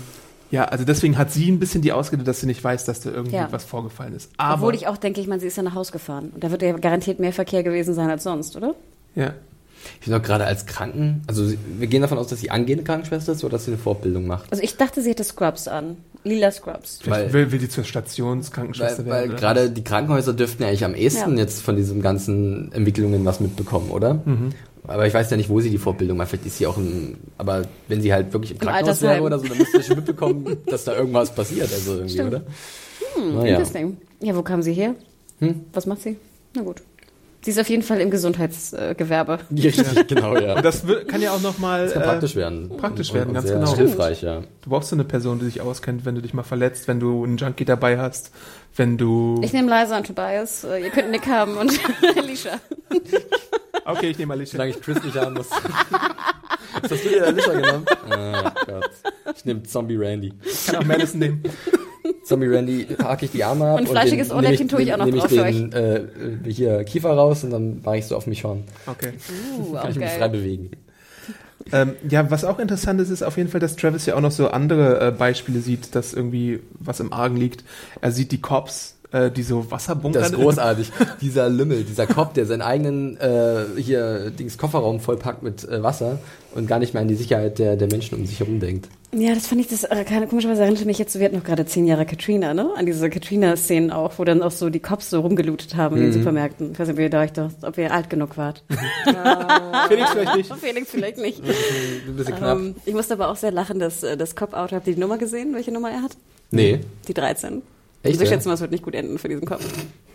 ja, 0.51 0.65
also 0.65 0.85
deswegen 0.85 1.17
hat 1.17 1.31
sie 1.31 1.49
ein 1.51 1.59
bisschen 1.59 1.81
die 1.81 1.91
Ausrede, 1.91 2.23
dass 2.23 2.39
sie 2.39 2.47
nicht 2.47 2.63
weiß, 2.63 2.85
dass 2.85 2.99
da 3.01 3.11
irgendwie 3.11 3.35
Ja. 3.35 3.47
was 3.51 3.63
vorgefallen 3.65 4.15
ist. 4.15 4.31
Aber, 4.37 4.55
Obwohl 4.55 4.75
ich 4.75 4.87
auch 4.87 4.97
denke, 4.97 5.19
ich 5.21 5.27
meine, 5.27 5.39
sie 5.41 5.47
ist 5.47 5.57
ja 5.57 5.63
nach 5.63 5.75
Haus 5.75 5.91
gefahren. 5.91 6.31
Und 6.33 6.43
da 6.43 6.51
wird 6.51 6.61
ja 6.61 6.71
garantiert 6.77 7.19
mehr 7.19 7.33
Verkehr 7.33 7.63
gewesen 7.63 7.93
sein 7.93 8.09
als 8.09 8.23
sonst, 8.23 8.55
oder? 8.55 8.75
ja. 9.15 9.33
Ich 9.99 10.03
finde 10.05 10.17
auch 10.17 10.23
gerade 10.23 10.43
als 10.45 10.65
Kranken, 10.65 11.21
also 11.27 11.49
wir 11.77 11.87
gehen 11.87 12.01
davon 12.01 12.17
aus, 12.17 12.27
dass 12.27 12.41
sie 12.41 12.49
angehende 12.49 12.83
Krankenschwester 12.83 13.31
ist 13.31 13.43
oder 13.45 13.53
dass 13.53 13.65
sie 13.65 13.71
eine 13.71 13.77
Fortbildung 13.77 14.27
macht. 14.27 14.51
Also 14.51 14.61
ich 14.61 14.75
dachte, 14.75 15.01
sie 15.01 15.11
hätte 15.11 15.23
Scrubs 15.23 15.67
an. 15.69 15.95
Lila 16.25 16.51
Scrubs. 16.51 16.99
Vielleicht 17.01 17.27
Weil- 17.27 17.33
will, 17.33 17.51
will 17.53 17.59
sie 17.61 17.69
zur 17.69 17.85
Stationskrankenschwester 17.85 19.05
Weil, 19.05 19.11
weil 19.11 19.19
werden. 19.21 19.31
oder 19.31 19.39
gerade 19.39 19.69
die 19.71 19.83
Krankenhäuser 19.83 20.33
dürften 20.33 20.63
ja 20.63 20.69
eigentlich 20.69 20.83
am 20.83 20.93
ehesten 20.95 21.33
Ja. 21.33 21.43
jetzt 21.43 21.61
von 21.61 21.75
diesen 21.77 22.01
ganzen 22.01 22.71
Entwicklungen 22.73 23.23
was 23.23 23.39
mitbekommen, 23.39 23.91
oder? 23.91 24.15
Mhm. 24.25 24.49
Aber 24.87 25.05
ich 25.05 25.13
weiß 25.13 25.29
ja 25.29 25.37
nicht, 25.37 25.49
wo 25.49 25.59
sie 25.59 25.69
die 25.69 25.77
Fortbildung 25.77 26.17
macht. 26.17 26.29
Vielleicht 26.29 26.45
ist 26.45 26.57
sie 26.57 26.65
auch 26.67 26.77
im, 26.77 27.17
aber 27.37 27.63
wenn 27.87 28.01
sie 28.01 28.13
halt 28.13 28.31
wirklich 28.33 28.51
im 28.53 28.59
Krankenhaus 28.59 29.01
wäre 29.01 29.21
oder 29.21 29.37
so, 29.39 29.47
dann 29.47 29.57
müsste 29.57 29.77
sie 29.81 29.87
schon 29.87 29.97
mitbekommen, 29.97 30.57
dass 30.65 30.85
da 30.85 30.95
irgendwas 30.95 31.33
passiert, 31.35 31.71
also 31.73 31.95
irgendwie, 31.95 32.13
Stimmt. 32.13 32.29
oder? 32.29 32.41
Hm, 33.15 33.35
Naja. 33.35 33.49
Interesting. 33.51 33.97
Ja, 34.21 34.35
wo 34.35 34.41
kam 34.43 34.61
sie 34.61 34.73
her? 34.73 34.95
Hm? 35.39 35.65
Was 35.73 35.85
macht 35.85 36.01
sie? 36.01 36.17
Na 36.55 36.61
gut. 36.63 36.81
Sie 37.41 37.51
ist 37.51 37.59
auf 37.59 37.69
jeden 37.69 37.83
Fall 37.83 38.01
im 38.01 38.09
Gesundheitsgewerbe. 38.09 39.39
Richtig, 39.51 40.07
genau, 40.07 40.37
ja. 40.37 40.55
Und 40.55 40.65
das 40.65 40.83
kann 41.07 41.21
ja 41.21 41.31
auch 41.31 41.41
nochmal 41.41 41.85
Das 41.85 41.93
kann 41.93 42.03
praktisch 42.03 42.35
werden. 42.35 42.69
praktisch 42.77 43.09
Und- 43.09 43.15
werden, 43.15 43.27
und 43.29 43.33
ganz 43.35 43.47
sehr 43.47 43.59
genau. 43.59 43.75
Hilfreich, 43.75 44.21
ja. 44.23 44.41
Du 44.63 44.69
brauchst 44.69 44.89
so 44.89 44.95
eine 44.95 45.03
Person, 45.03 45.39
die 45.39 45.45
sich 45.45 45.61
auskennt, 45.61 46.03
wenn 46.05 46.15
du 46.15 46.21
dich 46.21 46.33
mal 46.33 46.43
verletzt, 46.43 46.87
wenn 46.87 46.99
du 46.99 47.23
einen 47.23 47.37
Junkie 47.37 47.63
dabei 47.65 47.99
hast, 47.99 48.31
wenn 48.77 48.97
du. 48.97 49.39
Ich 49.43 49.53
nehme 49.53 49.69
Liza 49.69 49.97
und 49.97 50.07
Tobias. 50.07 50.63
Äh, 50.63 50.83
Ihr 50.83 50.89
könnt 50.89 51.11
Nick 51.11 51.27
haben 51.27 51.57
und 51.57 51.71
Alicia. 52.17 52.59
okay, 53.85 54.09
ich 54.11 54.17
nehme 54.17 54.33
Alicia. 54.33 54.53
Solange 54.53 54.71
ich 54.71 54.81
Chris 54.81 55.03
nicht 55.03 55.15
haben 55.17 55.35
muss. 55.35 55.49
Was 55.49 56.91
hast 56.91 57.05
du 57.05 57.09
dir 57.09 57.25
Alicia 57.25 57.53
genommen? 57.53 57.85
Ah, 58.09 58.53
Gott. 58.65 58.89
Ich 59.35 59.45
nehme 59.45 59.63
Zombie 59.63 59.95
Randy. 59.97 60.33
Ich 60.43 60.67
kann 60.67 60.77
auch 60.77 60.85
Madison 60.85 61.19
nehmen. 61.19 61.43
Zombie 62.23 62.47
Randy 62.47 62.87
hake 63.01 63.25
ich 63.25 63.31
die 63.31 63.43
Arme 63.43 63.65
ab. 63.71 63.79
Und 63.79 63.89
fleischiges 63.89 64.27
den- 64.29 64.37
Ohrläppchen 64.37 64.67
tue 64.67 64.81
ich 64.81 64.93
auch 64.93 64.97
noch 64.97 65.09
drauf 65.09 65.31
ich 65.31 65.39
für 65.39 65.45
den, 65.51 65.71
äh, 65.73 66.51
hier 66.51 66.83
Kiefer 66.83 67.11
raus 67.11 67.43
und 67.43 67.51
dann 67.51 67.81
mache 67.83 67.97
ich 67.97 68.05
so 68.05 68.15
auf 68.15 68.27
mich 68.27 68.39
schon. 68.39 68.63
Okay. 68.85 69.13
Uh, 69.59 69.73
Kann 69.73 69.83
auch 69.85 69.89
ich 69.89 69.95
mich 69.95 70.09
frei 70.09 70.27
bewegen. 70.27 70.71
Ähm, 71.71 71.95
ja, 72.09 72.29
was 72.31 72.45
auch 72.45 72.59
interessant 72.59 73.01
ist, 73.01 73.09
ist 73.09 73.23
auf 73.23 73.37
jeden 73.37 73.49
Fall, 73.49 73.59
dass 73.59 73.75
Travis 73.75 74.05
ja 74.05 74.15
auch 74.15 74.21
noch 74.21 74.31
so 74.31 74.49
andere 74.49 75.07
äh, 75.07 75.11
Beispiele 75.11 75.59
sieht, 75.59 75.95
dass 75.95 76.13
irgendwie 76.13 76.61
was 76.79 76.99
im 76.99 77.11
Argen 77.11 77.37
liegt. 77.37 77.63
Er 78.01 78.11
sieht 78.11 78.31
die 78.31 78.41
Cops, 78.41 78.96
äh, 79.11 79.31
die 79.31 79.43
so 79.43 79.69
Wasserbunkern. 79.71 80.21
Das 80.21 80.31
ist 80.31 80.37
großartig. 80.37 80.91
dieser 81.21 81.49
Lümmel, 81.49 81.83
dieser 81.83 82.07
Kopf, 82.07 82.33
der 82.33 82.45
seinen 82.45 82.61
eigenen 82.61 83.17
äh, 83.17 83.65
hier 83.77 84.31
Dings 84.31 84.57
Kofferraum 84.57 84.99
vollpackt 84.99 85.43
mit 85.43 85.67
äh, 85.67 85.81
Wasser 85.81 86.19
und 86.55 86.67
gar 86.67 86.79
nicht 86.79 86.93
mehr 86.93 87.01
an 87.01 87.07
die 87.07 87.15
Sicherheit 87.15 87.59
der, 87.59 87.75
der 87.75 87.87
Menschen 87.87 88.17
um 88.17 88.25
sich 88.25 88.39
herum 88.39 88.59
denkt. 88.59 88.89
Ja, 89.13 89.33
das 89.33 89.47
fand 89.47 89.61
ich, 89.61 89.67
das 89.67 89.85
äh, 89.85 90.03
keine, 90.03 90.27
komischerweise 90.27 90.61
erinnerte 90.61 90.85
mich 90.85 90.99
jetzt, 90.99 91.13
so, 91.13 91.19
wir 91.19 91.25
hatten 91.27 91.37
noch 91.37 91.43
gerade 91.43 91.65
zehn 91.65 91.87
Jahre 91.87 92.05
Katrina, 92.05 92.53
ne? 92.53 92.71
An 92.75 92.85
diese 92.85 93.09
Katrina-Szenen 93.09 93.89
auch, 93.91 94.13
wo 94.17 94.25
dann 94.25 94.41
auch 94.41 94.51
so 94.51 94.69
die 94.69 94.81
Cops 94.81 95.09
so 95.09 95.21
rumgelootet 95.21 95.75
haben 95.75 95.95
in 95.95 96.03
den 96.03 96.13
Supermärkten. 96.13 96.73
Ich 96.73 96.79
weiß 96.79 96.87
nicht, 96.87 96.97
ob 96.97 97.01
ihr, 97.01 97.09
da 97.09 97.21
euch 97.21 97.31
doch, 97.31 97.49
ob 97.61 97.77
ihr 97.77 97.93
alt 97.93 98.09
genug 98.09 98.35
wart. 98.35 98.63
Felix 99.87 100.11
vielleicht 100.11 100.35
nicht. 100.35 100.53
Felix 100.59 100.91
vielleicht 100.91 101.17
nicht. 101.19 101.41
Ein 101.41 102.15
bisschen 102.17 102.35
knapp. 102.35 102.57
Ähm, 102.57 102.75
ich 102.85 102.93
musste 102.93 103.13
aber 103.13 103.29
auch 103.29 103.37
sehr 103.37 103.51
lachen, 103.51 103.79
dass 103.79 104.03
äh, 104.03 104.17
das 104.17 104.35
Cop-Out, 104.35 104.73
habt 104.73 104.87
ihr 104.87 104.95
die 104.95 104.99
Nummer 104.99 105.17
gesehen, 105.17 105.53
welche 105.53 105.71
Nummer 105.71 105.89
er 105.89 106.01
hat? 106.01 106.17
Nee. 106.51 106.81
Die 107.07 107.13
13. 107.13 107.61
Echt, 108.07 108.15
Also 108.15 108.23
ich 108.23 108.29
ja? 108.29 108.35
schätze 108.35 108.47
mal, 108.47 108.53
es 108.55 108.61
wird 108.61 108.71
nicht 108.71 108.83
gut 108.83 108.95
enden 108.95 109.17
für 109.17 109.27
diesen 109.27 109.45
Kopf. 109.45 109.65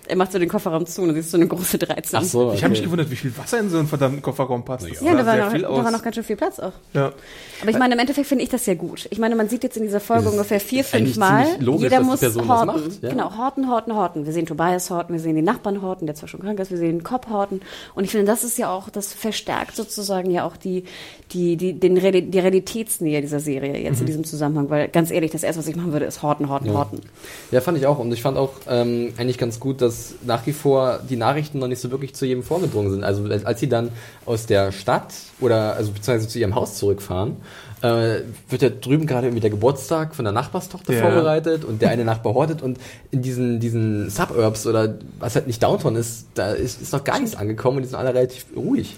Er 0.08 0.16
macht 0.16 0.32
so 0.32 0.38
den 0.38 0.48
Kofferraum 0.48 0.84
zu 0.84 1.02
und 1.02 1.08
du 1.08 1.14
siehst 1.14 1.30
so 1.30 1.36
eine 1.36 1.46
große 1.46 1.78
13. 1.78 2.18
Ach 2.18 2.24
so, 2.24 2.46
okay. 2.46 2.56
Ich 2.56 2.64
habe 2.64 2.72
mich 2.72 2.82
gewundert, 2.82 3.10
wie 3.10 3.16
viel 3.16 3.36
Wasser 3.38 3.60
in 3.60 3.70
so 3.70 3.78
einen 3.78 3.86
verdammten 3.86 4.20
Kofferraum 4.20 4.64
passt. 4.64 4.90
Das 4.90 5.00
Ja, 5.00 5.14
da 5.14 5.24
war, 5.24 5.36
noch, 5.36 5.52
da 5.52 5.84
war 5.84 5.90
noch 5.90 6.02
ganz 6.02 6.16
schön 6.16 6.24
viel 6.24 6.36
Platz 6.36 6.58
auch. 6.58 6.72
ja. 6.94 7.12
Aber 7.60 7.70
ich 7.70 7.78
meine, 7.78 7.94
im 7.94 8.00
Endeffekt 8.00 8.26
finde 8.26 8.42
ich 8.42 8.50
das 8.50 8.64
sehr 8.64 8.74
gut. 8.74 9.06
Ich 9.10 9.18
meine, 9.20 9.36
man 9.36 9.48
sieht 9.48 9.62
jetzt 9.62 9.76
in 9.76 9.84
dieser 9.84 10.00
Folge 10.00 10.28
ungefähr 10.28 10.58
vier, 10.58 10.82
fünf 10.82 11.16
Mal, 11.16 11.46
logisch, 11.60 11.84
jeder 11.84 12.00
muss 12.02 12.20
horten. 12.20 12.98
ja. 13.00 13.10
Genau, 13.10 13.36
horten, 13.38 13.70
horten, 13.70 13.94
horten. 13.94 14.26
Wir 14.26 14.32
sehen 14.32 14.46
Tobias 14.46 14.90
horten, 14.90 15.14
wir 15.14 15.20
sehen 15.20 15.36
den 15.36 15.44
Nachbarn 15.44 15.80
horten, 15.80 16.06
der 16.06 16.16
zwar 16.16 16.28
schon 16.28 16.40
krank 16.40 16.58
ist, 16.58 16.72
wir 16.72 16.78
sehen 16.78 16.98
den 16.98 17.02
Kopf 17.04 17.28
horten. 17.30 17.60
Und 17.94 18.02
ich 18.02 18.10
finde, 18.10 18.26
das 18.26 18.42
ist 18.42 18.58
ja 18.58 18.68
auch, 18.72 18.90
das 18.90 19.12
verstärkt 19.12 19.76
sozusagen 19.76 20.32
ja 20.32 20.44
auch 20.44 20.56
die, 20.56 20.82
die, 21.32 21.56
die, 21.56 21.78
den, 21.78 21.96
Reali- 21.96 22.28
die 22.28 22.38
Realitätsnähe 22.40 23.20
dieser 23.20 23.38
Serie 23.38 23.78
jetzt 23.78 23.94
Mhm. 23.96 24.00
in 24.00 24.06
diesem 24.06 24.24
Zusammenhang. 24.24 24.68
Weil 24.68 24.88
ganz 24.88 25.12
ehrlich, 25.12 25.30
das 25.30 25.44
erste, 25.44 25.60
was 25.60 25.68
ich 25.68 25.76
machen 25.76 25.92
würde, 25.92 26.06
ist 26.06 26.20
horten, 26.22 26.48
horten, 26.48 26.72
horten. 26.72 27.00
Ja, 27.52 27.60
fand 27.60 27.78
ich 27.78 27.86
auch. 27.86 28.00
Und 28.00 28.10
ich 28.12 28.22
fand 28.22 28.36
auch 28.38 28.50
ähm, 28.68 29.12
eigentlich 29.18 29.38
ganz 29.38 29.60
gut, 29.60 29.80
dass 29.80 29.91
nach 30.24 30.46
wie 30.46 30.52
vor 30.52 31.00
die 31.08 31.16
Nachrichten 31.16 31.58
noch 31.58 31.68
nicht 31.68 31.80
so 31.80 31.90
wirklich 31.90 32.14
zu 32.14 32.26
jedem 32.26 32.42
vorgedrungen 32.42 32.90
sind. 32.90 33.04
Also 33.04 33.24
als 33.24 33.44
als 33.44 33.60
sie 33.60 33.68
dann 33.68 33.90
aus 34.26 34.46
der 34.46 34.72
Stadt 34.72 35.12
oder 35.40 35.74
also 35.74 35.92
beziehungsweise 35.92 36.28
zu 36.28 36.38
ihrem 36.38 36.54
Haus 36.54 36.76
zurückfahren, 36.76 37.36
äh, 37.82 38.20
wird 38.48 38.62
ja 38.62 38.68
drüben 38.70 39.06
gerade 39.06 39.26
irgendwie 39.26 39.40
der 39.40 39.50
Geburtstag 39.50 40.14
von 40.14 40.24
der 40.24 40.32
Nachbarstochter 40.32 40.92
Ja. 40.92 41.00
vorbereitet 41.02 41.64
und 41.64 41.82
der 41.82 41.90
eine 41.90 42.04
Nachbar 42.04 42.34
hortet 42.34 42.62
und 42.62 42.78
in 43.10 43.22
diesen, 43.22 43.58
diesen 43.60 44.08
Suburbs 44.10 44.66
oder 44.66 44.94
was 45.18 45.34
halt 45.34 45.46
nicht 45.46 45.62
Downtown 45.62 45.96
ist, 45.96 46.26
da 46.34 46.52
ist, 46.52 46.80
ist 46.80 46.92
noch 46.92 47.04
gar 47.04 47.18
nichts 47.18 47.34
angekommen 47.36 47.78
und 47.78 47.82
die 47.82 47.88
sind 47.88 47.98
alle 47.98 48.14
relativ 48.14 48.46
ruhig. 48.56 48.94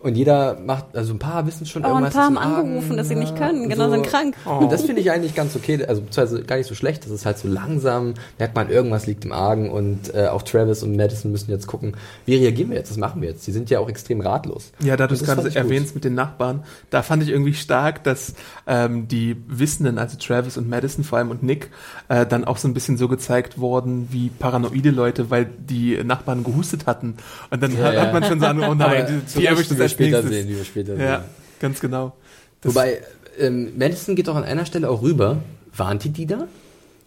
Und 0.00 0.16
jeder 0.16 0.58
macht, 0.64 0.96
also 0.96 1.12
ein 1.12 1.18
paar 1.18 1.44
wissen 1.46 1.66
schon 1.66 1.84
Oh, 1.84 1.88
ein 1.88 2.04
irgendwas. 2.04 2.14
paar 2.14 2.24
ist 2.24 2.30
im 2.30 2.38
haben 2.38 2.54
angerufen, 2.54 2.96
dass 2.96 3.08
sie 3.08 3.16
nicht 3.16 3.34
können, 3.36 3.68
genau, 3.68 3.90
sind 3.90 4.06
krank. 4.06 4.36
Und 4.44 4.70
das 4.70 4.82
finde 4.84 5.00
ich 5.00 5.10
eigentlich 5.10 5.34
ganz 5.34 5.56
okay, 5.56 5.84
also 5.86 6.02
beziehungsweise 6.02 6.42
gar 6.44 6.56
nicht 6.56 6.68
so 6.68 6.76
schlecht. 6.76 7.04
Das 7.04 7.10
ist 7.10 7.26
halt 7.26 7.36
so 7.38 7.48
langsam, 7.48 8.14
merkt 8.38 8.54
man, 8.54 8.68
irgendwas 8.70 9.06
liegt 9.06 9.24
im 9.24 9.32
Argen 9.32 9.70
und 9.70 10.14
äh, 10.14 10.28
auch 10.28 10.42
Travis 10.42 10.84
und 10.84 10.96
Madison 10.96 11.32
müssen 11.32 11.50
jetzt 11.50 11.66
gucken, 11.66 11.94
wie 12.26 12.36
reagieren 12.36 12.70
wir 12.70 12.76
jetzt, 12.76 12.90
was 12.90 12.96
machen 12.96 13.22
wir 13.22 13.28
jetzt? 13.28 13.44
Die 13.48 13.50
sind 13.52 13.70
ja 13.70 13.80
auch 13.80 13.88
extrem 13.88 14.20
ratlos. 14.20 14.70
Ja, 14.80 14.96
da 14.96 15.08
du 15.08 15.14
es 15.14 15.20
das 15.22 15.28
gerade 15.34 15.52
erwähnst 15.56 15.96
mit 15.96 16.04
den 16.04 16.14
Nachbarn, 16.14 16.62
da 16.90 17.02
fand 17.02 17.24
ich 17.24 17.30
irgendwie 17.30 17.54
stark, 17.54 18.04
dass 18.04 18.34
ähm, 18.68 19.08
die 19.08 19.36
Wissenden, 19.48 19.98
also 19.98 20.16
Travis 20.16 20.56
und 20.56 20.68
Madison 20.68 21.02
vor 21.02 21.18
allem 21.18 21.30
und 21.30 21.42
Nick, 21.42 21.70
äh, 22.08 22.24
dann 22.24 22.44
auch 22.44 22.58
so 22.58 22.68
ein 22.68 22.74
bisschen 22.74 22.96
so 22.98 23.08
gezeigt 23.08 23.58
wurden 23.58 24.08
wie 24.12 24.28
paranoide 24.28 24.90
Leute, 24.90 25.30
weil 25.30 25.46
die 25.58 25.98
Nachbarn 26.04 26.44
gehustet 26.44 26.86
hatten. 26.86 27.16
Und 27.50 27.62
dann 27.64 27.76
Ja, 27.76 27.84
hat, 27.84 27.94
ja. 27.94 28.00
hat 28.02 28.12
man 28.12 28.22
schon 28.22 28.38
so 28.38 28.46
an, 28.46 28.60
oh 28.62 28.74
nein, 28.74 29.22
die, 29.34 29.40
die 29.40 29.46
erwischt 29.46 29.72
das 29.72 29.87
wir 29.90 30.06
später 30.06 30.22
nächstes. 30.22 30.36
sehen, 30.36 30.48
wie 30.48 30.56
wir 30.56 30.64
später 30.64 30.96
Ja, 30.96 31.20
sehen. 31.20 31.28
ganz 31.60 31.80
genau. 31.80 32.12
Das, 32.60 32.74
Wobei, 32.74 33.02
ähm, 33.38 33.72
Madison 33.78 34.16
geht 34.16 34.28
doch 34.28 34.36
an 34.36 34.44
einer 34.44 34.66
Stelle 34.66 34.88
auch 34.90 35.02
rüber. 35.02 35.38
Warnt 35.76 36.04
die 36.04 36.10
die 36.10 36.26
da? 36.26 36.48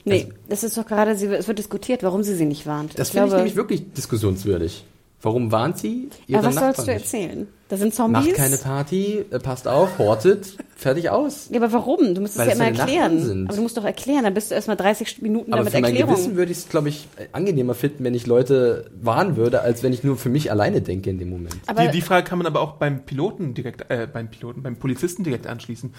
Nee, 0.05 0.29
das 0.49 0.63
ist 0.63 0.77
doch 0.77 0.85
gerade, 0.85 1.15
sie, 1.15 1.27
es 1.27 1.47
wird 1.47 1.59
diskutiert, 1.59 2.03
warum 2.03 2.23
sie 2.23 2.35
sie 2.35 2.45
nicht 2.45 2.65
warnt. 2.65 2.97
Das 2.97 3.11
finde 3.11 3.27
ich 3.27 3.33
nämlich 3.33 3.55
wirklich 3.55 3.93
diskussionswürdig. 3.93 4.83
Warum 5.21 5.51
warnt 5.51 5.77
sie 5.77 6.09
ihre 6.27 6.39
aber 6.39 6.47
was 6.47 6.55
Nachbarn 6.55 6.73
sollst 6.85 7.13
du 7.13 7.17
nicht? 7.17 7.47
Da 7.71 7.77
sind 7.77 7.95
Zombies. 7.95 8.25
Macht 8.25 8.35
keine 8.35 8.57
Party, 8.57 9.23
äh, 9.31 9.39
passt 9.39 9.65
auf, 9.65 9.97
hortet, 9.97 10.57
fertig 10.75 11.09
aus. 11.09 11.47
Ja, 11.51 11.61
aber 11.61 11.71
warum? 11.71 12.13
Du 12.13 12.19
musst 12.19 12.37
es 12.37 12.45
ja 12.45 12.51
immer 12.51 12.65
erklären. 12.65 13.45
Aber 13.47 13.55
du 13.55 13.61
musst 13.63 13.77
doch 13.77 13.85
erklären, 13.85 14.25
dann 14.25 14.33
bist 14.33 14.51
du 14.51 14.55
erstmal 14.55 14.75
30 14.75 15.21
Minuten 15.21 15.53
Aber 15.53 15.59
damit 15.63 15.71
für 15.73 15.79
mein 15.79 15.91
Erklärung. 15.95 16.15
Gewissen 16.15 16.35
würde 16.35 16.51
ich 16.51 16.57
es, 16.57 16.67
glaube 16.67 16.89
ich, 16.89 17.07
äh, 17.15 17.27
angenehmer 17.31 17.73
finden, 17.73 18.03
wenn 18.03 18.13
ich 18.13 18.27
Leute 18.27 18.91
warnen 19.01 19.37
würde, 19.37 19.61
als 19.61 19.83
wenn 19.83 19.93
ich 19.93 20.03
nur 20.03 20.17
für 20.17 20.27
mich 20.27 20.51
alleine 20.51 20.81
denke 20.81 21.09
in 21.09 21.17
dem 21.17 21.29
Moment. 21.29 21.55
aber 21.67 21.83
die, 21.85 21.91
die 21.91 22.01
Frage 22.01 22.27
kann 22.27 22.39
man 22.39 22.45
aber 22.45 22.59
auch 22.59 22.73
beim 22.73 23.03
Piloten 23.05 23.53
direkt, 23.53 23.89
äh, 23.89 24.05
beim 24.11 24.27
Piloten, 24.29 24.63
beim 24.63 24.75
Polizisten 24.75 25.23
direkt 25.23 25.47
anschließen. 25.47 25.93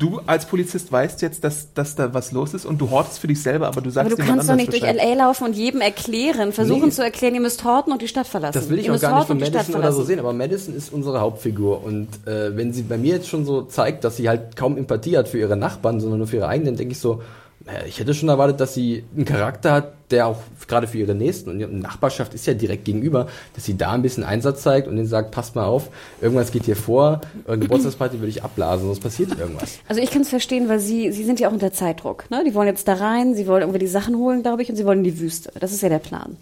Du 0.00 0.20
als 0.26 0.46
Polizist 0.46 0.90
weißt 0.90 1.22
jetzt, 1.22 1.44
dass, 1.44 1.72
dass 1.72 1.94
da 1.94 2.14
was 2.14 2.32
los 2.32 2.52
ist 2.52 2.66
und 2.66 2.80
du 2.80 2.90
hortest 2.90 3.20
für 3.20 3.28
dich 3.28 3.40
selber, 3.40 3.68
aber 3.68 3.80
du 3.80 3.90
sagst 3.90 4.12
aber 4.12 4.20
du 4.20 4.28
kannst 4.28 4.48
doch 4.48 4.56
nicht 4.56 4.72
durch 4.72 4.80
Bescheid. 4.82 4.96
LA 4.96 5.14
laufen 5.14 5.44
und 5.44 5.52
jedem 5.54 5.80
erklären, 5.82 6.52
versuchen 6.52 6.86
Nee. 6.86 6.90
zu 6.90 7.04
erklären, 7.04 7.34
ihr 7.36 7.40
müsst 7.40 7.62
horten 7.62 7.92
und 7.92 8.02
die 8.02 8.08
Stadt 8.08 8.26
verlassen. 8.26 8.54
Das 8.58 8.68
will 8.68 8.80
ich 8.80 8.86
ihr 8.86 8.94
auch 8.94 9.00
gar 9.00 9.18
nicht 9.18 9.26
von 9.28 9.38
Madison 9.38 9.76
oder 9.76 9.92
so 9.92 10.02
sehen, 10.02 10.18
aber 10.18 10.32
Madison 10.32 10.74
ist 10.74 10.92
unsere 10.96 11.20
Hauptfigur 11.20 11.84
und 11.84 12.08
äh, 12.26 12.56
wenn 12.56 12.72
sie 12.72 12.82
bei 12.82 12.98
mir 12.98 13.14
jetzt 13.14 13.28
schon 13.28 13.44
so 13.44 13.62
zeigt, 13.62 14.02
dass 14.02 14.16
sie 14.16 14.28
halt 14.28 14.56
kaum 14.56 14.76
Empathie 14.76 15.16
hat 15.16 15.28
für 15.28 15.38
ihre 15.38 15.56
Nachbarn, 15.56 16.00
sondern 16.00 16.18
nur 16.18 16.26
für 16.26 16.36
ihre 16.36 16.48
eigenen, 16.48 16.76
denke 16.76 16.92
ich 16.92 16.98
so, 16.98 17.22
naja, 17.64 17.80
ich 17.86 17.98
hätte 17.98 18.14
schon 18.14 18.28
erwartet, 18.28 18.60
dass 18.60 18.74
sie 18.74 19.04
einen 19.14 19.24
Charakter 19.24 19.72
hat, 19.72 19.92
der 20.12 20.28
auch 20.28 20.38
gerade 20.68 20.86
für 20.86 20.98
ihre 20.98 21.16
Nächsten 21.16 21.50
und 21.50 21.58
ihre 21.58 21.72
Nachbarschaft 21.74 22.32
ist 22.32 22.46
ja 22.46 22.54
direkt 22.54 22.84
gegenüber, 22.84 23.26
dass 23.54 23.64
sie 23.64 23.76
da 23.76 23.90
ein 23.90 24.02
bisschen 24.02 24.22
Einsatz 24.22 24.62
zeigt 24.62 24.86
und 24.86 24.96
ihnen 24.96 25.08
sagt, 25.08 25.32
passt 25.32 25.56
mal 25.56 25.64
auf, 25.64 25.88
irgendwas 26.20 26.52
geht 26.52 26.64
hier 26.64 26.76
vor, 26.76 27.22
eure 27.46 27.58
Geburtstagsparty 27.58 28.20
würde 28.20 28.28
ich 28.28 28.44
abblasen, 28.44 28.86
sonst 28.86 29.00
passiert 29.00 29.36
irgendwas. 29.36 29.80
Also 29.88 30.00
ich 30.00 30.12
kann 30.12 30.22
es 30.22 30.28
verstehen, 30.28 30.68
weil 30.68 30.78
sie, 30.78 31.10
sie 31.10 31.24
sind 31.24 31.40
ja 31.40 31.48
auch 31.48 31.52
unter 31.52 31.72
Zeitdruck. 31.72 32.30
Ne? 32.30 32.44
Die 32.46 32.54
wollen 32.54 32.68
jetzt 32.68 32.86
da 32.86 32.94
rein, 32.94 33.34
sie 33.34 33.48
wollen 33.48 33.62
irgendwie 33.62 33.80
die 33.80 33.88
Sachen 33.88 34.16
holen, 34.16 34.42
glaube 34.42 34.62
ich, 34.62 34.70
und 34.70 34.76
sie 34.76 34.84
wollen 34.84 34.98
in 34.98 35.04
die 35.04 35.18
Wüste. 35.18 35.50
Das 35.58 35.72
ist 35.72 35.82
ja 35.82 35.88
der 35.88 35.98
Plan. 35.98 36.36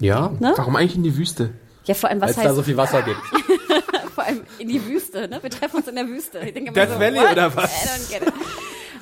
Ja, 0.00 0.32
Ne? 0.38 0.52
Warum 0.54 0.76
eigentlich 0.76 0.96
in 0.96 1.02
die 1.02 1.16
Wüste? 1.16 1.50
Ja, 1.86 1.94
vor 1.94 2.10
allem, 2.10 2.20
weil 2.20 2.28
was 2.28 2.36
es 2.36 2.42
da 2.42 2.48
heißt 2.48 2.56
so 2.56 2.62
viel 2.62 2.76
Wasser 2.76 3.02
gibt. 3.02 3.16
allem 4.28 4.42
in 4.58 4.68
die 4.68 4.84
Wüste, 4.86 5.28
ne? 5.28 5.38
Wir 5.42 5.50
treffen 5.50 5.76
uns 5.78 5.88
in 5.88 5.96
der 5.96 6.06
Wüste. 6.08 6.38
Ich 6.40 6.54
denke 6.54 6.72
Death 6.72 6.90
so, 6.92 7.00
Valley 7.00 7.18
what? 7.20 7.32
oder 7.32 7.56
was? 7.56 7.70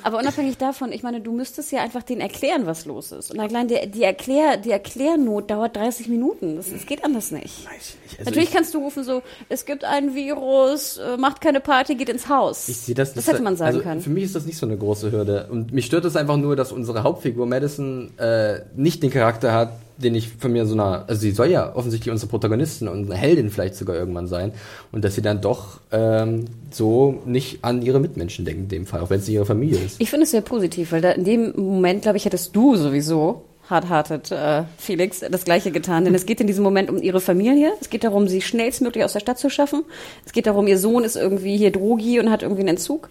Aber 0.03 0.19
unabhängig 0.19 0.57
davon, 0.57 0.91
ich 0.93 1.03
meine, 1.03 1.19
du 1.19 1.33
müsstest 1.33 1.71
ja 1.71 1.81
einfach 1.81 2.01
denen 2.03 2.21
erklären, 2.21 2.65
was 2.65 2.85
los 2.85 3.11
ist. 3.11 3.31
Und 3.31 3.39
allein 3.39 3.67
die, 3.67 3.75
die, 3.91 4.03
Erklär, 4.03 4.55
die 4.55 4.71
Erklärnot 4.71 5.49
dauert 5.51 5.75
30 5.75 6.07
Minuten. 6.07 6.55
Das, 6.55 6.71
das 6.71 6.85
geht 6.85 7.03
anders 7.03 7.31
nicht. 7.31 7.67
Also 7.67 8.23
Natürlich 8.23 8.49
ich- 8.49 8.55
kannst 8.55 8.73
du 8.73 8.77
rufen 8.79 9.03
so, 9.03 9.21
es 9.49 9.65
gibt 9.65 9.83
ein 9.83 10.15
Virus, 10.15 10.97
äh, 10.97 11.17
macht 11.17 11.41
keine 11.41 11.59
Party, 11.59 11.95
geht 11.95 12.07
ins 12.09 12.29
Haus. 12.29 12.69
Ich 12.69 12.77
sehe 12.77 12.95
das 12.95 13.09
Das 13.15 13.25
nicht. 13.25 13.33
hätte 13.33 13.43
man 13.43 13.57
sagen 13.57 13.69
also 13.75 13.81
können. 13.81 14.01
Für 14.01 14.09
mich 14.09 14.23
ist 14.23 14.35
das 14.35 14.45
nicht 14.45 14.57
so 14.57 14.65
eine 14.65 14.77
große 14.77 15.11
Hürde. 15.11 15.49
Und 15.51 15.73
mich 15.73 15.85
stört 15.87 16.05
es 16.05 16.15
einfach 16.15 16.37
nur, 16.37 16.55
dass 16.55 16.71
unsere 16.71 17.03
Hauptfigur 17.03 17.45
Madison 17.45 18.17
äh, 18.17 18.61
nicht 18.75 19.03
den 19.03 19.11
Charakter 19.11 19.51
hat, 19.51 19.71
den 19.97 20.15
ich 20.15 20.29
von 20.29 20.51
mir 20.51 20.65
so 20.65 20.73
einer, 20.73 21.05
also 21.07 21.21
sie 21.21 21.31
soll 21.31 21.47
ja 21.47 21.75
offensichtlich 21.75 22.11
unsere 22.11 22.29
Protagonistin 22.29 22.87
und 22.87 23.05
eine 23.05 23.15
Heldin 23.15 23.49
vielleicht 23.49 23.75
sogar 23.75 23.95
irgendwann 23.95 24.27
sein. 24.27 24.51
Und 24.91 25.03
dass 25.03 25.15
sie 25.15 25.21
dann 25.21 25.41
doch 25.41 25.79
ähm, 25.91 26.45
so 26.71 27.21
nicht 27.25 27.63
an 27.63 27.81
ihre 27.81 27.99
Mitmenschen 27.99 28.45
denkt 28.45 28.63
in 28.63 28.69
dem 28.69 28.85
Fall, 28.85 29.01
auch 29.01 29.09
wenn 29.09 29.19
es 29.19 29.27
nicht 29.27 29.35
ihre 29.35 29.45
Familie 29.45 29.79
ist. 29.79 29.99
Ich 29.99 30.09
finde 30.09 30.25
es 30.25 30.31
sehr 30.31 30.41
positiv, 30.41 30.91
weil 30.91 31.01
da 31.01 31.11
in 31.11 31.23
dem 31.23 31.53
Moment, 31.55 32.03
glaube 32.03 32.17
ich, 32.17 32.25
hättest 32.25 32.55
du 32.55 32.75
sowieso 32.75 33.43
hard-hearted 33.69 34.31
äh, 34.31 34.63
Felix 34.77 35.19
das 35.19 35.43
Gleiche 35.43 35.71
getan. 35.71 36.05
Denn 36.05 36.15
es 36.15 36.25
geht 36.25 36.39
in 36.39 36.47
diesem 36.47 36.63
Moment 36.63 36.89
um 36.89 37.01
ihre 37.01 37.19
Familie. 37.19 37.73
Es 37.81 37.89
geht 37.89 38.03
darum, 38.03 38.27
sie 38.27 38.41
schnellstmöglich 38.41 39.03
aus 39.03 39.13
der 39.13 39.19
Stadt 39.19 39.39
zu 39.39 39.49
schaffen. 39.49 39.83
Es 40.25 40.31
geht 40.31 40.47
darum, 40.47 40.67
ihr 40.67 40.77
Sohn 40.77 41.03
ist 41.03 41.15
irgendwie 41.15 41.57
hier 41.57 41.71
Drogi 41.71 42.19
und 42.19 42.31
hat 42.31 42.43
irgendwie 42.43 42.61
einen 42.61 42.69
Entzug. 42.69 43.09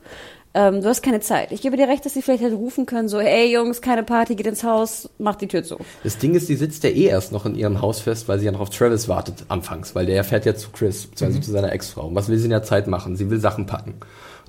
Ähm, 0.56 0.80
du 0.80 0.88
hast 0.88 1.02
keine 1.02 1.20
Zeit. 1.20 1.52
Ich 1.52 1.60
gebe 1.60 1.76
dir 1.76 1.86
recht, 1.86 2.06
dass 2.06 2.14
sie 2.14 2.22
vielleicht 2.22 2.42
hätte 2.42 2.54
rufen 2.54 2.86
können, 2.86 3.08
so, 3.10 3.20
hey 3.20 3.52
Jungs, 3.52 3.82
keine 3.82 4.02
Party, 4.02 4.36
geht 4.36 4.46
ins 4.46 4.64
Haus, 4.64 5.10
macht 5.18 5.42
die 5.42 5.48
Tür 5.48 5.62
zu. 5.62 5.76
Das 6.02 6.16
Ding 6.16 6.34
ist, 6.34 6.48
die 6.48 6.54
sitzt 6.54 6.82
ja 6.82 6.88
eh 6.88 7.04
erst 7.04 7.30
noch 7.30 7.44
in 7.44 7.54
ihrem 7.54 7.82
Haus 7.82 8.00
fest, 8.00 8.26
weil 8.26 8.38
sie 8.38 8.46
ja 8.46 8.52
noch 8.52 8.60
auf 8.60 8.70
Travis 8.70 9.06
wartet 9.06 9.44
anfangs, 9.48 9.94
weil 9.94 10.06
der 10.06 10.24
fährt 10.24 10.46
ja 10.46 10.54
zu 10.54 10.70
Chris, 10.70 11.08
beziehungsweise 11.08 11.44
zu 11.44 11.50
seiner 11.50 11.72
Ex-Frau. 11.72 12.06
Und 12.06 12.14
was 12.14 12.30
will 12.30 12.38
sie 12.38 12.44
in 12.44 12.50
der 12.50 12.62
Zeit 12.62 12.86
machen? 12.86 13.16
Sie 13.16 13.28
will 13.28 13.38
Sachen 13.38 13.66
packen. 13.66 13.96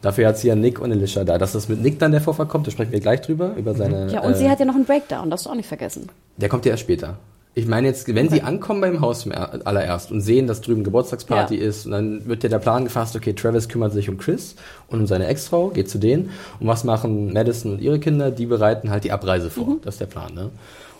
Dafür 0.02 0.30
hat 0.30 0.38
sie 0.38 0.48
ja 0.48 0.56
Nick 0.56 0.80
und 0.80 0.94
Alicia 0.94 1.26
da. 1.26 1.38
Dass 1.38 1.52
das 1.52 1.68
mit 1.68 1.82
Nick 1.82 2.00
dann 2.00 2.14
der 2.14 2.22
Vorfall 2.22 2.46
kommt, 2.46 2.68
da 2.68 2.72
sprechen 2.72 2.94
wir 2.94 3.02
gleich 3.02 3.20
drüber, 3.20 3.56
über 3.58 3.74
seine... 3.74 4.10
Ja, 4.10 4.22
und 4.22 4.32
äh, 4.32 4.36
sie 4.36 4.50
hat 4.50 4.62
ja 4.62 4.66
noch 4.66 4.76
einen 4.76 4.86
Breakdown, 4.86 5.30
darfst 5.30 5.46
du 5.46 5.50
auch 5.50 5.56
nicht 5.56 5.68
vergessen. 5.68 6.08
Der 6.38 6.48
kommt 6.48 6.66
ja 6.66 6.72
erst 6.72 6.84
später. 6.84 7.18
Ich 7.58 7.66
meine 7.66 7.88
jetzt, 7.88 8.14
wenn 8.14 8.30
sie 8.30 8.44
ankommen 8.44 8.82
beim 8.82 9.02
Haus 9.02 9.26
er- 9.26 9.66
allererst 9.66 10.12
und 10.12 10.22
sehen, 10.22 10.46
dass 10.46 10.62
drüben 10.62 10.84
Geburtstagsparty 10.84 11.56
Ja. 11.56 11.66
ist, 11.66 11.88
und 11.88 11.92
dann 11.92 12.28
wird 12.28 12.44
ja 12.44 12.50
der 12.50 12.60
Plan 12.60 12.84
gefasst, 12.84 13.16
okay, 13.16 13.34
Travis 13.34 13.68
kümmert 13.68 13.94
sich 13.94 14.10
um 14.10 14.20
Chris 14.20 14.56
und 14.90 15.00
um 15.00 15.08
seine 15.08 15.26
Ex-Frau, 15.26 15.70
geht 15.70 15.90
zu 15.90 15.98
denen. 15.98 16.30
Und 16.60 16.68
was 16.68 16.84
machen 16.84 17.34
Madison 17.34 17.72
und 17.72 17.82
ihre 17.82 17.98
Kinder? 18.00 18.30
Die 18.30 18.46
bereiten 18.46 18.92
halt 18.92 19.06
die 19.06 19.12
Abreise 19.12 19.50
vor. 19.50 19.66
Mhm. 19.66 19.82
Das 19.84 19.96
ist 19.96 20.00
der 20.02 20.06
Plan, 20.06 20.36
ne? 20.36 20.52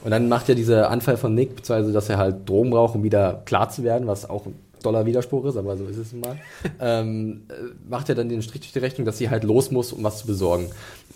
Und 0.04 0.10
dann 0.10 0.30
macht 0.30 0.50
ja 0.50 0.56
dieser 0.56 0.90
Anfall 0.90 1.18
von 1.18 1.36
Nick, 1.36 1.56
beziehungsweise, 1.58 1.94
dass 1.94 2.10
er 2.10 2.18
halt 2.18 2.50
Drogen 2.50 2.72
braucht, 2.72 2.96
um 2.96 3.04
wieder 3.04 3.44
klar 3.46 3.70
zu 3.70 3.84
werden, 3.84 4.08
was 4.08 4.28
auch 4.28 4.48
ein 4.48 4.56
doller 4.82 5.06
Widerspruch 5.06 5.46
ist, 5.46 5.58
aber 5.58 5.78
so 5.78 5.86
ist 5.86 5.98
es 5.98 6.12
nun 6.12 6.22
mal, 6.22 6.38
ähm, 6.80 7.42
äh, 7.50 7.54
macht 7.88 8.10
er 8.10 8.16
dann 8.16 8.30
den 8.30 8.42
Strich 8.42 8.62
durch 8.62 8.74
die 8.74 8.80
Rechnung, 8.80 9.06
dass 9.06 9.20
sie 9.20 9.30
halt 9.30 9.44
los 9.44 9.70
muss, 9.70 9.94
um 9.94 10.04
was 10.04 10.20
zu 10.20 10.26
besorgen. 10.28 10.68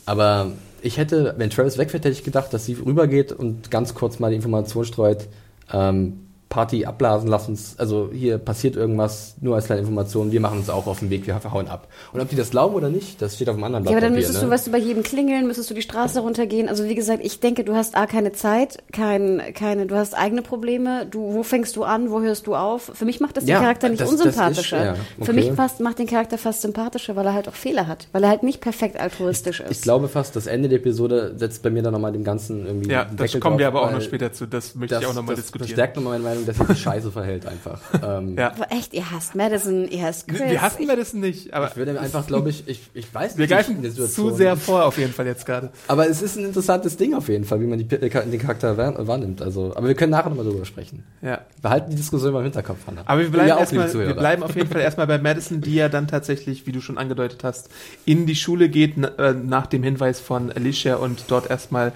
Aber 0.05 0.51
ich 0.81 0.97
hätte, 0.97 1.35
wenn 1.37 1.49
Travis 1.49 1.77
wegfährt, 1.77 2.05
hätte 2.05 2.17
ich 2.17 2.23
gedacht, 2.23 2.53
dass 2.53 2.65
sie 2.65 2.73
rübergeht 2.73 3.31
und 3.31 3.71
ganz 3.71 3.93
kurz 3.93 4.19
mal 4.19 4.29
die 4.29 4.35
Information 4.35 4.85
streut, 4.85 5.27
ähm, 5.71 6.30
Party 6.51 6.85
abblasen, 6.85 7.29
lass 7.29 7.47
uns, 7.47 7.75
also 7.79 8.09
hier 8.13 8.37
passiert 8.37 8.75
irgendwas, 8.75 9.35
nur 9.41 9.55
als 9.55 9.65
kleine 9.65 9.81
Information, 9.81 10.31
wir 10.33 10.39
machen 10.41 10.59
uns 10.59 10.69
auch 10.69 10.85
auf 10.85 10.99
den 10.99 11.09
Weg, 11.09 11.25
wir 11.25 11.41
hauen 11.51 11.67
ab. 11.69 11.87
Und 12.11 12.19
ob 12.21 12.29
die 12.29 12.35
das 12.35 12.51
glauben 12.51 12.75
oder 12.75 12.89
nicht, 12.89 13.21
das 13.21 13.35
steht 13.35 13.47
auf 13.49 13.55
dem 13.55 13.63
anderen 13.63 13.85
Ja, 13.85 13.91
Blatt 13.91 13.97
aber 13.97 14.01
dann 14.01 14.09
Papier, 14.13 14.17
müsstest 14.27 14.43
ne? 14.43 14.47
du, 14.49 14.53
weißt 14.53 14.67
du, 14.67 14.71
bei 14.71 14.77
jedem 14.77 15.01
klingeln, 15.01 15.47
müsstest 15.47 15.69
du 15.69 15.73
die 15.73 15.81
Straße 15.81 16.19
runtergehen. 16.19 16.67
Also 16.67 16.83
wie 16.83 16.93
gesagt, 16.95 17.21
ich 17.23 17.39
denke, 17.39 17.63
du 17.63 17.73
hast 17.73 17.95
A, 17.95 18.05
keine 18.05 18.33
Zeit, 18.33 18.79
kein, 18.91 19.41
keine, 19.55 19.85
du 19.87 19.95
hast 19.95 20.13
eigene 20.13 20.41
Probleme. 20.41 21.05
Du, 21.09 21.33
wo 21.33 21.41
fängst 21.43 21.75
du 21.77 21.83
an, 21.85 22.11
wo 22.11 22.19
hörst 22.21 22.45
du 22.47 22.55
auf? 22.55 22.91
Für 22.93 23.05
mich 23.05 23.21
macht 23.21 23.37
das 23.37 23.45
den 23.45 23.51
Ja, 23.51 23.61
Charakter 23.61 23.87
nicht 23.87 24.01
das- 24.01 24.09
das 24.11 24.19
ist- 24.19 24.25
unsympathischer. 24.25 24.85
ja, 24.85 24.95
Für 25.19 25.21
okay. 25.23 25.33
mich 25.33 25.51
fast, 25.53 25.79
macht 25.79 25.99
den 25.99 26.07
Charakter 26.07 26.37
fast 26.37 26.61
sympathischer, 26.61 27.15
weil 27.15 27.25
er 27.25 27.33
halt 27.33 27.47
auch 27.47 27.53
Fehler 27.55 27.87
hat. 27.87 28.07
Weil 28.11 28.23
er 28.23 28.29
halt 28.29 28.43
nicht 28.43 28.59
perfekt 28.59 28.99
altruistisch 28.99 29.61
ist. 29.61 29.71
Ich 29.71 29.81
glaube 29.83 30.09
fast, 30.09 30.35
das 30.35 30.47
Ende 30.47 30.67
der 30.67 30.79
Episode 30.79 31.33
setzt 31.37 31.63
bei 31.63 31.69
mir 31.69 31.81
dann 31.81 31.93
nochmal 31.93 32.11
dem 32.11 32.25
Ganzen 32.25 32.65
irgendwie 32.65 32.89
Ja, 32.91 33.05
den 33.05 33.15
das 33.15 33.39
kommen 33.39 33.57
wir 33.57 33.67
aber 33.67 33.83
auch 33.83 33.91
noch 33.91 34.01
später 34.01 34.33
zu. 34.33 34.45
Das 34.47 34.75
möchte 34.75 34.95
Das, 34.95 35.03
ich 35.03 35.09
auch 35.09 35.13
nochmal 35.13 35.35
das 35.35 35.45
diskutieren. 35.45 35.69
bestärkt 35.69 35.95
nochmal 35.95 36.19
meine 36.19 36.23
Meinung, 36.35 36.40
dass 36.45 36.59
er 36.59 36.65
sich 36.67 36.81
scheiße 36.81 37.11
verhält 37.11 37.45
einfach. 37.45 37.79
ähm, 38.03 38.37
Ja. 38.37 38.51
Aber 38.51 38.71
echt, 38.71 38.93
ihr 38.93 39.09
hasst 39.11 39.35
Madison, 39.35 39.87
ihr 39.87 40.03
hasst 40.03 40.27
Chris. 40.27 40.39
Wir 40.41 40.61
hassen 40.61 40.87
wir 40.87 40.95
das 40.95 41.13
nicht, 41.13 41.53
aber 41.53 41.67
Ich 41.69 41.75
würde 41.75 41.99
einfach, 41.99 42.25
glaube 42.27 42.49
ich, 42.49 42.67
ich, 42.67 42.89
ich 42.93 43.13
weiß 43.13 43.37
wir 43.37 43.41
nicht, 43.47 43.51
in 43.69 43.81
greifen 43.81 44.09
zu 44.09 44.31
sehr 44.31 44.57
vor 44.57 44.85
auf 44.85 44.97
jeden 44.97 45.13
Fall 45.13 45.25
jetzt 45.27 45.45
gerade. 45.45 45.69
Aber 45.87 46.07
es 46.09 46.21
ist 46.21 46.37
ein 46.37 46.45
interessantes 46.45 46.97
Ding 46.97 47.13
auf 47.13 47.27
jeden 47.29 47.45
Fall, 47.45 47.59
wie 47.61 47.65
man 47.67 47.79
die, 47.79 47.85
den 47.87 48.39
Charakter 48.39 48.77
wahr- 48.77 49.07
wahrnimmt. 49.07 49.41
Also, 49.41 49.73
aber 49.75 49.87
wir 49.87 49.95
können 49.95 50.11
nachher 50.11 50.29
nochmal 50.29 50.45
drüber 50.45 50.65
sprechen. 50.65 51.03
Ja. 51.21 51.41
Behalten 51.61 51.89
die 51.91 51.95
Diskussion 51.95 52.33
mal 52.33 52.39
im 52.39 52.45
Hinterkopf, 52.45 52.79
Hannah. 52.87 53.03
Aber 53.05 53.21
wir 53.21 53.29
bleiben, 53.29 53.51
auch, 53.51 53.59
erstmal, 53.59 53.93
wir 53.93 54.13
bleiben 54.15 54.43
auf 54.43 54.55
jeden 54.55 54.69
Fall 54.69 54.81
erstmal 54.81 55.07
bei 55.07 55.17
Madison, 55.17 55.61
die 55.61 55.75
ja 55.75 55.89
dann 55.89 56.07
tatsächlich, 56.07 56.67
wie 56.67 56.71
du 56.71 56.81
schon 56.81 56.97
angedeutet 56.97 57.43
hast, 57.43 57.69
in 58.05 58.25
die 58.25 58.35
Schule 58.35 58.69
geht, 58.69 58.95
äh, 58.97 59.33
nach 59.33 59.67
dem 59.67 59.83
Hinweis 59.83 60.19
von 60.19 60.51
Alicia 60.51 60.95
und 60.95 61.25
dort 61.27 61.49
erstmal 61.49 61.91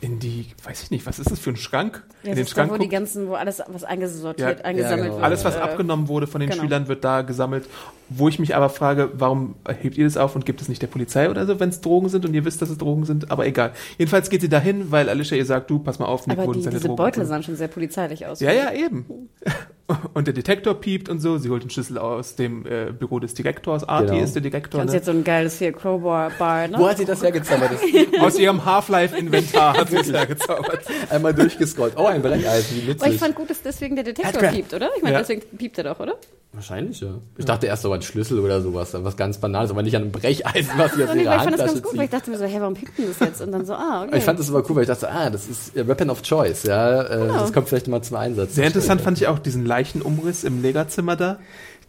in 0.00 0.18
die, 0.18 0.46
weiß 0.64 0.82
ich 0.84 0.90
nicht, 0.90 1.04
was 1.06 1.18
ist 1.18 1.30
das 1.30 1.38
für 1.38 1.50
ein 1.50 1.56
Schrank? 1.56 2.02
Ja, 2.22 2.30
in 2.30 2.36
den 2.36 2.42
ist 2.44 2.52
da, 2.52 2.54
Schrank 2.62 2.70
wo 2.70 2.74
die 2.76 2.80
guckt. 2.80 2.92
ganzen, 2.92 3.28
wo 3.28 3.34
alles 3.34 3.62
was 3.68 3.84
eingesortiert, 3.84 4.58
Ja, 4.60 4.64
eingesammelt 4.64 5.02
genau. 5.04 5.14
wird. 5.16 5.24
Alles, 5.24 5.44
was 5.44 5.56
äh, 5.56 5.60
abgenommen 5.60 6.08
wurde 6.08 6.26
von 6.26 6.40
den 6.40 6.50
genau. 6.50 6.62
Schülern, 6.62 6.88
wird 6.88 7.04
da 7.04 7.22
gesammelt. 7.22 7.66
Wo 8.12 8.26
ich 8.28 8.38
mich 8.40 8.56
aber 8.56 8.70
frage, 8.70 9.10
warum 9.14 9.54
hebt 9.80 9.96
ihr 9.96 10.04
das 10.04 10.16
auf 10.16 10.34
und 10.34 10.44
gibt 10.44 10.60
es 10.60 10.68
nicht 10.68 10.82
der 10.82 10.88
Polizei 10.88 11.30
oder 11.30 11.46
so, 11.46 11.60
wenn 11.60 11.68
es 11.68 11.80
Drogen 11.80 12.08
sind 12.08 12.24
und 12.26 12.34
ihr 12.34 12.44
wisst, 12.44 12.60
dass 12.60 12.68
es 12.70 12.76
Drogen 12.78 13.04
sind? 13.04 13.30
Aber 13.30 13.46
egal. 13.46 13.70
Jedenfalls 13.98 14.30
geht 14.30 14.40
sie 14.40 14.48
dahin, 14.48 14.90
weil 14.90 15.08
Alicia 15.08 15.36
ihr 15.36 15.44
sagt, 15.46 15.70
du, 15.70 15.78
pass 15.78 15.98
mal 16.00 16.06
auf, 16.06 16.26
Nick 16.26 16.38
Aber 16.38 16.48
wurden 16.48 16.58
die, 16.58 16.64
seine 16.64 16.76
diese 16.76 16.88
Drogen 16.88 16.96
Beutel 16.96 17.24
sahen 17.24 17.42
schon 17.44 17.54
sehr 17.56 17.68
polizeilich 17.68 18.26
aus. 18.26 18.40
Ja, 18.40 18.50
ja, 18.52 18.72
eben. 18.72 19.04
Und 20.14 20.28
der 20.28 20.34
Detektor 20.34 20.74
piept 20.74 21.08
und 21.08 21.18
so. 21.18 21.36
Sie 21.38 21.48
holt 21.50 21.64
den 21.64 21.70
Schlüssel 21.70 21.98
aus 21.98 22.36
dem 22.36 22.64
äh, 22.64 22.92
Büro 22.96 23.18
des 23.18 23.34
Direktors. 23.34 23.82
Artie 23.88 24.06
Genau. 24.12 24.22
ist 24.22 24.34
der 24.34 24.42
Direktor. 24.42 24.80
Und 24.80 24.86
sie 24.88 24.92
Ne? 24.94 25.00
hat 25.00 25.04
so 25.04 25.10
ein 25.10 25.24
geiles 25.24 25.58
hier 25.58 25.72
Crowbar 25.72 26.30
Bar, 26.38 26.68
ne? 26.68 26.78
Wo 26.78 26.88
hat 26.88 26.98
sie 26.98 27.04
das 27.04 27.24
hergezaubert? 27.24 27.72
Aus 28.20 28.38
ihrem 28.38 28.64
Half-Life-Inventar 28.64 29.76
hat 29.98 30.04
sie 30.04 30.10
es 30.10 30.16
da 30.16 30.24
gezaubert. 30.24 30.80
einmal 31.10 31.34
durchgescrollt. 31.34 31.94
Oh, 31.96 32.06
ein 32.06 32.22
Brecheisen, 32.22 32.76
wie 32.76 32.82
Aber 32.82 32.90
ich 32.92 33.00
witzig. 33.04 33.20
fand 33.20 33.34
gut, 33.34 33.50
dass 33.50 33.62
deswegen 33.62 33.94
der 33.96 34.04
Detektor 34.04 34.42
piept, 34.42 34.74
oder? 34.74 34.90
Ich 34.96 35.02
meine, 35.02 35.14
Ja. 35.14 35.20
deswegen 35.20 35.42
piept 35.56 35.78
er 35.78 35.84
doch, 35.84 36.00
oder? 36.00 36.14
Wahrscheinlich, 36.52 37.00
ja. 37.00 37.14
Ich 37.38 37.44
dachte 37.44 37.66
erst 37.66 37.82
so 37.82 37.92
ein 37.92 38.02
Schlüssel 38.02 38.40
oder 38.40 38.60
sowas, 38.60 38.90
was 38.92 39.16
ganz 39.16 39.38
Banales, 39.38 39.70
aber 39.70 39.82
nicht 39.82 39.94
an 39.94 40.02
einem 40.02 40.10
Brecheisen, 40.12 40.70
was 40.76 40.96
nee, 40.96 41.02
ihrer 41.02 41.10
weil 41.10 41.18
ich 41.20 41.24
fand 41.26 41.30
das 41.30 41.44
Handtasche 41.44 41.66
ganz 41.74 41.82
gut, 41.82 41.96
weil 41.96 42.04
ich 42.04 42.10
dachte 42.10 42.30
mir 42.30 42.38
so, 42.38 42.44
hä, 42.44 42.56
warum 42.58 42.74
piept 42.74 42.98
denn 42.98 43.06
das 43.06 43.20
jetzt? 43.20 43.40
Und 43.40 43.52
dann 43.52 43.64
so, 43.64 43.74
ah, 43.74 44.04
okay. 44.06 44.18
Ich 44.18 44.24
fand 44.24 44.38
das 44.40 44.48
aber 44.50 44.68
cool, 44.68 44.74
weil 44.76 44.82
ich 44.82 44.88
dachte, 44.88 45.08
ah, 45.10 45.30
das 45.30 45.46
ist 45.46 45.76
äh, 45.76 45.86
Weapon 45.86 46.10
of 46.10 46.22
Choice, 46.22 46.64
ja. 46.64 47.02
Äh, 47.02 47.18
Genau. 47.20 47.34
Das 47.38 47.52
kommt 47.52 47.68
vielleicht 47.68 47.86
mal 47.86 48.02
zum 48.02 48.16
Einsatz. 48.16 48.56
Sehr 48.56 48.66
interessant 48.66 49.00
fand 49.00 49.18
ich 49.20 49.28
auch 49.28 49.38
diesen 49.38 49.64
Leichenumriss 49.64 50.42
im 50.42 50.60
Legerzimmer 50.62 51.14
da. 51.14 51.38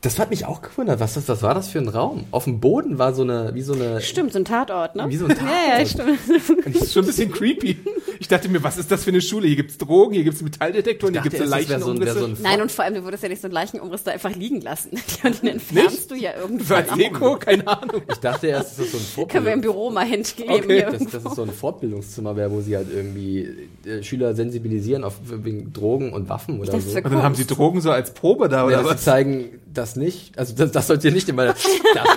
Das 0.02 0.18
hat 0.18 0.32
mich 0.32 0.46
auch 0.46 0.64
gewundert. 0.64 1.00
Was, 1.00 1.14
das, 1.14 1.28
was 1.30 1.44
war 1.44 1.54
das 1.54 1.68
für 1.70 1.78
ein 1.78 1.88
Raum? 1.88 2.26
Auf 2.32 2.46
dem 2.46 2.60
Boden 2.60 2.98
war 2.98 3.14
so 3.14 3.22
eine, 3.22 3.54
wie 3.54 3.62
so 3.62 3.74
eine. 3.74 4.02
Stimmt, 4.02 4.34
so 4.34 4.40
ein 4.40 4.46
Tatort, 4.46 4.96
ne? 4.96 5.06
Wie 5.08 5.16
so 5.16 5.26
ein 5.28 5.32
Ja, 5.40 5.80
ja, 5.80 5.86
Tatort. 5.86 5.88
stimmt. 5.90 6.66
Das 6.74 6.82
ist 6.84 6.94
schon 6.94 7.04
ein 7.04 7.08
bisschen 7.08 7.32
creepy. 7.32 7.78
Ich 8.22 8.28
dachte 8.28 8.48
mir, 8.50 8.62
was 8.62 8.78
ist 8.78 8.92
das 8.92 9.04
für 9.04 9.10
eine 9.10 9.20
Schule? 9.20 9.48
Hier 9.48 9.56
gibt's 9.56 9.80
Drogen, 9.80 10.14
hier 10.14 10.24
gibt's 10.24 10.44
Metalldetektoren, 10.44 11.16
hier 11.16 11.24
gibt's 11.24 11.40
erst, 11.40 11.52
das 11.52 11.70
wär 11.70 11.80
so 11.80 11.90
ein- 11.90 11.98
Leichenumrisse. 11.98 12.20
so 12.20 12.26
ein 12.28 12.38
Nein, 12.44 12.62
und 12.62 12.72
vor 12.72 12.86
allem, 12.86 12.94
du 12.94 13.04
würdest 13.04 13.24
ja 13.24 13.30
nicht 13.30 13.42
so 13.42 13.48
einen 13.48 13.56
Leichenumriss 13.56 14.04
da 14.04 14.12
einfach 14.12 14.36
liegen 14.36 14.62
lassen. 14.62 14.92
Und 15.24 15.42
den 15.42 15.50
entfernst 15.50 16.12
du 16.12 16.16
ja 16.16 16.32
irgendwann 16.40 16.84
Als 16.88 16.94
Deko, 16.94 17.38
keine 17.38 17.68
Ahnung. 17.68 18.04
Ich 18.12 18.20
dachte 18.20 18.46
erst, 18.46 18.78
das 18.78 18.86
ist 18.86 18.92
so 18.92 18.98
ein 19.00 19.02
Vorbildungs 19.02 19.32
Können 19.34 19.46
wir 19.48 19.54
im 19.54 19.62
Büro 19.62 19.90
mal 19.90 20.06
hinkleben. 20.06 20.54
Okay, 20.54 20.80
irgendwo. 20.82 21.10
dass 21.10 21.26
es 21.26 21.36
so 21.36 21.42
ein 21.42 21.50
Fortbildungszimmer 21.52 22.36
wäre, 22.36 22.52
wo 22.52 22.62
sie 22.62 22.76
halt 22.78 22.88
irgendwie 22.94 23.50
äh, 23.86 24.04
Schüler 24.04 24.36
sensibilisieren 24.36 25.04
auf 25.04 25.16
wegen 25.24 25.74
Drogen 25.74 26.14
und 26.14 26.30
Waffen 26.30 26.60
oder 26.60 26.72
so. 26.74 26.78
das 26.78 26.86
Und 27.04 27.12
dann 27.12 27.24
haben 27.24 27.34
sie 27.36 27.48
Drogen 27.48 27.82
so 27.82 27.90
als 27.90 28.14
Probe 28.14 28.50
da, 28.50 28.58
Ja, 28.58 28.66
oder 28.66 28.84
sie 28.84 28.90
was? 28.92 29.04
zeigen 29.04 29.60
das 29.74 29.96
nicht. 29.96 30.38
Also 30.38 30.54
das, 30.56 30.72
das 30.72 30.86
sollte 30.86 31.04
hier 31.08 31.12
nicht 31.12 31.28
immer 31.28 31.46
das 31.46 31.64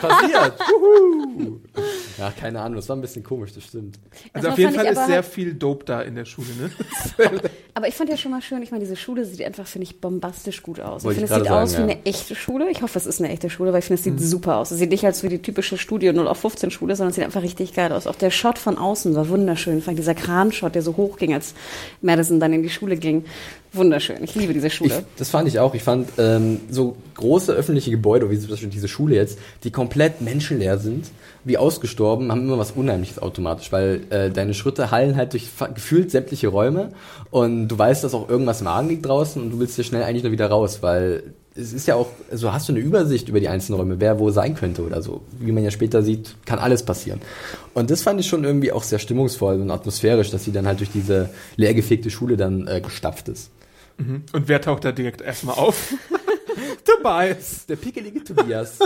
passiert. 0.01 0.53
Juhu. 0.71 1.61
Ja, 2.17 2.31
keine 2.31 2.61
Ahnung, 2.61 2.77
das 2.77 2.89
war 2.89 2.95
ein 2.95 3.01
bisschen 3.01 3.25
komisch, 3.25 3.53
das 3.55 3.65
stimmt. 3.65 3.99
Also 4.33 4.45
Das 4.47 4.53
auf 4.53 4.59
jeden 4.59 4.73
Fall 4.73 4.87
ist 4.87 5.07
sehr 5.07 5.25
viel 5.25 5.53
Dope 5.55 5.85
da 5.85 5.94
in 6.03 6.15
der 6.15 6.25
Schule, 6.25 6.49
ne? 6.61 6.71
Aber 7.75 7.89
ich 7.89 7.95
fand 7.95 8.09
ja 8.09 8.17
schon 8.17 8.31
mal 8.31 8.41
schön, 8.41 8.63
ich 8.63 8.71
meine, 8.71 8.85
diese 8.85 8.97
Schule 8.97 9.25
sieht 9.25 9.43
einfach, 9.43 9.67
finde 9.67 9.87
ich, 9.87 10.01
bombastisch 10.01 10.63
gut 10.63 10.79
aus. 10.81 11.03
Wollte 11.05 11.19
ich 11.21 11.25
ich 11.25 11.29
finde, 11.29 11.35
es 11.35 11.39
sieht 11.45 11.49
gerade 11.49 11.63
aus 11.65 11.73
sagen, 11.73 11.89
wie 11.89 11.91
ja. 11.93 11.97
eine 11.97 12.07
echte 12.07 12.35
Schule. 12.37 12.71
Ich 12.71 12.83
hoffe, 12.83 12.99
es 12.99 13.07
ist 13.07 13.21
eine 13.21 13.31
echte 13.31 13.51
Schule, 13.51 13.73
weil 13.73 13.81
ich 13.81 13.87
finde, 13.87 14.01
es 14.01 14.07
Mhm. 14.07 14.19
sieht 14.19 14.29
super 14.29 14.57
aus. 14.59 14.71
Es 14.71 14.79
sieht 14.79 14.91
nicht 14.91 15.05
als 15.05 15.23
wie 15.23 15.29
die 15.29 15.43
typische 15.43 15.77
Studio 15.79 16.13
0 16.13 16.29
auf 16.29 16.39
15 16.39 16.71
Schule, 16.71 16.95
sondern 16.95 17.11
es 17.11 17.17
sieht 17.17 17.25
einfach 17.25 17.43
richtig 17.43 17.75
geil 17.75 17.91
aus. 17.93 18.07
Auch 18.07 18.15
der 18.15 18.31
Shot 18.31 18.59
von 18.59 18.79
außen 18.79 19.15
war 19.17 19.29
wunderschön. 19.29 19.81
Vor 19.83 19.89
allem 19.89 19.97
dieser 19.97 20.15
Kranshot, 20.15 20.75
der 20.75 20.83
so 20.83 20.97
hoch 20.97 21.17
ging, 21.17 21.35
als 21.35 21.55
Madison 22.01 22.39
dann 22.39 22.53
in 22.53 22.63
die 22.63 22.71
Schule 22.71 22.97
ging. 22.97 23.25
Wunderschön. 23.75 24.23
Ich 24.23 24.35
liebe 24.35 24.53
diese 24.53 24.69
Ich, 24.69 24.75
Schule. 24.75 25.05
das 25.17 25.31
fand 25.31 25.49
ich 25.49 25.59
auch. 25.59 25.75
Ich 25.75 25.83
fand 25.83 26.09
ähm, 26.19 26.61
so 26.71 26.97
große 27.15 27.53
öffentliche 27.53 27.91
Gebäude, 27.91 28.31
wie 28.31 28.39
zum 28.39 28.51
Beispiel 28.51 28.69
diese 28.69 28.89
Schule 28.89 29.17
jetzt, 29.17 29.39
die 29.65 29.71
komplett 29.71 30.21
menschenleer 30.21 30.79
sind, 30.79 31.11
wie 31.45 31.59
ausgestorben, 31.59 32.31
haben 32.31 32.43
immer 32.43 32.59
was 32.59 32.71
Unheimliches 32.71 33.19
automatisch, 33.19 33.73
weil 33.73 34.03
äh, 34.11 34.31
deine 34.31 34.55
Schritte 34.55 34.91
hallen 34.91 35.17
halt 35.17 35.33
durch 35.33 35.49
gefühlt 35.75 36.11
sämtliche 36.11 36.49
Räume 36.49 36.93
und 37.31 37.69
du 37.69 37.77
weißt, 37.77 38.05
dass 38.05 38.15
auch 38.15 38.29
irgendwas 38.29 38.61
im 38.61 38.69
Argen 38.69 38.89
liegt 38.89 39.07
draußen 39.07 39.43
und 39.43 39.51
du 39.51 39.59
willst 39.59 39.75
hier 39.75 39.85
schnell 39.85 40.05
eigentlich 40.05 40.23
nur 40.23 40.33
wieder 40.33 40.47
raus, 40.47 40.79
weil 40.81 41.35
es 41.57 41.73
ist 41.73 41.87
ja 41.87 41.95
auch, 41.95 42.09
also 42.31 42.53
hast 42.53 42.69
du 42.69 42.73
eine 42.73 42.81
Übersicht 42.81 43.29
über 43.29 43.39
die 43.39 43.49
einzelnen 43.49 43.79
Räume, 43.79 44.01
wer 44.01 44.19
wo 44.19 44.31
sein 44.31 44.57
könnte 44.57 44.83
oder 44.83 45.03
so. 45.03 45.21
Wie 45.39 45.53
man 45.53 45.63
ja 45.63 45.71
später 45.71 46.03
sieht, 46.03 46.35
kann 46.47 46.59
alles 46.59 46.83
passieren. 46.83 47.21
Und 47.75 47.91
das 47.91 48.03
fand 48.03 48.19
ich 48.19 48.27
schon 48.27 48.43
irgendwie 48.43 48.73
auch 48.73 48.83
sehr 48.83 48.99
stimmungsvoll 48.99 49.61
und 49.61 49.71
atmosphärisch, 49.71 50.31
dass 50.31 50.45
sie 50.45 50.53
dann 50.53 50.67
halt 50.67 50.81
durch 50.81 50.91
diese 50.91 51.31
leergefegte 51.57 52.11
Schule 52.11 52.37
dann 52.37 52.67
äh, 52.67 52.81
gestapft 52.81 53.29
ist. 53.29 53.51
Und 53.99 54.49
wer 54.49 54.61
taucht 54.61 54.85
da 54.85 54.93
direkt 54.93 55.21
erstmal 55.21 55.57
auf? 55.57 55.95
Tobias. 56.85 57.67
Der 57.67 57.77
pickelige 57.77 58.23
Tobias. 58.25 58.79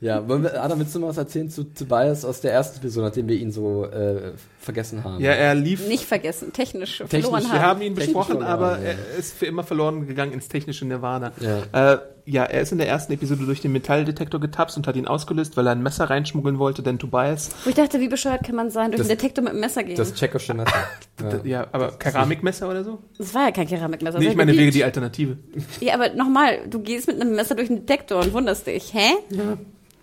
ja, 0.00 0.26
wollen 0.28 0.42
wir, 0.42 0.62
Adam, 0.62 0.78
willst 0.78 0.94
du 0.94 1.00
mal 1.00 1.08
was 1.08 1.16
erzählen 1.18 1.50
zu 1.50 1.64
Tobias 1.64 2.24
aus 2.24 2.40
der 2.40 2.52
ersten 2.52 2.78
Episode, 2.78 3.06
nachdem 3.06 3.28
wir 3.28 3.36
ihn 3.36 3.52
so 3.52 3.84
äh, 3.84 4.32
vergessen 4.58 5.04
haben? 5.04 5.22
Ja, 5.22 5.32
er 5.32 5.54
lief. 5.54 5.86
Nicht 5.88 6.04
vergessen, 6.04 6.52
technisch, 6.52 6.98
Technisch, 6.98 7.22
verloren 7.22 7.42
Wir 7.44 7.52
haben. 7.52 7.62
haben 7.62 7.82
ihn 7.82 7.94
Technisch 7.94 8.06
besprochen, 8.06 8.38
verloren, 8.38 8.52
aber 8.52 8.78
ja. 8.78 8.84
er 8.90 9.18
ist 9.18 9.34
für 9.36 9.46
immer 9.46 9.62
verloren 9.64 10.06
gegangen 10.06 10.32
ins 10.32 10.48
technische 10.48 10.84
Nirvana. 10.86 11.32
Ja. 11.40 11.94
Äh, 11.94 11.98
ja, 12.26 12.44
er 12.44 12.60
ist 12.62 12.72
in 12.72 12.78
der 12.78 12.88
ersten 12.88 13.12
Episode 13.12 13.44
durch 13.44 13.60
den 13.60 13.72
Metalldetektor 13.72 14.40
getapst 14.40 14.76
und 14.76 14.86
hat 14.86 14.96
ihn 14.96 15.06
ausgelöst, 15.06 15.56
weil 15.56 15.66
er 15.66 15.72
ein 15.72 15.82
Messer 15.82 16.08
reinschmuggeln 16.08 16.58
wollte, 16.58 16.82
denn 16.82 16.98
Tobias. 16.98 17.50
Wo 17.64 17.70
ich 17.70 17.76
dachte, 17.76 18.00
wie 18.00 18.08
bescheuert 18.08 18.44
kann 18.44 18.54
man 18.56 18.70
sein, 18.70 18.90
durch 18.90 18.98
Das- 18.98 19.08
den 19.08 19.16
Detektor 19.18 19.44
mit 19.44 19.52
dem 19.52 19.60
Messer 19.60 19.82
gehen. 19.82 19.96
Das 19.96 20.10
Das, 20.10 20.18
tschechische 20.18 20.54
Messer. 20.54 20.72
Ja. 21.22 21.40
Ja, 21.44 21.66
aber 21.70 21.92
Keramikmesser 21.92 22.68
oder 22.68 22.82
so? 22.82 22.98
war 23.18 23.44
ja 23.46 23.50
kein 23.52 23.68
Keramikmesser. 23.68 24.18
Nee, 24.18 24.24
das 24.24 24.32
ich 24.32 24.36
meine, 24.36 24.56
wäre 24.56 24.70
die 24.72 24.82
Alternative. 24.82 25.38
Ja, 25.80 25.94
aber 25.94 26.12
nochmal, 26.14 26.58
du 26.68 26.80
gehst 26.80 27.06
mit 27.06 27.20
einem 27.20 27.36
Messer 27.36 27.54
durch 27.54 27.68
den 27.68 27.86
Detektor 27.86 28.20
und 28.20 28.32
wunderst 28.32 28.66
dich. 28.66 28.92
Hä? 28.92 29.12
Ja, 29.30 29.56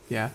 ja, 0.09 0.31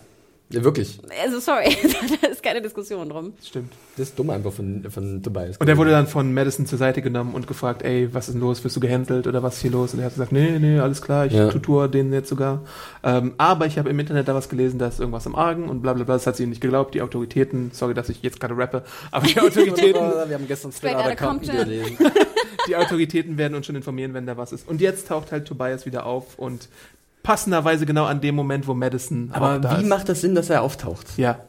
wirklich. 0.51 0.99
Also 1.25 1.41
sorry, 1.41 1.77
da 2.23 2.29
ist 2.29 2.43
keine 2.43 2.63
Diskussion 2.63 3.09
drum. 3.09 3.33
stimmt. 3.45 3.73
Das 3.97 4.09
ist 4.11 4.19
dumm 4.19 4.31
einfach 4.31 4.53
von, 4.53 4.85
von 4.91 5.23
Tobias. 5.23 5.57
Und 5.57 5.69
er 5.69 5.77
wurde 5.77 5.91
dann 5.91 6.07
von 6.07 6.33
Madison 6.33 6.67
zur 6.67 6.79
Seite 6.79 7.03
genommen 7.03 7.35
und 7.35 7.47
gefragt, 7.47 7.83
ey, 7.83 8.09
was 8.13 8.29
ist 8.29 8.35
denn 8.35 8.41
los? 8.41 8.63
Wirst 8.63 8.77
du 8.77 8.81
gehänselt 8.81 9.27
oder 9.27 9.43
was 9.43 9.57
ist 9.57 9.63
hier 9.63 9.71
los? 9.71 9.93
Und 9.95 10.01
er 10.01 10.07
hat 10.07 10.13
gesagt, 10.13 10.33
nee, 10.33 10.59
nee, 10.59 10.79
alles 10.79 11.03
klar, 11.03 11.27
ich 11.27 11.33
Ja. 11.33 11.49
tutor 11.49 11.89
den 11.89 12.13
jetzt 12.13 12.29
sogar. 12.29 12.63
Ähm, 13.03 13.35
aber 13.39 13.67
ich 13.67 13.79
habe 13.79 13.89
im 13.91 13.99
Internet 13.99 14.29
da 14.29 14.35
was 14.35 14.49
gelesen, 14.49 14.79
da 14.79 14.87
ist 14.89 15.01
irgendwas 15.01 15.27
im 15.27 15.35
Argen 15.35 15.69
und 15.69 15.81
bla 15.83 15.95
bla 15.95 16.05
bla. 16.05 16.15
Das 16.15 16.27
hat 16.27 16.37
sie 16.37 16.45
ihm 16.45 16.51
nicht 16.51 16.61
geglaubt. 16.61 16.95
Die 16.95 17.03
Autoritäten, 17.03 17.71
sorry, 17.73 17.95
dass 17.95 18.09
ich 18.09 18.23
jetzt 18.23 18.39
gerade 18.39 18.57
rappe, 18.57 18.85
aber 19.11 19.27
die 19.27 19.41
Autoritäten, 19.41 20.01
wir 20.29 20.35
haben 20.35 20.47
gestern 20.47 20.73
Straight 20.73 20.97
Outta 20.97 21.17
Compton. 21.17 21.57
gelesen. 21.57 21.97
die 22.69 22.77
Autoritäten 22.77 23.39
werden 23.39 23.55
uns 23.55 23.67
schon 23.67 23.77
informieren, 23.77 24.15
wenn 24.15 24.27
da 24.27 24.37
was 24.37 24.53
ist. 24.53 24.69
Und 24.69 24.81
jetzt 24.81 25.09
taucht 25.09 25.33
halt 25.33 25.47
Tobias 25.47 25.87
wieder 25.87 26.07
auf 26.07 26.39
und 26.39 26.69
passenderweise 27.27 27.87
genau 27.87 28.05
an 28.05 28.21
dem 28.21 28.37
Moment, 28.37 28.69
wo 28.69 28.75
Madison 28.75 29.31
auch 29.33 29.39
da 29.41 29.47
Aber 29.59 29.79
wie 29.79 29.83
ist. 29.83 29.89
macht 29.89 30.09
das 30.09 30.21
Sinn, 30.21 30.35
dass 30.37 30.49
er 30.49 30.63
auftaucht? 30.63 31.07
Ja. 31.17 31.41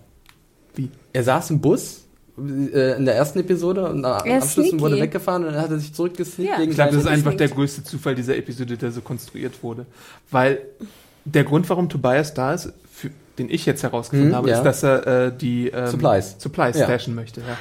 Wie? 0.76 0.90
Er 1.14 1.24
saß 1.24 1.52
im 1.52 1.62
Bus 1.62 2.02
äh, 2.38 2.98
in 2.98 3.06
der 3.06 3.16
ersten 3.16 3.40
Episode 3.40 3.88
und 3.90 4.04
am 4.04 4.28
Abschluss 4.30 4.80
wurde 4.80 5.00
weggefahren 5.00 5.46
und 5.46 5.54
dann 5.54 5.62
hat 5.62 5.70
er 5.70 5.78
sich 5.80 5.94
zurückgesneakt 5.94 6.58
Ja. 6.60 6.64
Ich 6.64 6.72
glaube, 6.72 6.92
das 6.94 7.02
ist 7.04 7.08
einfach 7.08 7.36
der 7.36 7.50
größte 7.50 7.84
Zufall 7.84 8.16
dieser 8.16 8.36
Episode, 8.38 8.76
der 8.76 8.92
so 8.92 9.02
konstruiert 9.02 9.62
wurde. 9.62 9.86
Weil 10.32 10.62
der 11.26 11.44
Grund, 11.44 11.70
warum 11.70 11.90
Tobias 11.90 12.34
da 12.34 12.54
ist, 12.54 12.74
für, 12.92 13.12
den 13.38 13.50
ich 13.50 13.66
jetzt 13.68 13.84
herausgefunden 13.84 14.32
Mhm, 14.32 14.36
habe, 14.36 14.50
ja. 14.50 14.58
ist, 14.58 14.64
dass 14.64 14.82
er 14.84 15.08
äh, 15.28 15.32
die 15.38 15.68
ähm, 15.70 15.88
Supplies. 15.88 16.36
Supplies 16.40 16.78
Ja. 16.80 16.86
stashen 16.86 17.14
möchte. 17.16 17.42
Ja. 17.42 17.58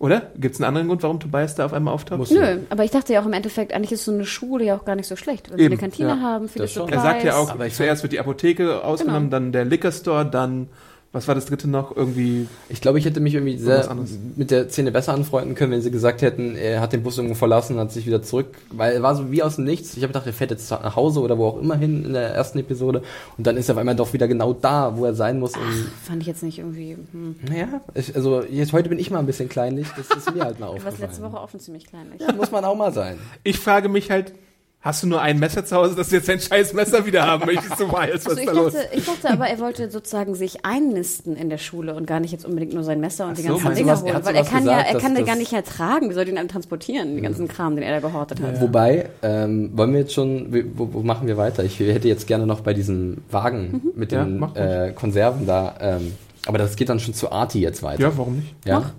Oder? 0.00 0.30
Gibt 0.38 0.54
es 0.54 0.60
einen 0.60 0.68
anderen 0.68 0.86
Grund, 0.86 1.02
warum 1.02 1.18
Tobias 1.18 1.56
da 1.56 1.64
auf 1.64 1.72
einmal 1.72 1.92
auftaucht? 1.92 2.18
Muss- 2.20 2.30
Nö, 2.30 2.58
aber 2.70 2.84
ich 2.84 2.90
dachte 2.92 3.12
ja 3.12 3.20
auch 3.20 3.26
im 3.26 3.32
Endeffekt, 3.32 3.72
eigentlich 3.72 3.90
ist 3.92 4.04
so 4.04 4.12
eine 4.12 4.24
Schule 4.24 4.64
ja 4.64 4.76
auch 4.76 4.84
gar 4.84 4.94
nicht 4.94 5.08
so 5.08 5.16
schlecht. 5.16 5.50
Wenn 5.50 5.58
sie 5.58 5.64
Eben, 5.64 5.72
eine 5.72 5.80
Kantine 5.80 6.08
ja. 6.10 6.20
haben, 6.20 6.48
viele 6.48 6.66
Das 6.66 6.72
schon. 6.72 6.88
Er 6.88 7.00
sagt 7.00 7.24
ja 7.24 7.36
auch, 7.36 7.50
Aber 7.50 7.66
ich 7.66 7.74
zuerst 7.74 8.02
wird 8.04 8.12
die 8.12 8.20
Apotheke 8.20 8.84
ausgenommen, 8.84 9.24
Genau. 9.30 9.30
dann 9.30 9.52
der 9.52 9.64
Liquor 9.64 9.90
Store, 9.90 10.24
dann, 10.24 10.68
was 11.10 11.26
war 11.26 11.34
das 11.34 11.46
dritte 11.46 11.68
noch? 11.68 11.96
Irgendwie, 11.96 12.46
Ich 12.68 12.80
glaube, 12.82 12.98
ich 12.98 13.04
hätte 13.06 13.18
mich 13.20 13.32
irgendwie 13.34 13.56
sehr 13.56 13.88
mit 14.36 14.50
der 14.50 14.68
Szene 14.68 14.92
besser 14.92 15.14
anfreunden 15.14 15.54
können, 15.54 15.72
wenn 15.72 15.80
sie 15.80 15.90
gesagt 15.90 16.20
hätten, 16.20 16.54
er 16.54 16.80
hat 16.80 16.92
den 16.92 17.02
Bus 17.02 17.16
irgendwo 17.16 17.34
verlassen 17.34 17.74
und 17.74 17.80
hat 17.80 17.92
sich 17.92 18.06
wieder 18.06 18.22
zurück, 18.22 18.48
weil 18.70 18.92
er 18.94 19.02
war 19.02 19.14
so 19.16 19.30
wie 19.30 19.42
aus 19.42 19.56
dem 19.56 19.64
Nichts. 19.64 19.96
Ich 19.96 20.02
habe 20.02 20.08
gedacht, 20.08 20.26
er 20.26 20.32
fährt 20.34 20.50
jetzt 20.50 20.70
nach 20.70 20.96
Hause 20.96 21.20
oder 21.20 21.38
wo 21.38 21.46
auch 21.46 21.60
immer 21.60 21.76
hin 21.76 22.04
in 22.04 22.12
der 22.12 22.28
ersten 22.34 22.58
Episode 22.58 23.02
und 23.38 23.46
dann 23.46 23.56
ist 23.56 23.68
er 23.70 23.74
auf 23.74 23.78
einmal 23.78 23.96
doch 23.96 24.12
wieder 24.12 24.28
genau 24.28 24.52
da, 24.52 24.96
wo 24.98 25.06
er 25.06 25.14
sein 25.14 25.38
muss. 25.38 25.54
Und 25.56 25.62
Fand 26.04 26.20
ich 26.22 26.28
jetzt 26.28 26.42
nicht 26.42 26.58
irgendwie. 26.58 26.96
Hm. 27.12 27.36
naja, 27.48 27.80
ich, 27.94 28.14
also 28.14 28.42
jetzt 28.42 28.72
heute 28.74 28.88
bin 28.90 28.98
ich 28.98 29.10
mal 29.10 29.18
ein 29.20 29.26
bisschen 29.26 29.48
kleinlich, 29.48 29.86
das 29.96 30.14
ist 30.16 30.34
mir 30.34 30.44
halt 30.44 30.60
mal 30.60 30.66
Du 30.66 30.72
warst 30.74 30.86
aufgefallen. 30.88 31.10
letzte 31.10 31.22
Woche 31.22 31.40
auch 31.40 31.48
schon 31.48 31.60
ziemlich 31.60 31.86
kleinlich. 31.86 32.20
Ja, 32.20 32.32
muss 32.34 32.50
man 32.50 32.64
auch 32.64 32.76
mal 32.76 32.92
sein. 32.92 33.18
ich 33.44 33.58
frage 33.58 33.88
mich 33.88 34.10
halt, 34.10 34.34
hast 34.80 35.02
du 35.02 35.08
nur 35.08 35.20
ein 35.20 35.38
Messer 35.38 35.64
zu 35.64 35.76
Hause, 35.76 35.94
dass 35.96 36.08
du 36.10 36.16
jetzt 36.16 36.30
ein 36.30 36.40
scheiß 36.40 36.72
Messer 36.72 37.04
wieder 37.04 37.26
haben 37.26 37.46
möchtest? 37.46 37.76
So 37.78 37.90
weiß, 37.92 38.24
was 38.24 38.26
Also 38.26 38.30
ist 38.32 38.38
ich 38.40 38.46
da 38.46 38.52
los? 38.52 38.72
dachte, 38.72 38.88
ich 38.96 39.04
dachte 39.04 39.30
aber, 39.30 39.46
er 39.48 39.58
wollte 39.58 39.90
sozusagen 39.90 40.34
sich 40.34 40.64
einnisten 40.64 41.36
in 41.36 41.50
der 41.50 41.58
Schule 41.58 41.94
und 41.94 42.06
gar 42.06 42.20
nicht 42.20 42.32
jetzt 42.32 42.44
unbedingt 42.46 42.72
nur 42.74 42.84
sein 42.84 43.00
Messer 43.00 43.24
und 43.26 43.32
Ach 43.32 43.36
die 43.36 43.42
so, 43.42 43.48
ganzen 43.48 43.68
du 43.68 43.74
Dinger 43.74 43.92
was? 43.92 44.02
Er 44.02 44.14
holen. 44.14 44.24
Weil 44.24 44.36
er 44.36 44.44
kann 44.44 44.64
ja, 44.66 44.76
gesagt, 44.78 44.94
er 44.94 45.00
kann 45.00 45.14
den 45.14 45.24
gar 45.26 45.36
nicht 45.36 45.52
mehr 45.52 45.64
tragen. 45.64 46.10
Wie 46.10 46.14
soll 46.14 46.24
den 46.24 46.36
dann 46.36 46.48
transportieren, 46.48 47.14
den 47.16 47.22
ganzen 47.24 47.48
Kram, 47.48 47.74
den 47.74 47.84
er 47.84 48.00
da 48.00 48.06
gehortet 48.08 48.40
hat? 48.40 48.60
Wobei, 48.60 49.10
ähm, 49.22 49.70
wollen 49.76 49.92
wir 49.92 50.00
jetzt 50.00 50.14
schon, 50.14 50.52
wo, 50.76 50.88
wo 50.92 51.02
machen 51.02 51.26
wir 51.26 51.36
weiter? 51.36 51.64
Ich 51.64 51.78
hätte 51.80 52.08
jetzt 52.08 52.26
gerne 52.26 52.46
noch 52.46 52.60
bei 52.60 52.72
diesem 52.72 53.18
Wagen 53.30 53.82
mit 53.96 54.12
Ja, 54.12 54.24
den 54.24 54.42
ruhig. 54.42 54.56
äh, 54.56 54.92
Konserven 54.94 55.46
da, 55.46 55.74
ähm, 55.80 56.14
aber 56.46 56.58
das 56.58 56.76
geht 56.76 56.88
dann 56.88 57.00
schon 57.00 57.14
zu 57.14 57.30
Arti 57.32 57.60
jetzt 57.60 57.82
weiter. 57.82 58.02
Ja, 58.02 58.16
warum 58.16 58.36
nicht? 58.36 58.54
Ja. 58.64 58.80
Mach. 58.80 58.90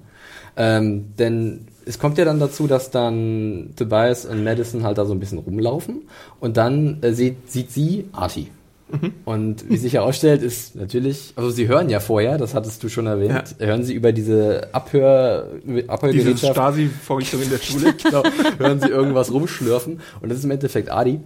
Ähm, 0.58 1.16
denn 1.18 1.68
es 1.90 1.98
kommt 1.98 2.18
ja 2.20 2.24
dann 2.26 2.40
dazu, 2.40 2.68
dass 2.68 2.92
dann 2.92 3.72
Tobias 3.76 4.26
und 4.26 4.44
Madison 4.44 4.84
halt 4.84 4.98
da 5.00 5.06
so 5.06 5.14
ein 5.14 5.20
bisschen 5.20 5.40
rumlaufen 5.40 6.04
und 6.40 6.56
dann 6.56 7.00
äh, 7.02 7.14
sieht, 7.14 7.50
sieht 7.52 7.72
sie 7.72 8.06
Artie. 8.12 8.48
Mhm. 8.92 9.14
Und 9.26 9.70
wie 9.70 9.78
sich 9.78 9.94
herausstellt, 9.94 10.42
ist 10.44 10.76
natürlich, 10.76 11.34
also 11.36 11.50
sie 11.50 11.68
hören 11.68 11.90
ja 11.90 12.00
vorher, 12.00 12.38
das 12.38 12.54
hattest 12.56 12.84
du 12.84 12.90
schon 12.90 13.06
erwähnt, 13.08 13.56
hören 13.60 13.84
sie 13.84 13.94
über 13.94 14.12
diese 14.12 14.68
Abhör, 14.72 15.48
Diese 15.64 15.90
Abhörgerätschaft, 15.90 16.54
Stasi-Vorrichtung 16.54 17.42
in 17.42 17.50
der 17.50 17.58
Schule. 17.58 17.94
genau, 18.04 18.24
hören 18.58 18.80
sie 18.80 18.88
irgendwas 18.90 19.32
rumschlürfen 19.32 20.00
und 20.22 20.30
das 20.30 20.38
ist 20.40 20.44
im 20.46 20.52
Endeffekt 20.52 20.92
Adi. 20.92 21.20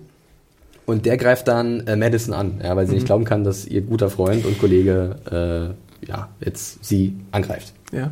Und 0.86 1.06
der 1.06 1.16
greift 1.18 1.48
dann 1.48 1.88
äh, 1.88 1.96
Madison 1.96 2.34
an, 2.34 2.62
ja, 2.64 2.76
weil 2.76 2.86
sie 2.86 2.92
Mhm. 2.92 2.96
nicht 2.98 3.06
glauben 3.06 3.24
kann, 3.26 3.44
dass 3.46 3.66
ihr 3.66 3.82
guter 3.82 4.10
Freund 4.10 4.46
und 4.46 4.60
Kollege 4.60 5.76
äh, 6.04 6.08
ja, 6.10 6.28
jetzt 6.44 6.84
sie 6.84 7.16
angreift. 7.32 7.74
ja. 7.92 8.12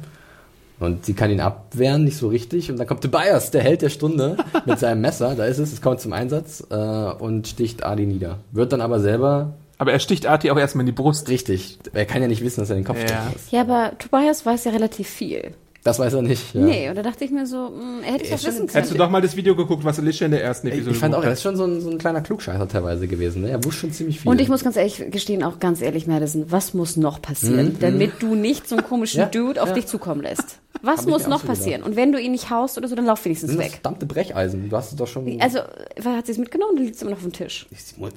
Und 0.82 1.06
sie 1.06 1.14
kann 1.14 1.30
ihn 1.32 1.40
abwehren, 1.40 2.04
nicht 2.04 2.18
so 2.18 2.28
richtig. 2.28 2.70
Und 2.72 2.78
dann 2.78 2.88
kommt 2.88 3.02
Tobias, 3.02 3.52
der 3.52 3.62
Held 3.62 3.82
der 3.84 3.90
Stunde, 3.90 4.36
mit 4.66 4.80
seinem 4.80 5.00
Messer. 5.02 5.36
Da 5.36 5.46
ist 5.46 5.60
es, 5.60 5.72
es 5.72 5.82
kommt 5.82 6.00
zum 6.02 6.12
Einsatz 6.12 6.66
äh, 6.70 6.76
und 6.76 7.48
sticht 7.48 7.86
Adi 7.86 8.06
nieder. 8.06 8.40
Wird 8.52 8.74
dann 8.74 8.82
aber 8.82 9.00
selber 9.00 9.54
Aber 9.78 9.92
er 9.94 10.00
sticht 10.00 10.26
Arti 10.26 10.52
auch 10.52 10.58
erstmal 10.58 10.82
in 10.82 10.88
die 10.88 10.92
Brust. 10.92 11.30
richtig. 11.30 11.78
Er 11.94 12.06
kann 12.06 12.22
ja 12.22 12.28
nicht 12.28 12.44
wissen, 12.44 12.60
dass 12.62 12.70
er 12.70 12.76
den 12.76 12.84
Kopf 12.84 12.98
Ja. 13.10 13.28
muss. 13.32 13.52
Ja, 13.52 13.62
aber 13.62 13.92
Tobias 14.00 14.46
weiß 14.46 14.66
ja 14.66 14.72
relativ 14.72 15.08
viel. 15.08 15.54
Das 15.84 15.98
weiß 15.98 16.14
er 16.14 16.22
nicht. 16.22 16.54
Ja. 16.54 16.62
Nee, 16.62 16.90
und 16.90 16.96
da 16.96 17.02
dachte 17.02 17.26
ich 17.26 17.32
mir 17.32 17.48
so, 17.48 17.70
mh, 17.72 18.06
er 18.06 18.14
hätte 18.14 18.26
es 18.26 18.30
Er 18.32 18.38
doch 18.38 18.44
wissen 18.46 18.58
können. 18.68 18.70
Hättest 18.70 18.94
du 18.94 18.98
doch 19.00 19.10
mal 19.10 19.22
das 19.22 19.36
Video 19.36 19.56
geguckt, 19.56 19.84
was 19.84 19.98
Alicia 19.98 20.26
in 20.26 20.32
der 20.32 20.44
ersten 20.44 20.68
Ich, 20.68 20.74
Episode 20.74 20.92
ich 20.96 20.98
fand 21.00 21.16
auch, 21.16 21.22
er 21.24 21.28
hat. 21.28 21.34
ist 21.34 21.42
schon 21.42 21.56
so 21.56 21.66
ein, 21.66 21.82
so 21.82 21.90
ein 21.90 21.98
kleiner 21.98 22.22
Klugscheißer 22.22 22.68
teilweise 22.68 23.08
gewesen. 23.08 23.42
Ne? 23.42 23.50
Er 23.50 23.64
wusste 23.64 23.82
schon 23.82 23.92
ziemlich 23.92 24.20
viel. 24.20 24.30
Und 24.30 24.40
ich 24.40 24.48
muss 24.48 24.64
ganz 24.64 24.76
ehrlich 24.76 25.04
gestehen, 25.10 25.44
auch 25.44 25.60
ganz 25.60 25.82
ehrlich, 25.82 26.06
Madison, 26.06 26.52
was 26.52 26.76
muss 26.76 26.98
noch 26.98 27.20
passieren, 27.22 27.78
damit 27.80 28.22
du 28.22 28.36
nicht 28.36 28.70
so 28.70 28.76
einen 28.76 28.86
komischen 28.86 29.22
Ja, 29.22 29.26
Dude 29.26 29.62
auf 29.62 29.70
ja. 29.70 29.76
dich 29.76 29.88
zukommen 29.88 30.22
lässt? 30.22 30.60
Was 30.84 31.02
ich 31.02 31.08
muss 31.08 31.28
noch 31.28 31.42
so 31.42 31.48
passieren? 31.48 31.84
Und 31.84 31.96
wenn 31.96 32.12
du 32.12 32.20
ihn 32.20 32.32
nicht 32.32 32.50
haust 32.50 32.76
oder 32.78 32.88
so, 32.88 32.96
dann 32.96 33.06
lauf 33.06 33.24
wenigstens 33.26 33.50
das 33.50 33.52
sind 33.56 33.60
das 33.60 33.74
weg. 33.74 33.82
verdammte 33.84 34.06
Brecheisen. 34.08 34.68
Du 34.70 34.76
hast 34.76 34.90
es 34.92 34.96
doch 34.96 35.06
schon. 35.06 35.40
Also, 35.40 35.60
hat 35.60 36.26
sie 36.26 36.32
es 36.32 36.38
mitgenommen 36.40 36.72
oder 36.74 36.84
liegt 36.84 36.96
es 36.96 37.02
immer 37.04 37.12
noch 37.12 37.18
auf 37.18 37.24
dem 37.24 37.34
Tisch? 37.34 37.68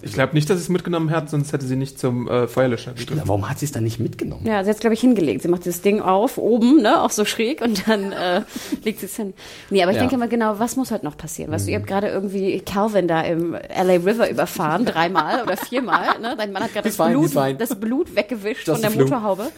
Ich 0.02 0.12
glaube 0.14 0.32
nicht, 0.34 0.48
dass 0.48 0.56
sie 0.58 0.62
es 0.62 0.68
mitgenommen 0.70 1.10
hat, 1.10 1.28
sonst 1.28 1.52
hätte 1.52 1.66
sie 1.66 1.76
nicht 1.76 1.98
zum 1.98 2.26
äh, 2.26 2.46
Feuerlöscher 2.48 2.92
gegriffen. 2.92 3.22
warum 3.26 3.50
hat 3.50 3.58
sie 3.58 3.66
es 3.66 3.72
dann 3.72 3.84
nicht 3.84 3.98
mitgenommen? 4.00 4.46
Ja, 4.46 4.62
sie 4.64 4.70
hat 4.70 4.76
es, 4.76 4.80
glaube 4.80 4.94
ich, 4.94 5.00
hingelegt. 5.00 5.42
Sie 5.42 5.48
macht 5.48 5.66
das 5.66 5.82
Ding 5.82 6.00
auf, 6.00 6.38
oben, 6.38 6.80
ne, 6.80 7.02
auch 7.02 7.10
so 7.10 7.26
schräg 7.26 7.53
und 7.62 7.86
dann 7.88 8.12
äh, 8.12 8.42
legt 8.84 9.00
sie 9.00 9.06
es 9.06 9.16
hin. 9.16 9.34
Nee, 9.70 9.82
aber 9.82 9.92
ich 9.92 9.96
Ja. 9.96 10.02
denke 10.02 10.16
mal 10.16 10.28
genau, 10.28 10.58
was 10.58 10.76
muss 10.76 10.90
halt 10.90 11.02
noch 11.02 11.16
passieren? 11.16 11.50
Weißt 11.52 11.66
du, 11.66 11.70
ihr 11.72 11.78
habt 11.78 11.86
gerade 11.86 12.08
irgendwie 12.08 12.60
Calvin 12.60 13.08
da 13.08 13.20
im 13.22 13.52
LA 13.54 13.94
River 14.04 14.30
überfahren, 14.30 14.84
dreimal 14.86 15.42
oder 15.42 15.56
viermal, 15.56 16.18
ne? 16.20 16.34
Dein 16.36 16.52
Mann 16.52 16.62
hat 16.64 16.72
gerade 16.72 16.88
das 16.88 16.96
fine, 16.96 17.18
Blut, 17.18 17.60
das 17.60 17.74
Blut 17.78 18.16
weggewischt 18.16 18.66
Just 18.66 18.80
von 18.80 18.82
der 18.82 18.90
the 18.90 18.96
flu. 18.96 19.04
Motorhaube. 19.06 19.50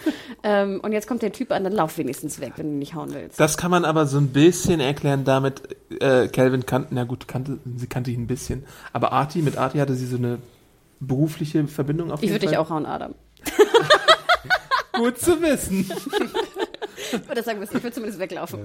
Ähm, 0.43 0.81
und 0.83 0.93
jetzt 0.93 1.07
kommt 1.07 1.23
der 1.23 1.33
Typ 1.33 1.53
an, 1.53 1.65
dann 1.65 1.73
lauf 1.73 1.99
wenigstens 1.99 2.41
weg, 2.41 2.53
wenn 2.57 2.73
du 2.73 2.77
nicht 2.79 2.95
hauen 2.95 3.13
willst. 3.13 3.39
Das 3.41 3.57
kann 3.57 3.71
man 3.71 3.85
aber 3.85 4.07
so 4.07 4.19
ein 4.19 4.29
bisschen 4.29 4.81
erklären 4.81 5.25
damit, 5.25 5.63
äh, 6.01 6.29
Calvin 6.29 6.67
kannte, 6.67 6.89
na 6.95 7.05
gut, 7.05 7.29
kannte, 7.29 7.59
sie 7.77 7.87
kannte 7.87 8.11
ihn 8.11 8.23
ein 8.23 8.27
bisschen. 8.27 8.65
Aber 8.93 9.13
Arti, 9.13 9.43
mit 9.43 9.57
Arti 9.57 9.79
hatte 9.79 9.95
sie 9.95 10.07
so 10.07 10.17
eine 10.17 10.39
berufliche 11.01 11.67
Verbindung 11.69 12.11
auf 12.11 12.21
Ich 12.23 12.31
jeden 12.31 12.35
würde 12.41 12.47
dich 12.47 12.57
auch 12.59 12.71
hauen, 12.71 12.87
Adam. 12.87 13.15
Gut 14.93 15.19
zu 15.19 15.41
wissen. 15.43 15.91
Ich 17.13 17.29
würde 17.29 17.43
sagen, 17.43 17.63
ich 17.63 17.73
würde 17.73 17.93
zumindest 17.93 18.19
weglaufen. 18.19 18.61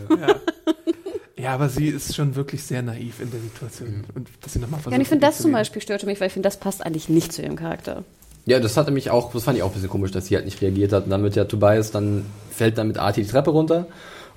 Ja, 1.42 1.54
aber 1.56 1.70
sie 1.70 1.88
ist 1.88 2.16
schon 2.16 2.36
wirklich 2.36 2.64
sehr 2.64 2.84
naiv 2.84 3.20
in 3.20 3.32
der 3.32 3.40
Situation. 3.40 4.04
Und 4.14 4.30
dass 4.42 4.54
sie 4.54 4.60
nochmal 4.60 4.80
versucht. 4.80 4.92
Ja, 4.92 4.98
und 4.98 5.02
ich 5.02 5.08
finde, 5.08 5.26
das 5.26 5.38
zu 5.38 5.44
zum. 5.44 5.54
Beispiel 5.54 5.82
störte 5.82 6.06
mich, 6.06 6.20
weil 6.20 6.28
ich 6.28 6.34
finde, 6.34 6.46
das 6.48 6.58
passt 6.58 6.86
eigentlich 6.86 7.10
nicht 7.10 7.34
zu 7.34 7.42
ihrem 7.42 7.56
Charakter. 7.56 8.04
Ja, 8.46 8.60
das 8.60 8.78
hatte 8.78 8.92
mich 8.92 9.10
auch, 9.10 9.34
das 9.34 9.44
fand 9.44 9.58
ich 9.58 9.64
auch 9.64 9.70
ein 9.70 9.74
bisschen 9.74 9.90
komisch, 9.90 10.12
dass 10.12 10.28
sie 10.28 10.36
halt 10.36 10.46
nicht 10.46 10.62
reagiert 10.62 10.94
hat. 10.94 11.06
Und 11.06 11.10
dann 11.10 11.24
wird 11.24 11.36
ja 11.36 11.46
Tobias, 11.46 11.92
dann 11.92 12.26
fällt 12.52 12.78
dann 12.78 12.88
mit 12.88 12.98
Arti 12.98 13.24
die 13.24 13.30
Treppe 13.30 13.52
runter. 13.52 13.88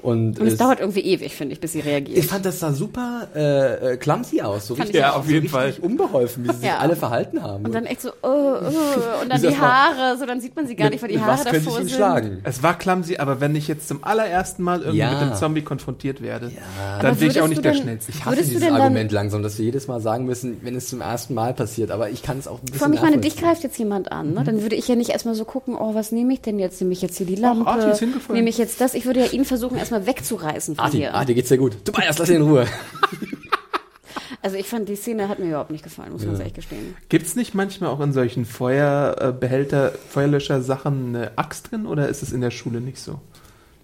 Und, 0.04 0.38
Und 0.38 0.46
es 0.46 0.52
es- 0.54 0.58
dauert 0.58 0.80
irgendwie 0.80 1.00
ewig, 1.00 1.34
finde 1.34 1.54
ich, 1.54 1.60
bis 1.60 1.72
sie 1.72 1.80
reagiert. 1.80 2.18
Ich 2.18 2.26
fand, 2.26 2.44
das 2.44 2.60
sah 2.60 2.72
super 2.72 3.28
äh, 3.34 3.92
äh, 3.92 3.96
clumsy 3.96 4.42
aus. 4.42 4.66
So 4.66 4.74
Fand 4.74 4.88
richtig. 4.88 5.00
Ja, 5.00 5.14
auf 5.14 5.28
jeden 5.30 5.48
so 5.48 5.56
Fall. 5.56 5.74
unbeholfen, 5.80 6.44
wie 6.44 6.48
sie 6.52 6.56
sich 6.58 6.66
Ja. 6.68 6.78
alle 6.78 6.94
verhalten 6.94 7.42
haben. 7.42 7.64
Und 7.64 7.74
dann 7.74 7.86
echt 7.86 8.02
so, 8.02 8.10
oh, 8.22 8.26
oh, 8.28 9.22
und 9.22 9.32
dann 9.32 9.40
die 9.40 9.56
Haare, 9.56 10.18
so 10.18 10.26
dann 10.26 10.40
sieht 10.40 10.54
man 10.56 10.66
sie 10.66 10.76
gar 10.76 10.90
nicht, 10.90 11.02
weil 11.02 11.08
die 11.08 11.18
Haare 11.20 11.32
was 11.32 11.44
könnte 11.44 11.58
davor 11.60 11.72
ich 11.78 11.84
ihn 11.84 11.88
sind. 11.88 11.96
schlagen? 11.96 12.40
Es 12.44 12.62
war 12.62 12.76
clumsy, 12.78 13.16
aber 13.16 13.40
wenn 13.40 13.56
ich 13.56 13.66
jetzt 13.66 13.88
zum 13.88 14.04
allerersten 14.04 14.62
Mal 14.62 14.80
irgendwie 14.80 14.98
Ja. 14.98 15.10
mit 15.12 15.20
dem 15.22 15.34
Zombie 15.34 15.62
konfrontiert 15.62 16.20
werde, 16.20 16.52
Aber 16.92 17.02
dann 17.02 17.16
bin 17.16 17.30
ich 17.30 17.40
auch 17.40 17.48
nicht 17.48 17.64
der 17.64 17.72
denn- 17.72 17.82
Schnellste. 17.82 18.12
Ich 18.12 18.24
hasse 18.24 18.36
dieses 18.36 18.60
denn 18.60 18.72
dann- 18.74 18.82
Argument 18.82 19.10
langsam, 19.10 19.42
dass 19.42 19.56
wir 19.58 19.64
jedes 19.64 19.88
Mal 19.88 20.00
sagen 20.00 20.26
müssen, 20.26 20.58
wenn 20.62 20.76
es 20.76 20.88
zum 20.88 21.00
ersten 21.00 21.32
Mal 21.34 21.54
passiert. 21.54 21.90
Aber 21.90 22.10
ich 22.10 22.22
kann 22.22 22.38
es 22.38 22.46
auch 22.46 22.58
ein 22.58 22.64
bisschen 22.66 22.78
Vor 22.78 22.86
allem, 22.88 22.94
ich 22.94 23.00
meine, 23.02 23.18
dich 23.18 23.36
greift 23.38 23.62
jetzt 23.62 23.78
jemand 23.78 24.12
an, 24.12 24.34
ne? 24.34 24.42
Dann 24.44 24.60
würde 24.62 24.76
ich 24.76 24.86
ja 24.86 24.96
nicht 24.96 25.10
erstmal 25.10 25.34
so 25.34 25.46
gucken, 25.46 25.76
oh, 25.78 25.94
was 25.94 26.12
nehme 26.12 26.32
ich 26.34 26.42
denn 26.42 26.58
jetzt? 26.58 26.80
Nehme 26.82 26.92
ich 26.92 27.00
jetzt 27.00 27.16
hier 27.16 27.26
die 27.26 27.36
Lampe? 27.36 27.64
Nehme 28.32 28.50
ich 28.50 28.58
jetzt 28.58 28.80
das? 28.80 28.92
Ich 28.94 29.06
würde 29.06 29.20
ja 29.20 29.26
ihn 29.26 29.44
versuchen, 29.44 29.78
erstmal 29.78 29.93
wegzureißen 30.06 30.76
von 30.76 30.84
Arti, 30.84 30.98
hier. 30.98 31.14
Arti, 31.14 31.34
geht's 31.34 31.48
dir 31.48 31.58
gut? 31.58 31.84
Tobias, 31.84 32.18
lass 32.18 32.28
ihn 32.28 32.36
in 32.36 32.42
Ruhe. 32.42 32.66
Also 34.44 34.58
ich 34.58 34.66
fand, 34.66 34.90
die 34.90 34.96
Szene 34.96 35.30
hat 35.30 35.38
mir 35.38 35.46
überhaupt 35.46 35.70
nicht 35.70 35.82
gefallen, 35.82 36.12
muss 36.12 36.20
man 36.20 36.32
ganz 36.32 36.40
ehrlich 36.40 36.52
gestehen. 36.52 36.94
Gibt 37.08 37.24
es 37.24 37.34
nicht 37.34 37.54
manchmal 37.54 37.88
auch 37.88 38.00
in 38.00 38.12
solchen 38.12 38.44
Feuerbehälter, 38.44 39.92
Feuerlöscher-Sachen 40.10 41.16
eine 41.16 41.38
Axt 41.38 41.70
drin 41.70 41.86
oder 41.86 42.08
ist 42.08 42.22
es 42.22 42.30
in 42.30 42.42
der 42.42 42.50
Schule 42.50 42.82
nicht 42.82 42.98
so? 42.98 43.20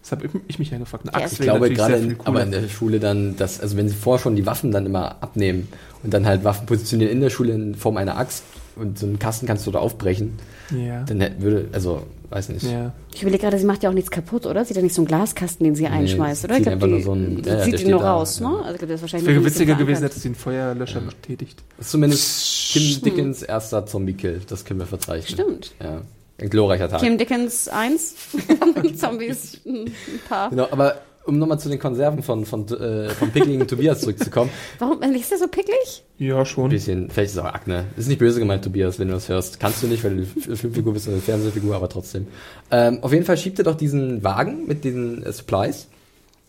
Das 0.02 0.12
habe 0.12 0.26
ich, 0.26 0.32
ich 0.48 0.58
mich 0.58 0.70
ja 0.70 0.76
gefragt. 0.76 1.08
Eine 1.08 1.18
Ja, 1.18 1.24
Axt 1.24 1.40
Ich 1.40 1.40
glaube 1.40 1.70
gerade, 1.70 1.96
in, 1.96 2.16
aber 2.24 2.42
in 2.42 2.50
der 2.50 2.68
Schule 2.68 3.00
dann, 3.00 3.36
dass, 3.36 3.58
also 3.58 3.78
wenn 3.78 3.88
sie 3.88 3.94
vorher 3.94 4.22
schon 4.22 4.36
die 4.36 4.44
Waffen 4.44 4.70
dann 4.70 4.84
immer 4.84 5.16
abnehmen 5.22 5.66
und 6.02 6.12
dann 6.12 6.26
halt 6.26 6.44
Waffen 6.44 6.66
positionieren 6.66 7.10
in 7.10 7.22
der 7.22 7.30
Schule 7.30 7.54
in 7.54 7.74
Form 7.74 7.96
einer 7.96 8.18
Axt 8.18 8.44
und 8.76 8.98
so 8.98 9.06
einen 9.06 9.18
Kasten 9.18 9.46
kannst 9.46 9.66
du 9.66 9.70
da 9.70 9.78
aufbrechen, 9.78 10.38
ja. 10.76 11.02
dann 11.04 11.20
hätte- 11.20 11.40
würde, 11.42 11.68
also, 11.72 12.02
weiß 12.30 12.48
nicht. 12.50 12.62
ja. 12.64 12.92
Ich 13.12 13.22
überlege 13.22 13.42
gerade, 13.42 13.58
sie 13.58 13.64
macht 13.66 13.82
ja 13.82 13.90
auch 13.90 13.94
nichts 13.94 14.10
kaputt, 14.10 14.46
oder? 14.46 14.64
Sie 14.64 14.70
hat 14.70 14.76
ja 14.76 14.82
nicht 14.82 14.94
so 14.94 15.02
einen 15.02 15.08
Glaskasten, 15.08 15.64
den 15.64 15.74
sie 15.74 15.86
einschmeißt, 15.86 16.42
sie 16.42 16.46
oder? 16.46 16.58
Ich 16.58 16.64
die 16.64 16.86
nur 16.86 17.00
so 17.02 17.12
einen- 17.12 17.42
ja, 17.44 17.58
ja, 17.58 17.62
zieht 17.64 17.74
steht 17.80 17.88
nur 17.90 18.00
da, 18.00 18.12
raus, 18.14 18.38
ja. 18.40 18.48
ne? 18.50 18.62
Also 18.64 18.78
das 18.78 18.90
ist 18.90 19.00
wahrscheinlich 19.02 19.28
Wäre 19.28 19.44
witziger 19.44 19.74
gewesen, 19.74 20.02
hätte 20.02 20.18
sie 20.18 20.28
einen 20.28 20.34
Feuerlöscher 20.36 21.00
betätigt. 21.00 21.62
Das 21.76 21.86
ist 21.86 21.92
zumindest 21.92 22.72
Kim 22.72 23.02
Dickens 23.02 23.42
erster 23.42 23.84
Zombie-Kill, 23.86 24.42
das 24.48 24.64
können 24.64 24.80
wir 24.80 24.86
verzeichnen. 24.86 25.38
Stimmt. 25.40 25.72
Ja. 25.82 26.02
Ein 26.38 26.48
glorreicher 26.48 26.88
Tag. 26.88 27.00
Kim 27.00 27.18
Dickens 27.18 27.68
1, 27.68 28.14
Zombies 28.96 29.60
ein 29.66 29.92
paar. 30.28 30.50
Genau, 30.50 30.68
aber 30.70 30.96
um 31.24 31.38
nochmal 31.38 31.58
zu 31.58 31.68
den 31.68 31.78
Konserven 31.78 32.22
von, 32.22 32.44
von, 32.46 32.66
äh, 32.68 33.10
von 33.10 33.30
pickligen 33.30 33.66
Tobias 33.66 34.00
zurückzukommen. 34.00 34.50
Warum 34.78 35.02
ist 35.02 35.30
der 35.30 35.38
so 35.38 35.48
picklig? 35.48 36.02
Ja, 36.18 36.38
Ein 36.40 36.46
schon. 36.46 36.70
bisschen, 36.70 37.10
vielleicht 37.10 37.30
ist 37.30 37.36
es 37.36 37.42
auch 37.42 37.52
Akne. 37.52 37.84
Ist 37.96 38.08
nicht 38.08 38.18
böse 38.18 38.40
gemeint, 38.40 38.64
Tobias, 38.64 38.98
wenn 38.98 39.08
du 39.08 39.14
das 39.14 39.28
hörst. 39.28 39.60
Kannst 39.60 39.82
du 39.82 39.86
nicht, 39.86 40.02
weil 40.04 40.16
du 40.16 40.26
eine 40.46 40.56
Filmfigur 40.56 40.92
bist, 40.92 41.08
eine 41.08 41.18
Fernsehfigur, 41.18 41.76
aber 41.76 41.88
trotzdem. 41.88 42.26
Ähm, 42.70 42.98
auf 43.02 43.12
jeden 43.12 43.24
Fall 43.24 43.36
schiebt 43.36 43.58
er 43.58 43.64
doch 43.64 43.76
diesen 43.76 44.22
Wagen 44.24 44.66
mit 44.66 44.84
diesen 44.84 45.22
äh, 45.24 45.32
Supplies 45.32 45.88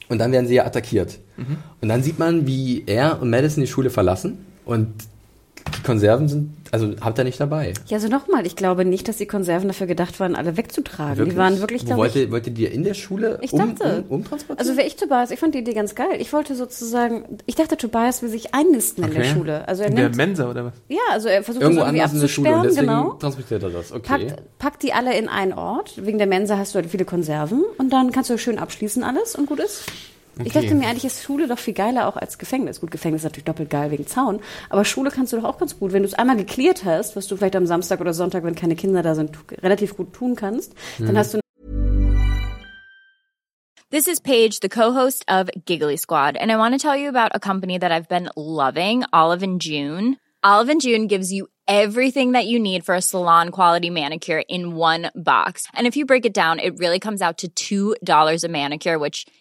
und 0.09 0.19
dann 0.19 0.31
werden 0.31 0.47
sie 0.47 0.55
ja 0.55 0.65
attackiert. 0.65 1.19
Und 1.81 1.89
dann 1.89 2.03
sieht 2.03 2.19
man, 2.19 2.45
wie 2.45 2.83
er 2.85 3.19
und 3.21 3.31
Madison 3.31 3.61
die 3.61 3.67
Schule 3.67 3.89
verlassen 3.89 4.45
und 4.65 4.93
Die 5.77 5.83
Konserven 5.83 6.27
sind, 6.27 6.53
also 6.71 6.93
habt 7.01 7.17
ihr 7.17 7.23
nicht 7.23 7.39
dabei. 7.39 7.73
Ja, 7.87 7.97
also 7.97 8.07
nochmal, 8.07 8.45
ich 8.45 8.55
glaube 8.55 8.85
nicht, 8.85 9.07
dass 9.07 9.17
die 9.17 9.25
Konserven 9.25 9.67
dafür 9.67 9.87
gedacht 9.87 10.19
waren, 10.19 10.35
alle 10.35 10.57
wegzutragen. 10.57 11.17
Wirklich? 11.17 11.33
Die 11.33 11.37
waren 11.39 11.59
wirklich, 11.59 11.81
Wo 11.83 11.85
glaube 11.87 12.07
ich, 12.07 12.15
wollt, 12.15 12.25
ihr, 12.25 12.31
wollt 12.31 12.47
ihr 12.47 12.53
die 12.53 12.65
in 12.65 12.83
der 12.83 12.93
Schule 12.93 13.39
Ich 13.41 13.53
um, 13.53 13.59
dachte. 13.75 14.03
um, 14.07 14.15
umtransportieren? 14.17 14.59
Also 14.59 14.77
wäre 14.77 14.87
ich 14.87 14.95
Tobias, 14.95 15.31
ich 15.31 15.39
fand 15.39 15.55
die 15.55 15.59
Idee 15.59 15.73
ganz 15.73 15.95
geil. 15.95 16.17
Ich 16.19 16.33
wollte 16.33 16.55
sozusagen, 16.55 17.23
ich 17.45 17.55
dachte, 17.55 17.77
Tobias 17.77 18.21
will 18.21 18.29
sich 18.29 18.53
einnisten 18.53 19.03
in 19.03 19.11
der 19.11 19.21
Okay. 19.21 19.33
Schule. 19.33 19.67
Also 19.67 19.83
er 19.83 19.89
In 19.89 19.95
der 19.95 20.05
nimmt, 20.05 20.17
Mensa 20.17 20.49
oder 20.49 20.65
was? 20.65 20.73
ja, 20.89 20.99
also 21.11 21.27
er 21.29 21.43
versucht 21.43 21.61
Irgendwo 21.63 21.81
das 21.81 21.87
irgendwie 21.89 22.01
anders 22.03 22.13
in 22.13 22.21
der 22.21 22.27
Schule 22.27 22.49
und 22.49 22.55
abzusperren, 22.57 22.87
deswegen 22.87 23.03
genau. 23.03 23.17
transportiert 23.19 23.63
er 23.63 23.69
das. 23.69 23.91
Okay. 23.91 24.07
Packt, 24.27 24.59
packt 24.59 24.83
die 24.83 24.93
alle 24.93 25.17
in 25.17 25.29
einen 25.29 25.53
Ort. 25.53 25.93
Wegen 26.05 26.17
der 26.17 26.27
Mensa 26.27 26.57
hast 26.57 26.73
du 26.75 26.79
halt 26.79 26.89
viele 26.89 27.05
Konserven 27.05 27.63
und 27.77 27.91
dann 27.91 28.11
kannst 28.11 28.29
du 28.29 28.37
schön 28.37 28.59
abschließen 28.59 29.03
alles 29.03 29.35
und 29.35 29.45
gut 29.47 29.59
ist. 29.59 29.83
Ich 30.43 30.55
Okay. 30.55 30.61
dachte 30.61 30.75
mir 30.75 30.87
eigentlich 30.87 31.05
ist 31.05 31.21
Schule 31.23 31.47
doch 31.47 31.59
viel 31.59 31.73
geiler 31.73 32.07
auch 32.07 32.17
als 32.17 32.37
Gefängnis. 32.37 32.81
Gut, 32.81 32.91
Gefängnis 32.91 33.21
ist 33.21 33.25
natürlich 33.25 33.45
doppelt 33.45 33.69
geil 33.69 33.91
wegen 33.91 34.07
Zaun, 34.07 34.39
aber 34.69 34.85
Schule 34.85 35.11
kannst 35.11 35.33
du 35.33 35.37
doch 35.37 35.43
auch 35.43 35.57
ganz 35.57 35.77
gut, 35.77 35.93
wenn 35.93 36.03
du 36.03 36.07
es 36.07 36.13
einmal 36.13 36.37
geklärt 36.37 36.83
hast, 36.85 37.15
was 37.15 37.27
du 37.27 37.37
vielleicht 37.37 37.55
am 37.55 37.65
Samstag 37.67 38.01
oder 38.01 38.13
Sonntag, 38.13 38.43
wenn 38.43 38.55
keine 38.55 38.75
Kinder 38.75 39.03
da 39.03 39.15
sind, 39.15 39.37
relativ 39.61 39.95
gut 39.95 40.13
tun 40.13 40.35
kannst, 40.35 40.73
dann 40.99 41.17
hast 41.17 41.33
du 41.33 41.39
This 43.91 44.07
is 44.07 44.21
Paige, 44.21 44.59
the 44.61 44.69
co-host 44.69 45.25
of 45.27 45.49
Giggly 45.65 45.97
Squad, 45.97 46.37
and 46.37 46.49
I 46.49 46.55
want 46.55 46.73
to 46.73 46.77
tell 46.79 46.95
you 46.95 47.09
about 47.09 47.31
a 47.33 47.39
company 47.39 47.77
that 47.77 47.91
I've 47.91 48.07
been 48.07 48.29
loving, 48.37 49.03
Olive 49.11 49.43
and 49.43 49.59
June. 49.61 50.15
Olive 50.43 50.69
and 50.69 50.81
June 50.81 51.07
gives 51.07 51.31
you 51.31 51.47
everything 51.67 52.31
that 52.31 52.47
you 52.47 52.57
need 52.57 52.85
for 52.85 52.95
a 52.95 53.01
salon 53.01 53.49
quality 53.49 53.89
manicure 53.89 54.43
in 54.47 54.75
one 54.75 55.11
box. 55.13 55.67
And 55.73 55.87
if 55.87 55.97
you 55.97 56.05
break 56.05 56.25
it 56.25 56.33
down, 56.33 56.59
it 56.59 56.77
really 56.79 56.99
comes 56.99 57.21
out 57.21 57.43
to 57.49 57.95
$2 58.01 58.43
a 58.43 58.47
manicure, 58.47 58.97
which 58.97 59.25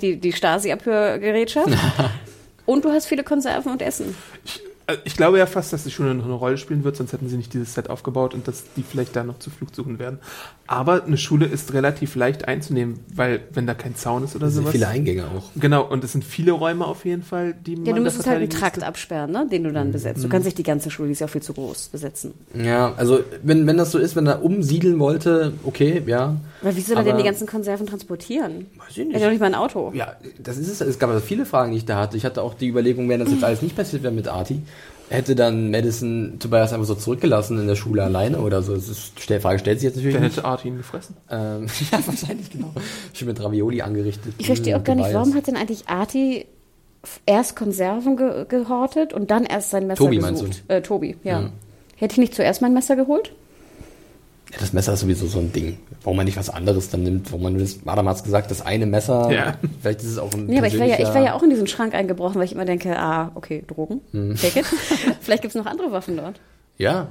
Die, 0.00 0.20
die 0.20 0.32
Stasi-Abhörgerätschaft 0.32 1.70
und 2.66 2.84
du 2.84 2.90
hast 2.90 3.06
viele 3.06 3.24
Konserven 3.24 3.72
und 3.72 3.82
Essen. 3.82 4.14
Äh, 4.86 4.96
Ich 5.04 5.16
glaube 5.16 5.38
ja 5.38 5.46
fast, 5.46 5.72
dass 5.72 5.84
die 5.84 5.90
Schule 5.90 6.14
noch 6.14 6.24
eine 6.24 6.34
Rolle 6.34 6.58
spielen 6.58 6.84
wird, 6.84 6.96
sonst 6.96 7.12
hätten 7.12 7.28
sie 7.28 7.36
nicht 7.36 7.54
dieses 7.54 7.74
Set 7.74 7.90
aufgebaut 7.90 8.34
und 8.34 8.46
dass 8.48 8.72
die 8.74 8.82
vielleicht 8.82 9.16
da 9.16 9.24
noch 9.24 9.38
zu 9.38 9.50
Flugsuchen 9.50 9.98
werden. 9.98 10.20
Aber 10.66 11.04
eine 11.04 11.18
Schule 11.18 11.44
ist 11.44 11.74
relativ 11.74 12.14
leicht 12.16 12.48
einzunehmen, 12.48 13.00
weil 13.14 13.40
wenn 13.52 13.66
da 13.66 13.74
kein 13.74 13.94
Zaun 13.96 14.24
ist 14.24 14.34
oder 14.34 14.46
Es 14.46 14.54
sind 14.54 14.62
sowas. 14.62 14.72
viele 14.72 14.88
Eingänge 14.88 15.24
auch. 15.24 15.50
Genau, 15.56 15.84
und 15.84 16.02
es 16.04 16.12
sind 16.12 16.24
viele 16.24 16.52
Räume 16.52 16.86
auf 16.86 17.04
jeden 17.04 17.22
Fall, 17.22 17.54
die 17.66 17.72
Ja, 17.72 17.76
man 17.78 17.84
du 17.84 17.92
da 17.96 18.00
müsstest 18.00 18.26
halt 18.26 18.38
einen 18.38 18.48
Trakt 18.48 18.76
müsste. 18.76 18.86
absperren, 18.88 19.30
ne, 19.30 19.46
den 19.50 19.64
du 19.64 19.72
dann 19.72 19.92
besetzt. 19.92 20.24
Du 20.24 20.28
kannst 20.30 20.46
nicht 20.46 20.56
die 20.56 20.62
ganze 20.62 20.90
Schule, 20.90 21.08
die 21.08 21.12
ist 21.12 21.20
ja 21.20 21.26
auch 21.26 21.30
viel 21.30 21.42
zu 21.42 21.52
groß, 21.52 21.88
besetzen. 21.88 22.32
Ja, 22.54 22.94
also 22.96 23.20
wenn, 23.42 23.66
wenn 23.66 23.76
das 23.76 23.90
so 23.90 23.98
ist, 23.98 24.16
wenn 24.16 24.26
er 24.26 24.42
umsiedeln 24.42 24.98
wollte, 24.98 25.52
okay, 25.64 26.02
ja. 26.06 26.36
Aber 26.62 26.74
wie 26.74 26.80
soll 26.80 26.96
er 26.96 27.04
denn 27.04 27.18
die 27.18 27.24
ganzen 27.24 27.46
Konserven 27.46 27.86
transportieren? 27.86 28.66
Weiß 28.78 28.88
ich 28.92 28.98
Er 29.00 29.04
nicht. 29.04 29.14
hat 29.16 29.22
doch 29.24 29.30
nicht 29.30 29.40
mal 29.40 29.46
ein 29.46 29.54
Auto. 29.54 29.92
Ja, 29.94 30.14
das 30.42 30.56
ist 30.56 30.68
es. 30.68 30.80
Es 30.80 30.98
gab 30.98 31.10
also 31.10 31.20
viele 31.20 31.44
Fragen, 31.44 31.72
die 31.72 31.76
ich 31.78 31.84
da 31.84 31.96
hatte. 32.00 32.16
Ich 32.16 32.24
hatte 32.24 32.40
auch 32.40 32.54
die 32.54 32.68
Überlegung, 32.68 33.06
wenn 33.10 33.20
das 33.20 33.30
jetzt 33.30 33.44
alles 33.44 33.60
nicht 33.60 33.76
passiert 33.76 34.02
wäre 34.02 34.14
mit 34.14 34.28
Arti, 34.28 34.62
hätte 35.10 35.34
dann 35.34 35.70
Madison 35.70 36.38
Tobias 36.38 36.72
einfach 36.72 36.86
so 36.86 36.94
zurückgelassen 36.94 37.58
in 37.58 37.66
der 37.66 37.76
Schule 37.76 38.02
alleine 38.02 38.38
oder 38.38 38.62
so. 38.62 38.74
Das 38.74 38.88
ist, 38.88 39.12
die 39.28 39.40
Frage 39.40 39.58
stellt 39.58 39.80
sich 39.80 39.84
jetzt 39.88 39.96
natürlich 39.96 40.14
Dann 40.14 40.24
hätte 40.24 40.44
Art 40.44 40.64
ihn 40.64 40.76
gefressen. 40.76 41.16
Ähm, 41.30 41.66
ja, 41.92 41.98
wahrscheinlich 42.06 42.50
genau. 42.50 42.72
Schön 43.12 43.28
mit 43.28 43.42
Ravioli 43.42 43.82
angerichtet. 43.82 44.34
Ich 44.38 44.46
verstehe 44.46 44.76
Mm, 44.76 44.80
auch 44.80 44.84
gar 44.84 44.94
nicht, 44.94 45.12
warum 45.12 45.34
hat 45.34 45.46
denn 45.46 45.56
eigentlich 45.56 45.88
Arti 45.88 46.46
erst 47.26 47.56
Konserven 47.56 48.16
ge 48.16 48.46
gehortet 48.48 49.12
und 49.12 49.30
dann 49.30 49.44
erst 49.44 49.70
sein 49.70 49.86
Messer 49.86 50.04
Tobi, 50.04 50.18
meinst 50.20 50.42
gesucht? 50.42 50.64
Äh, 50.68 50.82
Tobi, 50.82 51.16
ja. 51.22 51.42
Ja. 51.42 51.50
Hätte 51.96 52.12
ich 52.12 52.18
nicht 52.18 52.34
zuerst 52.34 52.62
mein 52.62 52.74
Messer 52.74 52.96
geholt? 52.96 53.32
Ja, 54.52 54.58
das 54.60 54.72
Messer 54.72 54.92
ist 54.94 55.00
sowieso 55.00 55.26
so 55.26 55.38
ein 55.40 55.52
Ding. 55.52 55.78
Warum 56.02 56.16
man 56.18 56.26
nicht 56.26 56.36
was 56.36 56.50
anderes 56.50 56.88
dann 56.90 57.02
nimmt, 57.02 57.30
warum 57.32 57.42
man 57.44 57.58
das, 57.58 57.78
Adam 57.86 58.08
hat's 58.08 58.22
gesagt, 58.22 58.50
das 58.50 58.60
eine 58.64 58.86
Messer, 58.86 59.30
Ja. 59.32 59.54
vielleicht 59.80 60.00
ist 60.00 60.10
es 60.10 60.18
auch 60.18 60.32
ein 60.34 60.46
Nee, 60.46 60.58
aber 60.58 60.66
ich 60.68 60.78
war, 60.78 60.86
ja, 60.86 60.94
ich 60.94 61.00
war 61.00 61.06
persönlicher- 61.12 61.24
ja 61.32 61.34
auch 61.34 61.42
in 61.42 61.50
diesen 61.50 61.66
Schrank 61.66 61.94
eingebrochen, 61.94 62.36
weil 62.36 62.44
ich 62.44 62.52
immer 62.52 62.64
denke, 62.64 62.96
ah, 62.98 63.32
okay, 63.34 63.64
Drogen, 63.66 64.00
Hm. 64.12 64.36
take 64.36 64.60
it. 64.60 64.66
Vielleicht 65.20 65.42
gibt 65.42 65.54
es 65.54 65.58
noch 65.60 65.66
andere 65.66 65.90
Waffen 65.92 66.16
dort. 66.16 66.40
Ja, 66.78 67.08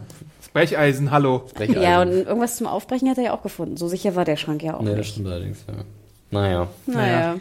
Brecheisen, 0.53 1.09
hallo. 1.11 1.43
Brecheisen. 1.55 1.81
Ja, 1.81 2.01
und 2.01 2.11
irgendwas 2.11 2.57
zum 2.57 2.67
Aufbrechen 2.67 3.09
hat 3.09 3.17
er 3.17 3.23
ja 3.23 3.33
auch 3.33 3.41
gefunden. 3.41 3.75
So 3.77 3.87
sicher 3.87 4.15
war 4.15 4.23
der 4.25 4.37
Schrank 4.37 4.61
ja 4.61 4.75
auch 4.75 4.81
Nee, 4.81 4.89
das 4.89 4.97
nicht. 4.99 5.09
stimmt 5.13 5.27
allerdings, 5.27 5.65
ja. 5.67 5.73
Naja. 6.31 6.67
Naja, 6.85 7.35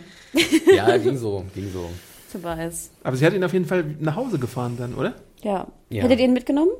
Ja, 0.74 0.96
ging 0.98 1.16
so, 1.18 1.44
ging 1.54 1.70
so. 1.72 1.90
Tobias. 2.32 2.90
Aber 3.04 3.16
sie 3.16 3.26
hat 3.26 3.34
ihn 3.34 3.44
auf 3.44 3.52
jeden 3.52 3.66
Fall 3.66 3.84
nach 4.00 4.16
Hause 4.16 4.38
gefahren 4.38 4.76
dann, 4.78 4.94
oder? 4.94 5.12
Ja. 5.42 5.66
Ja. 5.90 6.02
Hättet 6.04 6.20
ihr 6.20 6.24
ihn 6.26 6.32
mitgenommen? 6.32 6.70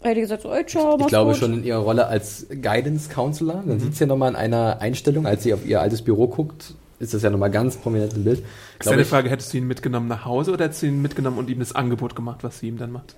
Hättet 0.00 0.16
ihr 0.16 0.22
gesagt, 0.22 0.42
so, 0.42 0.52
ey, 0.52 0.64
ciao, 0.64 0.96
Ich 1.00 1.06
glaube 1.08 1.32
gut. 1.32 1.40
schon 1.40 1.54
in 1.54 1.64
ihrer 1.64 1.78
Rolle 1.80 2.06
als 2.06 2.46
Guidance 2.50 3.08
Counselor. 3.08 3.62
Mhm. 3.62 3.68
Man 3.68 3.80
sieht 3.80 3.92
es 3.94 3.98
ja 3.98 4.06
nochmal 4.06 4.30
in 4.30 4.36
einer 4.36 4.80
Einstellung, 4.80 5.26
als 5.26 5.42
sie 5.42 5.52
auf 5.54 5.66
ihr 5.66 5.80
altes 5.80 6.02
Büro 6.02 6.28
guckt, 6.28 6.74
ist 7.00 7.14
das 7.14 7.22
ja 7.22 7.30
nochmal 7.30 7.50
ganz 7.50 7.76
prominent 7.76 8.14
im 8.14 8.24
Bild. 8.24 8.44
Ist 8.78 8.88
deine 8.88 9.02
ich- 9.02 9.08
Frage, 9.08 9.28
hättest 9.28 9.52
du 9.52 9.58
ihn 9.58 9.66
mitgenommen 9.66 10.06
nach 10.08 10.24
Hause 10.24 10.52
oder 10.52 10.64
hättest 10.66 10.82
du 10.82 10.86
ihn 10.86 11.02
mitgenommen 11.02 11.38
und 11.38 11.50
ihm 11.50 11.58
das 11.58 11.74
Angebot 11.74 12.14
gemacht, 12.14 12.38
was 12.42 12.60
sie 12.60 12.68
ihm 12.68 12.78
dann 12.78 12.92
macht? 12.92 13.14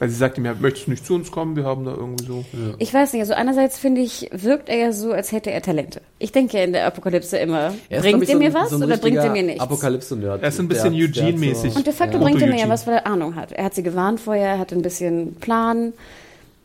Weil 0.00 0.08
sie 0.08 0.16
sagt 0.16 0.38
ihm 0.38 0.46
ja, 0.46 0.54
möchtest 0.58 0.86
du 0.86 0.90
nicht 0.92 1.04
zu 1.06 1.14
uns 1.14 1.30
kommen? 1.30 1.54
Wir 1.56 1.64
haben 1.64 1.84
da 1.84 1.92
irgendwie 1.92 2.24
so. 2.24 2.44
Ich 2.78 2.92
weiß 2.92 3.12
nicht, 3.12 3.20
also 3.20 3.34
einerseits 3.34 3.78
finde 3.78 4.00
ich, 4.00 4.30
wirkt 4.32 4.68
er 4.70 4.76
ja 4.78 4.92
so, 4.92 5.12
als 5.12 5.30
hätte 5.30 5.50
er 5.52 5.60
Talente. 5.60 6.00
Ich 6.18 6.32
denke 6.32 6.56
ja 6.56 6.64
in 6.64 6.72
der 6.72 6.86
Apokalypse 6.86 7.36
immer, 7.36 7.74
Er 7.90 7.98
ist, 7.98 8.02
bringt 8.04 8.22
er 8.22 8.26
so 8.32 8.38
mir 8.38 8.54
was 8.54 8.70
so 8.70 8.76
oder 8.76 8.96
bringt 8.96 9.18
er 9.18 9.30
mir 9.30 9.42
nichts? 9.42 9.60
Apokalypse-Nerd. 9.60 10.42
Er 10.42 10.48
ist 10.48 10.58
ein 10.58 10.68
bisschen 10.68 10.94
hat- 10.94 11.00
hat 11.00 11.08
Eugene-mäßig. 11.18 11.76
Und 11.76 11.86
de 11.86 11.92
facto 11.92 12.16
Ja. 12.16 12.24
bringt 12.24 12.40
er 12.40 12.48
mir 12.48 12.58
ja 12.58 12.68
was, 12.70 12.86
weil 12.86 12.94
er 12.94 13.06
Ahnung 13.06 13.36
hat. 13.36 13.52
Er 13.52 13.62
hat 13.64 13.74
sie 13.74 13.82
gewarnt 13.82 14.20
vorher, 14.20 14.48
er 14.52 14.58
hatte 14.58 14.74
ein 14.74 14.80
bisschen 14.82 15.34
Plan. 15.34 15.92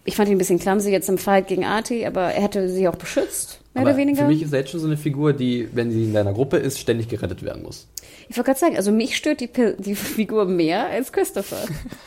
Ich 0.06 0.16
fand 0.16 0.30
ihn 0.30 0.36
ein 0.36 0.38
bisschen 0.38 0.60
clumsy 0.60 0.90
jetzt 0.92 1.10
im 1.10 1.18
Fight 1.18 1.48
gegen 1.48 1.66
Arti, 1.66 2.06
aber 2.06 2.32
er 2.34 2.42
hätte 2.42 2.70
sie 2.70 2.88
auch 2.88 2.96
beschützt, 2.96 3.60
mehr 3.76 3.82
Aber 3.82 3.92
oder 3.92 3.98
weniger. 3.98 4.24
Für 4.24 4.28
mich 4.28 4.42
ist 4.42 4.54
er 4.54 4.60
jetzt 4.60 4.72
schon 4.72 4.80
so 4.80 4.88
eine 4.88 4.98
Figur, 4.98 5.34
die, 5.34 5.70
wenn 5.74 5.92
sie 5.92 6.04
in 6.06 6.14
deiner 6.14 6.34
Gruppe 6.34 6.58
ist, 6.58 6.80
ständig 6.80 7.08
gerettet 7.10 7.44
werden 7.44 7.62
muss. 7.64 7.88
ich 8.30 8.36
wollte 8.38 8.48
gerade 8.50 8.60
sagen, 8.60 8.76
also 8.78 8.92
mich 8.92 9.16
stört 9.16 9.42
die, 9.42 9.50
die 9.78 9.96
Figur 10.16 10.46
mehr 10.46 10.88
als 10.90 11.12
Christopher. 11.12 11.58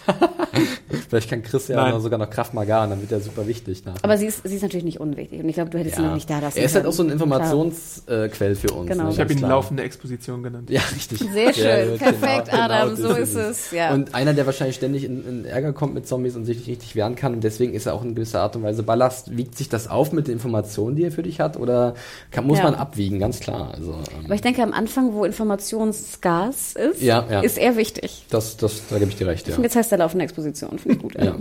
Vielleicht 1.08 1.30
kann 1.30 1.42
Chris 1.42 1.68
ja 1.68 1.90
noch 1.90 2.00
sogar 2.00 2.18
noch 2.18 2.30
Kraft 2.30 2.54
Maga, 2.54 2.86
dann 2.86 3.00
wird 3.00 3.12
er 3.12 3.20
super 3.20 3.46
wichtig. 3.46 3.84
nachher. 3.84 3.98
Aber 4.02 4.16
sie 4.18 4.26
ist, 4.26 4.42
sie 4.46 4.56
ist 4.56 4.62
natürlich 4.62 4.84
nicht 4.84 5.00
unwichtig. 5.00 5.40
Und 5.40 5.48
ich 5.48 5.54
glaube, 5.54 5.70
du 5.70 5.78
hättest 5.78 5.96
sie 5.96 6.02
noch 6.02 6.14
nicht 6.14 6.28
da 6.28 6.38
lassen 6.38 6.58
Er 6.58 6.64
ist 6.64 6.74
halt 6.74 6.86
auch 6.86 6.92
so 6.92 7.02
ein 7.02 7.06
Klar. 7.08 7.14
Informationsquell 7.14 8.54
für 8.54 8.72
uns. 8.72 8.88
Genau. 8.90 9.04
ne, 9.04 9.10
Ich 9.10 9.20
habe 9.20 9.32
ihn 9.32 9.38
klar. 9.38 9.50
laufende 9.50 9.82
Exposition 9.82 10.42
genannt. 10.42 10.70
Ja, 10.70 10.80
richtig. 10.94 11.18
Sehr 11.32 11.52
schön. 11.52 11.64
Ja, 11.92 11.96
Perfekt, 11.96 12.52
Adam. 12.52 12.90
das 12.90 12.98
So 12.98 13.08
ist 13.14 13.34
es, 13.34 13.70
ja. 13.70 13.92
Und 13.94 14.14
einer, 14.14 14.34
der 14.34 14.46
wahrscheinlich 14.46 14.76
ständig 14.76 15.04
in, 15.04 15.26
in 15.26 15.44
Ärger 15.44 15.72
kommt 15.72 15.94
mit 15.94 16.06
Zombies 16.06 16.36
und 16.36 16.44
sich 16.44 16.58
nicht 16.58 16.68
richtig 16.68 16.94
wehren 16.96 17.14
kann 17.16 17.34
und 17.34 17.44
deswegen 17.44 17.74
ist 17.74 17.86
er 17.86 17.94
auch 17.94 18.02
in 18.04 18.14
gewisser 18.14 18.40
Art 18.42 18.56
und 18.56 18.62
Weise 18.62 18.82
Ballast. 18.82 19.36
Wiegt 19.36 19.56
sich 19.56 19.68
das 19.68 19.88
auf 19.88 20.12
mit 20.12 20.26
den 20.28 20.34
Informationen, 20.34 20.96
die 20.96 21.04
er 21.04 21.12
für 21.12 21.22
dich 21.22 21.40
hat 21.40 21.56
oder 21.58 21.94
kann, 22.30 22.46
muss 22.46 22.58
Ja. 22.58 22.64
man 22.64 22.74
abwiegen, 22.74 23.18
ganz 23.18 23.40
klar. 23.40 23.72
Also, 23.74 23.92
ähm, 23.92 24.24
Aber 24.26 24.34
ich 24.34 24.40
denke, 24.40 24.62
am 24.62 24.72
Anfang, 24.72 25.12
wo 25.14 25.24
Informationsgas 25.24 26.74
ist, 26.74 27.00
Ja, 27.02 27.24
ja. 27.30 27.40
ist 27.40 27.58
er 27.58 27.76
wichtig. 27.76 28.24
das, 28.30 28.56
das, 28.56 28.82
da 28.88 28.98
gebe 28.98 29.10
ich 29.10 29.16
dir 29.16 29.26
recht, 29.26 29.48
ja. 29.48 29.56
Und 29.56 29.62
jetzt 29.64 29.76
heißt 29.76 29.92
er 29.92 29.98
laufende 29.98 30.24
Exposition. 30.24 30.78
Finde 30.78 30.96
ich 30.96 31.02
gut. 31.02 31.14
Ja. 31.22 31.36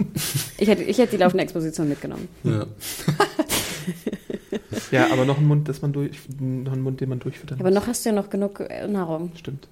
Ich, 0.57 0.68
hätte, 0.68 0.84
ich 0.84 0.97
hätte 0.97 1.11
die 1.11 1.18
laufende 1.18 1.43
Exposition 1.43 1.88
mitgenommen. 1.89 2.28
ja. 2.43 2.65
Ja, 4.91 5.11
aber 5.11 5.26
noch 5.26 5.38
ein 5.38 5.45
Mund, 5.45 5.68
das 5.70 5.82
man 5.82 5.91
durch, 5.93 6.11
noch 6.39 6.72
ein 6.74 6.82
Mund, 6.82 7.01
den 7.01 7.09
man 7.09 7.20
durchfüttern 7.20 7.59
aber 7.59 7.72
noch 7.72 7.88
hast 7.88 8.05
du 8.05 8.09
ja 8.09 8.15
noch 8.15 8.30
genug 8.30 8.63
Nahrung. 8.88 9.32
Stimmt. 9.36 9.68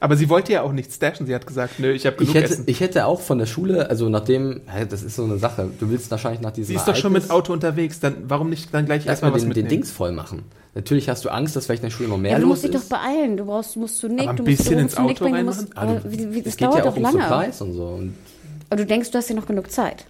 Aber 0.00 0.16
sie 0.16 0.28
wollte 0.30 0.52
ja 0.52 0.62
auch 0.62 0.72
nicht 0.72 0.92
stashen. 0.92 1.26
Sie 1.26 1.34
hat 1.34 1.46
gesagt, 1.46 1.78
nö, 1.78 1.92
ich 1.92 2.06
habe 2.06 2.16
genug 2.16 2.30
Ich 2.30 2.34
hätte, 2.34 2.52
Essen. 2.54 2.64
ich 2.66 2.80
hätte 2.80 3.04
auch 3.06 3.20
von 3.20 3.38
der 3.38 3.46
Schule, 3.46 3.90
also 3.90 4.08
nachdem, 4.08 4.62
das 4.88 5.02
ist 5.02 5.16
so 5.16 5.24
eine 5.24 5.36
Sache, 5.38 5.68
du 5.78 5.90
willst 5.90 6.10
wahrscheinlich 6.10 6.40
nach 6.40 6.52
diesem 6.52 6.68
sie 6.68 6.74
ist 6.76 6.88
doch 6.88 6.96
schon 6.96 7.12
mit 7.12 7.22
Ereignis 7.24 7.36
Auto 7.36 7.52
unterwegs. 7.52 8.00
Dann 8.00 8.14
warum 8.26 8.48
nicht 8.48 8.72
dann 8.72 8.86
gleich 8.86 9.06
erstmal 9.06 9.30
erstmal 9.30 9.32
was 9.34 9.42
den, 9.42 9.50
den 9.50 9.62
mitnehmen? 9.64 9.68
Dings 9.82 9.90
voll 9.92 10.12
machen. 10.12 10.42
Natürlich 10.74 11.08
hast 11.08 11.24
du 11.24 11.28
Angst, 11.28 11.54
dass 11.54 11.66
vielleicht 11.66 11.82
in 11.82 11.90
der 11.90 11.94
Schule 11.96 12.08
noch 12.08 12.16
mehr 12.18 12.30
Ja, 12.32 12.36
du 12.38 12.42
los 12.44 12.50
musst 12.50 12.64
dich 12.64 12.70
doch 12.70 12.80
ist. 12.80 12.88
beeilen. 12.88 13.36
Du 13.36 13.44
brauchst, 13.44 13.76
musst 13.76 14.02
Nick, 14.08 14.20
Aber 14.22 14.30
ein 14.30 14.36
du 14.36 14.42
musst 14.44 14.56
bisschen 14.58 14.78
ins 14.78 14.96
Auto 14.96 15.24
du 15.24 15.28
musst, 15.28 15.34
reinmachen? 15.66 15.68
aber 15.76 16.00
wie, 16.10 16.32
wie, 16.32 16.38
Es 16.38 16.44
das 16.44 16.56
geht 16.56 16.66
dauert 16.68 16.78
ja 16.78 16.82
auch 16.84 16.88
doch 16.90 16.96
um 16.96 17.02
lange. 17.02 17.18
Und 17.60 17.72
so. 17.74 17.84
Und 17.86 18.14
Aber 18.70 18.76
du 18.76 18.86
denkst, 18.86 19.10
du 19.10 19.18
hast 19.18 19.28
ja 19.28 19.34
noch 19.36 19.46
genug 19.46 19.70
Zeit. 19.70 20.06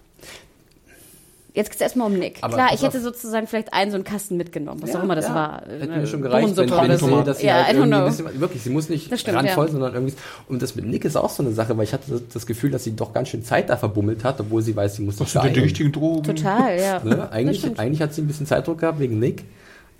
Jetzt 1.53 1.69
geht's 1.69 1.81
erstmal 1.81 2.07
um 2.07 2.17
Nick. 2.17 2.37
Aber 2.41 2.53
Klar, 2.53 2.69
ich 2.73 2.81
hätte 2.81 3.01
sozusagen 3.01 3.45
vielleicht 3.45 3.73
einen 3.73 3.91
so 3.91 3.95
einen 3.95 4.05
Kasten 4.05 4.37
mitgenommen, 4.37 4.81
was 4.81 4.93
Ja, 4.93 4.99
auch 4.99 5.03
immer 5.03 5.15
das 5.15 5.27
ja. 5.27 5.35
war. 5.35 5.61
Hätte 5.67 5.91
Eine 5.91 6.01
mir 6.01 6.07
schon 6.07 6.21
gereicht, 6.21 6.55
wenn, 6.55 6.69
wenn 6.69 6.91
ich 6.91 6.99
so. 6.99 7.07
sehe, 7.07 7.23
dass 7.23 7.39
sie 7.39 7.47
ja, 7.47 7.65
halt 7.65 7.67
I 7.67 7.71
don't 7.71 7.79
irgendwie 7.79 7.93
ein 7.95 8.01
know. 8.01 8.09
bisschen, 8.09 8.39
wirklich, 8.39 8.61
sie 8.63 8.69
muss 8.69 8.87
nicht 8.87 9.11
Das 9.11 9.19
stimmt, 9.19 9.37
randvoll, 9.37 9.65
ja. 9.65 9.71
sondern 9.73 9.93
irgendwie, 9.93 10.13
und 10.47 10.61
das 10.61 10.75
mit 10.75 10.85
Nick 10.85 11.03
ist 11.03 11.17
auch 11.17 11.29
so 11.29 11.43
eine 11.43 11.51
Sache, 11.51 11.75
weil 11.77 11.83
ich 11.83 11.91
hatte 11.93 12.21
das 12.33 12.45
Gefühl, 12.45 12.71
dass 12.71 12.85
sie 12.85 12.95
doch 12.95 13.11
ganz 13.13 13.27
schön 13.29 13.43
Zeit 13.43 13.69
da 13.69 13.75
verbummelt 13.75 14.23
hat, 14.23 14.39
obwohl 14.39 14.61
sie 14.61 14.75
weiß, 14.75 14.95
sie 14.95 15.01
muss 15.01 15.19
Was 15.19 15.31
sind 15.33 15.43
denn 15.43 15.53
die 15.53 15.59
richtigen 15.59 15.91
Drogen? 15.91 16.23
Total, 16.23 16.79
ja. 16.79 17.03
Ne? 17.03 17.15
Das 17.17 17.31
Eigentlich, 17.31 17.79
eigentlich 17.79 18.01
hat 18.01 18.13
sie 18.13 18.21
ein 18.21 18.27
bisschen 18.27 18.45
Zeitdruck 18.45 18.79
gehabt 18.79 18.99
wegen 18.99 19.19
Nick. 19.19 19.43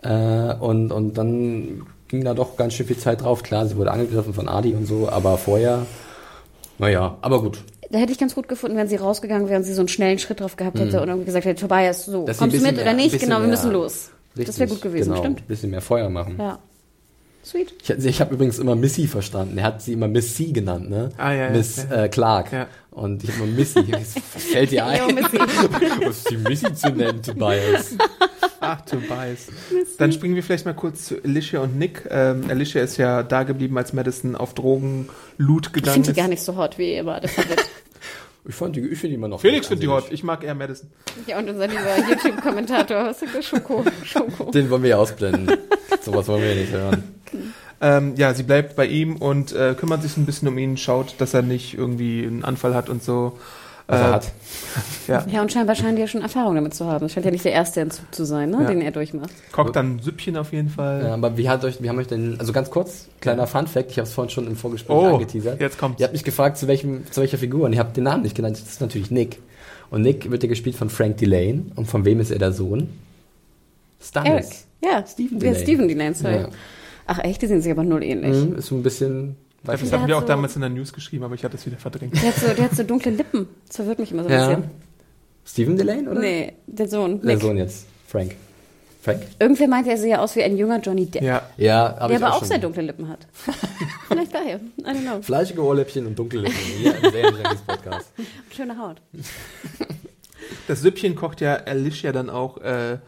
Äh, 0.04 0.54
und, 0.56 0.92
und 0.92 1.18
dann 1.18 1.86
ging 2.08 2.24
da 2.24 2.34
doch 2.34 2.56
ganz 2.56 2.74
schön 2.76 2.88
viel 2.88 2.98
Zeit 2.98 3.24
drauf. 3.24 3.44
Klar, 3.44 3.68
sie 3.68 3.76
wurde 3.76 3.92
angegriffen 3.92 4.34
von 4.34 4.48
Adi 4.48 4.74
und 4.74 4.86
so, 4.86 5.10
aber 5.10 5.38
vorher, 5.38 5.86
naja, 6.78 7.18
aber 7.22 7.42
gut. 7.42 7.60
Da 7.92 8.00
hätte 8.00 8.12
ich 8.14 8.18
ganz 8.18 8.34
gut 8.36 8.48
gefunden, 8.48 8.78
wenn 8.78 8.88
sie 8.88 8.96
rausgegangen 8.96 9.48
wäre 9.50 9.60
und 9.60 9.64
sie 9.66 9.74
so 9.74 9.82
einen 9.82 9.88
schnellen 9.90 10.18
Schritt 10.18 10.40
drauf 10.40 10.56
gehabt 10.56 10.80
hätte 10.80 11.02
und 11.02 11.08
irgendwie 11.10 11.26
gesagt 11.26 11.46
hätte, 11.46 11.60
Tobias, 11.62 12.06
so, 12.06 12.22
Mhm. 12.22 12.26
Dass 12.26 12.38
kommst 12.38 12.58
du 12.58 12.62
mit 12.62 12.76
mehr- 12.76 12.84
oder 12.84 12.94
nicht? 12.94 13.20
Genau, 13.20 13.42
wir 13.42 13.48
müssen 13.48 13.72
los. 13.72 14.12
das 14.36 14.58
wäre 14.60 14.70
gut 14.70 14.82
gewesen, 14.82 15.10
genau, 15.10 15.22
stimmt. 15.22 15.42
Ein 15.42 15.48
bisschen 15.48 15.72
mehr 15.72 15.82
Feuer 15.82 16.10
machen. 16.10 16.36
Ja. 16.40 16.60
Sweet. 17.44 17.74
Ich, 17.84 17.92
also 17.92 18.08
ich 18.08 18.22
habe 18.22 18.34
übrigens 18.36 18.60
immer 18.60 18.76
Missy 18.76 19.08
verstanden. 19.08 19.58
Er 19.58 19.64
hat 19.66 19.82
sie 19.82 19.94
immer 19.94 20.08
Miss 20.08 20.36
C 20.36 20.52
genannt, 20.52 20.90
ne? 20.90 21.10
Ah, 21.18 21.32
ja, 21.32 21.46
ja, 21.46 21.50
Miss 21.50 21.86
ja. 21.90 22.04
Äh, 22.04 22.10
Clark. 22.10 22.52
Ja. 22.54 22.68
Und 22.92 23.24
ich 23.24 23.32
habe 23.32 23.44
immer 23.46 23.54
Missy. 23.54 23.86
Was 23.92 24.14
fällt 24.52 24.72
dir 24.72 24.86
ein? 24.86 25.00
Was 26.04 26.18
ist 26.18 26.30
die 26.30 26.38
Missy 26.38 26.74
zu 26.74 26.90
nennen, 26.90 27.22
Tobias? 27.24 27.96
Ach, 28.60 28.82
Tobias. 28.82 29.48
Dann 29.98 30.12
springen 30.12 30.36
wir 30.36 30.44
vielleicht 30.44 30.66
mal 30.66 30.74
kurz 30.76 31.06
zu 31.06 31.16
Alicia 31.24 31.62
und 31.62 31.78
Nick. 31.80 32.04
Ähm, 32.10 32.44
Alicia 32.50 32.82
ist 32.84 32.98
ja 32.98 33.24
da 33.24 33.44
geblieben, 33.44 33.78
als 33.78 33.94
Madison 33.94 34.36
auf 34.36 34.54
Drogen-Loot 34.54 35.68
Ich 35.68 35.74
gegangen 35.74 35.94
finde 35.94 36.08
die 36.08 36.12
ist. 36.12 36.18
gar 36.24 36.28
nicht 36.28 36.44
so 36.44 36.56
hot 36.58 36.78
wie 36.78 36.96
immer. 36.96 37.20
Das 37.22 37.36
wird 37.38 37.48
Ich 38.48 38.56
fand 38.56 38.76
die, 38.76 38.82
ich 38.82 38.98
finde 39.00 39.10
die 39.10 39.14
immer 39.16 39.28
noch. 39.28 39.40
Felix 39.40 39.68
findet 39.68 39.84
die 39.84 39.88
hot. 39.88 40.06
Ich 40.12 40.24
mag 40.24 40.44
eher 40.44 40.56
Madison. 40.56 40.90
ja 41.28 41.38
und 41.38 41.48
unser 41.48 41.68
lieber 41.68 41.96
YouTube-Kommentator, 42.10 43.06
was 43.06 43.22
ist 43.22 43.36
das? 43.36 43.46
Schoko, 43.46 43.86
Schoko. 44.04 44.50
Den 44.52 44.70
wollen 44.70 44.82
wir 44.84 44.90
ja 44.92 44.98
ausblenden. 44.98 45.58
Sowas 46.02 46.28
wollen 46.28 46.42
wir 46.42 46.56
nicht 46.56 46.72
hören. 46.72 47.04
Ähm, 47.82 48.14
ja, 48.16 48.34
sie 48.34 48.44
bleibt 48.44 48.76
bei 48.76 48.86
ihm 48.86 49.16
und 49.16 49.54
äh, 49.54 49.74
kümmert 49.78 50.04
sich 50.04 50.12
so 50.14 50.22
ein 50.22 50.26
bisschen 50.26 50.48
um 50.48 50.58
ihn, 50.58 50.78
schaut, 50.78 51.16
dass 51.18 51.34
er 51.34 51.42
nicht 51.42 51.74
irgendwie 51.76 52.26
einen 52.26 52.44
Anfall 52.46 52.76
hat 52.76 52.90
und 52.90 53.04
so. 53.04 53.38
Was 53.88 54.00
Äh, 54.00 54.04
er 54.04 54.12
hat. 54.12 54.32
Ja, 55.08 55.26
Ja, 55.30 55.42
und 55.42 55.52
scheinbar 55.52 55.76
scheint 55.76 55.98
die 55.98 56.02
ja 56.02 56.08
schon 56.08 56.22
Erfahrung 56.22 56.54
damit 56.56 56.76
zu 56.76 56.86
haben. 56.86 57.02
Das 57.02 57.12
scheint 57.14 57.26
ja 57.26 57.32
nicht 57.32 57.44
der 57.44 57.54
erste 57.54 57.82
Entzug 57.82 58.06
zu 58.14 58.24
sein, 58.24 58.52
ne, 58.52 58.60
Ja. 58.62 58.68
den 58.68 58.82
er 58.82 58.92
durchmacht. 58.92 59.32
kocht 59.52 59.76
dann 59.76 59.96
ein 59.96 60.00
Süppchen 60.00 60.38
auf 60.38 60.54
jeden 60.54 60.70
Fall. 60.70 61.04
Ja, 61.06 61.14
aber 61.16 61.36
wie 61.38 61.50
hat 61.50 61.66
euch, 61.66 61.82
wie 61.82 61.90
haben 61.90 61.98
euch 61.98 62.08
denn, 62.08 62.40
also 62.40 62.54
ganz 62.54 62.70
kurz, 62.70 63.08
kleiner 63.20 63.48
Fun 63.48 63.66
Fact, 63.68 63.90
ich 63.92 63.98
habe 63.98 64.08
es 64.08 64.14
vorhin 64.14 64.30
schon 64.30 64.46
im 64.48 64.56
Vorgespräch 64.56 64.96
Oh, 64.96 65.16
angeteasert. 65.16 65.60
jetzt 65.60 65.78
kommt's. 65.80 66.00
Ihr 66.00 66.06
habt 66.06 66.14
mich 66.14 66.24
gefragt, 66.24 66.58
zu 66.58 66.68
welchem, 66.68 67.10
zu 67.12 67.20
welcher 67.20 67.40
Figur, 67.40 67.66
und 67.66 67.74
ihr 67.74 67.80
habt 67.80 67.98
den 67.98 68.04
Namen 68.04 68.22
nicht 68.24 68.36
genannt, 68.36 68.58
das 68.62 68.70
ist 68.70 68.80
natürlich 68.82 69.10
Nick. 69.12 69.40
Und 69.90 70.04
Nick 70.04 70.30
wird 70.30 70.44
ja 70.44 70.48
gespielt 70.50 70.76
von 70.76 70.90
Frank 70.92 71.18
Delane. 71.18 71.64
Und 71.76 71.86
von 71.88 72.06
wem 72.06 72.20
ist 72.22 72.30
er 72.32 72.40
der 72.40 72.54
Sohn? 72.54 72.80
Eric. 72.80 72.92
Stannis. 74.02 74.66
Ja, 74.84 75.04
Stephen 75.06 75.38
Ja, 75.38 75.44
Delane. 75.44 75.60
Stephen 75.60 75.88
Delane, 75.88 76.14
sorry. 76.16 76.46
Ja. 77.08 77.16
Ach 77.16 77.20
echt, 77.20 77.42
die 77.42 77.48
sind 77.48 77.62
sich 77.62 77.72
aber 77.72 77.84
null 77.84 78.04
ähnlich. 78.04 78.36
Mhm, 78.46 78.56
ist 78.58 78.68
so 78.68 78.76
ein 78.76 78.84
bisschen, 78.84 79.36
weiß 79.64 79.80
Das 79.82 79.90
Der 79.90 80.00
hatten 80.00 80.08
wir 80.08 80.18
auch 80.18 80.22
so- 80.22 80.28
damals 80.28 80.56
in 80.56 80.62
der 80.62 80.70
News 80.70 80.94
geschrieben, 80.94 81.24
aber 81.24 81.36
ich 81.36 81.44
hatte 81.44 81.58
es 81.58 81.66
wieder 81.66 81.78
verdrängt. 81.78 82.14
Der, 82.16 82.30
hat 82.30 82.36
so, 82.36 82.48
der 82.48 82.64
hat 82.66 82.76
so 82.76 82.84
dunkle 82.84 83.12
Lippen. 83.12 83.48
Das 83.68 83.76
verwirrt 83.78 84.00
mich 84.00 84.12
immer 84.12 84.24
so 84.24 84.30
ein 84.30 84.34
Ja. 84.36 84.48
bisschen. 84.48 84.72
Stephen 85.46 85.76
Delane, 85.78 86.10
oder? 86.12 86.20
Nee, 86.20 86.54
der 86.68 86.88
Sohn. 86.88 87.20
Der 87.22 87.34
Nick. 87.34 87.42
Sohn 87.42 87.58
jetzt. 87.58 87.86
Frank. 88.08 88.36
Frank? 89.02 89.24
Irgendwer 89.40 89.68
meinte, 89.68 89.90
er 89.90 89.98
sehe 89.98 90.20
aus 90.20 90.36
wie 90.36 90.44
ein 90.44 90.56
junger 90.56 90.80
Johnny 90.80 91.08
Depp. 91.08 91.24
Ja, 91.24 91.42
Ja, 91.58 91.98
aber 91.98 92.10
der 92.10 92.18
ich 92.18 92.24
aber 92.24 92.34
auch, 92.36 92.40
schon. 92.40 92.48
sehr 92.50 92.60
dunkle 92.60 92.84
Lippen 92.84 93.10
hat. 93.10 93.26
Vielleicht 94.08 94.32
daher. 94.36 94.58
I 94.58 94.84
don't 94.84 95.02
know. 95.02 95.22
Fleischige 95.24 95.64
Ohrläppchen 95.64 96.06
und 96.06 96.20
dunkle 96.20 96.42
Lippen. 96.42 96.56
Hier 96.78 96.96
im 96.96 97.10
Serienjunkies 97.12 97.62
Podcast. 97.66 98.12
Schöne 98.56 98.78
Haut. 98.78 99.02
das 100.68 100.82
Süppchen 100.82 101.16
kocht 101.16 101.42
ja 101.42 101.56
Alicia 101.56 102.12
dann 102.12 102.30
auch 102.30 102.58
äh, 102.60 103.00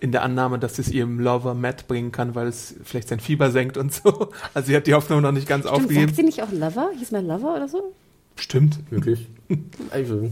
in 0.00 0.12
der 0.12 0.22
Annahme, 0.22 0.58
dass 0.58 0.78
es 0.78 0.90
ihrem 0.90 1.20
Lover 1.20 1.54
Matt 1.54 1.86
bringen 1.86 2.10
kann, 2.10 2.34
weil 2.34 2.46
es 2.48 2.74
vielleicht 2.84 3.08
sein 3.08 3.20
Fieber 3.20 3.50
senkt 3.50 3.76
und 3.76 3.92
so. 3.92 4.30
Also 4.54 4.68
sie 4.68 4.76
hat 4.76 4.86
die 4.86 4.94
Hoffnung 4.94 5.20
noch 5.22 5.32
nicht 5.32 5.46
ganz 5.46 5.64
Stimmt, 5.66 5.76
aufgegeben. 5.82 6.06
sagt 6.06 6.16
sie 6.16 6.22
nicht 6.22 6.42
auch 6.42 6.50
Lover? 6.52 6.90
Hieß 6.98 7.10
mal 7.12 7.24
Lover 7.24 7.54
oder 7.56 7.68
so? 7.68 7.92
Stimmt. 8.36 8.78
Wirklich? 8.90 9.26
Also, 9.90 10.30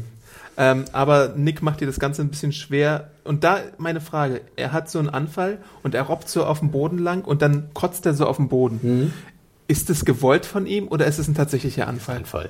Ähm, 0.56 0.84
aber 0.92 1.34
Nick 1.36 1.60
macht 1.62 1.80
ihr 1.80 1.86
das 1.86 1.98
Ganze 2.00 2.22
ein 2.22 2.28
bisschen 2.30 2.52
schwer. 2.52 3.10
Und 3.24 3.44
da 3.44 3.58
meine 3.78 4.00
Frage, 4.00 4.40
er 4.56 4.72
hat 4.72 4.88
so 4.90 4.98
einen 4.98 5.08
Anfall 5.08 5.58
und 5.82 5.94
er 5.94 6.02
robbt 6.02 6.28
so 6.28 6.44
auf 6.44 6.60
dem 6.60 6.70
Boden 6.70 6.98
lang 6.98 7.24
und 7.24 7.42
dann 7.42 7.70
kotzt 7.74 8.06
er 8.06 8.14
so 8.14 8.26
auf 8.26 8.36
dem 8.36 8.48
Boden. 8.48 8.78
Mhm. 8.82 9.12
Ist 9.70 9.90
es 9.90 10.06
gewollt 10.06 10.46
von 10.46 10.66
ihm 10.66 10.88
oder 10.88 11.06
ist 11.06 11.18
es 11.18 11.28
ein 11.28 11.34
tatsächlicher 11.34 11.86
Anfall? 11.86 12.24
Fall. 12.24 12.48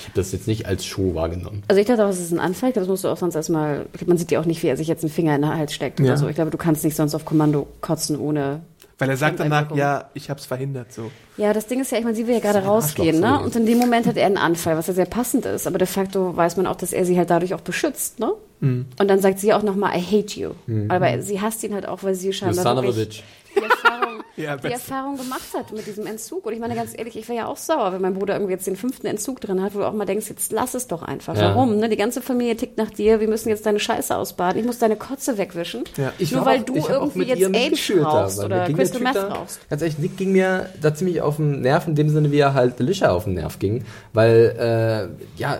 Ich 0.00 0.04
habe 0.06 0.14
das 0.16 0.32
jetzt 0.32 0.48
nicht 0.48 0.66
als 0.66 0.84
Show 0.84 1.14
wahrgenommen. 1.14 1.62
Also 1.68 1.80
ich 1.80 1.86
dachte 1.86 2.04
auch, 2.04 2.10
es 2.10 2.18
ist 2.20 2.32
ein 2.32 2.40
Anfall. 2.40 2.70
Ich 2.70 2.72
glaube, 2.74 2.86
das 2.86 2.90
musst 2.90 3.04
du 3.04 3.08
auch 3.08 3.16
sonst 3.16 3.36
erstmal. 3.36 3.86
Man 4.04 4.18
sieht 4.18 4.32
ja 4.32 4.40
auch 4.40 4.44
nicht, 4.46 4.62
wie 4.64 4.66
er 4.66 4.76
sich 4.76 4.88
jetzt 4.88 5.04
einen 5.04 5.12
Finger 5.12 5.36
in 5.36 5.42
den 5.42 5.54
Hals 5.54 5.72
steckt 5.72 6.00
Ja. 6.00 6.06
oder 6.06 6.16
so. 6.16 6.28
Ich 6.28 6.34
glaube, 6.34 6.50
du 6.50 6.58
kannst 6.58 6.82
nicht 6.82 6.96
sonst 6.96 7.14
auf 7.14 7.24
Kommando 7.24 7.68
kotzen 7.80 8.18
ohne. 8.18 8.62
Weil 8.98 9.10
er 9.10 9.16
sagt 9.16 9.38
danach, 9.38 9.76
ja, 9.76 10.10
ich 10.14 10.28
hab's 10.30 10.46
verhindert 10.46 10.92
so. 10.92 11.10
Ja, 11.36 11.52
das 11.52 11.66
Ding 11.66 11.80
ist 11.80 11.92
ja, 11.92 11.98
ich 11.98 12.04
meine, 12.04 12.16
sie 12.16 12.26
will 12.26 12.34
ja 12.34 12.40
gerade 12.40 12.60
rausgehen, 12.60 13.20
ne? 13.20 13.38
Und 13.40 13.54
in 13.54 13.66
dem 13.66 13.78
Moment 13.78 14.06
hat 14.06 14.16
er 14.16 14.26
einen 14.26 14.38
Anfall, 14.38 14.76
was 14.76 14.86
ja 14.86 14.94
sehr 14.94 15.04
passend 15.06 15.44
ist. 15.44 15.66
Aber 15.66 15.78
de 15.78 15.86
facto 15.86 16.34
weiß 16.36 16.56
man 16.56 16.66
auch, 16.66 16.76
dass 16.76 16.92
er 16.92 17.04
sie 17.04 17.16
halt 17.18 17.30
dadurch 17.30 17.54
auch 17.54 17.60
beschützt, 17.60 18.18
ne? 18.18 18.32
Mhm. 18.60 18.86
Und 18.98 19.08
dann 19.08 19.20
sagt 19.20 19.38
sie 19.38 19.52
auch 19.52 19.62
nochmal, 19.62 19.96
I 19.96 20.02
hate 20.02 20.40
you. 20.40 20.50
Aber 20.88 21.20
sie 21.22 21.40
hasst 21.40 21.62
ihn 21.62 21.74
halt 21.74 21.86
auch, 21.86 22.02
weil 22.02 22.14
sie 22.14 22.32
scheinbar 22.32 22.64
son 22.64 22.78
of 22.78 22.84
a 22.84 22.86
wirklich 22.88 23.08
bitch. 23.08 23.22
Die 23.56 23.62
Erfahrung, 23.64 24.22
Ja, 24.36 24.56
die. 24.56 24.70
Erfahrung 24.70 25.16
gemacht 25.16 25.46
hat 25.56 25.72
mit 25.72 25.86
diesem 25.86 26.06
Entzug. 26.06 26.44
Und 26.46 26.52
ich 26.52 26.60
meine 26.60 26.74
ganz 26.74 26.92
ehrlich, 26.96 27.16
ich 27.16 27.26
wäre 27.28 27.38
ja 27.38 27.46
auch 27.46 27.56
sauer, 27.56 27.92
wenn 27.92 28.02
mein 28.02 28.14
Bruder 28.14 28.34
irgendwie 28.34 28.52
jetzt 28.52 28.66
den 28.66 28.76
fünften 28.76 29.06
Entzug 29.06 29.40
drin 29.40 29.62
hat, 29.62 29.74
wo 29.74 29.78
du 29.78 29.86
auch 29.86 29.92
mal 29.94 30.04
denkst, 30.04 30.28
jetzt 30.28 30.52
lass 30.52 30.74
es 30.74 30.86
doch 30.88 31.02
einfach. 31.02 31.34
Ja. 31.36 31.54
Warum? 31.54 31.78
Ne? 31.78 31.88
Die 31.88 31.96
ganze 31.96 32.20
Familie 32.20 32.56
tickt 32.56 32.76
nach 32.76 32.90
dir, 32.90 33.18
wir 33.20 33.28
müssen 33.28 33.48
jetzt 33.48 33.64
deine 33.66 33.80
Scheiße 33.80 34.14
ausbaden, 34.16 34.60
ich 34.60 34.66
muss 34.66 34.78
deine 34.78 34.96
Kotze 34.96 35.38
wegwischen. 35.38 35.84
Ja. 35.96 36.12
Ich 36.18 36.32
Nur 36.32 36.44
weil 36.44 36.60
auch- 36.60 36.64
du 36.64 36.74
irgendwie 36.76 37.22
jetzt 37.24 37.44
Age 37.56 37.92
rauchst 38.04 38.44
oder 38.44 38.66
Crystal 38.70 39.00
Meth 39.00 39.16
rauchst. 39.16 39.68
Ganz 39.70 39.80
ehrlich, 39.82 39.98
Nick 39.98 40.16
ging 40.16 40.32
mir 40.32 40.68
da 40.80 40.94
ziemlich 40.94 41.22
auf 41.22 41.36
den 41.36 41.62
Nerv, 41.62 41.86
in 41.88 41.94
dem 41.94 42.10
Sinne, 42.10 42.30
wie 42.30 42.38
er 42.38 42.52
halt 42.54 42.78
Alicia 42.80 43.10
auf 43.12 43.24
den 43.24 43.34
Nerv 43.34 43.58
ging. 43.58 43.84
Weil, 44.12 45.08
äh, 45.16 45.40
ja, 45.40 45.58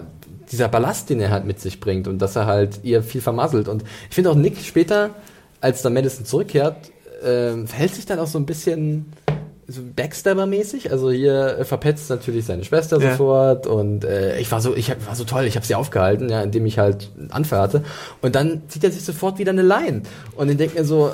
dieser 0.53 0.69
Ballast, 0.69 1.11
den 1.11 1.21
er 1.21 1.31
halt 1.31 1.45
mit 1.45 1.61
sich 1.61 1.81
bringt 1.81 2.07
und 2.07 2.19
dass 2.21 2.37
er 2.37 2.47
halt 2.47 2.81
ihr 2.85 3.03
viel 3.03 3.21
vermasselt. 3.21 3.69
Und 3.69 3.83
ich 4.09 4.15
finde 4.15 4.31
auch 4.31 4.35
Nick 4.37 4.59
später, 4.59 5.11
als 5.61 5.83
dann 5.83 5.95
Madison 5.95 6.25
zurückkehrt, 6.25 6.77
äh, 7.23 7.67
verhält 7.67 7.95
sich 7.95 8.07
dann 8.07 8.19
auch 8.19 8.27
so 8.27 8.39
ein 8.39 8.47
bisschen 8.47 9.13
so 9.69 9.83
Backstabber-mäßig. 9.83 10.91
Also 10.91 11.11
hier 11.11 11.59
äh, 11.59 11.65
verpetzt 11.65 12.09
natürlich 12.11 12.45
seine 12.45 12.65
Schwester 12.65 13.01
Ja. 13.01 13.11
sofort 13.13 13.67
und 13.67 14.05
äh, 14.05 14.39
ich 14.39 14.51
war 14.53 14.61
so, 14.61 14.77
ich 14.77 14.91
hab, 14.91 15.05
war 15.07 15.17
so 15.17 15.25
toll, 15.25 15.45
ich 15.45 15.57
habe 15.57 15.67
sie 15.67 15.75
aufgehalten, 15.75 16.29
ja, 16.29 16.43
indem 16.43 16.67
ich 16.67 16.79
halt 16.79 17.11
Anfall 17.31 17.61
hatte. 17.61 17.83
Und 18.23 18.35
dann 18.35 18.63
zieht 18.69 18.85
er 18.85 18.93
sich 18.93 19.05
sofort 19.05 19.39
wieder 19.39 19.51
eine 19.51 19.63
Line. 19.63 20.03
Und 20.37 20.51
ich 20.51 20.57
denke 20.57 20.79
mir 20.79 20.85
so, 20.85 21.13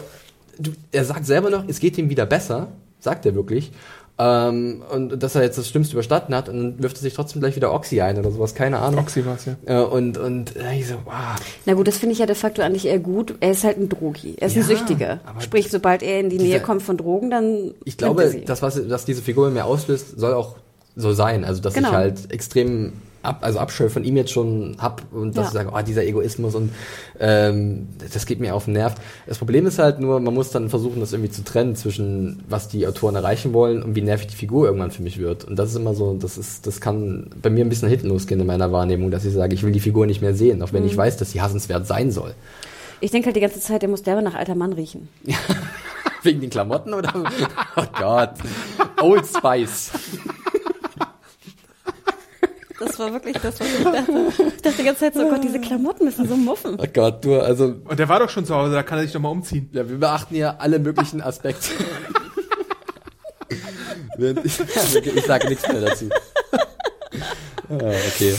du, 0.59 0.73
er 0.91 1.05
sagt 1.05 1.25
selber 1.27 1.51
noch, 1.51 1.65
es 1.67 1.81
geht 1.81 1.97
ihm 1.99 2.11
wieder 2.11 2.27
besser, 2.27 2.69
sagt 3.01 3.25
er 3.27 3.35
wirklich. 3.35 3.73
Ähm, 4.19 4.83
und 4.93 5.23
dass 5.23 5.35
er 5.35 5.43
jetzt 5.43 5.57
das 5.57 5.69
Schlimmste 5.69 5.95
überstanden 5.95 6.35
hat 6.35 6.49
und 6.49 6.57
dann 6.59 6.83
wirft 6.83 6.97
er 6.99 7.01
sich 7.03 7.15
trotzdem 7.15 7.41
gleich 7.41 7.57
wieder 7.57 7.73
Oxy 7.73 8.01
ein 8.03 8.19
oder 8.19 8.31
sowas, 8.31 8.55
keine 8.55 8.79
Ahnung. 8.79 9.01
Oxy 9.01 9.25
war's, 9.25 9.47
ja. 9.47 9.57
Äh, 9.65 9.85
und 9.85 10.19
und 10.19 10.55
äh, 10.55 10.79
ich 10.79 10.87
so, 10.87 10.95
wow. 11.07 11.15
Na 11.65 11.73
gut, 11.75 11.89
das 11.89 11.97
finde 11.97 12.13
ich 12.13 12.19
ja 12.19 12.27
de 12.27 12.35
facto 12.37 12.61
eigentlich 12.63 12.87
eher 12.87 12.99
gut. 12.99 13.35
Er 13.41 13.53
ist 13.53 13.65
halt 13.65 13.79
ein 13.79 13.89
Drogi. 13.89 14.37
Er 14.39 14.49
ist 14.49 14.55
ein 14.57 14.61
Ja, 14.61 14.67
Süchtiger. 14.67 15.21
aber 15.25 15.41
Sprich, 15.41 15.71
sobald 15.71 16.03
er 16.03 16.21
in 16.21 16.29
die 16.29 16.37
dieser- 16.37 16.51
Nähe 16.51 16.61
kommt 16.61 16.83
von 16.83 16.99
Drogen, 16.99 17.31
dann. 17.31 17.73
Ich 17.85 17.97
glaube, 17.97 18.43
das, 18.47 18.61
was, 18.61 18.89
was 18.91 19.05
diese 19.07 19.23
Figur 19.23 19.49
in 19.49 19.55
mir 19.55 19.65
auslöst, 19.65 20.19
soll 20.21 20.35
auch 20.35 20.57
so 20.95 21.13
sein. 21.15 21.45
Also, 21.45 21.63
dass 21.63 21.73
Genau. 21.73 21.89
ich 21.89 21.95
halt 21.95 22.31
extrem 22.33 22.93
ab, 23.23 23.39
also 23.43 23.59
Abscheu 23.59 23.89
von 23.89 24.05
ihm 24.05 24.17
jetzt 24.17 24.31
schon 24.33 24.77
hab 24.79 25.03
und 25.13 25.37
dass 25.37 25.53
Ja. 25.55 25.61
ich 25.63 25.67
sage, 25.67 25.71
oh, 25.79 25.83
dieser 25.87 26.05
Egoismus 26.05 26.55
und 26.55 26.73
ähm, 27.21 27.89
das 28.13 28.27
geht 28.27 28.41
mir 28.41 28.55
auf 28.55 28.65
den 28.67 28.75
Nerv. 28.75 28.95
Das 29.27 29.39
Problem 29.39 29.67
ist 29.67 29.79
halt 29.79 30.01
nur, 30.01 30.21
man 30.21 30.35
muss 30.35 30.51
dann 30.51 30.69
versuchen, 30.69 31.01
das 31.01 31.13
irgendwie 31.13 31.31
zu 31.31 31.45
trennen 31.45 31.77
zwischen 31.77 32.43
was 32.49 32.69
die 32.69 32.87
Autoren 32.87 33.15
erreichen 33.15 33.53
wollen 33.53 33.83
und 33.83 33.95
wie 33.95 34.03
nervig 34.03 34.27
die 34.29 34.37
Figur 34.37 34.67
irgendwann 34.67 34.91
für 34.91 35.03
mich 35.03 35.19
wird. 35.19 35.45
Und 35.45 35.57
das 35.59 35.71
ist 35.71 35.77
immer 35.77 35.95
so, 35.95 36.15
das 36.15 36.37
ist, 36.39 36.67
das 36.67 36.81
kann 36.81 37.31
bei 37.41 37.51
mir 37.51 37.65
ein 37.65 37.69
bisschen 37.69 37.89
hinten 37.89 38.09
losgehen 38.09 38.41
in 38.41 38.47
meiner 38.47 38.73
Wahrnehmung, 38.73 39.11
dass 39.11 39.25
ich 39.25 39.33
sage, 39.35 39.55
ich 39.55 39.63
will 39.63 39.73
die 39.73 39.81
Figur 39.81 40.07
nicht 40.07 40.23
mehr 40.23 40.35
sehen, 40.35 40.63
auch 40.63 40.73
wenn 40.73 40.83
Mhm. 40.83 40.89
ich 40.89 40.97
weiß, 40.97 41.17
dass 41.17 41.31
sie 41.31 41.41
hassenswert 41.41 41.87
sein 41.87 42.11
soll. 42.11 42.35
Ich 43.01 43.11
denke 43.11 43.27
halt 43.27 43.37
die 43.37 43.41
ganze 43.41 43.61
Zeit, 43.61 43.83
der 43.83 43.89
muss 43.89 44.03
derbe 44.03 44.23
nach 44.23 44.35
alter 44.35 44.55
Mann 44.55 44.73
riechen. 44.73 45.09
Wegen 46.23 46.41
den 46.41 46.51
Klamotten 46.51 46.95
oder? 46.95 47.13
Oh 47.77 47.83
Gott. 47.99 48.35
Old 49.01 49.25
Spice. 49.27 49.91
Das 52.85 52.99
war 52.99 53.13
wirklich 53.13 53.37
das, 53.39 53.61
was 53.61 53.67
ich 53.67 53.85
dachte. 53.85 54.13
Ich 54.57 54.63
dachte 54.63 54.77
die 54.79 54.85
ganze 54.85 55.01
Zeit 55.01 55.15
so, 55.15 55.21
oh 55.21 55.31
Gott, 55.31 55.45
diese 55.45 55.61
Klamotten 55.61 56.05
müssen 56.05 56.29
so 56.29 56.37
muffen. 56.37 56.77
Oh 56.81 56.87
Gott, 56.93 57.25
du, 57.25 57.39
also 57.41 57.77
Und 57.85 57.99
der 57.99 58.09
war 58.09 58.19
doch 58.19 58.29
schon 58.29 58.45
zu 58.45 58.55
Hause, 58.55 58.75
da 58.75 58.83
kann 58.83 58.99
er 58.99 59.05
sich 59.05 59.13
doch 59.13 59.21
mal 59.21 59.29
umziehen. 59.29 59.71
Ja, 59.73 59.89
wir 59.89 59.99
beachten 59.99 60.35
hier 60.35 60.61
alle 60.61 60.79
möglichen 60.79 61.21
Aspekte. 61.23 61.69
Ich, 64.45 64.61
ich 65.17 65.25
sage 65.25 65.49
nichts 65.49 65.67
mehr 65.67 65.81
dazu. 65.81 66.09
Ah, 67.69 67.93
okay. 68.15 68.35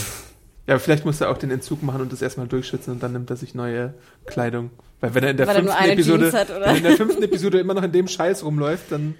Ja, 0.66 0.78
vielleicht 0.78 1.04
muss 1.04 1.20
er 1.20 1.30
auch 1.30 1.38
den 1.38 1.50
Entzug 1.50 1.82
machen 1.82 2.00
und 2.00 2.12
das 2.12 2.22
erstmal 2.22 2.46
durchschützen 2.46 2.94
und 2.94 3.02
dann 3.02 3.12
nimmt 3.12 3.28
er 3.28 3.36
sich 3.36 3.54
neue 3.54 3.94
Kleidung. 4.26 4.70
Weil 5.00 5.14
wenn 5.14 5.24
er 5.24 5.30
in 5.30 5.36
der 5.36 5.46
Weil 5.46 5.56
er 5.56 5.62
nur 5.62 5.72
fünften 5.72 5.84
eine 5.84 5.92
Episode, 5.92 6.32
hat, 6.32 6.50
oder? 6.50 6.60
wenn 6.60 6.68
er 6.68 6.76
in 6.76 6.82
der 6.84 6.96
fünften 6.96 7.22
Episode 7.22 7.58
immer 7.58 7.74
noch 7.74 7.82
in 7.82 7.92
dem 7.92 8.08
Scheiß 8.08 8.44
rumläuft, 8.44 8.92
dann 8.92 9.14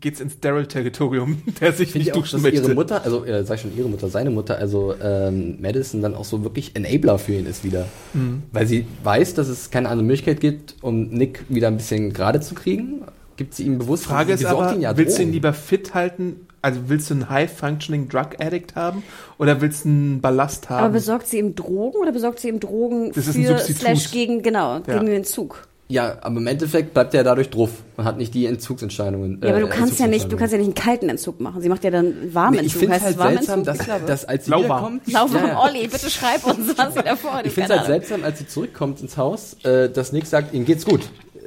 geht's 0.00 0.20
ins 0.20 0.40
Daryl-Territorium, 0.40 1.42
der 1.60 1.72
sich 1.72 1.92
Finde 1.92 1.98
nicht 1.98 2.08
ich 2.08 2.12
auch, 2.12 2.18
duschen 2.18 2.36
dass 2.36 2.42
möchte. 2.42 2.62
ihre 2.62 2.74
Mutter, 2.74 3.04
also 3.04 3.24
äh, 3.24 3.44
sag 3.44 3.56
ich 3.56 3.60
schon 3.62 3.76
ihre 3.76 3.88
Mutter, 3.88 4.08
seine 4.08 4.30
Mutter, 4.30 4.56
also 4.58 4.94
ähm, 5.02 5.58
Madison 5.60 6.00
dann 6.02 6.14
auch 6.14 6.24
so 6.24 6.42
wirklich 6.42 6.74
Enabler 6.74 7.18
für 7.18 7.34
ihn 7.34 7.46
ist 7.46 7.64
wieder. 7.64 7.86
Mhm. 8.14 8.42
Weil 8.52 8.66
sie 8.66 8.86
weiß, 9.02 9.34
dass 9.34 9.48
es 9.48 9.70
keine 9.70 9.88
andere 9.90 10.06
Möglichkeit 10.06 10.40
gibt, 10.40 10.76
um 10.80 11.08
Nick 11.10 11.44
wieder 11.48 11.68
ein 11.68 11.76
bisschen 11.76 12.12
gerade 12.12 12.40
zu 12.40 12.54
kriegen. 12.54 13.02
Gibt 13.36 13.54
sie 13.54 13.64
ihm 13.64 13.78
bewusst, 13.78 14.04
Frage 14.04 14.32
ist 14.32 14.42
besorgt 14.42 14.62
aber, 14.68 14.74
ihn 14.76 14.80
ja 14.82 14.96
willst 14.96 15.18
du 15.18 15.22
ihn 15.22 15.32
lieber 15.32 15.52
fit 15.52 15.92
halten? 15.94 16.46
Also 16.62 16.80
willst 16.86 17.10
du 17.10 17.14
einen 17.14 17.28
High-Functioning 17.28 18.08
Drug 18.08 18.28
Addict 18.38 18.74
haben? 18.76 19.02
Oder 19.38 19.60
willst 19.60 19.84
du 19.84 19.88
einen 19.90 20.20
Ballast 20.22 20.70
Aber 20.70 20.80
haben? 20.82 20.92
besorgt 20.94 21.26
sie 21.26 21.38
ihm 21.38 21.54
Drogen 21.54 21.98
oder 21.98 22.10
besorgt 22.12 22.38
sie 22.40 22.48
ihm 22.48 22.58
Drogen 22.60 23.12
Das 23.12 23.26
ist 23.26 23.36
ein 23.36 23.42
für 23.44 23.48
Substitut. 23.58 23.80
slash 23.82 24.10
gegen, 24.12 24.40
genau, 24.42 24.76
Ja. 24.86 24.94
gegen 24.94 25.06
den 25.06 25.24
Zug? 25.24 25.66
Ja, 25.86 26.16
aber 26.22 26.38
im 26.38 26.46
Endeffekt 26.46 26.94
bleibt 26.94 27.12
er 27.12 27.24
dadurch 27.24 27.50
drauf 27.50 27.70
und 27.98 28.04
hat 28.04 28.16
nicht 28.16 28.32
die 28.32 28.46
Entzugsentscheidungen. 28.46 29.40
Ja, 29.42 29.50
aber 29.50 29.60
du 29.60 29.66
äh, 29.66 29.70
kannst 29.70 30.00
ja 30.00 30.06
nicht, 30.06 30.32
du 30.32 30.36
kannst 30.36 30.52
ja 30.52 30.58
nicht 30.58 30.66
einen 30.68 30.74
kalten 30.74 31.10
Entzug 31.10 31.40
machen. 31.40 31.60
Sie 31.60 31.68
macht 31.68 31.84
ja 31.84 31.90
dann 31.90 32.06
Nee, 32.08 32.34
warmen 32.34 32.54
ich 32.54 32.60
Entzug. 32.62 32.78
finde 32.80 32.94
heißt 32.94 33.04
halt 33.04 33.14
es 33.14 33.18
warmen 33.20 33.36
seltsam, 33.36 33.64
dass, 33.64 33.80
Ich 33.80 34.06
dass 34.06 34.24
als 34.24 34.44
sie 34.46 34.50
Lauwarm. 34.50 35.00
wiederkommt... 35.02 35.02
Lauwarm, 35.12 35.46
Ja, 35.46 35.48
ja. 35.48 35.60
Olli, 35.62 35.86
bitte 35.86 36.08
schreib 36.08 36.46
uns, 36.46 36.78
was 36.78 36.94
sie 36.94 37.02
davor 37.02 37.32
hat. 37.34 37.46
Ich 37.46 37.52
finde 37.52 37.72
es 37.72 37.78
halt 37.78 37.86
seltsam, 37.86 38.24
als 38.24 38.38
sie 38.38 38.46
zurückkommt 38.48 39.00
ins 39.02 39.16
Haus, 39.18 39.56
äh, 39.64 39.90
dass 39.90 40.12
Nick 40.12 40.26
sagt, 40.26 40.54
ihm 40.54 40.64
geht's 40.64 40.86
gut. 40.86 41.02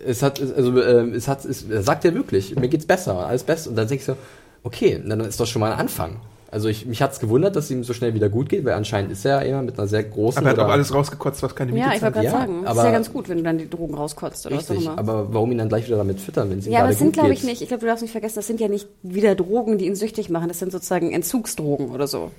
Es 0.06 0.22
hat, 0.22 0.40
also, 0.40 0.80
äh, 0.80 1.10
es 1.16 1.28
hat, 1.28 1.44
es, 1.44 1.64
er 1.64 1.82
sagt 1.82 2.04
ja 2.04 2.14
wirklich, 2.14 2.56
mir 2.56 2.68
geht's 2.70 2.86
besser, 2.86 3.26
alles 3.26 3.44
besser. 3.44 3.72
Und 3.72 3.76
dann 3.76 3.88
denke 3.88 4.02
ich 4.02 4.06
so, 4.06 4.16
okay, 4.64 5.02
dann 5.04 5.20
ist 5.22 5.40
doch 5.40 5.48
schon 5.48 5.62
mal 5.62 5.74
ein 5.74 5.80
Anfang. 5.80 6.18
Also 6.58 6.70
ich, 6.70 6.88
mich 6.88 7.04
hat's 7.04 7.20
gewundert, 7.20 7.56
dass 7.56 7.66
es 7.66 7.72
ihm 7.72 7.84
so 7.84 7.94
schnell 7.94 8.16
wieder 8.16 8.30
gut 8.30 8.50
geht, 8.50 8.66
weil 8.66 8.74
anscheinend 8.74 9.12
ist 9.12 9.24
er 9.26 9.44
ja 9.44 9.52
immer 9.52 9.62
mit 9.62 9.78
einer 9.78 9.88
sehr 9.88 10.02
großen. 10.04 10.40
Aber 10.40 10.48
er 10.50 10.58
hat 10.58 10.60
auch 10.68 10.72
alles 10.72 10.92
rausgekotzt, 10.92 11.44
was 11.44 11.54
keine 11.56 11.72
Miete 11.72 11.86
Ja, 11.86 11.94
ich 11.94 12.02
wollte 12.02 12.14
gerade 12.16 12.26
Ja, 12.26 12.32
sagen, 12.32 12.66
aber- 12.66 12.80
ist 12.82 12.86
ja 12.88 12.92
ganz 12.92 13.14
gut, 13.14 13.30
wenn 13.30 13.38
du 13.38 13.44
dann 13.44 13.60
die 13.60 13.70
Drogen 13.70 13.94
rauskotzt 13.94 14.48
oder 14.48 14.56
was 14.58 14.68
Richtig, 14.72 14.88
auch 14.88 14.94
immer. 14.94 15.00
aber 15.00 15.32
warum 15.36 15.52
ihn 15.52 15.60
dann 15.60 15.70
gleich 15.70 15.86
wieder 15.86 15.98
damit 15.98 16.20
füttern, 16.20 16.50
wenn 16.50 16.58
es 16.58 16.66
ihm 16.66 16.74
ja, 16.74 16.80
aber 16.80 16.90
es 16.90 16.98
sind, 16.98 17.14
glaube 17.14 17.32
ich, 17.34 17.44
nicht, 17.44 17.62
ich 17.62 17.68
glaube, 17.68 17.82
du 17.82 17.86
darfst 17.86 18.02
nicht 18.02 18.12
vergessen, 18.12 18.36
das 18.38 18.48
sind 18.48 18.60
ja 18.60 18.68
nicht 18.70 18.88
wieder 19.04 19.36
Drogen, 19.36 19.78
die 19.78 19.86
ihn 19.86 19.96
süchtig 19.96 20.32
machen, 20.32 20.48
das 20.48 20.58
sind 20.58 20.72
sozusagen 20.72 21.12
Entzugsdrogen 21.12 21.90
oder 21.92 22.08
so. 22.08 22.32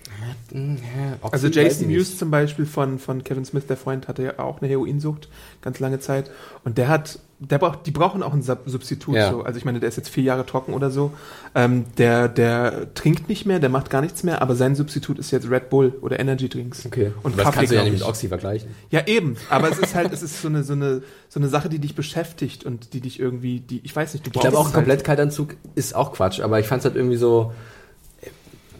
Oxy 0.52 1.28
Also 1.32 1.46
Jason. 1.48 1.86
Mewes 1.86 2.18
zum 2.18 2.30
Beispiel 2.32 2.66
von, 2.66 2.98
von 2.98 3.22
Kevin 3.22 3.44
Smith, 3.44 3.66
der 3.68 3.76
Freund, 3.76 4.08
hatte 4.08 4.22
ja 4.24 4.38
auch 4.38 4.60
eine 4.60 4.68
Heroinsucht, 4.68 5.28
ganz 5.62 5.78
lange 5.78 6.00
Zeit. 6.00 6.30
Und 6.64 6.76
der 6.78 6.88
hat, 6.88 7.20
der 7.40 7.58
braucht, 7.58 7.86
die 7.86 7.92
brauchen 7.92 8.22
auch 8.22 8.32
ein 8.32 8.42
Sub 8.42 8.62
Substitut. 8.66 9.14
Ja. 9.14 9.30
So. 9.30 9.42
Also 9.42 9.58
ich 9.58 9.64
meine, 9.64 9.78
der 9.78 9.88
ist 9.88 9.96
jetzt 9.96 10.08
vier 10.08 10.24
Jahre 10.24 10.44
trocken 10.44 10.74
oder 10.74 10.90
so. 10.90 11.12
Ähm, 11.54 11.84
der, 11.96 12.28
der 12.28 12.92
trinkt 12.94 13.28
nicht 13.28 13.46
mehr, 13.46 13.60
der 13.60 13.70
macht 13.70 13.90
gar 13.90 14.00
nichts 14.00 14.24
mehr, 14.24 14.42
aber 14.42 14.56
sein 14.56 14.74
Substitut 14.74 15.18
ist 15.18 15.30
jetzt 15.30 15.48
Red 15.48 15.70
Bull 15.70 15.94
oder 16.00 16.18
Energy 16.18 16.48
Drinks. 16.48 16.84
Okay, 16.84 17.12
Und 17.22 17.38
das 17.38 17.44
Kaffee, 17.44 17.58
kannst 17.58 17.72
du 17.72 17.76
ja 17.76 17.84
nicht 17.84 17.92
mit. 17.92 18.02
Oxy 18.02 18.28
vergleichen. 18.28 18.70
Ja, 18.90 19.06
eben. 19.06 19.36
Aber 19.50 19.70
es 19.70 19.78
ist 19.78 19.94
halt, 19.94 20.12
es 20.12 20.22
ist 20.22 20.42
so 20.42 20.48
eine, 20.48 20.64
so 20.64 20.72
eine, 20.72 21.02
so 21.28 21.38
eine 21.38 21.48
Sache, 21.48 21.68
die 21.68 21.78
dich 21.78 21.94
beschäftigt 21.94 22.64
und 22.64 22.92
die 22.92 23.00
dich 23.00 23.20
irgendwie, 23.20 23.60
die, 23.60 23.80
ich 23.84 23.94
weiß 23.94 24.14
nicht, 24.14 24.26
du 24.26 24.30
Ich 24.34 24.40
glaube 24.40 24.58
auch, 24.58 24.72
komplett 24.72 25.04
kalter 25.04 25.22
Entzug 25.22 25.54
ist 25.76 25.94
auch 25.94 26.12
Quatsch, 26.12 26.40
aber 26.40 26.58
ich 26.58 26.66
fand 26.66 26.80
es 26.80 26.86
halt 26.86 26.96
irgendwie 26.96 27.18
so, 27.18 27.52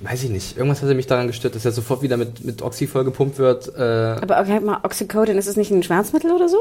weiß 0.02 0.24
ich 0.24 0.30
nicht, 0.30 0.56
irgendwas 0.56 0.82
hatte 0.82 0.94
mich 0.94 1.06
daran 1.06 1.28
gestört, 1.28 1.54
dass 1.54 1.64
er 1.64 1.70
sofort 1.70 2.02
wieder 2.02 2.16
mit, 2.16 2.44
mit 2.44 2.62
Oxy 2.62 2.88
vollgepumpt 2.88 3.38
wird. 3.38 3.72
Äh, 3.76 3.82
Aber 4.20 4.40
okay, 4.40 4.58
mal 4.58 4.80
Oxycodon, 4.82 5.38
ist 5.38 5.46
es 5.46 5.56
nicht 5.56 5.70
ein 5.70 5.82
Schmerzmittel 5.84 6.32
oder 6.32 6.48
so? 6.48 6.58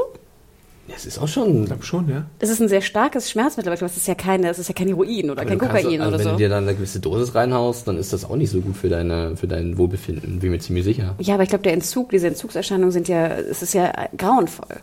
Ja, 0.88 0.94
es 0.96 1.06
ist 1.06 1.18
auch 1.18 1.28
schon... 1.28 1.60
Ich 1.62 1.66
glaube 1.66 1.82
schon, 1.84 2.08
ja. 2.08 2.24
Es 2.38 2.48
ist 2.48 2.60
ein 2.60 2.68
sehr 2.68 2.80
starkes 2.80 3.30
Schmerzmittel, 3.30 3.68
aber 3.68 3.74
ich 3.74 3.80
glaube, 3.80 3.90
es 3.92 3.96
ist 3.98 4.08
ja 4.08 4.14
keine, 4.14 4.48
es 4.48 4.58
ist 4.58 4.68
ja 4.68 4.74
kein 4.74 4.88
Heroin 4.88 5.30
oder 5.30 5.42
aber 5.42 5.50
kein 5.50 5.58
du 5.58 5.66
kannst- 5.66 5.82
Kokain 5.84 6.00
also 6.00 6.08
oder 6.08 6.18
wenn 6.18 6.24
so. 6.24 6.30
du 6.32 6.36
dir 6.38 6.48
dann 6.48 6.64
eine 6.64 6.74
gewisse 6.74 6.98
Dosis 7.00 7.34
reinhaust, 7.34 7.86
dann 7.86 7.98
ist 7.98 8.12
das 8.12 8.24
auch 8.24 8.36
nicht 8.36 8.50
so 8.50 8.60
gut 8.60 8.76
für, 8.76 8.88
deine, 8.88 9.36
für 9.36 9.46
dein 9.46 9.76
Wohlbefinden, 9.78 10.40
bin 10.40 10.50
mir 10.50 10.58
ziemlich 10.58 10.84
sicher. 10.84 11.14
Ja, 11.18 11.34
aber 11.34 11.42
ich 11.44 11.50
glaube, 11.50 11.64
der 11.64 11.74
Entzug, 11.74 12.10
diese 12.10 12.26
Entzugserscheinungen 12.28 12.90
sind 12.90 13.06
ja, 13.08 13.26
es 13.28 13.62
ist 13.62 13.74
ja 13.74 13.92
grauenvoll. 14.16 14.76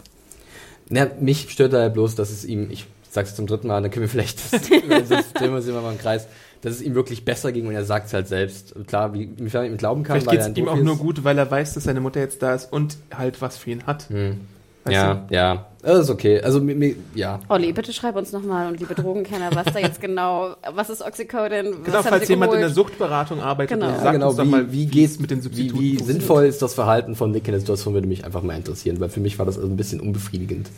Ja, 0.90 1.08
mich 1.20 1.50
stört 1.50 1.74
da 1.74 1.90
bloß, 1.90 2.16
dass 2.16 2.30
es 2.30 2.46
ihm, 2.46 2.70
ich 2.70 2.86
sag's 3.10 3.36
zum 3.36 3.48
dritten 3.48 3.68
Mal, 3.68 3.82
dann 3.82 3.90
können 3.92 4.04
wir 4.04 4.10
vielleicht, 4.10 4.40
das, 4.54 4.62
sonst 5.10 5.34
drehen 5.34 5.50
wir 5.52 5.58
uns 5.58 5.68
immer 5.68 5.82
mal 5.82 5.92
im 5.94 5.98
Kreis, 5.98 6.28
dass 6.62 6.74
es 6.76 6.82
ihm 6.82 6.96
wirklich 6.96 7.26
besser 7.26 7.52
ging 7.52 7.66
und 7.68 7.74
er 7.74 7.84
sagt 7.86 8.08
es 8.08 8.14
halt 8.14 8.28
selbst. 8.28 8.76
Klar, 8.88 9.14
wie 9.14 9.24
ich 9.24 9.54
ihm 9.56 9.78
glauben 9.78 10.04
kann, 10.04 10.20
Vielleicht 10.22 10.28
weil 10.28 10.34
geht 10.34 10.40
er 10.40 10.42
es 10.42 10.48
ein 10.48 10.56
ihm 10.56 10.68
auch 10.68 10.72
Profi 10.74 10.84
nur 10.84 10.94
ist. 10.96 11.00
gut, 11.00 11.24
weil 11.24 11.38
er 11.38 11.50
weiß, 11.50 11.74
dass 11.74 11.84
seine 11.86 12.02
Mutter 12.02 12.20
jetzt 12.20 12.42
da 12.44 12.54
ist 12.56 12.72
und 12.72 12.98
halt 13.16 13.42
was 13.42 13.58
für 13.58 13.72
ihn 13.72 13.84
hat. 13.88 14.10
Hm. 14.10 14.42
Ja, 14.88 15.26
ja, 15.32 15.66
das 15.94 16.00
ist 16.06 16.10
okay. 16.10 16.42
Also, 16.42 16.60
mir, 16.62 16.76
mir, 16.76 16.96
ja. 17.14 17.40
Olli, 17.50 17.72
bitte 17.74 17.94
schreib 17.94 18.16
uns 18.16 18.32
nochmal 18.32 18.68
und 18.68 18.80
liebe 18.80 18.96
Drogenkenner, 18.96 19.50
was 19.54 19.66
da 19.74 19.80
jetzt 19.80 20.02
genau, 20.02 20.56
was 20.74 20.90
ist 20.90 21.02
Oxycodon, 21.02 21.50
Genau, 21.84 21.88
was 21.88 21.94
haben 21.94 22.04
falls 22.10 22.28
sie 22.28 22.34
jemand 22.34 22.54
in 22.54 22.60
der? 22.62 22.70
Suchtberatung 22.70 23.40
arbeitet, 23.42 23.78
Genau. 23.80 23.88
dann 23.88 23.96
Ja, 23.96 24.02
sagt 24.02 24.14
genau, 24.14 24.28
uns 24.30 24.38
doch 24.38 24.46
wie, 24.46 24.50
mal, 24.50 24.72
wie 24.72 24.78
wie 24.80 24.86
geht 24.88 25.10
es 25.10 25.20
mit 25.20 25.32
den 25.32 25.40
wie, 25.40 25.44
Substituten 25.44 25.80
wie 25.82 25.90
funktioniert. 25.90 26.22
sinnvoll 26.22 26.46
ist 26.46 26.62
das 26.62 26.74
Verhalten 26.74 27.16
von 27.16 27.32
Nick 27.32 27.48
in 27.48 27.52
der 27.52 27.60
Situation, 27.60 27.94
würde 27.94 28.08
mich 28.08 28.26
einfach 28.26 28.42
mal 28.42 28.56
interessieren, 28.56 29.00
weil 29.00 29.10
für 29.10 29.20
mich 29.20 29.38
war 29.40 29.46
das 29.46 29.58
also 29.58 29.68
ein 29.70 29.78
bisschen 29.78 30.00
unbefriedigend. 30.00 30.70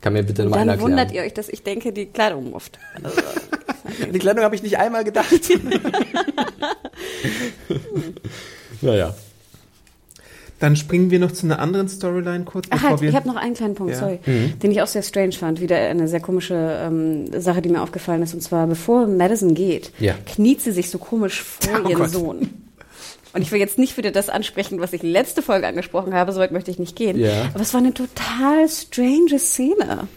Kann 0.00 0.12
mir 0.12 0.22
bitte 0.22 0.44
mal 0.46 0.58
einer 0.58 0.72
Dann 0.72 0.80
wundert 0.82 0.98
erklären. 1.06 1.24
ihr 1.24 1.26
euch, 1.26 1.34
dass 1.34 1.48
ich 1.48 1.62
denke, 1.64 1.92
die 1.92 2.06
Kleidung 2.06 2.50
mufft. 2.50 2.78
Also, 3.02 3.20
Die 4.14 4.18
Kleidung 4.18 4.44
habe 4.44 4.54
ich 4.54 4.62
nicht 4.62 4.78
einmal 4.78 5.02
gedacht. 5.02 5.26
naja. 8.80 9.14
Dann 10.58 10.74
springen 10.74 11.10
wir 11.10 11.18
noch 11.20 11.30
zu 11.32 11.46
einer 11.46 11.60
anderen 11.60 11.88
Storyline 11.88 12.44
kurz, 12.44 12.66
Ach 12.70 12.74
bevor 12.76 12.90
halt, 12.90 13.00
wir... 13.00 13.08
ich 13.10 13.14
habe 13.14 13.28
noch 13.28 13.36
einen 13.36 13.54
kleinen 13.54 13.74
Punkt, 13.76 13.92
Ja. 13.92 13.98
sorry, 14.00 14.18
den 14.26 14.70
ich 14.72 14.82
auch 14.82 14.86
sehr 14.88 15.02
strange 15.02 15.32
fand. 15.32 15.60
Wieder 15.60 15.76
eine 15.76 16.08
sehr 16.08 16.20
komische 16.20 16.54
ähm, 16.82 17.40
Sache, 17.40 17.62
die 17.62 17.68
mir 17.68 17.80
aufgefallen 17.82 18.22
ist. 18.22 18.34
Und 18.34 18.40
zwar, 18.42 18.66
bevor 18.66 19.06
Madison 19.06 19.54
geht, 19.54 19.92
Ja. 20.00 20.14
kniet 20.26 20.60
sie 20.60 20.72
sich 20.72 20.90
so 20.90 20.98
komisch 20.98 21.42
vor 21.42 21.82
Oh 21.84 21.88
ihren 21.88 21.98
Gott. 22.00 22.10
Sohn. 22.10 22.48
Und 23.34 23.42
ich 23.42 23.52
will 23.52 23.60
jetzt 23.60 23.78
nicht 23.78 23.96
wieder 23.98 24.10
das 24.10 24.30
ansprechen, 24.30 24.80
was 24.80 24.92
ich 24.92 25.02
letzte 25.02 25.42
Folge 25.42 25.66
angesprochen 25.68 26.14
habe, 26.14 26.32
soweit 26.32 26.50
möchte 26.50 26.70
ich 26.70 26.78
nicht 26.78 26.96
gehen. 26.96 27.18
Ja. 27.20 27.50
Aber 27.52 27.60
es 27.62 27.72
war 27.74 27.80
eine 27.80 27.92
total 27.94 28.68
strange 28.68 29.38
Szene. 29.38 30.08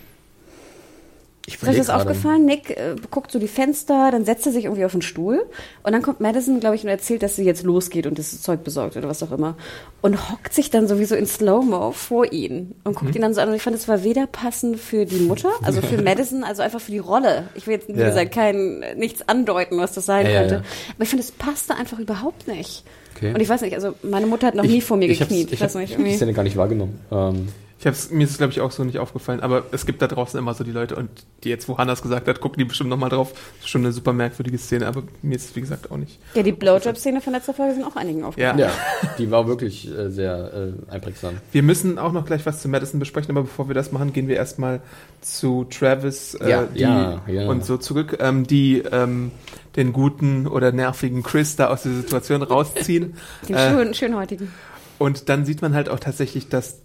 Ich 1.48 1.56
Ist 1.62 1.80
das 1.80 1.90
aufgefallen? 1.90 2.46
Nick 2.46 2.70
äh, 2.70 2.96
guckt 3.10 3.32
so 3.32 3.40
die 3.40 3.48
Fenster, 3.48 4.12
dann 4.12 4.26
setzt 4.26 4.46
er 4.46 4.52
sich 4.52 4.66
irgendwie 4.66 4.86
auf 4.86 4.92
den 4.92 5.02
Stuhl 5.02 5.44
und 5.82 5.92
dann 5.92 6.04
kommt 6.04 6.20
Madison, 6.20 6.60
glaube 6.60 6.76
ich, 6.76 6.84
und 6.84 6.90
erzählt, 6.90 7.24
dass 7.24 7.36
sie 7.36 7.44
jetzt 7.44 7.64
losgeht 7.64 8.06
und 8.06 8.20
das 8.20 8.42
Zeug 8.44 8.64
besorgt 8.64 8.96
oder 8.96 9.10
was 9.10 9.24
auch 9.24 9.32
immer. 9.32 9.56
Und 10.02 10.30
hockt 10.32 10.54
sich 10.54 10.70
dann 10.70 10.88
sowieso 10.88 11.16
in 11.16 11.26
Slow-Mo 11.26 11.94
vor 11.94 12.32
ihn 12.32 12.76
und 12.84 12.92
Mhm. 12.92 12.96
guckt 12.96 13.16
ihn 13.16 13.24
dann 13.24 13.34
so 13.34 13.42
an. 13.42 13.50
Und 13.50 13.56
ich 13.56 13.64
fand, 13.64 13.76
es 13.76 13.88
war 13.88 14.04
weder 14.04 14.28
passend 14.28 14.80
für 14.80 15.06
die 15.06 15.16
Mutter, 15.20 15.50
also 15.64 15.82
für 15.82 16.00
Madison, 16.04 16.44
also 16.44 16.62
einfach 16.62 16.80
für 16.80 16.92
die 16.92 17.00
Rolle. 17.00 17.46
Ich 17.56 17.66
will 17.66 17.74
jetzt, 17.74 17.88
wie 17.88 17.94
Ja. 18.00 18.10
gesagt, 18.10 18.34
kein, 18.34 18.84
nichts 18.98 19.28
andeuten, 19.28 19.80
was 19.80 19.94
das 19.94 20.06
sein 20.06 20.28
Ja, 20.28 20.40
könnte. 20.42 20.56
ja. 20.56 20.62
Aber 20.96 21.04
ich 21.04 21.10
finde, 21.10 21.24
es 21.24 21.32
passte 21.32 21.74
einfach 21.76 21.98
überhaupt 21.98 22.48
nicht. 22.48 22.84
Okay. 23.16 23.34
Und 23.34 23.42
ich 23.42 23.50
weiß 23.50 23.62
nicht, 23.62 23.74
also 23.74 23.96
meine 24.04 24.28
Mutter 24.28 24.46
hat 24.46 24.56
noch 24.56 24.64
nie 24.64 24.80
vor 24.82 24.96
mir 24.98 25.10
ich 25.10 25.18
gekniet. 25.20 25.52
Ich, 25.52 25.60
weiß 25.60 25.74
nicht, 25.76 25.90
ich 25.92 25.98
habe 25.98 26.08
die. 26.08 26.16
Szene 26.16 26.34
gar 26.34 26.44
nicht 26.44 26.56
wahrgenommen. 26.56 27.00
Ähm, 27.12 27.48
Ich 27.82 27.88
hab's, 27.88 28.12
mir 28.12 28.26
ist 28.26 28.30
es, 28.30 28.38
glaube 28.38 28.54
ich, 28.54 28.62
auch 28.62 28.70
so 28.70 28.84
nicht 28.84 29.00
aufgefallen, 29.00 29.40
aber 29.40 29.64
es 29.72 29.88
gibt 29.88 30.04
da 30.04 30.08
draußen 30.08 30.38
immer 30.38 30.54
so 30.54 30.64
die 30.64 30.72
Leute 30.72 30.96
und 30.96 31.10
die 31.44 31.50
jetzt, 31.50 31.68
wo 31.68 31.80
Hannas 31.80 32.04
gesagt 32.04 32.28
hat, 32.28 32.40
gucken 32.40 32.60
die 32.60 32.66
bestimmt 32.66 32.92
nochmal 32.92 33.10
drauf. 33.10 33.32
Das 33.32 33.66
ist 33.66 33.70
schon 33.70 33.82
eine 33.82 33.92
super 33.92 34.14
merkwürdige 34.14 34.60
Szene, 34.60 34.86
aber 34.86 35.02
mir 35.24 35.36
ist 35.36 35.50
es, 35.50 35.56
wie 35.56 35.62
gesagt, 35.62 35.90
auch 35.90 35.98
nicht. 35.98 36.20
Ja, 36.36 36.44
die 36.44 36.52
Blowjob-Szene 36.52 37.22
von 37.22 37.34
letzter 37.34 37.56
Folge 37.56 37.74
sind 37.74 37.84
auch 37.84 37.96
einigen 37.96 38.24
aufgefallen. 38.24 38.60
Ja. 38.60 38.68
ja, 38.68 39.10
die 39.18 39.32
war 39.32 39.48
wirklich 39.48 39.90
äh, 39.90 40.12
sehr 40.12 40.76
äh, 40.90 40.92
einprägsam. 40.94 41.38
Wir 41.52 41.64
müssen 41.64 41.98
auch 41.98 42.12
noch 42.12 42.26
gleich 42.26 42.46
was 42.46 42.62
zu 42.62 42.70
Madison 42.70 43.00
besprechen, 43.00 43.32
aber 43.32 43.42
bevor 43.46 43.68
wir 43.68 43.74
das 43.74 43.92
machen, 43.92 44.14
gehen 44.14 44.28
wir 44.28 44.36
erstmal 44.36 44.82
zu 45.22 45.64
Travis 45.64 46.36
äh, 46.36 46.52
Ja, 46.52 46.64
die, 46.66 46.82
ja, 46.82 47.22
ja. 47.26 47.48
und 47.48 47.66
so 47.66 47.78
zurück, 47.78 48.20
ähm, 48.22 48.46
die 48.46 48.84
ähm, 48.92 49.32
den 49.76 49.92
guten 49.92 50.46
oder 50.46 50.72
nervigen 50.72 51.24
Chris 51.24 51.56
da 51.56 51.70
aus 51.70 51.82
der 51.82 51.94
Situation 51.94 52.44
rausziehen. 52.44 53.16
Den 53.50 53.56
Äh, 53.56 53.72
schön, 53.72 53.94
schönhäutigen. 53.96 54.52
Und 55.00 55.30
dann 55.30 55.46
sieht 55.46 55.64
man 55.64 55.74
halt 55.74 55.90
auch 55.90 56.00
tatsächlich, 56.00 56.50
dass 56.50 56.78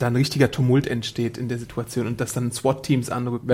da 0.00 0.08
ein 0.08 0.16
richtiger 0.16 0.50
Tumult 0.50 0.86
entsteht 0.86 1.38
in 1.38 1.48
der 1.48 1.58
Situation 1.58 2.06
und 2.06 2.20
dass 2.20 2.32
dann 2.32 2.50
SWAT-Teams 2.52 3.10
anrücken. 3.10 3.48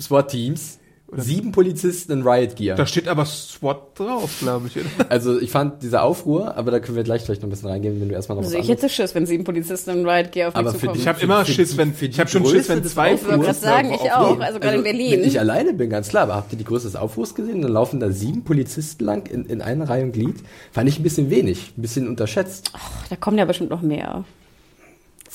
SWAT-Teams, 0.00 0.78
sieben 1.16 1.52
Polizisten 1.52 2.12
in 2.12 2.26
Riot 2.26 2.56
Gear. 2.56 2.76
Da 2.76 2.84
steht 2.84 3.06
aber 3.06 3.24
SWAT 3.24 3.98
drauf, 3.98 4.30
glaube 4.40 4.66
ich. 4.66 4.76
oder? 4.76 4.86
Also 5.08 5.40
ich 5.40 5.50
fand 5.50 5.82
dieser 5.82 6.02
Aufruhr, 6.02 6.56
aber 6.56 6.70
da 6.72 6.80
können 6.80 6.96
wir 6.96 7.04
gleich 7.04 7.22
vielleicht 7.22 7.42
noch 7.42 7.46
ein 7.46 7.50
bisschen 7.50 7.68
reingehen, 7.68 8.00
wenn 8.00 8.08
du 8.08 8.14
erstmal 8.14 8.36
noch 8.36 8.44
Also 8.44 8.56
was 8.58 8.64
ich 8.64 8.70
hätte 8.70 8.88
Schiss, 8.88 9.14
wenn 9.14 9.24
sieben 9.24 9.44
Polizisten 9.44 9.90
im 9.90 10.08
Riot 10.08 10.32
Gear 10.32 10.48
auf 10.48 10.54
mich 10.54 10.60
Aber 10.60 10.72
für 10.72 10.80
zukommen. 10.80 10.98
Ich 11.00 11.06
habe 11.06 11.20
immer 11.20 11.44
Schiss, 11.44 11.76
wenn 11.76 11.94
ich 12.00 12.18
habe 12.20 12.28
schon 12.28 12.44
Schiss, 12.46 12.68
wenn 12.68 12.82
zwei 12.84 13.14
Ich 13.14 13.22
wollte 13.24 13.38
gerade 13.38 13.54
Fuß 13.54 13.60
sagen, 13.60 13.92
ich 13.94 14.12
auch. 14.12 14.40
Also 14.40 14.58
gerade 14.58 14.78
in 14.78 14.84
Wenn 14.84 14.96
Berlin. 14.96 15.24
ich 15.24 15.38
alleine 15.38 15.72
bin, 15.74 15.88
ganz 15.90 16.08
klar, 16.08 16.24
aber 16.24 16.34
habt 16.34 16.52
ihr 16.52 16.58
die 16.58 16.64
Größe 16.64 16.86
des 16.86 16.96
Aufruhrs 16.96 17.34
gesehen? 17.34 17.62
Dann 17.62 17.72
laufen 17.72 18.00
da 18.00 18.10
sieben 18.10 18.42
Polizisten 18.42 19.04
lang 19.04 19.26
in, 19.26 19.46
in 19.46 19.62
einer 19.62 19.88
Reihe 19.88 20.04
und 20.04 20.12
Glied. 20.12 20.36
Fand 20.72 20.88
ich 20.88 20.98
ein 20.98 21.02
bisschen 21.04 21.30
wenig, 21.30 21.72
ein 21.78 21.82
bisschen 21.82 22.08
unterschätzt. 22.08 22.72
Ach, 22.74 23.06
da 23.08 23.16
kommen 23.16 23.38
ja 23.38 23.44
bestimmt 23.44 23.70
noch 23.70 23.82
mehr. 23.82 24.24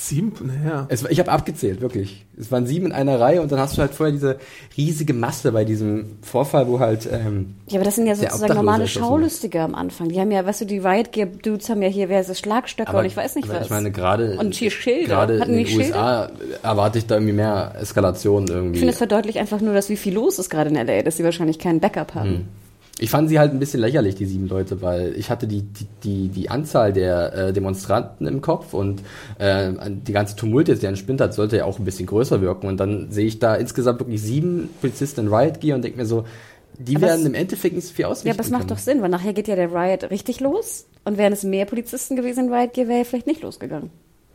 Sieben, 0.03 0.33
naja. 0.41 0.87
Es, 0.89 1.03
ich 1.03 1.19
habe 1.19 1.31
abgezählt, 1.31 1.79
wirklich. 1.79 2.25
Es 2.35 2.51
waren 2.51 2.65
sieben 2.65 2.87
in 2.87 2.91
einer 2.91 3.19
Reihe 3.19 3.39
und 3.39 3.51
dann 3.51 3.59
hast 3.59 3.77
du 3.77 3.81
halt 3.81 3.93
vorher 3.93 4.11
diese 4.11 4.39
riesige 4.75 5.13
Masse 5.13 5.51
bei 5.51 5.63
diesem 5.63 6.17
Vorfall, 6.23 6.67
wo 6.67 6.79
halt 6.79 7.07
ähm, 7.11 7.53
Ja, 7.67 7.75
aber 7.75 7.85
das 7.85 7.97
sind 7.97 8.07
ja 8.07 8.15
sozusagen 8.15 8.55
normale 8.55 8.85
Obdachlose 8.85 8.85
ist 8.85 8.95
das, 8.95 9.07
Schaulustige 9.07 9.61
am 9.61 9.75
Anfang. 9.75 10.09
Die 10.09 10.19
haben 10.19 10.31
ja, 10.31 10.43
weißt 10.43 10.61
du, 10.61 10.65
die 10.65 10.79
Riot 10.79 11.11
Gear 11.11 11.27
Dudes 11.27 11.69
haben 11.69 11.83
ja 11.83 11.87
hier, 11.87 12.09
wer 12.09 12.19
ist 12.19 12.29
es, 12.29 12.39
Schlagstöcke 12.39 12.97
und 12.97 13.05
ich 13.05 13.15
weiß 13.15 13.35
nicht 13.35 13.47
aber 13.47 13.59
was. 13.59 13.65
Ich 13.65 13.69
meine, 13.69 13.91
gerade 13.91 14.39
Und 14.39 14.55
hier 14.55 14.71
Schilde. 14.71 15.05
gerade 15.05 15.35
in 15.35 15.41
Hatten 15.41 15.53
den 15.53 15.65
die 15.65 15.71
Schilde? 15.71 15.89
USA 15.89 16.31
erwarte 16.63 16.97
ich 16.97 17.05
da 17.05 17.15
irgendwie 17.15 17.33
mehr 17.33 17.75
Eskalation 17.79 18.47
irgendwie. 18.47 18.73
ich 18.73 18.79
finde, 18.79 18.93
es 18.93 18.97
verdeutlicht 18.97 19.37
einfach 19.37 19.61
nur, 19.61 19.75
dass 19.75 19.89
wie 19.89 19.97
viel 19.97 20.15
los 20.15 20.39
ist 20.39 20.49
gerade 20.49 20.71
in 20.71 20.77
L.A., 20.77 21.03
dass 21.03 21.17
sie 21.17 21.23
wahrscheinlich 21.23 21.59
keinen 21.59 21.79
Backup 21.79 22.15
haben. 22.15 22.29
Hm. 22.29 22.45
Ich 22.99 23.09
fand 23.09 23.29
sie 23.29 23.39
halt 23.39 23.51
ein 23.51 23.57
bisschen 23.59 23.79
lächerlich, 23.79 24.13
die 24.15 24.25
sieben 24.25 24.47
Leute, 24.47 24.81
weil 24.83 25.15
ich 25.17 25.29
hatte 25.31 25.47
die, 25.47 25.61
die, 25.63 25.87
die, 26.03 26.27
die 26.27 26.49
Anzahl 26.49 26.93
der 26.93 27.33
äh, 27.33 27.53
Demonstranten 27.53 28.27
im 28.27 28.41
Kopf 28.41 28.73
und 28.75 29.01
äh, 29.39 29.71
die 29.87 30.11
ganze 30.13 30.35
Tumult 30.35 30.67
jetzt, 30.67 30.83
der 30.83 30.89
entspinnt 30.89 31.19
hat, 31.19 31.33
sollte 31.33 31.57
ja 31.57 31.65
auch 31.65 31.79
ein 31.79 31.85
bisschen 31.85 32.05
größer 32.05 32.41
wirken. 32.41 32.67
Und 32.67 32.77
dann 32.79 33.11
sehe 33.11 33.25
ich 33.25 33.39
da 33.39 33.55
insgesamt 33.55 33.99
wirklich 34.01 34.21
sieben 34.21 34.69
Polizisten 34.81 35.21
in 35.21 35.33
Riot 35.33 35.61
Gear 35.61 35.75
und 35.77 35.83
denke 35.83 35.97
mir 35.97 36.05
so, 36.05 36.25
die 36.77 36.95
Aber 36.95 37.07
werden 37.07 37.21
es- 37.21 37.27
im 37.27 37.33
Endeffekt 37.33 37.75
nicht 37.75 37.87
so 37.87 37.93
viel 37.93 38.05
ausrichten 38.05 38.27
Ja, 38.27 38.33
aber 38.35 38.43
es 38.43 38.49
macht 38.51 38.69
doch 38.69 38.77
Sinn, 38.77 39.01
weil 39.01 39.09
nachher 39.09 39.33
geht 39.33 39.47
ja 39.47 39.55
der 39.55 39.71
Riot 39.73 40.11
richtig 40.11 40.39
los 40.39 40.85
und 41.03 41.17
wären 41.17 41.33
es 41.33 41.43
mehr 41.43 41.65
Polizisten 41.65 42.15
gewesen 42.15 42.47
in 42.47 42.53
Riot 42.53 42.73
Gear, 42.73 42.87
wäre 42.87 42.99
er 42.99 43.05
vielleicht 43.05 43.27
nicht 43.27 43.41
losgegangen. 43.41 43.89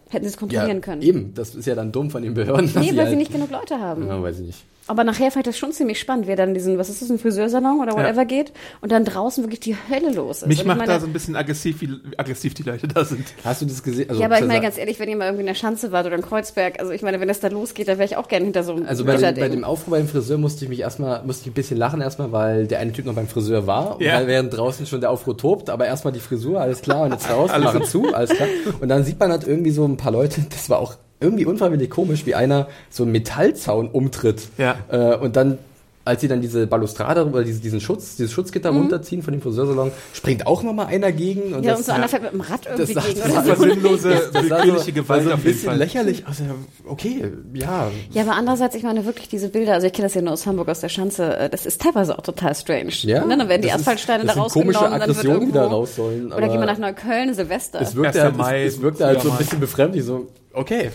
Hätten 0.09 0.25
sie 0.25 0.31
es 0.31 0.37
kontrollieren 0.37 0.77
ja, 0.79 0.81
können. 0.81 1.03
Eben, 1.03 1.35
das 1.35 1.55
ist 1.55 1.67
ja 1.67 1.75
dann 1.75 1.91
dumm 1.93 2.11
von 2.11 2.23
den 2.23 2.35
Behörden. 2.35 2.73
dass 2.73 2.83
Nee, 2.83 2.91
weil 2.93 2.99
halt, 3.01 3.11
sie 3.11 3.17
nicht 3.17 3.33
genug 3.33 3.51
Leute 3.51 3.81
haben. 3.81 4.07
Ja, 4.07 4.23
weiß 4.23 4.39
ich 4.41 4.47
nicht. 4.47 4.65
Aber 4.89 5.05
nachher 5.05 5.31
fand 5.31 5.47
ich 5.47 5.53
das 5.53 5.59
schon 5.59 5.73
ziemlich 5.73 5.99
spannend, 5.99 6.27
wer 6.27 6.37
dann 6.37 6.55
diesen, 6.55 6.79
was 6.79 6.89
ist 6.89 7.03
das, 7.03 7.11
ein 7.11 7.19
Friseursalon 7.19 7.81
oder 7.81 7.95
whatever 7.95 8.25
geht 8.25 8.53
und 8.81 8.93
dann 8.93 9.05
draußen 9.05 9.43
wirklich 9.43 9.61
die 9.61 9.77
Hölle 9.89 10.13
los 10.13 10.43
ist. 10.43 10.49
Mich 10.49 10.65
macht 10.65 10.79
meine, 10.79 10.93
da 10.93 11.01
so 11.01 11.07
ein 11.07 11.13
bisschen 11.13 11.35
aggressiv, 11.35 11.81
wie 11.81 11.91
aggressiv 12.17 12.55
die 12.55 12.63
Leute 12.63 12.87
da 12.87 13.05
sind. 13.05 13.27
Hast 13.45 13.63
du 13.63 13.67
das 13.67 13.83
gesehen? 13.83 14.09
Also, 14.11 14.21
ja, 14.21 14.27
aber 14.29 14.39
ich 14.39 14.47
meine 14.47 14.61
ganz 14.61 14.79
ehrlich, 14.79 14.99
wenn 14.99 15.09
ihr 15.09 15.17
mal 15.17 15.27
irgendwie 15.27 15.41
in 15.43 15.47
der 15.47 15.55
Schanze 15.55 15.91
wart 15.93 16.07
oder 16.07 16.17
in 16.17 16.23
Kreuzberg, 16.23 16.79
also 16.79 16.93
ich 16.93 17.03
meine, 17.03 17.21
wenn 17.21 17.29
das 17.29 17.41
da 17.41 17.49
losgeht, 17.49 17.89
dann 17.89 17.99
wäre 17.99 18.07
ich 18.09 18.17
auch 18.17 18.29
gerne 18.29 18.45
hinter 18.45 18.63
so 18.63 18.73
einem 18.73 18.87
Also 18.87 19.05
bei 19.05 19.17
bei 19.17 19.49
dem 19.49 19.65
Aufruhr 19.65 19.97
beim 19.99 20.07
Friseur 20.09 20.39
musste 20.39 20.65
ich 20.65 20.69
mich 20.69 20.81
erstmal, 20.81 21.25
musste 21.25 21.43
ich 21.43 21.51
ein 21.51 21.55
bisschen 21.55 21.79
lachen 21.79 22.01
erstmal, 22.01 22.33
weil 22.33 22.67
der 22.67 22.79
eine 22.79 22.93
Typ 22.93 23.07
noch 23.07 23.15
beim 23.15 23.29
Friseur 23.29 23.67
war, 23.67 23.97
und 23.97 24.03
Ja. 24.03 24.15
weil 24.15 24.27
während 24.29 24.57
draußen 24.57 24.87
schon 24.87 25.01
der 25.01 25.11
Aufruhr 25.11 25.37
tobt, 25.37 25.71
aber 25.71 25.87
erstmal 25.87 26.13
die 26.13 26.21
Frisur, 26.21 26.61
alles 26.61 26.81
klar, 26.83 27.05
und 27.05 27.13
jetzt 27.13 27.29
raus, 27.29 27.51
machen 27.59 27.85
zu, 27.85 28.15
alles 28.15 28.31
klar. 28.31 28.49
Und 28.81 28.89
dann 28.89 29.05
sieht 29.05 29.19
man 29.19 29.31
halt 29.31 29.47
irgendwie 29.47 29.71
so 29.71 29.85
ein 29.85 29.97
paar 29.97 30.13
Leute, 30.13 30.43
das 30.51 30.71
war 30.71 30.79
auch 30.79 30.95
irgendwie 31.27 31.45
unfreiwillig 31.47 31.91
komisch, 31.91 32.25
wie 32.27 32.35
einer 32.35 32.69
so 32.91 33.03
einen 33.03 33.13
Metallzaun 33.13 33.89
umtritt. 33.89 34.49
Ja. 34.59 34.77
Äh, 34.91 35.17
und 35.17 35.37
dann 35.37 35.59
als 36.05 36.21
sie 36.21 36.29
dann 36.29 36.41
diese 36.41 36.69
Balustrade 36.69 37.27
oder 37.27 37.43
diese, 37.43 37.59
diesen 37.61 37.81
Schutz, 37.81 38.15
dieses 38.15 38.31
Schutzgitter 38.31 38.71
runterziehen 38.71 39.23
von 39.25 39.33
dem 39.33 39.43
Friseursalon, 39.43 39.91
springt 40.13 40.47
auch 40.47 40.63
nochmal 40.63 40.87
einer 40.87 41.11
gegen. 41.11 41.53
Und 41.53 41.65
ja, 41.65 41.73
das, 41.73 41.81
und 41.81 41.87
so 41.87 41.91
einer 41.93 42.07
fährt 42.07 42.23
mit 42.23 42.33
dem 42.33 42.43
Rad 42.43 42.61
irgendwie 42.65 42.95
das- 42.95 43.07
gegen 43.09 43.19
das 43.19 43.31
oder 43.33 43.47
war 43.49 43.57
so. 43.57 43.63
Sinnlose, 43.65 44.31
das 44.33 44.43
willkürliche 44.45 44.85
so, 44.85 44.93
Gewalt 44.93 45.25
so 45.25 45.31
ein 45.33 45.41
bisschen 45.41 45.69
Fall. 45.71 45.79
lächerlich. 45.79 46.25
Also, 46.25 46.45
okay, 46.87 47.33
ja. 47.55 47.91
Ja, 48.13 48.23
aber 48.23 48.37
andererseits, 48.37 48.77
ich 48.77 48.85
meine 48.85 49.05
wirklich 49.05 49.29
diese 49.29 49.49
Bilder, 49.49 49.73
also 49.75 49.89
ich 49.89 49.93
kenne 49.93 50.07
das 50.07 50.15
ja 50.15 50.23
nur 50.23 50.35
aus 50.35 50.47
Hamburg, 50.47 50.69
aus 50.69 50.79
der 50.79 50.91
Schanze, 50.91 51.37
äh, 51.39 51.51
das 51.51 51.67
ist 51.67 51.81
teilweise 51.83 52.17
auch 52.17 52.23
total 52.23 52.55
strange. 52.55 52.93
Ja, 53.03 53.25
und 53.25 53.31
dann 53.31 53.49
werden 53.49 53.63
die 53.63 53.67
das 53.67 53.75
ist- 53.75 53.81
Asphaltsteine 53.81 54.25
das 54.27 54.37
da 54.37 54.43
komische 54.43 54.79
rausgenommen, 54.79 55.01
dann 55.01 55.09
wird 55.09 55.11
Aggressionen, 55.19 55.41
die 55.41 55.47
irgendwo, 55.47 55.59
da 55.59 55.67
raus 55.67 55.97
sollen, 55.97 56.33
Oder 56.33 56.49
gehen 56.49 56.61
wir 56.61 56.67
nach 56.67 56.79
Neukölln, 56.79 57.35
Silvester. 57.35 57.81
Es 57.81 57.97
wirkte 57.97 58.19
1. 58.21 58.25
halt, 58.27 58.37
Mai, 58.37 58.63
es, 58.65 58.75
es 58.77 58.81
wirkte 58.81 59.07
halt 59.07 59.23
so 59.23 59.33
ein 59.33 59.39
bisschen 59.39 59.59
befremdlich, 59.59 60.05
so, 60.05 60.29
okay, 60.53 60.91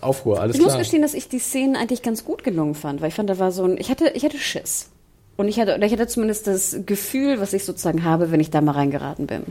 Aufruhr, 0.00 0.40
alles 0.40 0.56
Ich 0.56 0.60
muss 0.62 0.70
klar. 0.72 0.80
gestehen, 0.80 1.02
dass 1.02 1.14
ich 1.14 1.28
die 1.28 1.38
Szenen 1.38 1.76
eigentlich 1.76 2.02
ganz 2.02 2.24
gut 2.24 2.44
gelungen 2.44 2.74
fand, 2.74 3.00
weil 3.00 3.08
ich 3.08 3.14
fand, 3.14 3.28
da 3.30 3.38
war 3.38 3.52
so 3.52 3.64
ein, 3.64 3.76
ich 3.78 3.90
hatte, 3.90 4.10
ich 4.14 4.24
hatte 4.24 4.38
Schiss. 4.38 4.88
Und 5.36 5.46
ich 5.48 5.60
hatte, 5.60 5.74
oder 5.76 5.86
ich 5.86 5.92
hatte 5.92 6.06
zumindest 6.08 6.46
das 6.48 6.78
Gefühl, 6.84 7.40
was 7.40 7.52
ich 7.52 7.64
sozusagen 7.64 8.02
habe, 8.04 8.32
wenn 8.32 8.40
ich 8.40 8.50
da 8.50 8.60
mal 8.60 8.72
reingeraten 8.72 9.26
bin. 9.28 9.42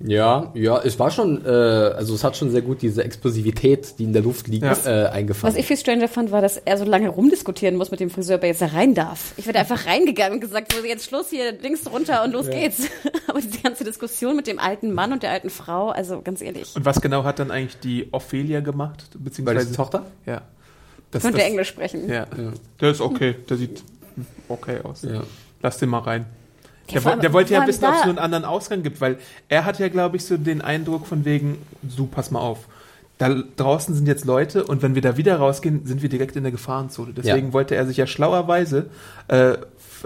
Ja, 0.00 0.50
ja, 0.54 0.80
es 0.82 0.98
war 0.98 1.10
schon, 1.10 1.44
äh, 1.46 1.48
also 1.48 2.14
es 2.14 2.24
hat 2.24 2.36
schon 2.36 2.50
sehr 2.50 2.62
gut 2.62 2.82
diese 2.82 3.04
Explosivität, 3.04 3.98
die 3.98 4.04
in 4.04 4.12
der 4.12 4.22
Luft 4.22 4.48
liegt, 4.48 4.64
Ja. 4.64 4.76
äh, 4.84 5.06
eingefangen. 5.08 5.52
Was 5.54 5.58
ich 5.58 5.66
viel 5.66 5.76
stranger 5.76 6.08
fand, 6.08 6.30
war, 6.32 6.42
dass 6.42 6.56
er 6.56 6.76
so 6.76 6.84
lange 6.84 7.08
rumdiskutieren 7.08 7.76
muss 7.76 7.90
mit 7.90 8.00
dem 8.00 8.10
Friseur, 8.10 8.36
ob 8.36 8.42
er 8.42 8.48
jetzt 8.48 8.60
da 8.60 8.66
rein 8.66 8.94
darf. 8.94 9.32
Ich 9.36 9.46
werde 9.46 9.60
einfach 9.60 9.86
reingegangen 9.86 10.34
und 10.34 10.40
gesagt, 10.40 10.72
so 10.72 10.84
jetzt 10.84 11.06
Schluss 11.08 11.30
hier, 11.30 11.52
links 11.60 11.90
runter 11.90 12.24
und 12.24 12.32
los 12.32 12.50
geht's. 12.50 12.88
Aber 13.28 13.40
diese 13.40 13.60
ganze 13.60 13.84
Diskussion 13.84 14.36
mit 14.36 14.46
dem 14.46 14.58
alten 14.58 14.92
Mann 14.92 15.12
und 15.12 15.22
der 15.22 15.30
alten 15.30 15.48
Frau, 15.48 15.90
also 15.90 16.20
ganz 16.22 16.42
ehrlich. 16.42 16.74
Und 16.74 16.84
was 16.84 17.00
genau 17.00 17.24
hat 17.24 17.38
dann 17.38 17.50
eigentlich 17.50 17.78
die 17.78 18.08
Ophelia 18.12 18.60
gemacht? 18.60 19.04
Beziehungsweise 19.18 19.70
ist 19.70 19.76
Tochter? 19.76 20.04
Ja. 20.26 20.42
Das, 21.12 21.22
Könnte 21.22 21.38
das- 21.38 21.46
Englisch 21.46 21.68
sprechen. 21.68 22.08
Ja. 22.10 22.26
Der 22.80 22.90
ist 22.90 23.00
okay. 23.00 23.36
Der 23.48 23.56
sieht 23.56 23.82
okay 24.48 24.80
aus. 24.82 25.02
Ja. 25.02 25.22
Lass 25.62 25.78
den 25.78 25.88
mal 25.88 26.00
rein. 26.00 26.26
Der, 26.92 27.04
allem- 27.06 27.20
der 27.20 27.32
wollte 27.32 27.54
ja 27.54 27.66
wissen, 27.66 27.84
ob 27.84 27.92
es 27.94 28.00
nur 28.04 28.10
einen 28.10 28.18
anderen 28.18 28.44
Ausgang 28.44 28.82
gibt, 28.82 29.00
weil 29.00 29.18
er 29.48 29.64
hat 29.64 29.78
ja, 29.78 29.88
glaube 29.88 30.16
ich, 30.16 30.24
so 30.24 30.36
den 30.36 30.60
Eindruck 30.60 31.06
von 31.06 31.24
wegen, 31.24 31.58
so, 31.88 32.06
pass 32.06 32.30
mal 32.30 32.40
auf. 32.40 32.68
Da 33.18 33.28
draußen 33.56 33.94
sind 33.94 34.06
jetzt 34.08 34.24
Leute 34.24 34.64
und 34.64 34.82
wenn 34.82 34.94
wir 34.96 35.02
da 35.02 35.16
wieder 35.16 35.36
rausgehen, 35.36 35.86
sind 35.86 36.02
wir 36.02 36.08
direkt 36.08 36.34
in 36.36 36.42
der 36.42 36.50
Gefahrenzone. 36.52 37.12
Deswegen 37.16 37.48
Ja. 37.48 37.52
wollte 37.52 37.76
er 37.76 37.86
sich 37.86 37.96
ja 37.96 38.06
schlauerweise 38.08 38.86
äh, 39.28 39.54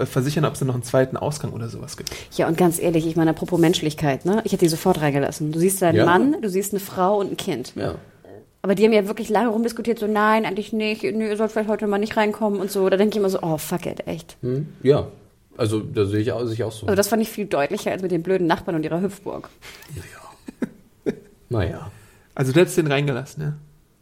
versichern, 0.05 0.45
ob 0.45 0.53
es 0.53 0.59
da 0.61 0.66
noch 0.66 0.74
einen 0.74 0.83
zweiten 0.83 1.16
Ausgang 1.16 1.53
oder 1.53 1.68
sowas 1.68 1.97
gibt. 1.97 2.11
Ja, 2.37 2.47
und 2.47 2.57
ganz 2.59 2.79
ehrlich, 2.79 3.07
ich 3.07 3.16
meine, 3.16 3.31
apropos 3.31 3.59
Menschlichkeit, 3.59 4.24
ne? 4.26 4.43
Ich 4.45 4.53
hätte 4.53 4.64
die 4.66 4.68
sofort 4.68 5.01
reingelassen. 5.01 5.51
Du 5.53 5.59
siehst 5.59 5.83
einen 5.83 5.97
Ja. 5.99 6.05
Mann, 6.05 6.37
du 6.43 6.49
siehst 6.51 6.72
eine 6.74 6.81
Frau 6.81 7.18
und 7.18 7.33
ein 7.33 7.37
Kind. 7.39 7.72
Ja. 7.76 7.95
Aber 8.61 8.74
die 8.74 8.85
haben 8.85 8.93
ja 8.93 9.07
wirklich 9.09 9.31
lange 9.31 9.49
rumdiskutiert, 9.49 9.99
so 9.99 10.07
nein, 10.07 10.45
eigentlich 10.45 10.72
nicht, 10.72 11.03
nee, 11.03 11.29
ihr 11.29 11.37
sollt 11.37 11.51
vielleicht 11.51 11.68
heute 11.70 11.87
mal 11.87 11.99
nicht 11.99 12.16
reinkommen 12.16 12.61
und 12.61 12.70
so. 12.70 12.89
Da 12.91 12.97
denke 12.97 13.14
ich 13.14 13.18
immer 13.18 13.31
so, 13.31 13.39
oh 13.41 13.57
fuck 13.57 13.87
it, 13.87 14.07
echt. 14.07 14.37
Hm? 14.43 14.68
Ja. 14.83 15.07
Also, 15.59 15.81
da 15.81 16.07
sehe 16.07 16.21
ich 16.21 16.33
auch, 16.33 16.45
sehe 16.45 16.55
ich 16.55 16.65
auch 16.65 16.73
so. 16.73 16.87
Also 16.87 16.97
das 16.97 17.09
fand 17.09 17.21
ich 17.21 17.29
viel 17.29 17.47
deutlicher 17.47 17.91
als 17.91 18.01
mit 18.01 18.11
den 18.11 18.23
blöden 18.23 18.47
Nachbarn 18.47 18.77
und 18.77 18.85
ihrer 18.85 19.03
Hüpfburg. 19.03 19.51
naja. 21.49 21.91
Also 22.35 22.53
du 22.53 22.61
hättest 22.61 22.79
den 22.79 22.87
reingelassen, 22.87 23.43
ja. 23.43 23.55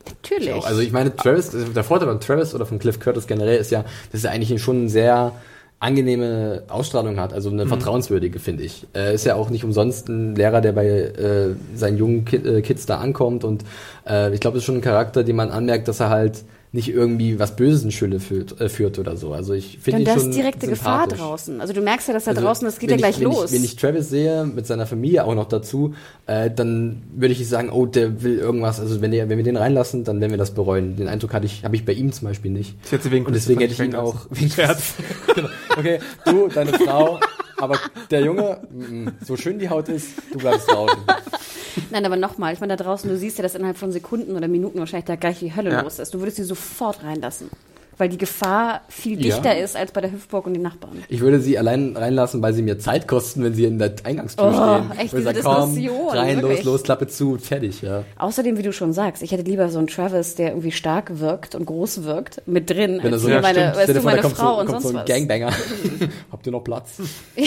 Natürlich. 0.07 0.53
Auch. 0.53 0.67
Also 0.67 0.83
ich 0.83 0.93
meine, 0.93 1.17
Travis, 1.17 1.53
der 1.75 1.85
Vorteil 1.85 2.07
von 2.07 2.21
Travis 2.21 2.55
oder 2.55 2.67
von 2.67 2.79
Cliff 2.79 3.01
Curtis 3.01 3.27
generell 3.27 3.59
ist 3.59 3.71
ja, 3.71 3.87
dass 4.13 4.25
er 4.25 4.31
eigentlich 4.31 4.63
schon 4.63 4.77
eine 4.77 4.89
sehr 4.91 5.33
angenehme 5.79 6.63
Ausstrahlung 6.69 7.21
hat, 7.21 7.33
also 7.35 7.51
eine 7.51 7.67
vertrauenswürdige, 7.67 8.39
finde 8.39 8.63
ich. 8.63 8.87
Er 8.95 9.13
ist 9.13 9.25
ja 9.27 9.35
auch 9.35 9.51
nicht 9.51 9.63
umsonst 9.63 10.09
ein 10.09 10.35
Lehrer, 10.35 10.63
der 10.63 10.73
bei 10.73 10.87
äh, 10.87 11.55
seinen 11.75 11.99
jungen 11.99 12.25
Ki 12.25 12.37
äh, 12.37 12.63
Kids 12.63 12.87
da 12.87 12.99
ankommt 12.99 13.45
und 13.45 13.65
äh, 14.09 14.33
ich 14.33 14.41
glaube, 14.41 14.55
das 14.55 14.63
ist 14.63 14.67
schon 14.67 14.77
ein 14.77 14.81
Charakter, 14.81 15.23
den 15.23 15.37
man 15.37 15.51
anmerkt, 15.51 15.89
dass 15.89 16.01
er 16.01 16.09
halt 16.09 16.45
nicht 16.77 16.89
irgendwie 16.89 17.41
was 17.41 17.57
Böses 17.57 17.83
in 17.83 17.91
Schule 17.91 18.21
führt, 18.21 18.61
äh, 18.61 18.69
führt 18.69 18.99
oder 18.99 19.17
so. 19.17 19.33
Also 19.33 19.55
ich 19.55 19.79
finde 19.81 20.01
ihn 20.01 20.05
da 20.05 20.15
schon 20.15 20.31
ist 20.31 20.37
direkte 20.37 20.69
Gefahr 20.69 21.09
draußen. 21.09 21.61
Also 21.61 21.73
du 21.73 21.81
merkst 21.81 22.07
ja, 22.07 22.15
dass 22.15 22.25
da 22.25 22.31
Also, 22.31 22.43
draußen, 22.43 22.65
das 22.67 22.79
geht 22.79 22.91
wenn 22.91 22.99
ja 22.99 23.09
gleich 23.09 23.17
ich, 23.17 23.23
wenn 23.23 23.33
los. 23.33 23.47
Ich, 23.47 23.59
wenn 23.59 23.65
ich 23.65 23.77
Travis 23.77 24.09
sehe, 24.09 24.45
mit 24.45 24.67
seiner 24.67 24.87
Familie 24.87 25.25
auch 25.25 25.35
noch 25.35 25.49
dazu, 25.49 25.95
äh, 26.27 26.51
dann 26.51 27.03
würde 27.15 27.33
ich 27.33 27.41
nicht 27.41 27.49
sagen, 27.49 27.71
oh, 27.71 27.87
der 27.87 28.23
will 28.23 28.39
irgendwas. 28.39 28.79
Also 28.79 29.01
wenn, 29.01 29.11
der, 29.11 29.29
wenn 29.29 29.39
wir 29.39 29.45
den 29.45 29.57
reinlassen, 29.57 30.05
dann 30.05 30.21
werden 30.21 30.31
wir 30.31 30.39
das 30.39 30.53
bereuen. 30.53 30.97
Den 30.97 31.09
Eindruck 31.09 31.33
hatte 31.35 31.47
ich, 31.47 31.65
habe 31.65 31.75
ich 31.75 31.85
bei 31.85 31.93
ihm 31.93 32.13
zum 32.13 32.29
Beispiel 32.29 32.53
nicht. 32.53 32.77
Ich 32.85 32.93
hätte 32.93 33.05
sie 33.05 33.11
wegen 33.11 33.27
Und 33.27 33.35
deswegen 33.35 33.61
hätte 33.61 33.73
ich 33.73 33.81
ihn 33.81 33.95
auch 33.95 34.27
wegen 34.31 34.51
Scherz. 34.51 34.95
genau. 35.35 35.49
Okay, 35.77 35.99
du, 36.25 36.49
deine 36.49 36.73
Frau, 36.75 37.19
aber 37.59 37.79
der 38.11 38.21
Junge, 38.21 38.61
mm, 38.71 39.09
so 39.25 39.37
schön 39.37 39.59
die 39.59 39.69
Haut 39.69 39.89
ist, 39.89 40.09
du 40.33 40.39
bleibst 40.39 40.71
draußen. 40.71 40.99
Nein, 41.91 42.05
aber 42.07 42.17
nochmal, 42.17 42.53
ich 42.55 42.61
meine, 42.61 42.77
da 42.77 42.83
draußen, 42.85 43.09
du 43.11 43.17
siehst 43.17 43.39
ja, 43.39 43.43
dass 43.43 43.55
innerhalb 43.55 43.77
von 43.77 43.93
Sekunden 43.93 44.37
oder 44.37 44.49
Minuten 44.49 44.79
wahrscheinlich 44.79 45.05
da 45.07 45.17
gleich 45.17 45.39
die 45.41 45.55
Hölle 45.55 45.71
Ja. 45.71 45.83
los 45.83 45.99
ist. 45.99 46.15
Du 46.15 46.21
würdest 46.21 46.37
sie 46.39 46.45
sofort 46.45 47.03
reinlassen. 47.03 47.51
Weil 47.99 48.09
die 48.11 48.19
Gefahr 48.19 48.83
viel 48.89 49.17
Ja. 49.25 49.35
dichter 49.35 49.57
ist 49.59 49.75
als 49.77 49.91
bei 49.93 50.03
der 50.03 50.13
Hüpfburg 50.13 50.47
und 50.47 50.53
den 50.55 50.63
Nachbarn. 50.63 51.03
Ich 51.09 51.21
würde 51.21 51.41
sie 51.41 51.57
allein 51.59 51.97
reinlassen, 51.97 52.43
weil 52.43 52.53
sie 52.53 52.61
mir 52.63 52.79
Zeit 52.79 53.09
kosten, 53.09 53.43
wenn 53.43 53.55
sie 53.55 53.65
in 53.65 53.79
der 53.79 53.95
Eingangstür 54.05 54.45
Oh, 54.47 54.53
stehen. 54.53 54.99
echt, 54.99 55.13
diese 55.15 55.23
sag, 55.23 55.43
komm, 55.43 55.79
rein, 56.11 56.43
wirklich. 56.43 56.59
los, 56.59 56.65
los, 56.65 56.83
Klappe 56.83 57.07
zu, 57.07 57.39
fertig, 57.39 57.81
ja. 57.83 58.05
Außerdem, 58.19 58.59
wie 58.59 58.63
du 58.63 58.73
schon 58.73 58.93
sagst, 58.93 59.23
ich 59.23 59.33
hätte 59.33 59.45
lieber 59.45 59.71
so 59.71 59.79
einen 59.79 59.87
Travis, 59.87 60.35
der 60.35 60.49
irgendwie 60.51 60.73
stark 60.73 61.19
wirkt 61.21 61.55
und 61.55 61.65
groß 61.65 62.05
wirkt, 62.05 62.43
mit 62.47 62.69
drin, 62.69 63.01
Wenn 63.03 63.15
als 63.15 63.23
so- 63.23 63.29
ja, 63.31 63.41
meine, 63.41 63.73
dir 63.87 63.95
du, 63.95 64.03
meine 64.03 64.21
kommt 64.21 64.37
Frau 64.37 64.55
so, 64.57 64.61
und 64.61 64.69
sonst 64.71 64.83
so 64.83 64.89
ein 64.91 64.95
was. 64.97 65.05
Gangbanger. 65.07 65.51
Habt 66.33 66.47
ihr 66.47 66.53
noch 66.53 66.65
Platz? 66.65 66.99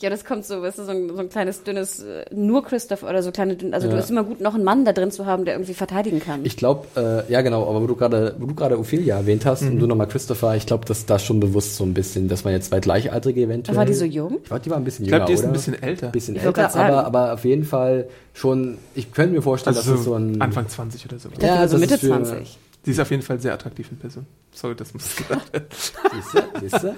Ja, 0.00 0.10
das 0.10 0.24
kommt 0.24 0.44
so, 0.44 0.60
weißt 0.60 0.78
du, 0.78 0.84
so 0.84 0.90
ein, 0.90 1.08
so 1.08 1.16
ein 1.18 1.28
kleines, 1.30 1.62
dünnes, 1.62 2.00
äh, 2.00 2.24
nur 2.34 2.62
Christoph 2.64 3.02
oder 3.04 3.22
so 3.22 3.30
kleine, 3.30 3.56
also 3.72 3.86
du 3.88 3.94
Ja. 3.94 4.00
ist 4.00 4.10
immer 4.10 4.24
gut, 4.24 4.40
noch 4.40 4.54
einen 4.54 4.64
Mann 4.64 4.84
da 4.84 4.92
drin 4.92 5.10
zu 5.10 5.24
haben, 5.24 5.44
der 5.44 5.54
irgendwie 5.54 5.72
verteidigen 5.74 6.20
kann. 6.20 6.40
Ich 6.44 6.56
glaube, 6.56 6.86
äh, 7.28 7.32
ja 7.32 7.40
genau, 7.40 7.66
aber 7.68 7.80
wo 7.82 7.86
du 7.86 7.94
gerade, 7.96 8.34
wo 8.38 8.46
du 8.46 8.54
gerade 8.54 8.78
Ophelia 8.78 9.16
erwähnt 9.18 9.33
hast 9.44 9.62
Mhm. 9.62 9.68
und 9.72 9.78
du 9.80 9.86
nochmal 9.86 10.08
Christopher, 10.08 10.56
ich 10.56 10.66
glaube, 10.66 10.84
dass 10.84 11.06
da 11.06 11.18
schon 11.18 11.40
bewusst 11.40 11.76
so 11.76 11.84
ein 11.84 11.94
bisschen, 11.94 12.28
dass 12.28 12.44
man 12.44 12.52
jetzt 12.52 12.68
zwei 12.68 12.80
Gleichaltrige 12.80 13.42
eventuell. 13.42 13.76
war 13.76 13.84
die 13.86 13.94
so 13.94 14.04
jung? 14.04 14.38
Ich 14.42 14.44
glaube, 14.48 14.62
die 14.62 14.70
war 14.70 14.76
ein 14.76 14.84
bisschen 14.84 15.04
Ich 15.04 15.10
jünger, 15.10 15.24
glaube, 15.26 15.28
die 15.30 15.34
ist 15.34 15.40
oder? 15.40 15.48
ein 15.48 15.52
bisschen 15.52 15.82
älter. 15.82 16.08
bisschen 16.08 16.36
Ich 16.36 16.44
wollte 16.44 16.60
älter, 16.62 16.76
aber, 16.76 17.04
aber 17.06 17.32
auf 17.34 17.44
jeden 17.44 17.64
Fall 17.64 18.08
schon, 18.32 18.78
ich 18.94 19.12
könnte 19.12 19.34
mir 19.34 19.42
vorstellen, 19.42 19.76
Also 19.76 19.90
dass 19.90 19.98
es 20.00 20.04
so 20.04 20.14
ein... 20.14 20.40
Anfang 20.40 20.68
20 20.68 21.04
oder 21.06 21.18
so. 21.18 21.28
Ich 21.32 21.38
dachte, 21.38 21.68
so 21.68 21.78
das 21.78 21.80
Mitte 21.80 21.98
für- 21.98 22.06
20. 22.08 22.58
Sie 22.84 22.90
ist 22.90 23.00
auf 23.00 23.10
jeden 23.10 23.22
Fall 23.22 23.40
sehr 23.40 23.54
attraktiv 23.54 23.90
in 23.90 23.96
Person. 23.96 24.26
Sorry, 24.52 24.74
das 24.76 24.92
muss 24.92 25.06
ich 25.06 25.16
gesagt 25.28 25.52
werden. 25.54 25.66
Siehste, 25.72 26.44
siehste. 26.60 26.94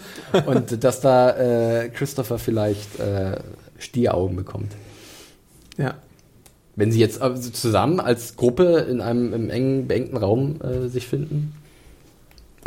Und 0.47 0.82
dass 0.82 1.01
da 1.01 1.30
äh, 1.84 1.89
Christopher 1.91 2.39
vielleicht 2.39 2.99
äh, 2.99 3.37
Stieraugen 3.78 4.34
bekommt. 4.37 4.72
Ja. 5.78 5.95
Wenn 6.74 6.91
sie 6.93 6.99
jetzt 6.99 7.22
also 7.22 7.51
zusammen 7.51 8.01
als 8.01 8.37
Gruppe 8.37 8.87
in 8.91 9.01
einem 9.01 9.32
im 9.32 9.49
engen, 9.49 9.87
beengten 9.87 10.16
Raum 10.16 10.61
äh, 10.61 10.89
sich 10.89 11.07
finden. 11.07 11.55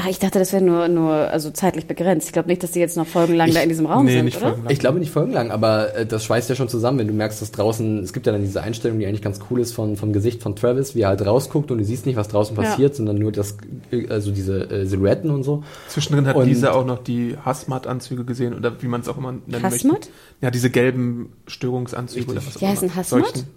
Ah, 0.02 0.08
ich 0.10 0.18
dachte, 0.18 0.40
das 0.40 0.54
wäre 0.54 0.64
nur, 0.64 0.88
nur, 0.88 1.12
also 1.14 1.52
zeitlich 1.52 1.86
begrenzt. 1.86 2.28
Ich 2.28 2.32
glaube 2.32 2.48
nicht, 2.48 2.64
dass 2.64 2.72
die 2.72 2.80
jetzt 2.80 2.96
noch 2.96 3.06
folgenlang 3.06 3.50
Ich- 3.50 3.54
da 3.56 3.60
in 3.60 3.68
diesem 3.68 3.86
Raum 3.86 4.06
nee, 4.06 4.14
sind, 4.14 4.24
nicht 4.24 4.38
oder? 4.38 4.46
folgenlang. 4.52 4.72
Ich 4.72 4.80
glaube 4.80 4.98
nicht 5.00 5.12
folgenlang, 5.12 5.52
aber 5.52 5.94
äh, 5.94 6.06
das 6.06 6.24
schweißt 6.24 6.48
ja 6.48 6.56
schon 6.56 6.70
zusammen, 6.70 7.00
wenn 7.00 7.08
du 7.10 7.14
merkst, 7.14 7.42
dass 7.42 7.52
draußen, 7.52 8.02
es 8.02 8.14
gibt 8.14 8.26
ja 8.26 8.32
dann 8.32 8.42
diese 8.42 8.62
Einstellung, 8.64 8.98
die 9.00 9.06
eigentlich 9.08 9.22
ganz 9.22 9.42
cool 9.52 9.60
ist 9.60 9.74
von, 9.74 9.98
vom 9.98 10.14
Gesicht 10.14 10.42
von 10.42 10.56
Travis, 10.56 10.96
wie 10.96 11.02
er 11.02 11.10
halt 11.10 11.26
rausguckt 11.26 11.70
und 11.72 11.80
du 11.80 11.84
siehst 11.84 12.06
nicht, 12.06 12.16
was 12.16 12.30
draußen 12.30 12.56
Ja. 12.56 12.62
passiert, 12.64 12.96
sondern 12.96 13.18
nur 13.18 13.34
das, 13.34 13.58
äh, 13.92 14.08
also 14.08 14.32
diese 14.32 14.72
äh, 14.72 14.86
Silhouetten 14.86 15.32
und 15.32 15.44
so. 15.44 15.64
Zwischendrin 15.90 16.28
hat 16.28 16.38
Und- 16.38 16.46
Lisa 16.48 16.72
auch 16.72 16.86
noch 16.86 17.04
die 17.04 17.36
Hazmat-Anzüge 17.44 18.24
gesehen 18.24 18.54
oder 18.54 18.82
wie 18.82 18.88
man 18.88 19.02
es 19.02 19.10
auch 19.10 19.18
immer 19.18 19.34
nennen 19.48 19.64
Hazmat? 19.64 19.92
möchte. 19.92 20.10
Ja, 20.40 20.50
diese 20.50 20.70
gelben 20.70 21.34
Störungsanzüge 21.46 22.32
oder 22.32 22.38
was 22.38 22.56
auch 22.56 22.60
Die 22.60 22.64
immer. 22.64 22.72
heißen 22.74 22.96
Hazmat? 22.96 23.26
Solchen- 23.26 23.48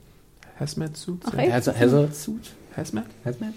Hazmat-Suits? 0.59 1.26
Ach, 1.30 1.38
Hazmat? 2.77 3.05
Hazmat? 3.25 3.53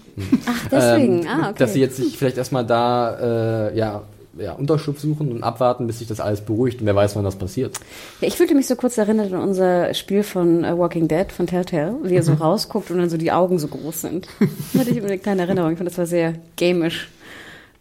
Ach, 0.46 0.68
deswegen. 0.70 1.22
Ähm, 1.22 1.28
ah, 1.28 1.50
okay. 1.50 1.58
Dass 1.58 1.72
sie 1.72 1.80
jetzt 1.80 1.96
sich 1.96 2.16
vielleicht 2.18 2.36
erstmal 2.36 2.66
da, 2.66 3.68
äh, 3.68 3.76
ja, 3.76 4.02
ja, 4.38 4.52
Unterschlupf 4.52 5.00
suchen 5.00 5.32
und 5.32 5.42
abwarten, 5.42 5.86
bis 5.86 5.98
sich 5.98 6.08
das 6.08 6.20
alles 6.20 6.40
beruhigt 6.40 6.80
und 6.80 6.86
wer 6.86 6.94
weiß, 6.94 7.16
wann 7.16 7.24
das 7.24 7.36
passiert. 7.36 7.78
Ja, 8.20 8.28
ich 8.28 8.36
fühlte 8.36 8.54
mich 8.54 8.66
so 8.66 8.76
kurz 8.76 8.98
erinnert 8.98 9.32
an 9.32 9.40
unser 9.40 9.94
Spiel 9.94 10.22
von 10.22 10.64
äh, 10.64 10.76
Walking 10.76 11.08
Dead, 11.08 11.32
von 11.32 11.46
Telltale, 11.46 11.96
wie 12.02 12.14
er 12.14 12.22
so 12.22 12.34
rausguckt 12.34 12.90
und 12.90 12.98
dann 12.98 13.10
so 13.10 13.16
die 13.16 13.32
Augen 13.32 13.58
so 13.58 13.68
groß 13.68 14.02
sind. 14.02 14.28
Da 14.72 14.80
hatte 14.80 14.90
ich 14.90 14.96
immer 14.98 15.06
eine 15.06 15.18
kleine 15.18 15.42
Erinnerung. 15.42 15.72
Ich 15.72 15.78
fand, 15.78 15.88
das 15.88 15.98
war 15.98 16.06
sehr 16.06 16.34
gamisch. 16.56 17.08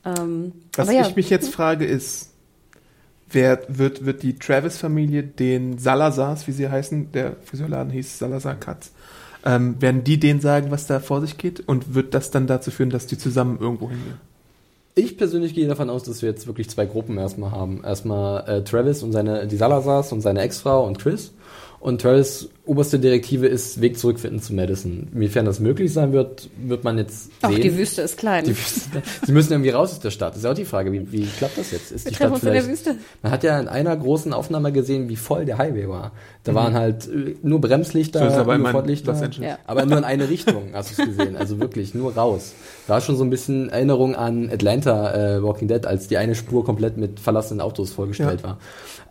Ähm, 0.06 0.54
Was 0.76 0.88
aber 0.88 0.98
ja, 0.98 1.08
ich 1.08 1.16
mich 1.16 1.30
jetzt 1.30 1.54
frage 1.54 1.86
ist, 1.86 2.30
wer 3.30 3.60
wird, 3.68 4.06
wird 4.06 4.24
die 4.24 4.38
Travis-Familie 4.38 5.24
den 5.24 5.78
Salazars, 5.78 6.48
wie 6.48 6.52
sie 6.52 6.70
heißen, 6.70 7.12
der 7.12 7.36
Friseurladen 7.44 7.92
hieß 7.92 8.20
Salazar 8.20 8.56
Katz, 8.56 8.92
ähm, 9.46 9.82
werden 9.82 10.04
die 10.04 10.20
denen 10.20 10.42
sagen, 10.42 10.72
was 10.72 10.88
da 10.88 11.00
vor 11.00 11.22
sich 11.22 11.38
geht 11.38 11.62
und 11.68 11.94
wird 11.94 12.14
das 12.14 12.32
dann 12.32 12.48
dazu 12.48 12.72
führen, 12.72 12.90
dass 12.90 13.08
die 13.08 13.18
zusammen 13.18 13.58
irgendwo 13.60 13.90
hingehen? 13.90 14.20
Ich 14.96 15.18
persönlich 15.18 15.54
gehe 15.54 15.68
davon 15.68 15.90
aus, 15.90 16.04
dass 16.04 16.22
wir 16.22 16.30
jetzt 16.30 16.48
wirklich 16.48 16.70
zwei 16.70 16.86
Gruppen 16.86 17.18
erstmal 17.18 17.52
haben. 17.52 17.84
Erstmal 17.84 18.48
äh, 18.48 18.64
Travis 18.64 19.04
und 19.04 19.12
seine, 19.12 19.46
die 19.46 19.58
Salazars 19.58 20.12
und 20.12 20.22
seine 20.22 20.42
Ex-Frau 20.42 20.86
und 20.86 21.00
Chris. 21.00 21.34
Und 21.86 22.02
Travis 22.02 22.50
oberste 22.66 22.98
Direktive 22.98 23.46
ist 23.46 23.80
Weg 23.80 24.00
zurückfinden 24.00 24.42
zu 24.42 24.56
Madison. 24.56 25.08
Inwiefern 25.14 25.46
das 25.46 25.60
möglich 25.60 25.94
sein 25.94 26.14
wird, 26.14 26.50
wird 26.58 26.84
man 26.84 26.98
jetzt 26.98 27.30
Auch 27.44 27.52
sehen. 27.52 27.62
die 27.62 27.78
Wüste 27.78 28.02
ist 28.02 28.18
klein. 28.18 28.44
Die 28.44 28.58
Wüste. 28.58 29.04
Sie 29.24 29.32
müssen 29.32 29.52
irgendwie 29.52 29.70
raus 29.70 29.92
aus 29.92 30.00
der 30.00 30.10
Stadt. 30.10 30.32
Das 30.32 30.38
ist 30.38 30.46
ja 30.46 30.50
auch 30.50 30.56
die 30.56 30.66
Frage, 30.66 30.92
wie, 30.92 31.12
wie 31.12 31.28
klappt 31.28 31.60
das 31.60 31.70
jetzt? 31.70 31.92
Ist 31.92 32.06
Wir 32.06 32.10
die 32.10 32.16
Stadt 32.16 32.32
uns 32.32 32.40
in 32.42 32.46
der 32.54 32.64
vielleicht, 32.64 32.88
Wüste. 32.88 32.96
Man 33.22 33.32
hat 33.32 33.44
ja 33.44 33.60
in 33.60 33.68
einer 33.68 33.96
großen 33.96 34.34
Aufnahme 34.34 34.72
gesehen, 34.72 35.10
wie 35.10 35.16
voll 35.16 35.46
der 35.46 35.60
Highway 35.60 35.88
war. 35.88 36.12
Da 36.44 36.56
waren 36.56 36.74
halt 36.74 37.08
äh, 37.08 37.36
nur 37.44 37.62
Bremslichter, 37.62 38.32
So 38.32 38.38
aber 38.38 38.58
nur 38.58 38.70
Fortlichter. 38.70 39.16
Ja. 39.40 39.60
Aber 39.68 39.86
nur 39.86 40.00
in 40.00 40.04
eine 40.06 40.28
Richtung 40.28 40.72
hast 40.74 40.98
du 40.98 41.04
es 41.04 41.08
gesehen. 41.10 41.36
Also 41.38 41.60
wirklich 41.60 41.94
nur 41.94 42.16
raus. 42.16 42.54
War 42.88 43.00
schon 43.00 43.16
so 43.16 43.24
ein 43.24 43.30
bisschen 43.30 43.70
Erinnerung 43.70 44.16
an 44.16 44.50
Atlanta 44.52 45.36
äh, 45.36 45.44
Walking 45.44 45.68
Dead, 45.68 45.86
als 45.86 46.08
die 46.08 46.18
eine 46.18 46.34
Spur 46.34 46.66
komplett 46.66 46.98
mit 46.98 47.20
verlassenen 47.20 47.62
Autos 47.62 47.92
vollgestellt 47.92 48.42
Ja. 48.42 48.48
war. 48.48 48.58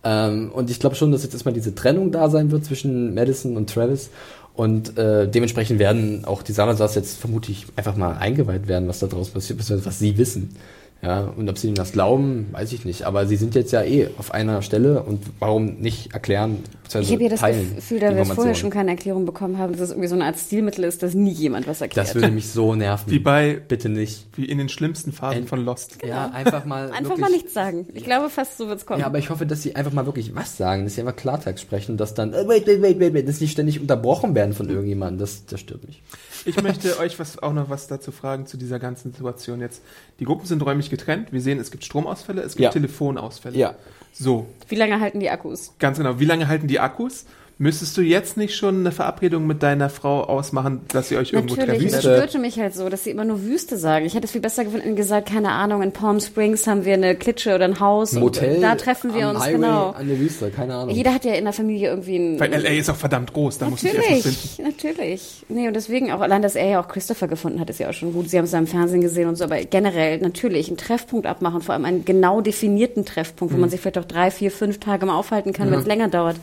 Ähm, 0.05 0.50
und 0.52 0.70
ich 0.70 0.80
glaube 0.80 0.96
schon, 0.96 1.12
dass 1.12 1.22
jetzt 1.22 1.32
erstmal 1.32 1.55
diese 1.55 1.74
Trennung 1.74 2.12
da 2.12 2.28
sein 2.28 2.50
wird 2.50 2.64
zwischen 2.64 3.14
Madison 3.14 3.57
und 3.57 3.70
Travis. 3.70 4.11
Und 4.55 4.96
äh, 4.98 5.28
dementsprechend 5.28 5.80
werden 5.80 6.24
auch 6.24 6.42
die 6.42 6.52
Salazars 6.52 6.94
jetzt 6.94 7.18
vermutlich 7.18 7.66
einfach 7.74 7.96
mal 7.96 8.16
eingeweiht 8.16 8.68
werden, 8.68 8.88
was 8.88 9.00
da 9.00 9.09
draus 9.09 9.30
passiert, 9.30 9.59
was 9.59 9.98
sie 9.98 10.16
wissen. 10.16 10.55
Ja, 11.03 11.20
und 11.36 11.47
ob 11.51 11.59
sie 11.59 11.66
ihnen 11.66 11.76
das 11.76 11.92
glauben, 11.92 12.47
weiß 12.53 12.72
ich 12.72 12.86
nicht. 12.86 13.03
Aber 13.03 13.26
sie 13.26 13.36
sind 13.36 13.55
jetzt 13.55 13.72
ja 13.72 13.82
eh 13.82 14.09
auf 14.16 14.32
einer 14.32 14.62
Stelle 14.62 15.03
und 15.03 15.20
warum 15.38 15.74
nicht 15.74 16.14
erklären, 16.14 16.61
Ich 16.88 16.95
habe 17.11 17.18
hier 17.20 17.28
das 17.28 17.40
teilen 17.40 17.76
Gefühl, 17.76 18.01
da 18.01 18.14
wir 18.14 18.22
es 18.22 18.30
vorher 18.32 18.55
schon 18.55 18.70
keine 18.70 18.92
Erklärung 18.92 19.26
bekommen 19.26 19.59
haben, 19.59 19.72
dass 19.72 19.82
es 19.82 19.90
irgendwie 19.90 20.09
so 20.09 20.14
eine 20.14 20.24
Art 20.24 20.38
Stilmittel 20.38 20.82
ist, 20.84 21.03
dass 21.03 21.12
nie 21.12 21.32
jemand 21.32 21.66
was 21.66 21.82
erklärt. 21.82 22.07
Das 22.09 22.14
würde 22.14 22.30
mich 22.30 22.49
so 22.49 22.74
nerven. 22.74 23.11
Wie 23.11 23.18
bei, 23.18 23.61
Bitte 23.68 23.90
nicht. 23.90 24.24
wie 24.36 24.47
in 24.47 24.57
den 24.57 24.70
schlimmsten 24.70 25.12
Phasen 25.12 25.40
End- 25.40 25.49
von 25.51 25.62
Lost. 25.62 25.99
Ja, 26.07 26.30
einfach 26.30 26.64
mal. 26.64 26.86
Einfach 26.90 27.03
wirklich, 27.03 27.20
mal 27.20 27.30
nichts 27.30 27.53
sagen. 27.53 27.86
Ich 27.92 28.05
glaube 28.05 28.30
fast, 28.30 28.57
so 28.57 28.68
wird's 28.68 28.86
kommen. 28.86 29.01
Ja, 29.01 29.07
aber 29.07 29.18
ich 29.18 29.28
hoffe, 29.28 29.45
dass 29.45 29.62
sie 29.62 29.76
einfach 29.76 29.92
mal 29.92 30.07
wirklich 30.07 30.34
was 30.34 30.57
sagen, 30.57 30.84
dass 30.84 30.95
sie 30.95 31.03
einfach 31.03 31.16
Klartext 31.16 31.62
sprechen, 31.62 31.99
dass 31.99 32.14
dann, 32.14 32.32
äh, 32.32 32.49
wait, 32.49 32.66
wait, 32.66 32.80
wait, 32.80 32.99
wait, 32.99 33.12
wait, 33.12 33.28
dass 33.28 33.38
sie 33.40 33.49
ständig 33.49 33.78
unterbrochen 33.78 34.34
werden 34.34 34.55
von 34.55 34.70
irgendjemandem. 34.70 35.18
Das, 35.18 35.45
das 35.45 35.61
stört 35.61 35.86
mich. 35.86 36.03
Ich 36.47 36.62
möchte 36.62 36.99
euch 36.99 37.18
was, 37.18 37.42
auch 37.42 37.55
noch 37.55 37.70
was 37.70 37.86
dazu 37.88 38.12
fragen 38.12 38.47
zu 38.47 38.59
dieser 38.59 38.78
ganzen 38.78 39.12
Situation 39.12 39.61
jetzt. 39.61 39.80
Die 40.20 40.24
Gruppen 40.26 40.45
sind 40.47 40.64
räumlich 40.64 40.84
getrennt. 40.91 41.32
Wir 41.32 41.41
sehen, 41.41 41.59
es 41.59 41.70
gibt 41.70 41.85
Stromausfälle, 41.85 42.43
es 42.43 42.53
gibt 42.57 42.64
Ja. 42.64 42.70
Telefonausfälle. 42.70 43.57
Ja. 43.57 43.74
So, 44.12 44.47
Wie 44.68 44.76
lange 44.76 45.01
halten 45.01 45.20
die 45.20 45.28
Akkus? 45.30 45.72
ganz 45.78 45.99
genau. 45.99 46.20
Wie 46.20 46.24
lange 46.24 46.47
halten 46.49 46.66
die 46.68 46.78
Akkus? 46.80 47.26
Müsstest 47.57 47.96
du 47.96 48.00
jetzt 48.02 48.36
nicht 48.36 48.57
schon 48.57 48.80
eine 48.80 48.90
Verabredung 48.90 49.46
mit 49.46 49.62
deiner 49.62 49.88
Frau 49.88 50.24
ausmachen, 50.24 50.80
dass 50.88 51.12
ihr 51.12 51.18
euch 51.18 51.32
irgendwo 51.32 51.55
Natürlich, 51.55 51.78
treffen 51.78 51.92
das 51.92 52.05
Wüste. 52.05 52.16
störte 52.16 52.38
mich 52.40 52.59
halt 52.59 52.74
so, 52.74 52.88
dass 52.88 53.05
sie 53.05 53.11
immer 53.11 53.24
nur 53.24 53.42
Wüste 53.44 53.76
sagen. 53.78 54.07
Ich 54.07 54.14
hätte 54.14 54.24
es 54.24 54.32
viel 54.32 54.40
besser 54.40 54.64
gefunden, 54.64 54.96
gesagt, 54.96 55.28
keine 55.28 55.50
Ahnung, 55.50 55.80
in 55.82 55.92
Palm 55.92 56.18
Springs 56.18 56.66
haben 56.66 56.84
wir 56.84 56.94
eine 56.94 57.14
Klitsche 57.14 57.55
oder 57.55 57.66
ein 57.66 57.78
Haus. 57.78 58.12
Ein 58.14 58.20
Motel. 58.20 58.57
Und 58.57 58.62
da 58.62 58.74
treffen 58.74 59.14
wir 59.14 59.28
am 59.28 59.36
uns, 59.36 59.44
Highway 59.44 59.52
genau. 59.55 59.90
An 59.90 60.09
der 60.09 60.18
Wüste, 60.18 60.50
keine 60.50 60.74
Ahnung. 60.74 60.94
Jeder 60.94 61.14
hat 61.14 61.24
ja 61.24 61.34
in 61.34 61.44
der 61.44 61.52
Familie 61.52 61.90
irgendwie 61.90 62.16
ein... 62.16 62.40
Weil 62.40 62.50
LA 62.50 62.70
ist 62.70 62.90
auch 62.90 62.96
verdammt 62.96 63.32
groß, 63.32 63.59
da 63.59 63.70
muss 63.70 63.84
ich 63.84 63.94
erst 63.94 64.11
was 64.11 64.22
finden. 64.22 64.38
Natürlich, 64.59 64.82
natürlich. 64.82 65.44
Nee, 65.48 65.68
und 65.68 65.74
deswegen 65.74 66.11
auch, 66.11 66.20
allein, 66.20 66.42
dass 66.42 66.57
er 66.57 66.66
ja 66.68 66.80
auch 66.82 66.88
Christopher 66.88 67.28
gefunden 67.28 67.61
hat, 67.61 67.70
ist 67.70 67.78
ja 67.78 67.88
auch 67.88 67.92
schon 67.94 68.12
gut. 68.12 68.28
Sie 68.30 68.36
haben 68.36 68.46
es 68.46 68.52
ja 68.52 68.59
im 68.59 68.66
Fernsehen 68.66 69.00
gesehen 69.00 69.28
und 69.28 69.36
so, 69.36 69.44
aber 69.44 69.59
generell 69.62 70.18
natürlich 70.18 70.66
einen 70.68 70.76
Treffpunkt 70.76 71.26
abmachen, 71.26 71.61
vor 71.61 71.74
allem 71.74 71.84
einen 71.84 72.05
genau 72.05 72.40
definierten 72.40 73.05
Treffpunkt, 73.05 73.52
Mhm. 73.52 73.59
wo 73.59 73.61
man 73.61 73.70
sich 73.70 73.80
vielleicht 73.80 73.98
auch 73.98 74.05
drei, 74.05 74.32
vier, 74.32 74.50
fünf 74.50 74.80
Tage 74.80 75.07
mal 75.07 75.16
aufhalten 75.16 75.52
kann, 75.52 75.70
wenn 75.70 75.78
es 75.78 75.86
länger 75.86 76.09
dauert. 76.09 76.36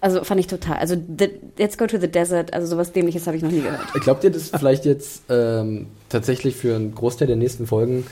Also 0.00 0.22
fand 0.24 0.40
ich 0.40 0.46
total. 0.46 0.76
Also, 0.76 0.94
the, 1.18 1.30
let's 1.58 1.76
go 1.76 1.86
to 1.86 1.98
the 1.98 2.08
desert, 2.08 2.52
also 2.54 2.66
sowas 2.66 2.92
Dämliches 2.92 3.26
habe 3.26 3.36
ich 3.36 3.42
noch 3.42 3.50
nie 3.50 3.62
gehört. 3.62 3.80
Glaubt 4.00 4.24
ihr, 4.24 4.30
dass 4.30 4.50
vielleicht 4.50 4.84
jetzt 4.84 5.22
ähm, 5.28 5.86
tatsächlich 6.08 6.56
für 6.56 6.76
einen 6.76 6.94
Großteil 6.94 7.26
der 7.26 7.36
nächsten 7.36 7.66
Folgen 7.66 8.06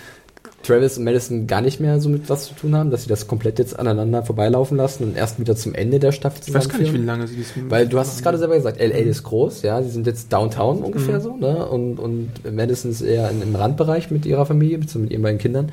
Travis 0.63 0.99
und 0.99 1.05
Madison 1.05 1.47
gar 1.47 1.61
nicht 1.61 1.79
mehr 1.79 2.01
so 2.01 2.09
mit 2.09 2.29
was 2.29 2.49
zu 2.49 2.55
tun 2.55 2.75
haben, 2.75 2.91
dass 2.91 3.05
sie 3.05 3.09
das 3.09 3.29
komplett 3.29 3.59
jetzt 3.61 3.79
aneinander 3.79 4.25
vorbeilaufen 4.25 4.77
lassen 4.77 5.05
und 5.05 5.17
erst 5.17 5.39
wieder 5.39 5.55
zum 5.55 5.75
Ende 5.75 6.01
der 6.01 6.11
Staffel 6.11 6.41
Ich 6.45 6.53
weiß 6.53 6.69
gar 6.69 6.79
nicht, 6.79 6.93
wie 6.93 6.99
lange 6.99 7.29
sie 7.29 7.37
das 7.37 7.53
Weil 7.69 7.87
du 7.87 7.99
hast 7.99 8.17
es 8.17 8.23
gerade 8.23 8.39
selber 8.39 8.57
gesagt, 8.57 8.81
LA 8.81 8.97
ist 8.97 9.23
groß, 9.23 9.63
ja, 9.63 9.81
sie 9.83 9.91
sind 9.91 10.07
jetzt 10.09 10.33
Downtown 10.33 10.79
Mhm. 10.79 10.85
ungefähr 10.85 11.21
so, 11.21 11.37
ne? 11.37 11.69
Und, 11.69 11.99
und 12.01 12.31
Madison 12.53 12.91
ist 12.91 13.01
eher 13.03 13.31
in, 13.31 13.43
im 13.43 13.55
Randbereich 13.55 14.11
mit 14.11 14.27
ihrer 14.27 14.45
Familie, 14.45 14.79
beziehungsweise 14.79 15.03
mit 15.05 15.13
ihren 15.13 15.23
beiden 15.23 15.39
Kindern. 15.39 15.73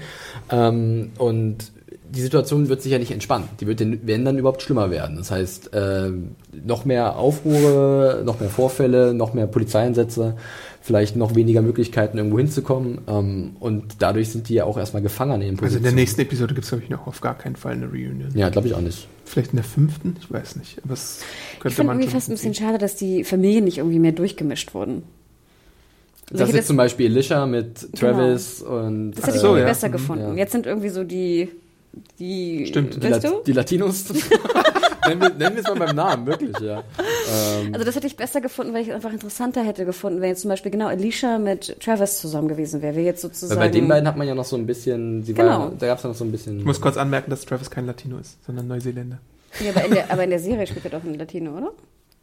Ähm, 0.51 1.11
und 1.17 1.71
die 2.15 2.21
Situation 2.21 2.69
wird 2.69 2.81
sich 2.81 2.91
ja 2.91 2.99
nicht 2.99 3.11
entspannen. 3.11 3.47
Die 3.59 3.65
wird, 3.67 3.79
den- 3.79 4.01
wenn 4.05 4.23
dann 4.23 4.37
überhaupt 4.37 4.61
schlimmer 4.61 4.91
werden. 4.91 5.17
Das 5.17 5.31
heißt, 5.31 5.71
ähm, 5.73 6.35
noch 6.65 6.85
mehr 6.85 7.17
Aufruhr, 7.17 8.21
noch 8.23 8.39
mehr 8.39 8.49
Vorfälle, 8.49 9.13
noch 9.13 9.33
mehr 9.33 9.47
Polizeieinsätze, 9.47 10.35
vielleicht 10.81 11.15
noch 11.15 11.33
weniger 11.35 11.61
Möglichkeiten, 11.61 12.17
irgendwo 12.17 12.37
hinzukommen. 12.37 12.99
Ähm, 13.07 13.55
und 13.59 13.95
dadurch 13.99 14.29
sind 14.29 14.49
die 14.49 14.53
ja 14.55 14.65
auch 14.65 14.77
erstmal 14.77 15.01
gefangen 15.01 15.41
in 15.41 15.41
ihren 15.41 15.49
Also 15.51 15.53
in 15.53 15.57
Positionen. 15.57 15.83
der 15.83 15.93
nächsten 15.93 16.21
Episode 16.21 16.53
gibt 16.53 16.65
es, 16.65 16.69
glaube 16.69 16.83
ich, 16.83 16.89
noch 16.89 17.07
auf 17.07 17.19
gar 17.21 17.37
keinen 17.37 17.55
Fall 17.55 17.73
eine 17.73 17.87
Reunion. 17.87 18.29
Ja, 18.35 18.49
glaube 18.49 18.67
ich 18.67 18.73
auch 18.75 18.81
nicht. 18.81 19.07
Vielleicht 19.25 19.51
in 19.51 19.55
der 19.57 19.63
fünften? 19.65 20.15
Ich 20.21 20.31
weiß 20.31 20.57
nicht. 20.57 20.79
Aber 20.83 20.93
es 20.93 21.21
Ich 21.53 21.59
könnte 21.61 21.75
finde 21.75 21.87
man 21.87 21.97
irgendwie 21.99 22.13
fast 22.13 22.29
ein 22.29 22.33
bisschen 22.33 22.53
schade, 22.53 22.77
dass 22.77 22.95
die 22.95 23.23
Familien 23.23 23.63
nicht 23.63 23.79
irgendwie 23.79 23.99
mehr 23.99 24.11
durchgemischt 24.11 24.73
wurden. 24.73 25.03
Also 26.29 26.39
Das 26.39 26.41
ich 26.41 26.49
ist 26.49 26.57
hätte 26.59 26.67
zum 26.67 26.77
Beispiel 26.77 27.05
Elisha 27.07 27.45
mit 27.45 27.93
Travis 27.97 28.61
und 28.61 29.11
Das 29.11 29.25
hätte 29.25 29.35
ich 29.37 29.41
so, 29.41 29.47
irgendwie 29.47 29.61
ja. 29.61 29.65
besser 29.67 29.87
Mhm, 29.87 29.91
gefunden. 29.93 30.23
ja. 30.29 30.33
Jetzt 30.35 30.51
sind 30.51 30.65
irgendwie 30.65 30.89
so 30.89 31.03
die, 31.03 31.49
die, 32.19 32.65
Stimmt, 32.67 33.01
die, 33.03 33.07
La 33.07 33.19
du? 33.19 33.41
die 33.45 33.51
Latinos. 33.53 34.05
nennen, 35.07 35.21
wir, 35.21 35.29
nennen 35.29 35.55
wir 35.55 35.61
es 35.63 35.67
mal 35.67 35.85
beim 35.85 35.95
Namen, 35.95 36.25
wirklich, 36.25 36.57
ja. 36.59 36.79
Ähm, 37.59 37.73
Also 37.73 37.85
das 37.85 37.95
hätte 37.95 38.07
ich 38.07 38.15
besser 38.17 38.41
gefunden, 38.41 38.73
weil 38.73 38.81
ich 38.81 38.87
es 38.89 38.95
einfach 38.95 39.11
interessanter 39.11 39.63
hätte 39.63 39.85
gefunden, 39.85 40.21
wenn 40.21 40.29
jetzt 40.29 40.41
zum 40.41 40.49
Beispiel 40.49 40.71
genau 40.71 40.87
Alicia 40.87 41.37
mit 41.39 41.79
Travis 41.79 42.19
zusammen 42.19 42.47
gewesen 42.47 42.81
wäre. 42.81 42.95
Wir 42.95 43.03
jetzt 43.03 43.23
weil 43.23 43.31
sozusagen. 43.31 43.59
bei 43.59 43.69
den 43.69 43.87
beiden 43.87 44.07
hat 44.07 44.17
man 44.17 44.27
ja 44.27 44.35
noch 44.35 44.45
so 44.45 44.55
ein 44.55 44.65
bisschen, 44.65 45.23
sie 45.23 45.33
Genau. 45.33 45.59
war, 45.59 45.71
da 45.77 45.87
gab 45.87 45.97
es 45.97 46.03
ja 46.03 46.09
noch 46.09 46.15
so 46.15 46.23
ein 46.25 46.31
bisschen. 46.31 46.59
Ich 46.59 46.65
muss 46.65 46.81
kurz 46.81 46.97
anmerken, 46.97 47.29
dass 47.29 47.45
Travis 47.45 47.69
kein 47.69 47.85
Latino 47.85 48.17
ist, 48.17 48.43
sondern 48.45 48.67
Neuseeländer. 48.67 49.19
Ja, 49.63 49.69
aber, 49.75 49.85
in 49.85 49.91
der, 49.93 50.11
aber 50.11 50.23
in 50.23 50.29
der 50.31 50.39
Serie 50.39 50.65
spielt 50.65 50.85
er 50.85 50.91
doch 50.91 51.03
ein 51.03 51.13
Latino, 51.13 51.55
oder? 51.57 51.71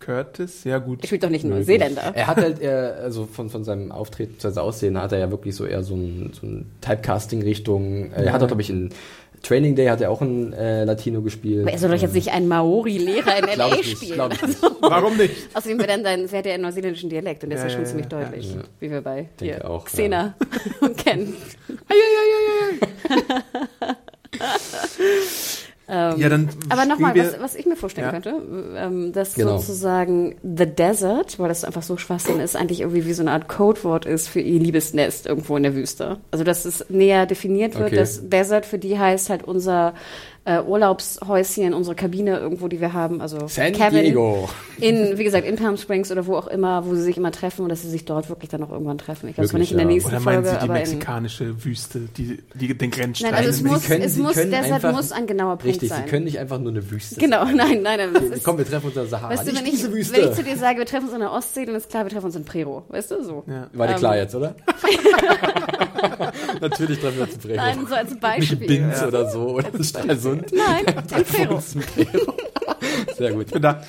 Curtis, 0.01 0.65
ja 0.65 0.79
gut. 0.79 1.03
Er 1.03 1.07
spielt 1.09 1.23
doch 1.23 1.29
nicht 1.29 1.45
Möglich. 1.45 1.67
Neuseeländer. 1.69 2.13
Er 2.15 2.27
hat 2.27 2.39
halt 2.39 2.59
eher, 2.59 2.97
also 3.03 3.27
von, 3.27 3.51
von 3.51 3.65
seinem 3.65 3.93
Auftreten, 3.93 4.33
bzw. 4.35 4.59
Aussehen, 4.61 4.99
hat 5.01 5.13
er 5.13 5.19
ja 5.19 5.31
wirklich 5.31 5.55
so 5.55 5.67
eher 5.67 5.83
so 5.85 5.95
ein, 5.95 6.33
so 6.33 6.47
ein 6.47 6.71
Typecasting-Richtung. 6.81 8.11
Er 8.13 8.33
hat 8.33 8.43
auch, 8.43 8.47
glaube 8.47 8.63
ich, 8.63 8.71
in 8.71 8.91
Training 9.43 9.75
Day 9.75 9.87
hat 9.87 10.01
er 10.01 10.11
auch 10.11 10.21
ein 10.21 10.53
äh, 10.53 10.85
Latino 10.85 11.23
gespielt. 11.23 11.63
Aber 11.63 11.73
er 11.73 11.79
soll 11.79 11.91
doch 11.91 12.01
jetzt 12.01 12.15
nicht 12.15 12.31
einen 12.33 12.47
Maori-Lehrer 12.49 13.39
in 13.39 13.49
L.A. 13.49 13.69
ich 13.69 13.77
nicht, 13.79 13.97
spielen. 13.97 14.29
nicht. 14.29 14.43
Warum 14.81 15.17
nicht? 15.17 15.35
Außerdem 15.55 15.79
wäre 15.79 15.89
dann 15.89 16.03
sein, 16.05 16.31
wäre 16.31 16.43
der 16.43 16.55
einen 16.55 16.63
neuseeländischen 16.65 17.09
Dialekt 17.11 17.43
und 17.45 17.51
der 17.51 17.59
ist 17.59 17.65
Ja, 17.65 17.69
ja, 17.69 17.75
schon 17.75 17.85
ja, 17.85 17.89
ziemlich 17.89 18.07
ja, 18.13 18.19
ja. 18.21 18.25
deutlich, 18.27 18.55
Ja. 18.55 18.61
wie 18.81 18.91
wir 18.91 19.01
bei 19.01 19.29
Denke 19.41 19.55
hier 19.57 19.71
auch, 19.71 19.85
Xena 19.87 20.35
kennen. 21.05 21.35
Ja, 25.91 26.29
dann 26.29 26.49
Aber 26.69 26.85
nochmal, 26.87 27.17
was, 27.19 27.41
was 27.41 27.55
ich 27.57 27.67
mir 27.67 27.75
vorstellen 27.77 28.07
Ja. 28.07 28.13
könnte, 28.13 28.35
ähm, 28.77 29.13
dass 29.13 29.35
Genau. 29.35 29.59
sozusagen 29.59 30.37
The 30.43 30.67
Desert, 30.67 31.39
weil 31.39 31.49
das 31.49 31.65
einfach 31.65 31.83
so 31.83 31.97
Schwachsinn 31.97 32.39
ist, 32.41 32.55
eigentlich 32.57 32.81
irgendwie 32.81 33.07
wie 33.07 33.13
so 33.13 33.23
eine 33.23 33.33
Art 33.33 33.49
Codewort 33.49 34.07
ist 34.07 34.29
für 34.29 34.41
ihr 34.41 34.61
Liebesnest 34.61 35.27
irgendwo 35.27 35.57
in 35.57 35.65
der 35.65 35.75
Wüste. 35.75 36.19
Also 36.31 36.45
dass 36.45 36.65
es 36.65 36.85
näher 36.91 37.27
definiert 37.27 37.75
wird, 37.75 37.89
Okay. 37.89 37.97
dass 37.97 38.29
Desert 38.29 38.67
für 38.67 38.79
die 38.79 38.99
heißt 38.99 39.31
halt 39.31 39.43
unser 39.45 39.95
äh, 40.47 40.61
Urlaubshäuschen, 40.63 41.75
unsere 41.75 41.95
Kabine 41.95 42.39
irgendwo, 42.39 42.67
die 42.69 42.81
wir 42.81 42.93
haben. 42.95 43.21
Also 43.21 43.47
San 43.47 43.73
Kevin 43.73 44.05
Diego. 44.05 44.49
in, 44.79 45.19
wie 45.19 45.25
gesagt, 45.25 45.47
in 45.47 45.57
Palm 45.57 45.77
Springs 45.77 46.11
oder 46.11 46.27
wo 46.27 46.35
auch 46.37 46.47
immer, 46.47 46.87
wo 46.87 46.95
sie 46.95 47.03
sich 47.03 47.17
immer 47.19 47.31
treffen 47.31 47.63
und 47.63 47.69
dass 47.69 47.83
sie 47.83 47.91
sich 47.91 48.07
dort 48.07 48.29
wirklich 48.31 48.49
dann 48.49 48.63
auch 48.63 48.71
irgendwann 48.71 48.97
treffen. 48.99 49.29
Ich 49.29 49.35
glaube, 49.35 49.47
es 49.47 49.53
war 49.53 49.61
Wirklich, 49.61 49.73
nicht 49.73 49.73
in 49.73 49.77
der 49.79 49.87
ja. 49.87 49.93
nächsten 49.93 50.11
Oder 50.11 50.21
meinen 50.21 50.45
Folge, 50.45 50.49
Sie 50.49 50.55
die 50.57 50.63
aber 50.63 50.75
in, 50.75 50.81
mexikanische 50.81 51.65
Wüste, 51.65 52.01
die, 52.17 52.43
die 52.55 52.77
den 52.79 52.91
Grenzstreifen? 52.91 53.35
Nein, 53.37 53.47
also 53.47 53.51
es 53.51 53.63
muss, 53.71 53.87
können- 53.87 54.03
es 54.03 54.17
muss, 54.17 54.37
einfach- 54.39 54.93
muss 54.93 55.13
ein 55.13 55.27
genauer 55.27 55.57
Punkt 55.57 55.67
Richtig, 55.67 55.91
sein. 55.91 56.05
sie 56.05 56.11
können 56.11 56.25
nicht 56.25 56.39
einfach 56.39 56.59
nur 56.59 56.71
eine 56.73 56.91
Wüste 56.91 57.17
Genau, 57.21 57.45
sein. 57.45 57.57
nein, 57.57 57.83
nein, 57.83 57.99
nein. 57.99 58.15
Das 58.15 58.23
ist, 58.39 58.45
Komm, 58.45 58.57
wir 58.59 58.65
treffen 58.65 58.87
uns 58.87 58.97
in 58.97 59.03
der 59.03 59.09
Sahara. 59.11 59.31
Weißt 59.31 59.43
du, 59.47 59.53
nicht 59.53 59.59
wenn 59.61 59.67
ich, 59.67 59.73
diese 59.73 59.93
Wüste. 59.93 60.17
wenn 60.17 60.31
ich 60.31 60.35
zu 60.37 60.43
dir 60.43 60.57
sage, 60.57 60.79
wir 60.79 60.87
treffen 60.87 61.05
uns 61.05 61.13
in 61.15 61.21
der 61.21 61.33
Ostsee, 61.33 61.67
dann 61.67 61.75
ist 61.75 61.91
klar, 61.91 62.05
wir 62.05 62.11
treffen 62.11 62.27
uns 62.27 62.37
in 62.37 62.45
Prero. 62.47 62.85
Weißt 62.89 63.11
du, 63.11 63.23
so. 63.23 63.45
Ja. 63.47 63.67
War 63.75 63.87
dir 63.89 63.93
Ähm, 63.93 63.99
klar 63.99 64.17
jetzt, 64.17 64.35
oder? 64.35 64.55
Natürlich 66.61 66.99
treffen 67.01 67.17
wir 67.19 67.25
uns 67.25 67.35
in 67.35 67.41
Prego. 67.41 67.57
Nein, 67.57 67.87
so 67.89 67.95
als 67.95 68.11
Nicht 68.11 68.21
Beispiel. 68.21 68.57
Binz 68.67 69.03
oder 69.03 69.31
so, 69.31 69.41
oder. 69.57 69.69
Nein, 70.07 70.19
in 70.33 71.25
Prero. 71.25 71.55
Uns 71.57 71.75
in 71.75 71.81
Prero. 71.83 72.35
Sehr 73.17 73.33
gut. 73.33 73.47
Da, 73.61 73.83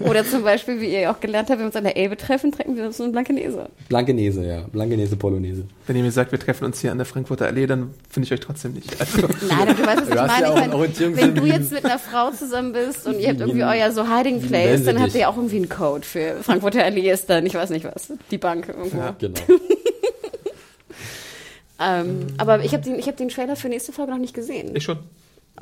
Oder 0.00 0.24
zum 0.24 0.42
Beispiel, 0.44 0.80
wie 0.80 0.92
ihr 0.92 1.10
auch 1.10 1.20
gelernt 1.20 1.48
habt, 1.50 1.58
wenn 1.58 1.64
wir 1.64 1.66
uns 1.66 1.76
an 1.76 1.84
der 1.84 1.96
Elbe 1.96 2.16
treffen, 2.16 2.52
treffen 2.52 2.76
wir 2.76 2.86
uns 2.86 2.98
in 3.00 3.12
Blankenese. 3.12 3.68
Blankenese, 3.88 4.44
ja. 4.44 4.62
Blankenese 4.72 5.16
Polonaise. 5.16 5.64
wenn 5.86 5.96
ihr 5.96 6.02
mir 6.02 6.10
sagt, 6.10 6.32
wir 6.32 6.38
treffen 6.38 6.64
uns 6.64 6.80
hier 6.80 6.90
an 6.92 6.98
der 6.98 7.04
Frankfurter 7.06 7.46
Allee, 7.46 7.66
dann 7.66 7.94
finde 8.10 8.26
ich 8.26 8.32
euch 8.32 8.40
trotzdem 8.40 8.72
nicht. 8.74 9.00
Also, 9.00 9.22
Nein, 9.48 9.76
du 9.76 9.86
weißt, 9.86 10.00
was 10.02 10.08
Du 10.08 10.14
ich 10.14 10.16
meine. 10.16 10.46
ja 10.46 10.84
ich 10.84 11.00
meine 11.00 11.16
wenn 11.16 11.34
du 11.34 11.44
jetzt 11.46 11.72
mit 11.72 11.84
einer 11.84 11.98
Frau 11.98 12.30
zusammen 12.30 12.72
bist 12.72 13.06
und 13.06 13.18
ihr 13.20 13.28
habt 13.28 13.40
irgendwie 13.40 13.58
Wie 13.58 13.64
ein- 13.64 13.80
euer 13.80 13.92
so 13.92 14.08
Hiding 14.08 14.36
ein 14.36 14.48
Place, 14.48 14.84
dann 14.84 15.00
habt 15.00 15.14
ihr 15.14 15.20
ja 15.22 15.28
auch 15.28 15.36
irgendwie 15.36 15.56
einen 15.56 15.68
Code 15.68 16.04
für 16.06 16.36
Frankfurter 16.42 16.84
Allee 16.84 17.10
ist 17.10 17.28
dann, 17.30 17.46
ich 17.46 17.54
weiß 17.54 17.70
nicht 17.70 17.84
was, 17.84 18.12
die 18.30 18.38
Bank 18.38 18.68
irgendwo. 18.68 18.96
Ja. 18.98 19.14
Genau. 19.18 19.40
Ähm, 21.80 22.26
aber 22.38 22.64
ich 22.64 22.72
habe 22.72 22.82
den, 22.82 22.98
ich 22.98 23.06
hab 23.06 23.16
den 23.16 23.28
Trailer 23.28 23.54
für 23.54 23.68
nächste 23.68 23.92
Folge 23.92 24.10
noch 24.10 24.18
nicht 24.18 24.34
gesehen. 24.34 24.74
ich 24.74 24.82
schon. 24.82 24.98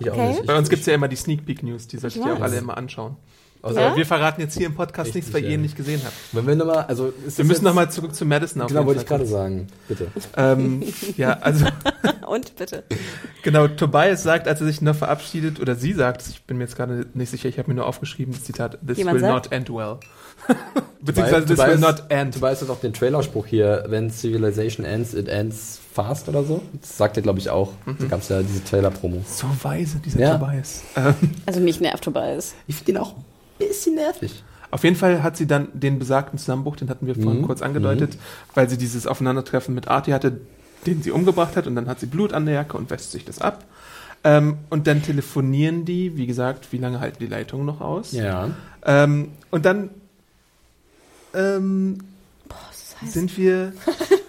Ich 0.01 0.10
auch 0.10 0.14
Okay. 0.14 0.28
nicht. 0.28 0.40
Ich- 0.40 0.47
Bei 0.47 0.56
uns 0.59 0.68
gibt 0.68 0.81
es 0.81 0.86
ja 0.86 0.94
immer 0.94 1.09
die 1.09 1.16
Sneak 1.16 1.44
Peek 1.47 1.62
News, 1.62 1.86
die 1.89 1.98
solltet 1.98 2.20
Ich 2.20 2.27
ihr 2.27 2.35
auch 2.35 2.40
alle 2.40 2.56
immer 2.56 2.77
anschauen. 2.77 3.16
Also, 3.62 3.81
Aber 3.81 3.97
wir 3.97 4.06
verraten 4.06 4.40
jetzt 4.43 4.56
hier 4.56 4.66
im 4.66 4.74
Podcast 4.77 5.09
Richtig, 5.09 5.14
nichts, 5.24 5.35
weil 5.35 5.43
ihr 5.43 5.48
ja. 5.48 5.55
ihn 5.55 5.62
nicht 5.62 5.77
gesehen 5.77 6.01
habt. 6.05 6.14
Wenn 6.31 6.47
wir 6.47 6.55
nochmal, 6.55 6.85
also 6.86 7.12
ist 7.27 7.39
Wir 7.39 7.44
müssen 7.44 7.64
nochmal 7.64 7.90
zurück 7.90 8.14
zu 8.14 8.24
Madison 8.24 8.62
auf 8.62 8.68
Genau, 8.68 8.86
wollte 8.86 9.01
ich 9.01 9.06
gerade 9.09 9.27
sagen. 9.27 9.66
Bitte. 9.89 10.06
Ähm, 10.36 10.85
ja, 11.16 11.32
also 11.40 11.66
Und 12.28 12.55
bitte. 12.56 12.85
genau, 13.43 13.66
Tobias 13.66 14.23
sagt, 14.23 14.47
als 14.47 14.60
er 14.60 14.66
sich 14.68 14.82
noch 14.82 14.94
verabschiedet, 14.94 15.59
oder 15.59 15.74
sie 15.74 15.94
sagt, 15.94 16.23
ich 16.28 16.43
bin 16.44 16.59
mir 16.59 16.64
jetzt 16.64 16.77
gerade 16.77 17.06
nicht 17.14 17.31
sicher, 17.31 17.48
ich 17.48 17.59
habe 17.59 17.68
mir 17.68 17.74
nur 17.74 17.86
aufgeschrieben, 17.86 18.35
das 18.35 18.44
Zitat, 18.44 18.78
this 18.86 18.98
Jemand 18.98 19.16
will 19.16 19.20
sagt? 19.23 19.44
not 19.47 19.52
end 19.52 19.70
well. 19.70 19.97
Beziehungsweise 21.01 21.47
this 21.47 21.56
Tobias- 21.59 21.68
will 21.73 21.78
not 21.78 22.02
end. 22.10 22.35
Tobias 22.35 22.62
hat 22.62 22.70
auch 22.70 22.81
den 22.81 22.93
Trailerspruch 22.93 23.47
hier, 23.47 23.85
wenn 23.89 24.10
Civilization 24.10 24.85
ends, 24.86 25.12
it 25.14 25.28
ends 25.28 25.81
fast 25.97 26.28
oder 26.28 26.44
so. 26.44 26.62
Das 26.81 26.97
sagt 26.97 27.16
er, 27.16 27.23
glaube 27.23 27.39
ich, 27.40 27.51
auch. 27.51 27.73
Da 27.98 28.06
gab 28.06 28.20
es 28.20 28.28
ja 28.28 28.43
diese 28.43 28.62
Trailer-Promo. 28.64 29.23
So 29.27 29.47
weise, 29.62 29.98
dieser 29.98 30.20
Ja. 30.20 30.39
Tobias. 30.39 30.82
Also 31.47 31.60
mich 31.60 31.81
nervt 31.81 32.05
Tobias. 32.05 32.55
Ich 32.68 32.77
finde 32.77 32.93
ihn 32.93 32.97
auch 32.98 33.14
ein 33.16 33.24
bisschen 33.59 33.94
nervig. 33.97 34.44
Auf 34.70 34.85
jeden 34.85 34.97
Fall 34.97 35.23
hat 35.23 35.36
sie 35.36 35.47
dann 35.47 35.68
den 35.73 35.98
besagten 35.98 36.39
Zusammenbruch, 36.39 36.77
den 36.77 36.90
hatten 36.90 37.06
wir 37.06 37.14
vorhin 37.14 37.40
Mhm. 37.43 37.47
kurz 37.47 37.62
angedeutet, 37.62 38.16
weil 38.55 38.68
sie 38.68 38.77
dieses 38.77 39.06
Aufeinandertreffen 39.06 39.74
mit 39.74 39.89
Artie 39.89 40.12
hatte, 40.12 40.40
den 40.86 41.02
sie 41.02 41.10
umgebracht 41.12 41.56
hat 41.56 41.66
und 41.66 41.74
dann 41.77 41.89
hat 41.89 41.98
sie 42.01 42.06
Blut 42.06 42.32
an 42.32 42.44
der 42.47 42.55
Jacke 42.55 42.77
und 42.77 42.90
wäscht 42.90 43.10
sich 43.10 43.24
das 43.24 43.40
ab. 43.40 43.64
Ähm, 44.24 44.59
und 44.70 44.86
dann 44.89 45.02
telefonieren 45.02 45.85
die, 45.85 46.16
wie 46.16 46.27
gesagt, 46.27 46.73
wie 46.73 46.78
lange 46.78 47.01
halten 47.01 47.18
die 47.20 47.27
Leitungen 47.28 47.64
noch 47.64 47.81
aus? 47.81 48.12
Ja. 48.12 48.51
Ähm, 48.85 49.28
und 49.51 49.64
dann 49.64 49.90
ähm, 51.35 51.98
Das 52.48 52.97
heißt, 53.02 53.12
sind 53.12 53.36
wir, 53.39 53.73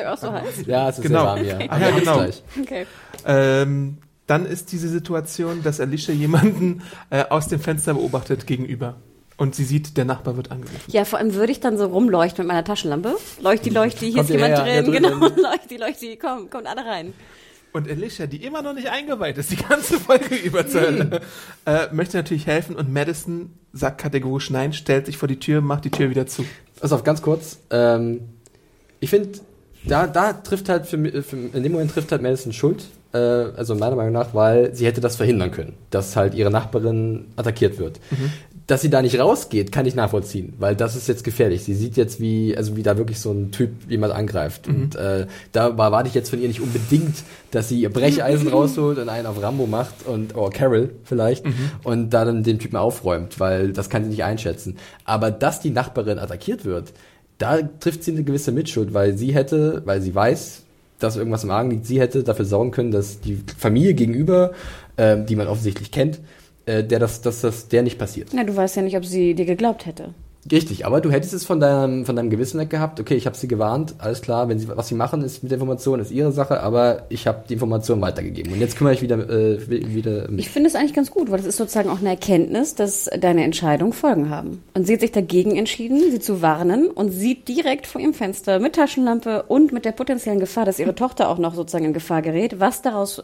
ja 0.00 0.12
auch 0.14 0.18
so 0.18 0.32
heiß. 0.32 0.66
Ja, 0.66 0.88
es 0.88 0.98
ist 0.98 1.02
Genau. 1.04 1.18
sehr 1.20 1.26
warm 1.26 1.60
hier. 1.60 1.70
Ah, 1.70 1.78
ja, 1.78 1.88
Aber 1.88 2.00
genau. 2.00 2.24
Okay. 2.62 2.86
ähm, 3.26 3.98
dann 4.26 4.46
ist 4.46 4.72
diese 4.72 4.88
Situation, 4.88 5.62
dass 5.62 5.80
Alicia 5.80 6.14
jemanden 6.14 6.82
äh, 7.10 7.24
aus 7.28 7.48
dem 7.48 7.60
Fenster 7.60 7.94
beobachtet 7.94 8.46
gegenüber. 8.46 8.96
Und 9.36 9.54
sie 9.54 9.64
sieht, 9.64 9.96
der 9.96 10.04
Nachbar 10.04 10.36
wird 10.36 10.50
angegriffen. 10.52 10.80
Ja, 10.92 11.04
vor 11.04 11.18
allem 11.18 11.34
würde 11.34 11.50
ich 11.52 11.58
dann 11.60 11.76
so 11.76 11.86
rumleuchten 11.86 12.44
mit 12.44 12.48
meiner 12.48 12.64
Taschenlampe. 12.64 13.16
Leuchti, 13.40 13.70
leuchti, 13.70 14.06
hier 14.06 14.14
Kommt 14.16 14.30
ist 14.30 14.34
jemand 14.36 14.54
her? 14.64 14.82
drin. 14.82 14.92
Ja, 14.92 15.00
Genau, 15.10 15.18
drin. 15.28 15.42
leuchti, 15.42 15.76
leuchti, 15.78 16.16
komm, 16.20 16.48
kommt 16.50 16.66
alle 16.66 16.84
rein. 16.84 17.12
Und 17.72 17.88
Alicia, 17.90 18.26
die 18.26 18.44
immer 18.44 18.60
noch 18.62 18.74
nicht 18.74 18.88
eingeweiht 18.88 19.38
ist, 19.38 19.50
die 19.50 19.56
ganze 19.56 19.98
Folge 19.98 20.34
über 20.44 20.66
zur 20.66 20.82
Hölle, 20.82 21.20
äh, 21.66 21.86
möchte 21.92 22.18
natürlich 22.18 22.46
helfen 22.46 22.76
und 22.76 22.92
Madison 22.92 23.50
sagt 23.72 23.98
kategorisch 23.98 24.50
nein, 24.50 24.74
stellt 24.74 25.06
sich 25.06 25.16
vor 25.16 25.26
die 25.28 25.38
Tür, 25.40 25.62
macht 25.62 25.86
die 25.86 25.90
Tür 25.90 26.10
wieder 26.10 26.26
zu. 26.26 26.44
Pass 26.78 26.92
auf, 26.92 27.02
ganz 27.02 27.22
kurz. 27.22 27.58
Ähm, 27.70 28.20
ich 29.00 29.08
finde, 29.10 29.30
da, 29.86 30.06
da 30.06 30.32
trifft 30.32 30.68
halt, 30.68 30.86
für, 30.86 30.96
mi- 30.96 31.22
für, 31.22 31.36
in 31.36 31.62
dem 31.62 31.72
Moment 31.72 31.90
trifft 31.92 32.12
halt 32.12 32.22
Madison 32.22 32.52
Schuld. 32.52 32.84
Äh, 33.12 33.18
also 33.18 33.74
meiner 33.74 33.96
Meinung 33.96 34.12
nach, 34.12 34.32
weil 34.34 34.74
sie 34.74 34.86
hätte 34.86 35.00
das 35.00 35.16
verhindern 35.16 35.50
können, 35.50 35.74
dass 35.90 36.16
halt 36.16 36.34
ihre 36.34 36.50
Nachbarin 36.50 37.26
attackiert 37.36 37.78
wird. 37.78 38.00
Dass 38.68 38.80
sie 38.80 38.88
da 38.90 39.02
nicht 39.02 39.18
rausgeht, 39.18 39.72
kann 39.72 39.84
ich 39.86 39.94
nachvollziehen, 39.96 40.54
weil 40.58 40.76
das 40.76 40.94
ist 40.96 41.08
jetzt 41.08 41.24
gefährlich. 41.24 41.64
Sie 41.64 41.74
sieht 41.74 41.96
jetzt, 41.96 42.20
wie, 42.20 42.56
also 42.56 42.76
wie 42.76 42.82
da 42.84 42.96
wirklich 42.96 43.18
so 43.18 43.32
ein 43.32 43.50
Typ 43.50 43.70
jemand 43.90 44.14
angreift. 44.14 44.68
Und 44.68 44.94
äh, 44.94 45.26
da 45.50 45.76
war- 45.76 45.90
warte 45.92 46.08
ich 46.08 46.14
jetzt 46.14 46.30
von 46.30 46.40
ihr 46.40 46.46
nicht 46.48 46.60
unbedingt, 46.60 47.16
dass 47.50 47.68
sie 47.68 47.80
ihr 47.80 47.92
Brecheisen 47.92 48.48
rausholt 48.52 48.98
und 48.98 49.08
einen 49.08 49.26
auf 49.26 49.42
Rambo 49.42 49.66
macht 49.66 50.06
und, 50.06 50.36
oh, 50.36 50.48
Carol 50.48 50.90
vielleicht, 51.04 51.44
und 51.82 52.10
da 52.10 52.24
dann 52.24 52.44
den 52.44 52.60
Typen 52.60 52.76
aufräumt, 52.76 53.40
weil 53.40 53.72
das 53.72 53.90
kann 53.90 54.04
sie 54.04 54.10
nicht 54.10 54.24
einschätzen. 54.24 54.76
Aber 55.04 55.30
dass 55.32 55.60
die 55.60 55.70
Nachbarin 55.70 56.18
attackiert 56.20 56.64
wird, 56.64 56.92
da 57.42 57.60
trifft 57.60 58.04
sie 58.04 58.12
eine 58.12 58.22
gewisse 58.22 58.52
Mitschuld, 58.52 58.94
weil 58.94 59.18
sie 59.18 59.34
hätte, 59.34 59.82
weil 59.84 60.00
sie 60.00 60.14
weiß, 60.14 60.62
dass 61.00 61.16
irgendwas 61.16 61.42
im 61.42 61.50
Argen 61.50 61.70
liegt, 61.70 61.86
sie 61.86 62.00
hätte 62.00 62.22
dafür 62.22 62.44
sorgen 62.44 62.70
können, 62.70 62.92
dass 62.92 63.20
die 63.20 63.42
Familie 63.58 63.94
gegenüber, 63.94 64.52
ähm, 64.96 65.26
die 65.26 65.34
man 65.34 65.48
offensichtlich 65.48 65.90
kennt, 65.90 66.20
äh, 66.66 66.84
der 66.84 67.00
das, 67.00 67.20
dass 67.20 67.40
das 67.40 67.66
der 67.66 67.82
nicht 67.82 67.98
passiert. 67.98 68.28
Na, 68.32 68.44
du 68.44 68.54
weißt 68.54 68.76
ja 68.76 68.82
nicht, 68.82 68.96
ob 68.96 69.04
sie 69.04 69.34
dir 69.34 69.44
geglaubt 69.44 69.86
hätte. 69.86 70.14
Richtig, 70.50 70.86
aber 70.86 71.00
du 71.00 71.10
hättest 71.10 71.34
es 71.34 71.44
von 71.44 71.60
deinem, 71.60 72.04
von 72.04 72.16
deinem 72.16 72.28
Gewissen 72.28 72.58
weg 72.58 72.68
gehabt, 72.68 72.98
okay, 72.98 73.14
ich 73.14 73.26
habe 73.26 73.36
sie 73.36 73.46
gewarnt, 73.46 73.94
alles 73.98 74.22
klar, 74.22 74.48
wenn 74.48 74.58
sie, 74.58 74.66
was 74.68 74.88
sie 74.88 74.96
machen 74.96 75.22
ist 75.22 75.42
mit 75.44 75.52
der 75.52 75.56
Information, 75.56 76.00
ist 76.00 76.10
ihre 76.10 76.32
Sache, 76.32 76.60
aber 76.60 77.06
ich 77.10 77.28
habe 77.28 77.44
die 77.48 77.54
Information 77.54 78.00
weitergegeben. 78.00 78.52
Und 78.52 78.58
jetzt 78.60 78.76
kümmere 78.76 78.94
ich 78.94 79.02
wieder, 79.02 79.18
äh, 79.30 79.70
wi- 79.70 79.94
wieder. 79.94 80.28
Ich 80.36 80.50
finde 80.50 80.68
es 80.68 80.74
eigentlich 80.74 80.94
ganz 80.94 81.12
gut, 81.12 81.30
weil 81.30 81.38
das 81.38 81.46
ist 81.46 81.58
sozusagen 81.58 81.88
auch 81.90 82.00
eine 82.00 82.10
Erkenntnis, 82.10 82.74
dass 82.74 83.08
deine 83.20 83.44
Entscheidungen 83.44 83.92
Folgen 83.92 84.30
haben. 84.30 84.64
Und 84.74 84.86
sie 84.86 84.94
hat 84.94 85.00
sich 85.00 85.12
dagegen 85.12 85.54
entschieden, 85.56 86.00
sie 86.10 86.18
zu 86.20 86.42
warnen 86.42 86.88
und 86.88 87.10
sieht 87.10 87.46
direkt 87.46 87.86
vor 87.86 88.00
ihrem 88.00 88.14
Fenster 88.14 88.58
mit 88.58 88.74
Taschenlampe 88.74 89.44
und 89.44 89.72
mit 89.72 89.84
der 89.84 89.92
potenziellen 89.92 90.40
Gefahr, 90.40 90.64
dass 90.64 90.80
ihre 90.80 90.94
Tochter 90.96 91.28
auch 91.28 91.38
noch 91.38 91.54
sozusagen 91.54 91.84
in 91.84 91.92
Gefahr 91.92 92.20
gerät, 92.20 92.58
was 92.58 92.82
daraus 92.82 93.22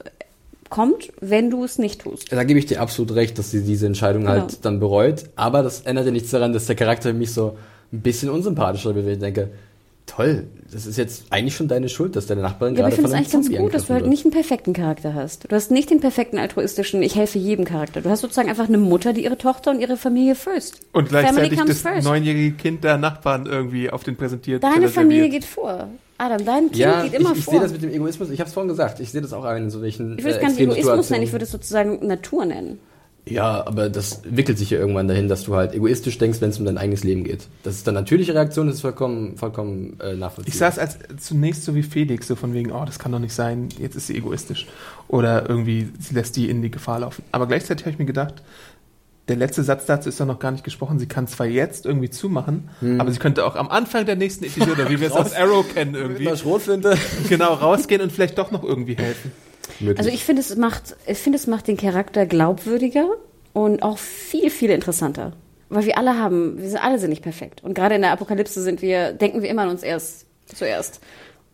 kommt, 0.71 1.13
wenn 1.21 1.51
du 1.51 1.65
es 1.65 1.79
nicht 1.79 2.03
tust. 2.03 2.33
Da 2.33 2.45
gebe 2.45 2.59
ich 2.59 2.67
dir 2.67 2.81
absolut 2.81 3.15
recht, 3.15 3.39
dass 3.39 3.51
sie 3.51 3.63
diese 3.63 3.87
Entscheidung 3.87 4.23
Genau. 4.23 4.33
halt 4.33 4.65
dann 4.65 4.81
bereut. 4.81 5.25
Aber 5.37 5.63
das 5.63 5.81
ändert 5.83 6.07
ja 6.07 6.13
nichts 6.13 6.31
daran, 6.31 6.53
dass 6.53 6.67
der 6.67 6.77
Charakter 6.77 7.11
für 7.11 7.15
mich 7.15 7.33
so 7.33 7.57
ein 7.93 8.01
bisschen 8.01 8.31
unsympathischer 8.31 8.95
wird, 8.95 9.07
wenn 9.07 9.15
ich 9.15 9.19
denke, 9.21 9.51
toll, 10.07 10.45
das 10.73 10.87
ist 10.87 10.97
jetzt 10.97 11.25
eigentlich 11.31 11.55
schon 11.55 11.69
deine 11.69 11.89
Schuld, 11.89 12.17
dass 12.17 12.27
deine 12.27 12.41
Nachbarin 12.41 12.75
Ja, 12.75 12.81
aber 12.85 12.91
gerade 12.91 12.95
ich 12.95 12.97
finde 12.97 13.09
von 13.11 13.11
es 13.11 13.33
einem 13.35 13.43
eigentlich 13.43 13.51
ganz 13.51 13.63
gut, 13.63 13.75
dass 13.75 13.83
du 13.87 13.89
halt 13.93 14.05
angegriffen 14.05 14.11
nicht 14.11 14.25
einen 14.25 14.33
perfekten 14.33 14.73
Charakter 14.73 15.15
hast. 15.15 15.51
Du 15.51 15.55
hast 15.55 15.71
nicht 15.71 15.91
den 15.91 16.01
perfekten 16.01 16.39
altruistischen, 16.39 17.03
ich 17.03 17.15
helfe 17.15 17.39
jedem 17.39 17.65
Charakter. 17.67 18.01
Du 18.01 18.09
hast 18.11 18.21
sozusagen 18.23 18.49
einfach 18.49 18.69
eine 18.69 18.79
Mutter, 18.79 19.13
die 19.13 19.25
ihre 19.25 19.37
Tochter 19.39 19.71
und 19.71 19.81
ihre 19.81 19.97
Familie 19.97 20.35
first. 20.35 20.81
Und 20.93 21.09
Family 21.11 21.23
gleichzeitig 21.51 21.61
das 21.67 21.81
first. 21.83 22.05
neunjährige 22.07 22.53
Kind 22.57 22.85
der 22.85 22.97
Nachbarn 22.97 23.47
irgendwie 23.47 23.91
auf 23.91 24.03
den 24.05 24.17
präsentiert. 24.17 24.63
Deine 24.63 24.77
oder 24.79 24.89
Familie 24.89 25.25
serviert. 25.25 25.43
geht 25.43 25.45
vor. 25.45 25.89
Adam, 26.19 26.45
dein 26.45 26.65
Kind 26.65 26.77
Ja, 26.77 27.03
geht 27.05 27.15
immer 27.15 27.33
ich, 27.33 27.39
ich 27.39 27.45
vor. 27.45 27.55
sehe 27.55 27.61
das 27.63 27.73
mit 27.73 27.83
dem 27.83 27.91
Egoismus, 27.91 28.31
ich 28.31 28.41
habe 28.41 28.49
es 28.49 28.55
vorhin 28.55 28.69
gesagt, 28.69 29.01
ich 29.01 29.11
sehe 29.11 29.21
das 29.23 29.33
auch 29.33 29.45
in 29.55 29.71
solchen 29.71 30.19
ich 30.19 30.25
würde 30.25 30.31
es 30.33 30.37
äh, 30.39 30.41
gar 30.41 30.49
nicht 30.49 30.61
Egoismus 30.61 30.77
Extremsituationen. 30.79 31.11
nennen, 31.13 31.25
ich 31.25 31.33
würde 31.33 31.45
es 31.45 31.51
sozusagen 31.53 32.07
Natur 32.07 32.45
nennen. 32.45 32.79
Ja, 33.31 33.67
aber 33.67 33.91
das 33.91 34.25
entwickelt 34.25 34.57
sich 34.59 34.71
ja 34.71 34.79
irgendwann 34.79 35.07
dahin, 35.07 35.29
dass 35.29 35.45
du 35.45 35.55
halt 35.55 35.75
egoistisch 35.75 36.17
denkst, 36.17 36.41
wenn 36.41 36.49
es 36.51 36.59
um 36.59 36.65
dein 36.65 36.79
eigenes 36.79 37.05
Leben 37.05 37.25
geht. 37.25 37.47
Das 37.63 37.75
ist 37.75 37.87
dann 37.87 37.95
natürliche 37.95 38.35
Reaktion, 38.35 38.67
das 38.67 38.77
ist 38.77 38.81
vollkommen, 38.81 39.37
vollkommen 39.37 39.99
äh, 40.01 40.15
nachvollziehbar. 40.15 40.49
Ich 40.55 40.59
saß 40.59 40.79
als 40.79 40.99
zunächst 41.19 41.65
so 41.65 41.75
wie 41.75 41.83
Felix, 41.83 42.27
so 42.27 42.37
von 42.37 42.55
wegen, 42.55 42.73
oh, 42.73 42.85
das 42.87 42.99
kann 42.99 43.13
doch 43.13 43.19
nicht 43.19 43.35
sein, 43.35 43.69
jetzt 43.79 43.97
ist 43.97 44.07
sie 44.07 44.17
egoistisch. 44.17 44.67
Oder 45.09 45.49
irgendwie, 45.49 45.89
sie 46.01 46.15
lässt 46.15 46.37
die 46.37 46.49
in 46.49 46.63
die 46.63 46.71
Gefahr 46.71 47.01
laufen. 47.01 47.23
Aber 47.31 47.47
gleichzeitig 47.47 47.85
habe 47.85 47.93
ich 47.93 47.99
mir 47.99 48.07
gedacht, 48.07 48.43
der 49.29 49.37
letzte 49.37 49.63
Satz 49.63 49.87
dazu 49.87 50.09
ist 50.09 50.21
doch 50.21 50.27
noch 50.27 50.39
gar 50.39 50.51
nicht 50.51 50.65
gesprochen. 50.65 50.99
Sie 50.99 51.07
kann 51.07 51.27
zwar 51.27 51.47
jetzt 51.47 51.87
irgendwie 51.87 52.11
zumachen, 52.11 52.71
Hm. 52.81 53.01
aber 53.01 53.11
sie 53.13 53.19
könnte 53.19 53.45
auch 53.45 53.57
am 53.57 53.69
Anfang 53.69 54.07
der 54.07 54.17
nächsten 54.17 54.45
Episode, 54.45 54.89
wie 54.89 55.01
wir 55.01 55.09
es 55.09 55.15
aus 55.15 55.33
Arrow 55.37 55.65
kennen, 55.73 55.95
irgendwie, 55.95 56.25
genau 57.29 57.55
rausgehen 57.55 58.01
und 58.03 58.11
vielleicht 58.13 58.39
doch 58.39 58.51
noch 58.51 58.65
irgendwie 58.65 58.97
helfen. 58.97 59.33
Möglich. 59.81 59.99
Also 59.99 60.11
ich 60.11 60.25
finde, 60.25 60.41
es 60.41 60.57
macht, 60.57 60.97
ich 61.07 61.19
finde, 61.19 61.39
es 61.39 61.47
macht 61.47 61.69
den 61.69 61.77
Charakter 61.77 62.27
glaubwürdiger 62.27 63.09
und 63.53 63.83
auch 63.83 63.99
viel, 63.99 64.51
viel 64.51 64.71
interessanter. 64.71 65.35
Weil 65.69 65.85
wir 65.85 65.99
alle 65.99 66.19
haben, 66.19 66.59
wir 66.61 66.69
sind 66.69 66.83
alle 66.83 66.99
sind 66.99 67.11
nicht 67.11 67.23
perfekt. 67.23 67.63
Und 67.63 67.75
gerade 67.75 67.95
in 67.95 68.01
der 68.03 68.13
Apokalypse 68.13 68.63
sind 68.63 68.81
wir, 68.81 69.13
denken 69.13 69.43
wir 69.43 69.51
immer 69.51 69.63
an 69.63 69.69
uns 69.69 69.83
erst 69.83 70.25
zuerst. 70.47 71.01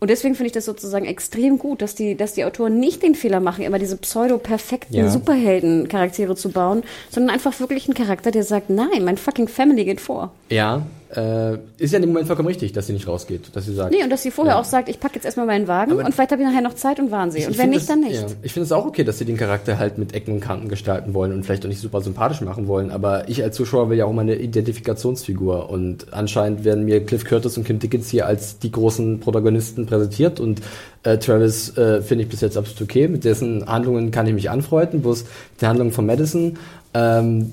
Und 0.05 0.11
deswegen 0.11 0.35
finde 0.35 0.49
ich 0.49 0.53
das 0.53 0.67
sozusagen 0.67 1.07
extrem 1.07 1.59
gut, 1.59 1.81
dass 1.81 1.95
die, 1.95 2.15
dass 2.15 2.35
die 2.35 2.45
Autoren 2.45 2.79
nicht 2.79 3.03
den 3.03 3.15
Fehler 3.15 3.41
machen, 3.41 3.65
immer 3.65 3.79
diese 3.79 3.97
pseudo-perfekten 3.97 4.95
Ja. 4.95 5.09
Superhelden-Charaktere 5.09 6.37
zu 6.37 6.51
bauen, 6.51 6.83
sondern 7.09 7.35
einfach 7.35 7.59
wirklich 7.59 7.87
einen 7.89 7.95
Charakter, 7.95 8.31
der 8.31 8.43
sagt, 8.43 8.69
nein, 8.69 9.03
mein 9.03 9.17
fucking 9.17 9.49
Family 9.49 9.87
geht 9.87 10.03
vor. 10.03 10.31
ja, 10.51 10.83
äh, 11.17 11.59
ist 11.79 11.93
ja 11.93 11.97
in 11.97 12.03
dem 12.03 12.11
Moment 12.11 12.27
vollkommen 12.27 12.49
richtig, 12.49 12.73
dass 12.73 12.87
sie 12.87 12.93
nicht 12.93 13.07
rausgeht, 13.09 13.55
dass 13.55 13.65
sie 13.67 13.75
sagt. 13.75 13.93
Nee, 13.95 14.03
und 14.03 14.11
dass 14.11 14.23
sie 14.23 14.31
vorher 14.31 14.55
Ja. 14.55 14.61
auch 14.61 14.65
sagt, 14.65 14.89
ich 14.89 14.99
packe 15.01 15.15
jetzt 15.17 15.25
erstmal 15.25 15.47
meinen 15.47 15.69
Wagen 15.69 15.93
Aber- 15.93 16.05
und 16.05 16.13
vielleicht 16.15 16.33
habe 16.33 16.43
ich 16.43 16.49
nachher 16.49 16.63
noch 16.63 16.75
Zeit 16.75 16.99
und 17.01 17.11
warnen 17.11 17.31
sie. 17.33 17.39
Ich- 17.39 17.47
Und 17.47 17.53
ich 17.53 17.59
wenn 17.59 17.71
nicht, 17.71 17.81
das, 17.83 17.87
dann 17.89 18.01
nicht. 18.01 18.15
Ja. 18.21 18.27
Ich 18.43 18.53
finde 18.53 18.65
es 18.65 18.73
auch 18.73 18.85
okay, 18.87 19.05
dass 19.05 19.19
sie 19.19 19.25
den 19.25 19.37
Charakter 19.37 19.79
halt 19.79 19.99
mit 19.99 20.15
Ecken 20.15 20.35
und 20.35 20.41
Kanten 20.41 20.69
gestalten 20.69 21.15
wollen 21.15 21.33
und 21.33 21.45
vielleicht 21.45 21.65
auch 21.65 21.69
nicht 21.69 21.81
super 21.81 22.01
sympathisch 22.01 22.41
machen 22.41 22.67
wollen, 22.69 22.91
aber 22.91 23.29
ich 23.29 23.43
als 23.43 23.57
Zuschauer 23.57 23.91
will 23.91 23.99
ja 23.99 24.05
auch 24.07 24.13
mal 24.13 24.23
eine 24.23 24.37
Identifikationsfigur 24.37 25.71
und 25.71 26.13
anscheinend 26.13 26.65
werden 26.65 26.85
mir 26.85 27.05
Cliff 27.05 27.25
Curtis 27.25 27.57
und 27.57 27.65
Kim 27.65 27.79
Dickens 27.79 28.09
hier 28.11 28.27
als 28.27 28.59
die 28.59 28.71
großen 28.71 29.21
Protagonisten 29.21 29.87
präsentiert 29.87 30.41
und 30.41 30.61
äh, 31.03 31.19
Travis 31.19 31.77
äh, 31.77 32.03
finde 32.03 32.25
ich 32.25 32.31
bis 32.31 32.41
jetzt 32.41 32.57
absolut 32.57 32.83
okay, 32.83 33.09
mit 33.09 33.25
dessen 33.25 33.67
Handlungen 33.67 34.11
kann 34.11 34.27
ich 34.27 34.35
mich 34.35 34.51
anfreunden, 34.51 35.03
bloß 35.03 35.25
die 35.61 35.67
Handlungen 35.67 35.93
von 35.93 36.07
Madison, 36.07 36.59
ähm, 36.95 37.53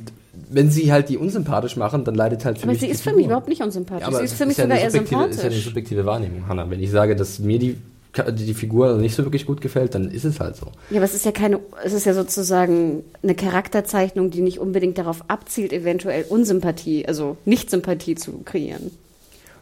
wenn 0.52 0.70
sie 0.70 0.92
halt 0.92 1.10
die 1.10 1.18
unsympathisch 1.18 1.78
machen, 1.78 2.04
dann 2.04 2.16
leidet 2.16 2.44
halt 2.46 2.58
für 2.58 2.64
Aber 2.64 2.74
mich 2.74 2.82
sie 2.82 2.88
die 2.88 2.92
ist 2.92 3.04
für 3.04 3.14
mich 3.14 3.26
überhaupt 3.26 3.48
nicht 3.48 3.62
unsympathisch. 3.62 4.02
Ja, 4.02 4.08
aber 4.08 4.18
sie 4.18 4.26
ist 4.26 4.34
für 4.34 4.46
mich 4.46 4.58
ja 4.58 4.66
sogar 4.66 4.80
eher 4.80 4.92
sympathisch. 4.92 5.38
ist 5.38 5.44
ja 5.44 5.50
eine 5.50 5.60
subjektive 5.60 6.06
Wahrnehmung, 6.06 6.48
Hannah. 6.48 6.70
Wenn 6.70 6.82
ich 6.82 6.92
sage, 6.92 7.16
dass 7.16 7.40
mir 7.40 7.58
die, 7.58 7.78
die, 8.16 8.46
die 8.46 8.54
Figur 8.54 8.98
nicht 8.98 9.16
so 9.16 9.24
wirklich 9.24 9.46
gut 9.46 9.62
gefällt, 9.62 9.96
dann 9.96 10.12
ist 10.12 10.26
es 10.26 10.40
halt 10.40 10.58
so. 10.58 10.68
Ja, 10.90 10.98
aber 10.98 11.06
es 11.06 11.14
ist 11.14 11.26
ja 11.26 11.32
keine, 11.32 11.60
es 11.84 11.94
ist 11.94 12.06
ja 12.06 12.14
sozusagen 12.14 13.04
eine 13.24 13.34
Charakterzeichnung, 13.34 14.30
die 14.30 14.42
nicht 14.42 14.60
unbedingt 14.60 14.98
darauf 14.98 15.24
abzielt, 15.30 15.72
eventuell 15.72 16.26
Unsympathie, 16.28 17.08
also 17.08 17.38
Nicht-Sympathie 17.46 18.16
zu 18.16 18.42
kreieren. 18.44 18.92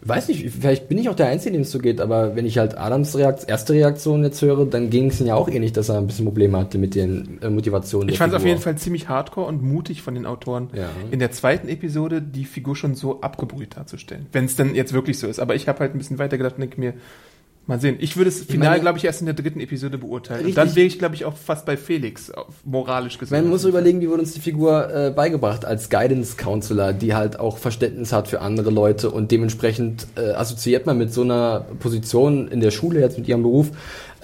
Weiß 0.02 0.30
nicht, 0.30 0.50
vielleicht 0.50 0.88
bin 0.88 0.98
ich 0.98 1.10
auch 1.10 1.16
der 1.16 1.28
Einzige, 1.28 1.52
dem 1.54 1.64
es 1.64 1.72
so 1.72 1.80
geht, 1.80 2.00
aber 2.00 2.36
wenn 2.36 2.46
ich 2.46 2.58
halt 2.58 2.78
Adams 2.78 3.18
Reakt 3.18 3.50
erste 3.50 3.74
Reaktion 3.74 4.24
jetzt 4.24 4.42
höre, 4.42 4.66
dann 4.66 4.90
ging 4.90 5.08
es 5.08 5.20
ihm 5.20 5.28
ja 5.28 5.36
auch 5.36 5.50
ähnlich, 5.50 5.74
dass 5.74 5.90
er 5.90 5.98
ein 5.98 6.08
bisschen 6.08 6.26
Probleme 6.26 6.58
hatte 6.58 6.78
mit 6.78 6.96
den 6.96 7.40
äh, 7.42 7.50
Motivationen. 7.50 8.08
Ich 8.10 8.18
fand 8.18 8.32
es 8.34 8.38
auf 8.40 8.46
jeden 8.46 8.62
Fall 8.62 8.78
ziemlich 8.78 9.10
hardcore 9.10 9.48
und 9.48 9.62
mutig 9.62 10.02
von 10.02 10.16
den 10.16 10.26
Autoren, 10.26 10.70
Ja. 10.74 10.90
in 11.12 11.20
der 11.20 11.32
zweiten 11.32 11.68
Episode 11.68 12.22
die 12.22 12.46
Figur 12.46 12.76
schon 12.78 12.96
so 12.96 13.20
abgebrüht 13.22 13.76
darzustellen. 13.76 14.28
Wenn 14.32 14.46
es 14.46 14.56
denn 14.56 14.74
jetzt 14.74 14.94
wirklich 14.94 15.20
so 15.20 15.28
ist. 15.28 15.40
Aber 15.40 15.56
ich 15.56 15.68
habe 15.68 15.80
halt 15.80 15.94
ein 15.94 15.98
bisschen 15.98 16.18
weiter 16.18 16.38
gedacht 16.38 16.56
und 16.56 16.62
denke 16.62 16.80
mir, 16.80 16.94
Mal 17.70 17.80
sehen. 17.80 17.98
Ich 18.00 18.18
würde 18.18 18.30
es 18.30 18.42
final, 18.42 18.80
glaube 18.80 18.98
ich, 18.98 19.06
erst 19.06 19.20
in 19.20 19.28
der 19.28 19.36
dritten 19.36 19.60
Episode 19.60 20.00
beurteilen. 20.00 20.44
Richtig. 20.44 20.60
Und 20.60 20.68
dann 20.68 20.76
wäre 20.76 20.88
ich, 20.88 20.98
glaube 20.98 21.14
ich, 21.14 21.24
auch 21.24 21.38
fast 21.38 21.68
bei 21.68 21.78
Felix, 21.78 22.32
moralisch 22.66 23.20
gesehen. 23.20 23.44
Man 23.44 23.52
muss 23.52 23.64
überlegen, 23.64 24.02
wie 24.02 24.10
wurde 24.10 24.22
uns 24.22 24.34
die 24.34 24.40
Figur 24.40 24.92
äh, 24.92 25.12
beigebracht 25.12 25.66
als 25.66 25.92
Guidance 25.92 26.36
Counselor, 26.36 26.94
die 26.94 27.14
halt 27.14 27.40
auch 27.40 27.60
Verständnis 27.60 28.12
hat 28.12 28.28
für 28.28 28.42
andere 28.42 28.72
Leute 28.72 29.12
und 29.12 29.30
dementsprechend 29.30 30.08
äh, 30.16 30.32
assoziiert 30.32 30.88
man 30.88 30.98
mit 30.98 31.14
so 31.14 31.22
einer 31.22 31.68
Position 31.78 32.48
in 32.48 32.60
der 32.60 32.72
Schule 32.72 33.02
jetzt 33.02 33.20
mit 33.20 33.28
ihrem 33.28 33.44
Beruf 33.44 33.68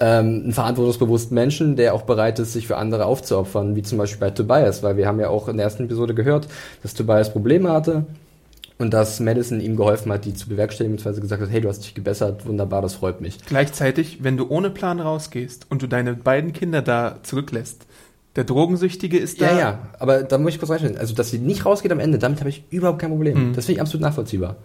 ähm, 0.00 0.42
einen 0.42 0.52
verantwortungsbewussten 0.52 1.32
Menschen, 1.36 1.76
der 1.76 1.94
auch 1.94 2.02
bereit 2.02 2.40
ist, 2.40 2.52
sich 2.52 2.66
für 2.66 2.78
andere 2.78 3.04
aufzuopfern, 3.04 3.76
wie 3.76 3.82
zum 3.82 3.98
Beispiel 3.98 4.18
bei 4.18 4.30
Tobias, 4.30 4.82
weil 4.82 4.96
wir 4.96 5.06
haben 5.06 5.20
ja 5.20 5.28
auch 5.28 5.46
in 5.46 5.56
der 5.56 5.66
ersten 5.66 5.84
Episode 5.84 6.14
gehört, 6.14 6.48
dass 6.82 6.94
Tobias 6.94 7.32
Probleme 7.32 7.70
hatte 7.70 8.06
und 8.78 8.92
dass 8.92 9.20
Madison 9.20 9.60
ihm 9.60 9.76
geholfen 9.76 10.12
hat, 10.12 10.24
die 10.24 10.34
zu 10.34 10.48
bewerkstelligen, 10.48 10.96
beziehungsweise 10.96 11.20
gesagt 11.20 11.42
hat, 11.42 11.50
hey, 11.50 11.60
du 11.60 11.68
hast 11.68 11.80
dich 11.80 11.94
gebessert, 11.94 12.46
wunderbar, 12.46 12.82
das 12.82 12.94
freut 12.94 13.20
mich. 13.20 13.38
Gleichzeitig, 13.46 14.22
wenn 14.22 14.36
du 14.36 14.48
ohne 14.48 14.70
Plan 14.70 15.00
rausgehst 15.00 15.66
und 15.70 15.82
du 15.82 15.86
deine 15.86 16.14
beiden 16.14 16.52
Kinder 16.52 16.82
da 16.82 17.20
zurücklässt, 17.22 17.86
der 18.36 18.44
Drogensüchtige 18.44 19.18
ist 19.18 19.40
da. 19.40 19.52
Ja, 19.52 19.58
ja, 19.58 19.78
aber 19.98 20.22
da 20.22 20.36
muss 20.36 20.52
ich 20.52 20.58
kurz 20.58 20.70
reinstellen. 20.70 20.98
Also, 20.98 21.14
dass 21.14 21.30
sie 21.30 21.38
nicht 21.38 21.64
rausgeht 21.64 21.90
am 21.90 22.00
Ende, 22.00 22.18
damit 22.18 22.40
habe 22.40 22.50
ich 22.50 22.64
überhaupt 22.70 22.98
kein 22.98 23.10
Problem. 23.10 23.54
Das 23.54 23.64
finde 23.64 23.78
ich 23.78 23.80
absolut 23.80 24.02
nachvollziehbar. 24.02 24.56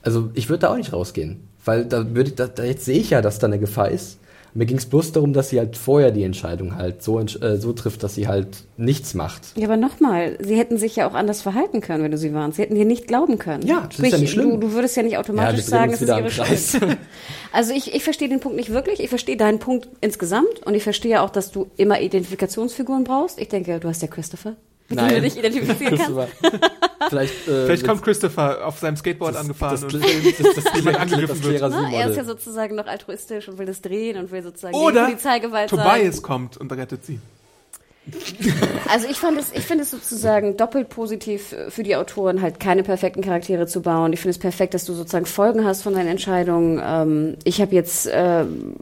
Also, 0.00 0.30
ich 0.32 0.48
würde 0.48 0.60
da 0.60 0.70
auch 0.70 0.76
nicht 0.76 0.94
rausgehen, 0.94 1.40
weil 1.64 1.84
da 1.84 2.14
würde 2.14 2.30
ich, 2.30 2.36
da, 2.36 2.46
da 2.46 2.64
jetzt 2.64 2.86
sehe 2.86 2.98
ich 2.98 3.10
ja, 3.10 3.20
dass 3.20 3.38
da 3.38 3.46
eine 3.46 3.58
Gefahr 3.58 3.90
ist. 3.90 4.18
Mir 4.54 4.66
ging 4.66 4.78
es 4.78 4.86
bloß 4.86 5.12
darum, 5.12 5.32
dass 5.32 5.50
sie 5.50 5.58
halt 5.58 5.76
vorher 5.76 6.10
die 6.10 6.22
Entscheidung 6.22 6.76
halt 6.76 7.02
so, 7.02 7.18
äh, 7.20 7.56
so 7.56 7.72
trifft, 7.72 8.02
dass 8.02 8.14
sie 8.14 8.28
halt 8.28 8.64
nichts 8.76 9.14
macht. 9.14 9.42
Ja, 9.56 9.66
aber 9.66 9.76
nochmal, 9.76 10.38
sie 10.40 10.56
hätten 10.56 10.78
sich 10.78 10.96
ja 10.96 11.08
auch 11.08 11.14
anders 11.14 11.42
verhalten 11.42 11.80
können, 11.80 12.02
wenn 12.04 12.10
du 12.10 12.18
sie 12.18 12.32
warnst. 12.34 12.56
Sie 12.56 12.62
hätten 12.62 12.74
dir 12.74 12.84
nicht 12.84 13.06
glauben 13.06 13.38
können. 13.38 13.66
Ja, 13.66 13.80
das 13.82 13.90
ist 13.90 13.94
Sprich, 13.96 14.12
ja 14.12 14.18
nicht 14.18 14.30
schlimm. 14.32 14.50
Du, 14.60 14.68
du 14.68 14.72
würdest 14.72 14.96
ja 14.96 15.02
nicht 15.02 15.12
Ja, 15.12 15.20
automatisch 15.20 15.60
drehen 15.66 15.70
sagen, 15.70 15.92
es 15.92 16.02
ist 16.02 16.08
ihre. 16.08 16.30
Schuld. 16.30 16.98
Also 17.52 17.72
ich, 17.72 17.94
ich 17.94 18.04
verstehe 18.04 18.28
den 18.28 18.40
Punkt 18.40 18.56
nicht 18.56 18.70
wirklich. 18.70 19.00
Ich 19.00 19.08
verstehe 19.08 19.36
deinen 19.36 19.58
Punkt 19.58 19.88
insgesamt 20.00 20.66
und 20.66 20.74
ich 20.74 20.82
verstehe 20.82 21.22
auch, 21.22 21.30
dass 21.30 21.50
du 21.50 21.68
immer 21.76 22.00
Identifikationsfiguren 22.00 23.04
brauchst. 23.04 23.40
Ich 23.40 23.48
denke, 23.48 23.80
du 23.80 23.88
hast 23.88 24.02
ja 24.02 24.08
Christopher, 24.08 24.56
mit 24.88 25.00
dem 25.00 25.08
du 25.08 25.20
dich 25.20 25.38
identifizieren 25.38 25.98
kannst. 25.98 26.32
Vielleicht, 27.08 27.48
äh, 27.48 27.66
Vielleicht 27.66 27.86
kommt 27.86 28.02
Christopher 28.02 28.66
auf 28.66 28.78
seinem 28.78 28.96
Skateboard 28.96 29.36
angefahren 29.36 29.80
das, 29.80 29.84
und 29.84 29.94
das, 29.94 30.02
das, 30.02 30.54
das, 30.54 30.64
das, 30.64 30.74
jemand 30.76 30.96
das, 30.96 31.02
angegriffen 31.02 31.44
wird. 31.44 31.60
Na, 31.60 31.90
er 31.92 32.10
ist 32.10 32.16
ja 32.16 32.24
sozusagen 32.24 32.74
noch 32.74 32.86
altruistisch 32.86 33.48
und 33.48 33.58
will 33.58 33.66
das 33.66 33.80
drehen 33.80 34.18
und 34.18 34.30
will 34.30 34.42
sozusagen 34.42 34.74
Oder 34.74 35.06
gegen 35.06 35.18
Polizeigewalt 35.18 35.70
Tobias 35.70 36.16
sein. 36.16 36.22
kommt 36.22 36.56
und 36.56 36.72
rettet 36.72 37.04
sie. 37.04 37.20
Also 38.88 39.06
ich 39.06 39.18
fand 39.18 39.38
es, 39.38 39.52
ich 39.52 39.64
finde 39.64 39.84
es 39.84 39.90
sozusagen 39.90 40.56
doppelt 40.56 40.88
positiv 40.88 41.54
für 41.68 41.82
die 41.82 41.94
Autoren, 41.94 42.40
halt 42.40 42.58
keine 42.58 42.82
perfekten 42.82 43.20
Charaktere 43.20 43.66
zu 43.66 43.82
bauen. 43.82 44.14
Ich 44.14 44.20
finde 44.20 44.30
es 44.30 44.38
perfekt, 44.38 44.72
dass 44.72 44.86
du 44.86 44.94
sozusagen 44.94 45.26
Folgen 45.26 45.64
hast 45.66 45.82
von 45.82 45.92
deinen 45.92 46.08
Entscheidungen. 46.08 46.80
Ähm, 46.82 47.36
ich 47.44 47.60
habe 47.60 47.74
jetzt 47.74 48.08
ähm, 48.10 48.76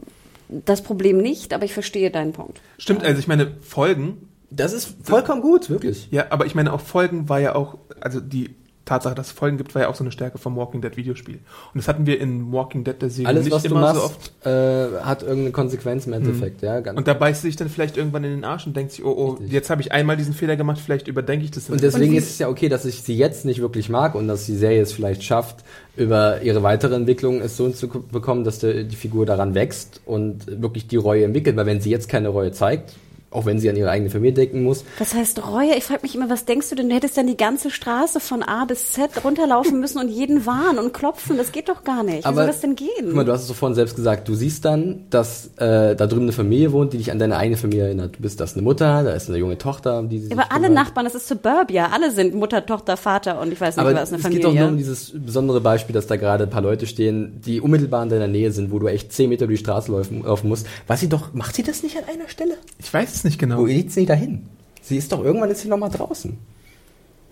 das 0.47 0.81
Problem 0.81 1.17
nicht, 1.17 1.53
aber 1.53 1.65
ich 1.65 1.73
verstehe 1.73 2.09
deinen 2.09 2.31
Punkt. 2.31 2.61
Stimmt, 2.77 3.03
also 3.03 3.19
ich 3.19 3.27
meine, 3.27 3.51
Folgen, 3.61 4.29
Das 4.49 4.73
ist 4.73 4.95
vollkommen 5.03 5.41
gut, 5.41 5.69
wirklich. 5.69 6.07
ja, 6.11 6.27
aber 6.29 6.45
ich 6.45 6.55
meine 6.55 6.71
auch 6.71 6.81
Folgen 6.81 7.27
war 7.29 7.39
ja 7.39 7.55
auch, 7.55 7.77
also 7.99 8.19
die 8.21 8.55
Tatsache, 8.87 9.13
dass 9.13 9.27
es 9.27 9.31
Folgen 9.33 9.57
gibt, 9.57 9.75
war 9.75 9.83
ja 9.83 9.89
auch 9.89 9.95
so 9.95 10.03
eine 10.03 10.11
Stärke 10.11 10.37
vom 10.37 10.55
Walking 10.55 10.81
Dead 10.81 10.95
Videospiel. 10.97 11.35
Und 11.35 11.75
das 11.75 11.87
hatten 11.87 12.05
wir 12.05 12.19
in 12.19 12.51
Walking 12.51 12.83
Dead 12.83 12.99
der 12.99 13.09
Serie 13.09 13.27
Alles, 13.27 13.43
nicht 13.43 13.53
was 13.53 13.63
du 13.63 13.69
immer 13.69 13.81
machst, 13.81 13.95
so 13.95 14.03
oft. 14.03 14.31
äh, 14.45 15.03
hat 15.03 15.21
irgendeine 15.21 15.51
Konsequenz 15.51 16.07
im 16.07 16.13
Endeffekt. 16.13 16.61
Ja, 16.61 16.79
ganz 16.79 16.97
Und 16.97 17.07
da 17.07 17.13
beißt 17.13 17.41
sie 17.41 17.49
sich 17.49 17.57
dann 17.57 17.69
vielleicht 17.69 17.97
irgendwann 17.97 18.23
in 18.23 18.31
den 18.31 18.43
Arsch 18.43 18.65
und 18.65 18.75
denkt 18.75 18.93
sich, 18.93 19.03
oh, 19.03 19.13
oh, 19.15 19.29
Richtig. 19.31 19.51
jetzt 19.51 19.69
habe 19.69 19.81
ich 19.81 19.91
einmal 19.91 20.17
diesen 20.17 20.33
Fehler 20.33 20.55
gemacht, 20.55 20.79
vielleicht 20.83 21.07
überdenke 21.07 21.45
ich 21.45 21.51
das. 21.51 21.69
Und 21.69 21.83
deswegen 21.83 22.15
ist 22.15 22.29
es 22.29 22.39
ja 22.39 22.47
okay, 22.47 22.69
dass 22.69 22.85
ich 22.85 23.01
sie 23.03 23.15
jetzt 23.15 23.45
nicht 23.45 23.61
wirklich 23.61 23.89
mag 23.89 24.15
und 24.15 24.27
dass 24.27 24.45
die 24.45 24.55
Serie 24.55 24.81
es 24.81 24.93
vielleicht 24.93 25.23
schafft, 25.23 25.65
über 25.97 26.41
ihre 26.41 26.63
weitere 26.63 26.95
Entwicklung 26.95 27.41
es 27.41 27.57
so 27.57 27.69
zu 27.69 27.89
bekommen, 27.89 28.45
dass 28.45 28.59
der, 28.59 28.85
die 28.85 28.95
Figur 28.95 29.25
daran 29.25 29.53
wächst 29.53 30.01
und 30.05 30.61
wirklich 30.61 30.87
die 30.87 30.95
Reue 30.95 31.25
entwickelt. 31.25 31.57
Weil 31.57 31.65
wenn 31.65 31.81
sie 31.81 31.89
jetzt 31.89 32.07
keine 32.07 32.29
Reue 32.29 32.51
zeigt, 32.53 32.95
auch 33.31 33.45
wenn 33.45 33.59
sie 33.59 33.69
an 33.69 33.75
ihre 33.75 33.89
eigene 33.89 34.09
Familie 34.09 34.33
denken 34.33 34.63
muss, 34.63 34.83
Was 34.99 35.13
heißt 35.13 35.45
Reue? 35.47 35.75
Ich 35.75 35.83
frage 35.83 35.99
mich 36.03 36.15
immer, 36.15 36.29
was 36.29 36.45
denkst 36.45 36.69
du 36.69 36.75
denn? 36.75 36.89
Du 36.89 36.95
hättest 36.95 37.17
dann 37.17 37.27
die 37.27 37.37
ganze 37.37 37.69
Straße 37.69 38.19
von 38.19 38.41
A 38.43 38.65
bis 38.65 38.93
Z 38.93 39.23
runterlaufen 39.23 39.79
müssen 39.79 39.99
und 39.99 40.09
jeden 40.09 40.45
warnen 40.45 40.79
und 40.79 40.93
klopfen. 40.93 41.37
Das 41.37 41.51
geht 41.51 41.69
doch 41.69 41.83
gar 41.83 42.03
nicht. 42.03 42.27
Wie 42.27 42.33
soll 42.33 42.47
das 42.47 42.61
denn 42.61 42.75
gehen? 42.75 42.87
Guck 43.03 43.13
mal, 43.15 43.25
du 43.25 43.31
hast 43.33 43.41
es 43.41 43.47
so 43.47 43.53
vorhin 43.53 43.75
selbst 43.75 43.95
gesagt, 43.95 44.27
du 44.27 44.35
siehst 44.35 44.63
dann, 44.65 45.05
dass 45.09 45.47
äh, 45.57 45.95
da 45.95 46.07
drüben 46.07 46.23
eine 46.23 46.31
Familie 46.31 46.71
wohnt, 46.71 46.93
die 46.93 46.97
dich 46.97 47.11
an 47.11 47.19
deine 47.19 47.37
eigene 47.37 47.57
Familie 47.57 47.85
erinnert. 47.85 48.15
Du 48.17 48.21
bist, 48.21 48.39
da 48.39 48.45
ist 48.45 48.53
eine 48.55 48.63
Mutter, 48.63 49.03
da 49.03 49.11
ist 49.11 49.27
eine 49.29 49.37
junge 49.37 49.57
Tochter, 49.57 49.99
um 49.99 50.09
die 50.09 50.19
sie 50.19 50.25
sich 50.25 50.33
aber 50.33 50.51
alle 50.51 50.67
kümmert. 50.67 50.85
Nachbarn, 50.85 51.05
das 51.05 51.15
ist 51.15 51.27
Suburbia. 51.27 51.89
Alle 51.91 52.11
sind 52.11 52.33
Mutter, 52.33 52.65
Tochter, 52.65 52.97
Vater 52.97 53.39
und 53.41 53.51
ich 53.51 53.59
weiß 53.59 53.75
nicht, 53.75 53.85
Aber 53.85 53.93
was 53.93 54.09
eine 54.09 54.17
es 54.17 54.23
Familie. 54.23 54.43
geht 54.45 54.51
doch 54.53 54.57
nur 54.59 54.69
um 54.69 54.77
dieses 54.77 55.11
besondere 55.13 55.59
Beispiel, 55.61 55.93
dass 55.93 56.07
da 56.07 56.15
gerade 56.15 56.45
ein 56.45 56.49
paar 56.49 56.61
Leute 56.61 56.87
stehen, 56.87 57.41
die 57.45 57.59
unmittelbar 57.61 58.03
in 58.03 58.09
deiner 58.09 58.27
Nähe 58.27 58.51
sind, 58.51 58.71
wo 58.71 58.79
du 58.79 58.87
echt 58.87 59.11
10 59.11 59.29
Meter 59.29 59.45
über 59.45 59.53
die 59.53 59.57
Straße 59.57 59.91
laufen, 59.91 60.23
laufen 60.23 60.47
musst. 60.47 60.65
Was 60.87 61.01
sie 61.01 61.09
doch, 61.09 61.33
macht 61.33 61.55
sie 61.55 61.63
das 61.63 61.83
nicht 61.83 61.97
an 61.97 62.03
einer 62.05 62.29
Stelle? 62.29 62.55
Ich 62.79 62.93
weiß 62.93 63.13
es 63.15 63.23
nicht 63.23 63.26
genau. 63.37 63.57
Wo 63.59 63.63
geht 63.65 63.91
sie 63.91 64.05
dahin? 64.05 64.45
Sie 64.81 64.97
ist 64.97 65.11
doch, 65.11 65.23
irgendwann 65.23 65.49
ist 65.51 65.61
sie 65.61 65.67
noch 65.67 65.77
mal 65.77 65.89
draußen. 65.89 66.37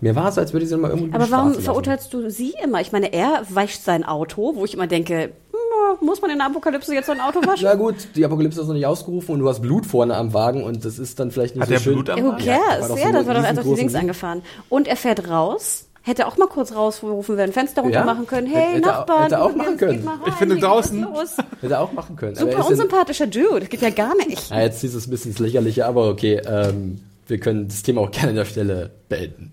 Mir 0.00 0.14
war 0.14 0.28
es, 0.28 0.36
als 0.36 0.52
würde 0.52 0.66
sie 0.66 0.74
noch 0.74 0.82
mal 0.82 0.90
irgendwo 0.90 1.14
Aber 1.14 1.24
die 1.24 1.30
warum 1.30 1.54
verurteilst 1.54 2.12
du 2.12 2.28
sie 2.30 2.52
immer? 2.62 2.80
Ich 2.82 2.92
meine, 2.92 3.12
er 3.14 3.42
wäscht 3.48 3.82
sein 3.82 4.04
Auto, 4.04 4.54
wo 4.54 4.64
ich 4.66 4.74
immer 4.74 4.86
denke, 4.86 5.30
hm, 5.52 6.06
muss 6.06 6.20
man 6.20 6.30
in 6.30 6.36
der 6.38 6.48
Apokalypse 6.48 6.92
jetzt 6.92 7.06
sein 7.06 7.20
Auto 7.20 7.40
waschen? 7.46 7.64
Na 7.64 7.74
gut, 7.76 7.94
die 8.14 8.22
Apokalypse 8.24 8.60
ist 8.60 8.66
noch 8.66 8.74
nicht 8.74 8.84
ausgerufen 8.84 9.32
und 9.32 9.40
du 9.40 9.48
hast 9.48 9.62
Blut 9.62 9.86
vorne 9.86 10.14
am 10.16 10.34
Wagen 10.34 10.64
und 10.64 10.84
das 10.84 10.98
ist 10.98 11.18
dann 11.18 11.30
vielleicht 11.30 11.54
nicht 11.54 11.62
Hat 11.62 11.68
so 11.68 11.74
der 11.74 11.80
schön. 11.80 11.94
Blut 11.94 12.10
am 12.10 12.22
Who 12.22 12.28
Wagen? 12.32 12.44
Ja, 12.44 12.58
cares? 12.58 12.80
war 12.82 12.88
doch 12.90 12.98
Ja, 12.98 13.06
so 13.06 13.12
das 13.12 13.26
war 13.26 13.34
doch 13.34 13.40
ein 13.40 13.46
einfach 13.46 13.62
die 13.62 13.68
riesengroßen 13.70 13.76
Dings 13.76 13.92
Ding. 13.92 14.00
angefahren. 14.02 14.42
Und 14.68 14.86
er 14.88 14.96
fährt 14.96 15.30
raus. 15.30 15.88
Hätte 16.06 16.28
auch 16.28 16.36
mal 16.36 16.46
kurz 16.46 16.72
rausgerufen 16.72 17.36
werden, 17.36 17.52
Fenster 17.52 17.82
runter 17.82 17.98
Ja. 17.98 18.04
machen 18.04 18.28
können. 18.28 18.46
Hey, 18.46 18.74
hätte 18.74 18.86
Nachbarn, 18.86 19.24
hätte 19.24 19.42
auch 19.42 19.52
machen 19.56 19.76
geht 19.76 19.78
können. 19.88 20.04
mal 20.04 20.14
rein, 20.14 20.22
Ich 20.28 20.34
finde 20.34 20.56
draußen-. 20.56 21.04
Hätte 21.60 21.74
er 21.74 21.80
auch 21.80 21.92
machen 21.92 22.14
können. 22.14 22.36
Er 22.36 22.42
Super 22.42 22.64
unsympathischer 22.68 23.26
Dude. 23.26 23.60
Das 23.60 23.68
geht 23.70 23.82
ja 23.82 23.90
gar 23.90 24.14
nicht. 24.14 24.48
Ja, 24.50 24.60
jetzt 24.60 24.84
ist 24.84 24.94
es 24.94 25.08
ein 25.08 25.10
bisschen 25.10 25.32
ins 25.32 25.40
Lächerliche, 25.40 25.84
aber 25.84 26.08
okay, 26.08 26.40
ähm, 26.46 27.00
wir 27.26 27.40
können 27.40 27.66
das 27.66 27.82
Thema 27.82 28.02
auch 28.02 28.10
gerne 28.12 28.28
an 28.28 28.36
der 28.36 28.44
Stelle 28.44 28.90
beenden. 29.08 29.52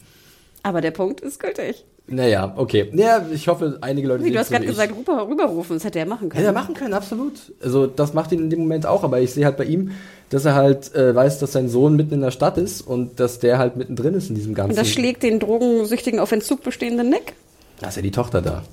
Aber 0.61 0.79
der 0.81 0.91
Punkt 0.91 1.21
ist 1.21 1.39
gültig. 1.39 1.85
Naja, 2.13 2.53
okay. 2.55 2.89
Naja, 2.91 3.25
ich 3.31 3.47
hoffe, 3.47 3.77
einige 3.81 4.07
Leute 4.07 4.23
Wie, 4.23 4.31
du 4.31 4.39
hast 4.39 4.49
gerade 4.49 4.65
gesagt, 4.65 4.95
rüber, 4.95 5.27
rüberrufen. 5.27 5.75
Das 5.75 5.83
hätte 5.83 5.99
er 5.99 6.05
machen 6.05 6.29
können. 6.29 6.43
Hätte 6.43 6.55
er 6.55 6.61
machen 6.61 6.75
können, 6.75 6.93
absolut. 6.93 7.33
Also 7.61 7.87
das 7.87 8.13
macht 8.13 8.31
ihn 8.31 8.39
in 8.39 8.49
dem 8.49 8.59
Moment 8.59 8.85
auch, 8.85 9.03
aber 9.03 9.19
ich 9.21 9.33
sehe 9.33 9.45
halt 9.45 9.57
bei 9.57 9.65
ihm, 9.65 9.91
dass 10.29 10.45
er 10.45 10.55
halt 10.55 10.93
äh, 10.95 11.13
weiß, 11.15 11.39
dass 11.39 11.53
sein 11.53 11.69
Sohn 11.69 11.95
mitten 11.95 12.15
in 12.15 12.21
der 12.21 12.31
Stadt 12.31 12.57
ist 12.57 12.81
und 12.81 13.19
dass 13.19 13.39
der 13.39 13.57
halt 13.57 13.77
mittendrin 13.77 14.13
ist 14.13 14.29
in 14.29 14.35
diesem 14.35 14.53
ganzen. 14.53 14.71
Und 14.71 14.77
das 14.77 14.89
schlägt 14.89 15.23
den 15.23 15.39
drogensüchtigen 15.39 16.19
auf 16.19 16.31
Entzug 16.31 16.63
bestehenden 16.63 17.09
Nick. 17.09 17.33
Da 17.79 17.89
ist 17.89 17.95
ja 17.95 18.01
die 18.01 18.11
Tochter 18.11 18.41
da. 18.41 18.63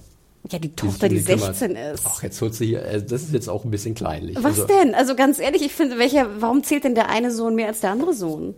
Ja, 0.50 0.58
die 0.58 0.74
Tochter, 0.74 1.08
die 1.08 1.22
kümmert. 1.22 1.56
16 1.56 1.76
ist. 1.76 2.04
Ach, 2.06 2.22
jetzt 2.22 2.40
holt 2.40 2.54
sie 2.54 2.66
hier, 2.66 2.84
äh, 2.84 3.02
das 3.02 3.22
ist 3.22 3.32
jetzt 3.32 3.48
auch 3.48 3.64
ein 3.64 3.70
bisschen 3.70 3.94
kleinlich. 3.94 4.36
Was 4.36 4.60
also, 4.60 4.66
denn? 4.66 4.94
Also 4.94 5.14
ganz 5.14 5.38
ehrlich, 5.38 5.62
ich 5.62 5.72
finde, 5.72 5.98
welcher, 5.98 6.28
warum 6.40 6.64
zählt 6.64 6.84
denn 6.84 6.94
der 6.94 7.10
eine 7.10 7.30
Sohn 7.30 7.54
mehr 7.54 7.68
als 7.68 7.80
der 7.80 7.90
andere 7.90 8.14
Sohn? 8.14 8.54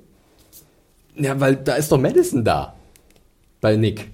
Ja, 1.16 1.38
weil 1.40 1.56
da 1.56 1.74
ist 1.74 1.90
doch 1.90 1.98
Madison 1.98 2.44
da. 2.44 2.74
Bei 3.60 3.76
Nick. 3.76 4.10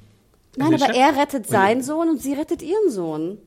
Nein, 0.59 0.75
aber 0.83 0.95
er 0.95 1.17
rettet 1.17 1.47
seinen 1.47 1.83
Sohn 1.83 2.09
und 2.09 2.21
sie 2.23 2.35
rettet 2.35 2.63
ihren 2.63 2.91
Sohn. 2.91 3.39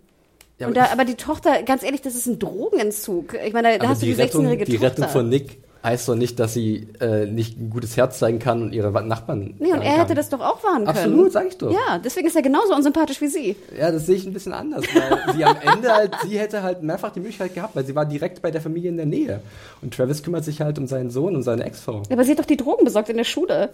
Ja, 0.60 0.68
aber 0.68 0.76
da, 0.76 0.86
aber 0.92 1.06
die 1.06 1.16
Tochter, 1.16 1.64
ganz 1.64 1.84
ehrlich, 1.84 2.02
das 2.02 2.16
ist 2.16 2.28
ein 2.28 2.38
Drogenentzug. 2.38 3.34
Ich 3.46 3.54
meine, 3.54 3.70
da 3.70 3.76
Aber 3.76 3.90
hast 3.90 4.02
du 4.02 4.06
die 4.06 4.14
die 4.14 4.22
Rettung, 4.22 4.42
16-jährige 4.46 4.66
die 4.66 4.74
Tochter. 4.74 4.88
Rettung 4.88 5.08
von 5.08 5.30
Nick 5.30 5.58
heißt 5.84 6.08
doch 6.08 6.16
nicht, 6.16 6.40
dass 6.40 6.54
sie 6.54 6.88
äh, 7.00 7.26
nicht 7.26 7.60
ein 7.60 7.70
gutes 7.72 7.98
Herz 7.98 8.20
zeigen 8.20 8.38
kann 8.38 8.62
und 8.62 8.74
ihre 8.74 8.92
Nachbarn. 9.04 9.56
Nee, 9.58 9.72
und 9.74 9.82
er 9.82 9.94
hätte 9.94 10.08
kann. 10.08 10.16
das 10.18 10.30
doch 10.30 10.40
auch 10.40 10.64
warnen 10.64 10.86
können. 10.86 10.98
Absolut, 10.98 11.32
sag 11.32 11.48
ich 11.48 11.58
doch. 11.58 11.72
Ja, 11.72 11.98
deswegen 11.98 12.28
ist 12.28 12.36
er 12.36 12.44
genauso 12.44 12.76
unsympathisch 12.76 13.20
wie 13.22 13.28
sie. 13.28 13.56
Ja, 13.76 13.92
das 13.92 14.06
sehe 14.06 14.16
ich 14.16 14.26
ein 14.26 14.34
bisschen 14.34 14.54
anders, 14.54 14.86
weil 14.94 15.34
sie 15.34 15.44
am 15.44 15.58
Ende 15.60 15.92
halt, 15.92 16.16
sie 16.24 16.38
hätte 16.38 16.62
halt 16.62 16.84
mehrfach 16.84 17.12
die 17.12 17.20
Möglichkeit 17.20 17.56
gehabt, 17.56 17.76
weil 17.76 17.86
sie 17.86 17.96
war 17.96 18.06
direkt 18.06 18.42
bei 18.44 18.52
der 18.52 18.62
Familie 18.62 18.90
in 18.90 18.98
der 18.98 19.08
Nähe. 19.08 19.42
Und 19.82 19.96
Travis 19.96 20.22
kümmert 20.22 20.46
sich 20.46 20.62
halt 20.62 20.78
um 20.78 20.86
seinen 20.86 21.10
Sohn 21.10 21.36
und 21.36 21.44
seine 21.44 21.64
Ex-Frau. 21.64 22.04
Aber 22.12 22.24
sie 22.24 22.32
hat 22.32 22.40
doch 22.40 22.46
die 22.46 22.58
Drogen 22.58 22.86
besorgt 22.86 23.10
in 23.10 23.18
der 23.18 23.24
Schule. 23.24 23.70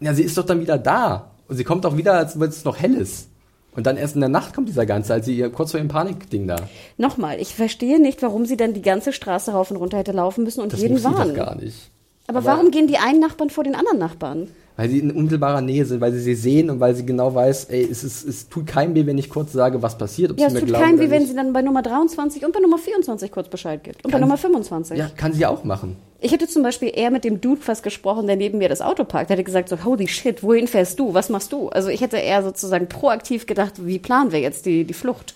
Ja, 0.00 0.12
sie 0.12 0.22
ist 0.22 0.36
doch 0.36 0.44
dann 0.44 0.60
wieder 0.60 0.76
da. 0.76 1.30
Und 1.48 1.56
sie 1.56 1.64
kommt 1.64 1.84
auch 1.86 1.96
wieder, 1.96 2.14
als 2.14 2.38
wenn 2.38 2.48
es 2.48 2.64
noch 2.64 2.78
hell 2.78 2.94
ist. 2.94 3.28
Und 3.74 3.86
dann 3.86 3.96
erst 3.96 4.14
in 4.14 4.20
der 4.20 4.28
Nacht 4.28 4.54
kommt 4.54 4.68
dieser 4.68 4.86
ganze, 4.86 5.14
als 5.14 5.26
sie 5.26 5.36
ihr 5.36 5.50
kurz 5.50 5.70
vor 5.70 5.78
ihrem 5.78 5.88
Panikding 5.88 6.46
da. 6.48 6.56
Nochmal, 6.96 7.40
ich 7.40 7.54
verstehe 7.54 8.00
nicht, 8.00 8.22
warum 8.22 8.44
sie 8.44 8.56
dann 8.56 8.74
die 8.74 8.82
ganze 8.82 9.12
Straße 9.12 9.52
rauf 9.52 9.70
und 9.70 9.76
runter 9.76 9.98
hätte 9.98 10.12
laufen 10.12 10.44
müssen 10.44 10.60
und 10.60 10.72
Das 10.72 10.80
jeden 10.80 10.94
muss 10.94 11.02
sie 11.02 11.08
doch 11.10 11.18
warnen. 11.18 11.34
gar 11.34 11.54
nicht. 11.54 11.90
Aber, 12.26 12.38
Aber- 12.38 12.46
warum 12.48 12.70
gehen 12.70 12.86
die 12.88 12.98
einen 12.98 13.20
Nachbarn 13.20 13.50
vor 13.50 13.64
den 13.64 13.74
anderen 13.74 13.98
Nachbarn? 13.98 14.48
Weil 14.78 14.90
sie 14.90 15.00
in 15.00 15.10
unmittelbarer 15.10 15.60
Nähe 15.60 15.84
sind, 15.84 16.00
weil 16.00 16.12
sie 16.12 16.20
sie 16.20 16.36
sehen 16.36 16.70
und 16.70 16.78
weil 16.78 16.94
sie 16.94 17.04
genau 17.04 17.34
weiß, 17.34 17.64
ey, 17.64 17.82
es, 17.90 18.04
ist, 18.04 18.24
es 18.24 18.48
tut 18.48 18.68
keinem 18.68 18.94
weh, 18.94 19.04
wenn 19.06 19.18
ich 19.18 19.28
kurz 19.28 19.52
sage, 19.52 19.82
was 19.82 19.98
passiert. 19.98 20.30
Ob 20.30 20.38
Ja, 20.38 20.48
sie 20.48 20.48
es 20.48 20.54
mir 20.54 20.60
tut 20.60 20.68
glauben 20.68 20.84
keinem 20.84 20.98
oder 21.00 21.08
weh, 21.08 21.10
wenn 21.10 21.26
sie 21.26 21.34
dann 21.34 21.52
bei 21.52 21.62
Nummer 21.62 21.82
23 21.82 22.44
und 22.44 22.52
bei 22.52 22.60
Nummer 22.60 22.78
24 22.78 23.32
kurz 23.32 23.48
Bescheid 23.48 23.82
gibt. 23.82 24.04
Und 24.04 24.12
bei 24.12 24.18
Kann- 24.18 24.20
Nummer 24.20 24.36
25. 24.38 24.96
Ja, 24.96 25.10
kann 25.16 25.32
sie 25.32 25.44
auch 25.46 25.64
machen. 25.64 25.96
Ich 26.20 26.30
hätte 26.30 26.46
zum 26.46 26.62
Beispiel 26.62 26.92
eher 26.94 27.10
mit 27.10 27.24
dem 27.24 27.40
Dude 27.40 27.60
fast 27.60 27.82
gesprochen, 27.82 28.28
der 28.28 28.36
neben 28.36 28.58
mir 28.58 28.68
das 28.68 28.80
Auto 28.80 29.02
parkt. 29.02 29.30
Der 29.30 29.36
hätte 29.36 29.42
gesagt 29.42 29.68
so, 29.68 29.84
holy 29.84 30.06
shit, 30.06 30.44
wohin 30.44 30.68
fährst 30.68 30.96
du? 31.00 31.12
Was 31.12 31.28
machst 31.28 31.52
du? 31.52 31.70
Also 31.70 31.88
ich 31.88 32.00
hätte 32.00 32.16
eher 32.18 32.44
sozusagen 32.44 32.88
proaktiv 32.88 33.46
gedacht, 33.46 33.84
wie 33.84 33.98
planen 33.98 34.30
wir 34.30 34.38
jetzt 34.38 34.64
die, 34.64 34.84
die 34.84 34.94
Flucht? 34.94 35.34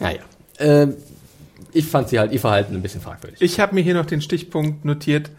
Naja. 0.00 0.20
Ähm, 0.58 0.94
ich 1.74 1.84
fand 1.86 2.08
sie 2.08 2.18
halt, 2.18 2.32
ihr 2.32 2.40
Verhalten 2.40 2.74
ein 2.74 2.80
bisschen 2.82 3.02
fragwürdig. 3.02 3.40
Ich 3.42 3.60
habe 3.60 3.74
mir 3.74 3.82
hier 3.82 3.94
noch 3.94 4.06
den 4.06 4.22
Stichpunkt 4.22 4.84
notiert. 4.86 5.30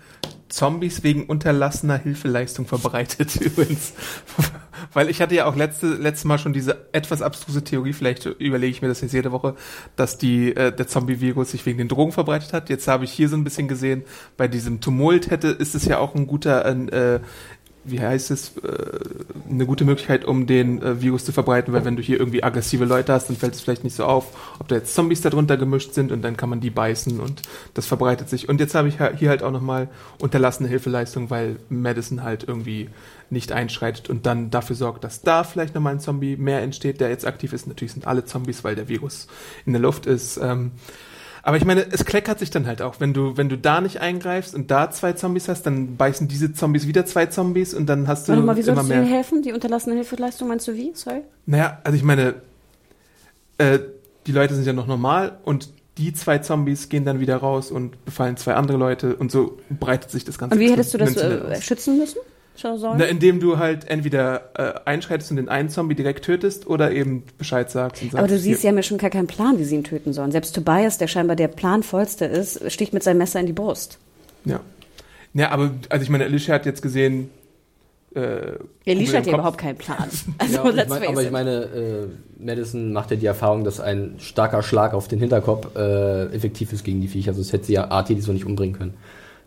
Zombies 0.53 1.01
wegen 1.01 1.25
unterlassener 1.25 1.97
Hilfeleistung 1.97 2.67
verbreitet 2.67 3.35
übrigens. 3.41 3.93
Weil 4.93 5.09
ich 5.09 5.19
hatte 5.19 5.33
ja 5.33 5.45
auch 5.45 5.55
letzte, 5.55 5.87
letztes 5.87 6.25
Mal 6.25 6.37
schon 6.37 6.53
diese 6.53 6.89
etwas 6.91 7.23
abstruse 7.23 7.63
Theorie, 7.63 7.93
vielleicht 7.93 8.25
überlege 8.25 8.71
ich 8.71 8.81
mir 8.83 8.87
das 8.87 9.01
jetzt 9.01 9.13
jede 9.13 9.31
Woche, 9.31 9.55
dass 9.95 10.19
die, 10.19 10.55
äh, 10.55 10.71
der 10.71 10.87
Zombie-Virus 10.87 11.51
sich 11.51 11.65
wegen 11.65 11.79
den 11.79 11.87
Drogen 11.87 12.11
verbreitet 12.11 12.53
hat. 12.53 12.69
Jetzt 12.69 12.87
habe 12.87 13.03
ich 13.03 13.11
hier 13.11 13.29
so 13.29 13.35
ein 13.35 13.43
bisschen 13.43 13.67
gesehen, 13.67 14.03
bei 14.37 14.47
diesem 14.47 14.79
Tumult 14.79 15.31
hätte, 15.31 15.47
ist 15.47 15.73
es 15.73 15.85
ja 15.85 15.97
auch 15.97 16.13
ein 16.13 16.27
guter, 16.27 16.65
äh, 16.65 17.19
wie 17.85 17.99
heißt 17.99 18.31
es, 18.31 18.57
äh, 18.57 18.99
eine 19.49 19.65
gute 19.65 19.85
Möglichkeit, 19.85 20.25
um 20.25 20.47
den 20.47 20.81
äh, 20.81 21.01
Virus 21.01 21.25
zu 21.25 21.31
verbreiten, 21.31 21.73
weil 21.73 21.85
wenn 21.85 21.95
du 21.95 22.01
hier 22.01 22.19
irgendwie 22.19 22.43
aggressive 22.43 22.85
Leute 22.85 23.13
hast, 23.13 23.29
dann 23.29 23.35
fällt 23.35 23.55
es 23.55 23.61
vielleicht 23.61 23.83
nicht 23.83 23.95
so 23.95 24.05
auf, 24.05 24.55
ob 24.59 24.67
da 24.67 24.75
jetzt 24.75 24.95
Zombies 24.95 25.21
darunter 25.21 25.57
gemischt 25.57 25.93
sind 25.93 26.11
und 26.11 26.21
dann 26.21 26.37
kann 26.37 26.49
man 26.49 26.61
die 26.61 26.69
beißen 26.69 27.19
und 27.19 27.41
das 27.73 27.85
verbreitet 27.85 28.29
sich. 28.29 28.47
Und 28.49 28.59
jetzt 28.59 28.75
habe 28.75 28.87
ich 28.87 28.97
hier 29.17 29.29
halt 29.29 29.43
auch 29.43 29.51
nochmal 29.51 29.89
unterlassene 30.19 30.69
Hilfeleistung, 30.69 31.29
weil 31.29 31.57
Madison 31.69 32.23
halt 32.23 32.47
irgendwie 32.47 32.89
nicht 33.29 33.51
einschreitet 33.51 34.09
und 34.09 34.25
dann 34.25 34.49
dafür 34.49 34.75
sorgt, 34.75 35.03
dass 35.03 35.21
da 35.21 35.43
vielleicht 35.43 35.75
nochmal 35.75 35.93
ein 35.93 35.99
Zombie 35.99 36.37
mehr 36.37 36.61
entsteht, 36.61 37.01
der 37.01 37.09
jetzt 37.09 37.25
aktiv 37.25 37.51
ist. 37.51 37.67
Natürlich 37.67 37.93
sind 37.93 38.07
alle 38.07 38.25
Zombies, 38.25 38.63
weil 38.63 38.75
der 38.75 38.87
Virus 38.87 39.27
in 39.65 39.73
der 39.73 39.81
Luft 39.81 40.05
ist. 40.05 40.37
Ähm, 40.37 40.71
aber 41.45 41.57
ich 41.57 41.65
meine, 41.65 41.85
es 41.91 42.05
kleckert 42.05 42.39
sich 42.39 42.51
dann 42.51 42.65
halt 42.65 42.81
auch. 42.81 43.01
Wenn 43.01 43.13
du, 43.13 43.35
wenn 43.35 43.49
du 43.49 43.57
da 43.57 43.81
nicht 43.81 43.99
eingreifst 43.99 44.55
und 44.55 44.71
da 44.71 44.89
zwei 44.91 45.11
Zombies 45.11 45.49
hast, 45.49 45.63
dann 45.63 45.97
beißen 45.97 46.29
diese 46.29 46.53
Zombies 46.53 46.87
wieder 46.87 47.05
zwei 47.05 47.25
Zombies 47.25 47.73
und 47.73 47.85
dann 47.87 48.07
hast 48.07 48.27
du 48.27 48.31
Warte 48.31 48.45
mal, 48.45 48.55
wie 48.55 48.61
immer 48.61 48.75
sollst 48.75 48.89
du 48.89 48.93
mehr. 48.93 49.03
ihnen 49.03 49.11
helfen? 49.11 49.41
Die 49.41 49.51
unterlassene 49.51 49.95
Hilfeleistung 49.95 50.47
meinst 50.47 50.69
du 50.69 50.73
wie? 50.73 50.91
Sorry? 50.93 51.21
Naja, 51.45 51.81
also 51.83 51.97
ich 51.97 52.03
meine, 52.03 52.35
äh, 53.57 53.79
die 54.25 54.31
Leute 54.31 54.55
sind 54.55 54.65
ja 54.65 54.71
noch 54.71 54.87
normal 54.87 55.37
und 55.43 55.69
die 55.97 56.13
zwei 56.13 56.37
Zombies 56.37 56.87
gehen 56.87 57.03
dann 57.03 57.19
wieder 57.19 57.35
raus 57.35 57.71
und 57.71 58.03
befallen 58.05 58.37
zwei 58.37 58.53
andere 58.55 58.77
Leute 58.77 59.17
und 59.17 59.29
so 59.29 59.59
breitet 59.69 60.11
sich 60.11 60.23
das 60.23 60.37
Ganze. 60.37 60.55
Und 60.55 60.61
wie 60.61 60.71
hättest 60.71 60.93
du 60.93 60.97
das 60.97 61.17
äh, 61.17 61.61
schützen 61.61 61.97
müssen? 61.97 62.19
Schau 62.55 62.77
sollen? 62.77 62.97
Na, 62.99 63.05
indem 63.05 63.39
du 63.39 63.57
halt 63.57 63.87
entweder 63.89 64.51
äh, 64.55 64.87
einschreitest 64.89 65.31
und 65.31 65.37
den 65.37 65.49
einen 65.49 65.69
Zombie 65.69 65.95
direkt 65.95 66.23
tötest 66.23 66.67
oder 66.67 66.91
eben 66.91 67.23
Bescheid 67.37 67.69
sagst. 67.69 68.01
Und 68.01 68.11
sagst 68.11 68.19
Aber 68.19 68.27
du 68.27 68.37
siehst, 68.37 68.61
hier, 68.61 68.69
ja 68.69 68.75
mir 68.75 68.83
schon 68.83 68.99
gar 68.99 69.09
keinen 69.09 69.27
Plan, 69.27 69.57
wie 69.57 69.63
sie 69.63 69.75
ihn 69.75 69.83
töten 69.83 70.13
sollen. 70.13 70.31
Selbst 70.31 70.53
Tobias, 70.53 70.97
der 70.97 71.07
scheinbar 71.07 71.35
der 71.35 71.47
planvollste 71.47 72.25
ist, 72.25 72.71
sticht 72.71 72.93
mit 72.93 73.03
seinem 73.03 73.17
Messer 73.17 73.39
in 73.39 73.47
die 73.47 73.53
Brust. 73.53 73.97
Ja. 74.45 74.59
Ja, 75.33 75.49
aber 75.49 75.71
also 75.89 76.03
ich 76.03 76.09
meine, 76.09 76.25
Alicia 76.25 76.53
hat 76.53 76.65
jetzt 76.65 76.81
gesehen. 76.81 77.31
Äh, 78.15 78.59
Elisha 78.85 79.17
hat 79.17 79.25
ja 79.25 79.33
überhaupt 79.33 79.57
keinen 79.57 79.77
Plan. 79.77 80.07
Also, 80.37 80.57
Ja, 80.57 80.69
ich 80.69 80.75
mein, 80.75 80.87
face 80.87 81.07
aber 81.07 81.23
ich 81.23 81.31
meine, 81.31 81.51
äh, 81.63 82.07
Madison 82.37 82.93
macht 82.93 83.09
ja 83.09 83.17
die 83.17 83.25
Erfahrung, 83.25 83.63
dass 83.63 83.79
ein 83.79 84.15
starker 84.19 84.61
Schlag 84.61 84.93
auf 84.93 85.07
den 85.07 85.17
Hinterkopf 85.17 85.75
äh, 85.75 86.25
effektiv 86.27 86.71
ist 86.71 86.83
gegen 86.83 87.01
die 87.01 87.07
Viecher. 87.07 87.33
Sonst 87.33 87.51
hätte 87.51 87.65
sie 87.65 87.73
ja 87.73 87.89
Artie 87.89 88.21
so 88.21 88.31
nicht 88.31 88.45
umbringen 88.45 88.77
können. 88.77 88.93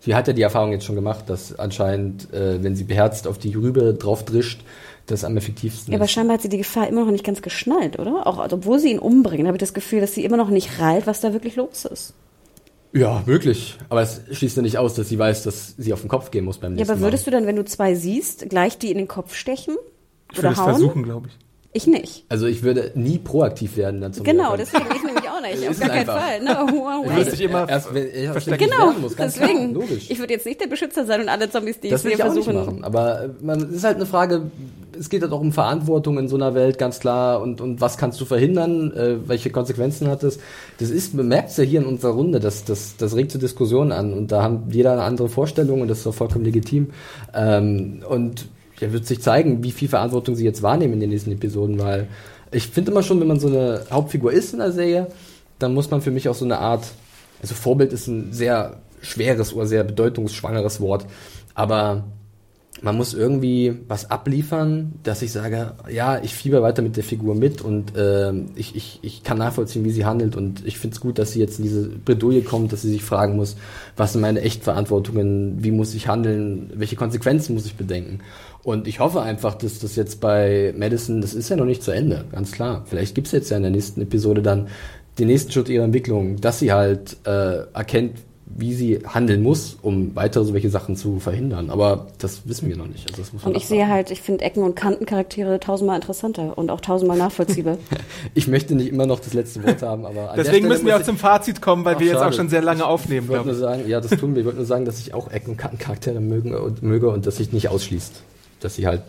Sie 0.06 0.14
hat 0.14 0.28
ja 0.28 0.32
die 0.32 0.42
Erfahrung 0.42 0.70
jetzt 0.70 0.84
schon 0.84 0.94
gemacht, 0.94 1.24
dass 1.28 1.58
anscheinend, 1.58 2.32
äh, 2.32 2.62
wenn 2.62 2.76
sie 2.76 2.84
beherzt 2.84 3.26
auf 3.26 3.38
die 3.38 3.52
Rübe 3.54 3.92
drauf 3.92 4.24
drischt, 4.24 4.60
das 5.06 5.24
am 5.24 5.36
effektivsten 5.36 5.92
Ja, 5.92 5.98
aber 5.98 6.04
ist. 6.04 6.12
scheinbar 6.12 6.34
hat 6.34 6.42
sie 6.42 6.48
die 6.48 6.58
Gefahr 6.58 6.86
immer 6.88 7.04
noch 7.04 7.10
nicht 7.10 7.24
ganz 7.24 7.42
geschnallt, 7.42 7.98
oder? 7.98 8.24
Auch 8.26 8.38
also, 8.38 8.54
obwohl 8.56 8.78
sie 8.78 8.92
ihn 8.92 9.00
umbringen, 9.00 9.48
habe 9.48 9.56
ich 9.56 9.60
das 9.60 9.74
Gefühl, 9.74 10.00
dass 10.00 10.14
sie 10.14 10.24
immer 10.24 10.36
noch 10.36 10.48
nicht 10.48 10.78
rallt, 10.78 11.08
was 11.08 11.20
da 11.20 11.32
wirklich 11.32 11.56
los 11.56 11.84
ist. 11.84 12.14
Ja, 12.92 13.24
möglich. 13.26 13.76
Aber 13.88 14.00
es 14.02 14.20
schließt 14.30 14.56
ja 14.56 14.62
nicht 14.62 14.78
aus, 14.78 14.94
dass 14.94 15.08
sie 15.08 15.18
weiß, 15.18 15.42
dass 15.42 15.74
sie 15.76 15.92
auf 15.92 16.00
den 16.02 16.08
Kopf 16.08 16.30
gehen 16.30 16.44
muss 16.44 16.58
beim 16.58 16.72
Ja, 16.72 16.76
nächsten 16.76 16.92
aber 16.92 17.00
würdest 17.00 17.26
du 17.26 17.32
dann, 17.32 17.46
wenn 17.48 17.56
du 17.56 17.64
zwei 17.64 17.94
siehst, 17.96 18.48
gleich 18.48 18.78
die 18.78 18.92
in 18.92 18.98
den 18.98 19.08
Kopf 19.08 19.34
stechen? 19.34 19.74
Ich 20.32 20.38
würde 20.38 20.50
es 20.50 20.60
versuchen, 20.60 21.02
glaube 21.02 21.28
ich. 21.28 21.36
Ich 21.72 21.86
nicht. 21.88 22.20
Mal. 22.20 22.34
Also 22.34 22.46
ich 22.46 22.62
würde 22.62 22.92
nie 22.94 23.18
proaktiv 23.18 23.76
werden 23.76 24.00
dazu. 24.00 24.22
Genau, 24.22 24.56
deswegen 24.56 24.86
ich 24.94 25.02
nämlich 25.26 25.56
auch 25.56 25.68
nicht. 25.68 25.68
Auf 25.70 25.78
gar 25.80 25.88
keinen 25.88 25.98
einfach. 25.98 26.20
Fall. 26.20 26.42
No, 26.42 26.50
wow, 26.50 27.04
Ich 27.04 27.10
way. 27.10 27.16
würde 27.16 27.30
dich 27.30 27.40
immer 27.40 27.68
erst 27.68 27.94
wenn 27.94 28.06
ich 28.06 28.28
verstecken. 28.30 28.64
Genau, 28.70 28.92
muss, 28.92 29.16
ganz 29.16 29.34
deswegen. 29.34 29.58
Klar, 29.72 29.82
logisch. 29.88 30.10
Ich 30.10 30.18
würde 30.18 30.32
jetzt 30.32 30.46
nicht 30.46 30.60
der 30.60 30.66
Beschützer 30.66 31.04
sein 31.06 31.20
und 31.20 31.28
alle 31.28 31.50
Zombies, 31.50 31.80
die 31.80 31.88
Das 31.90 32.00
ich 32.04 32.16
sehe, 32.16 32.16
ich 32.16 32.20
versuchen. 32.20 32.54
machen. 32.54 32.84
Aber 32.84 33.24
äh, 33.24 33.28
man, 33.42 33.62
es 33.62 33.76
ist 33.76 33.84
halt 33.84 33.96
eine 33.96 34.06
Frage, 34.06 34.50
es 34.98 35.10
geht 35.10 35.22
halt 35.22 35.32
auch 35.32 35.40
um 35.40 35.52
Verantwortung 35.52 36.18
in 36.18 36.28
so 36.28 36.36
einer 36.36 36.54
Welt, 36.54 36.78
ganz 36.78 37.00
klar. 37.00 37.40
Und, 37.42 37.60
und 37.60 37.80
was 37.80 37.98
kannst 37.98 38.20
du 38.20 38.24
verhindern? 38.24 38.92
Äh, 38.92 39.28
welche 39.28 39.50
Konsequenzen 39.50 40.08
hat 40.08 40.22
es? 40.22 40.38
Das 40.78 40.90
ist, 40.90 41.14
man 41.14 41.28
merkt 41.28 41.50
es 41.50 41.56
ja 41.56 41.64
hier 41.64 41.80
in 41.80 41.86
unserer 41.86 42.12
Runde, 42.12 42.40
das, 42.40 42.64
das, 42.64 42.96
das 42.96 43.14
regt 43.14 43.32
zur 43.32 43.40
Diskussion 43.40 43.92
an. 43.92 44.12
Und 44.12 44.32
da 44.32 44.42
haben 44.42 44.64
jeder 44.70 44.92
eine 44.92 45.02
andere 45.02 45.28
Vorstellung 45.28 45.80
und 45.82 45.88
das 45.88 46.00
ist 46.00 46.06
auch 46.06 46.14
vollkommen 46.14 46.44
legitim. 46.44 46.90
Ähm, 47.34 48.02
und 48.08 48.46
ja, 48.80 48.92
wird 48.92 49.06
sich 49.06 49.22
zeigen, 49.22 49.62
wie 49.62 49.70
viel 49.70 49.88
Verantwortung 49.88 50.34
sie 50.34 50.44
jetzt 50.44 50.62
wahrnehmen 50.62 50.94
in 50.94 51.00
den 51.00 51.10
nächsten 51.10 51.32
Episoden, 51.32 51.78
weil 51.78 52.08
ich 52.50 52.68
finde 52.68 52.90
immer 52.90 53.02
schon, 53.02 53.20
wenn 53.20 53.28
man 53.28 53.40
so 53.40 53.48
eine 53.48 53.82
Hauptfigur 53.90 54.32
ist 54.32 54.52
in 54.52 54.60
der 54.60 54.72
Serie, 54.72 55.08
dann 55.58 55.74
muss 55.74 55.90
man 55.90 56.02
für 56.02 56.10
mich 56.10 56.28
auch 56.28 56.34
so 56.34 56.44
eine 56.44 56.58
Art, 56.58 56.86
also 57.40 57.54
Vorbild 57.54 57.92
ist 57.92 58.06
ein 58.06 58.32
sehr 58.32 58.78
schweres 59.00 59.52
oder 59.52 59.66
sehr 59.66 59.84
bedeutungsschwangeres 59.84 60.80
Wort, 60.80 61.06
aber 61.54 62.04
man 62.82 62.96
muss 62.96 63.14
irgendwie 63.14 63.78
was 63.88 64.10
abliefern, 64.10 64.92
dass 65.02 65.22
ich 65.22 65.32
sage, 65.32 65.74
ja, 65.90 66.22
ich 66.22 66.34
fieber 66.34 66.62
weiter 66.62 66.82
mit 66.82 66.96
der 66.96 67.04
Figur 67.04 67.34
mit 67.34 67.62
und 67.62 67.92
ähm, 67.96 68.50
ich, 68.54 68.76
ich, 68.76 68.98
ich 69.02 69.22
kann 69.22 69.38
nachvollziehen, 69.38 69.84
wie 69.84 69.90
sie 69.90 70.04
handelt 70.04 70.36
und 70.36 70.66
ich 70.66 70.78
finde 70.78 70.94
es 70.94 71.00
gut, 71.00 71.18
dass 71.18 71.32
sie 71.32 71.40
jetzt 71.40 71.58
in 71.58 71.64
diese 71.64 71.88
Bredouille 71.88 72.42
kommt, 72.42 72.72
dass 72.72 72.82
sie 72.82 72.90
sich 72.90 73.02
fragen 73.02 73.36
muss, 73.36 73.56
was 73.96 74.12
sind 74.12 74.20
meine 74.20 74.42
Echtverantwortungen, 74.42 75.64
wie 75.64 75.70
muss 75.70 75.94
ich 75.94 76.08
handeln, 76.08 76.70
welche 76.74 76.96
Konsequenzen 76.96 77.54
muss 77.54 77.66
ich 77.66 77.76
bedenken. 77.76 78.20
Und 78.62 78.88
ich 78.88 79.00
hoffe 79.00 79.22
einfach, 79.22 79.54
dass 79.54 79.78
das 79.78 79.96
jetzt 79.96 80.20
bei 80.20 80.74
Madison, 80.76 81.20
das 81.20 81.34
ist 81.34 81.48
ja 81.48 81.56
noch 81.56 81.64
nicht 81.66 81.82
zu 81.82 81.92
Ende, 81.92 82.24
ganz 82.32 82.52
klar. 82.52 82.84
Vielleicht 82.86 83.14
gibt's 83.14 83.32
jetzt 83.32 83.50
ja 83.50 83.56
in 83.56 83.62
der 83.62 83.72
nächsten 83.72 84.02
Episode 84.02 84.42
dann 84.42 84.68
den 85.18 85.28
nächsten 85.28 85.50
Schritt 85.50 85.68
ihrer 85.68 85.84
Entwicklung, 85.84 86.40
dass 86.40 86.58
sie 86.58 86.72
halt 86.72 87.16
äh, 87.24 87.62
erkennt, 87.72 88.18
wie 88.48 88.74
sie 88.74 89.00
handeln 89.04 89.42
muss, 89.42 89.76
um 89.82 90.14
weitere 90.14 90.44
solche 90.44 90.70
Sachen 90.70 90.94
zu 90.96 91.18
verhindern. 91.18 91.68
Aber 91.68 92.06
das 92.18 92.42
wissen 92.48 92.68
wir 92.68 92.76
noch 92.76 92.86
nicht. 92.86 93.08
Also 93.10 93.20
das 93.22 93.32
muss 93.32 93.42
man 93.42 93.52
Und 93.52 93.58
ich 93.60 93.66
sehe 93.66 93.88
halt, 93.88 94.10
ich 94.12 94.22
finde 94.22 94.44
Ecken- 94.44 94.62
und 94.62 94.76
Kantencharaktere 94.76 95.58
tausendmal 95.58 95.96
interessanter 95.96 96.56
und 96.56 96.70
auch 96.70 96.80
tausendmal 96.80 97.18
nachvollziehbar. 97.18 97.76
Ich 98.34 98.46
möchte 98.46 98.74
nicht 98.76 98.88
immer 98.88 99.06
noch 99.06 99.18
das 99.20 99.34
letzte 99.34 99.64
Wort 99.64 99.82
haben, 99.82 100.06
aber 100.06 100.32
Deswegen 100.36 100.68
müssen 100.68 100.86
wir 100.86 100.96
auch 100.96 101.02
zum 101.02 101.16
Fazit 101.18 101.60
kommen, 101.60 101.84
weil 101.84 101.96
Ach, 101.96 102.00
wir 102.00 102.06
jetzt 102.06 102.16
auch 102.18 102.22
schade. 102.24 102.36
schon 102.36 102.48
sehr 102.48 102.62
lange 102.62 102.86
aufnehmen, 102.86 103.26
Ich 103.26 103.30
wollte 103.30 103.46
nur 103.46 103.54
ich. 103.54 103.60
sagen, 103.60 103.88
ja, 103.88 104.00
das 104.00 104.12
tun 104.12 104.34
wir. 104.34 104.40
Ich 104.40 104.46
wollte 104.46 104.58
nur 104.58 104.66
sagen, 104.66 104.84
dass 104.84 105.00
ich 105.00 105.12
auch 105.12 105.30
Ecken- 105.30 105.50
und 105.50 105.56
Kantencharaktere 105.56 106.20
möge 106.20 106.62
und, 106.62 106.82
möge 106.82 107.08
und 107.10 107.26
dass 107.26 107.36
sich 107.38 107.52
nicht 107.52 107.68
ausschließt. 107.68 108.12
Dass 108.60 108.76
sie 108.76 108.86
halt 108.86 109.02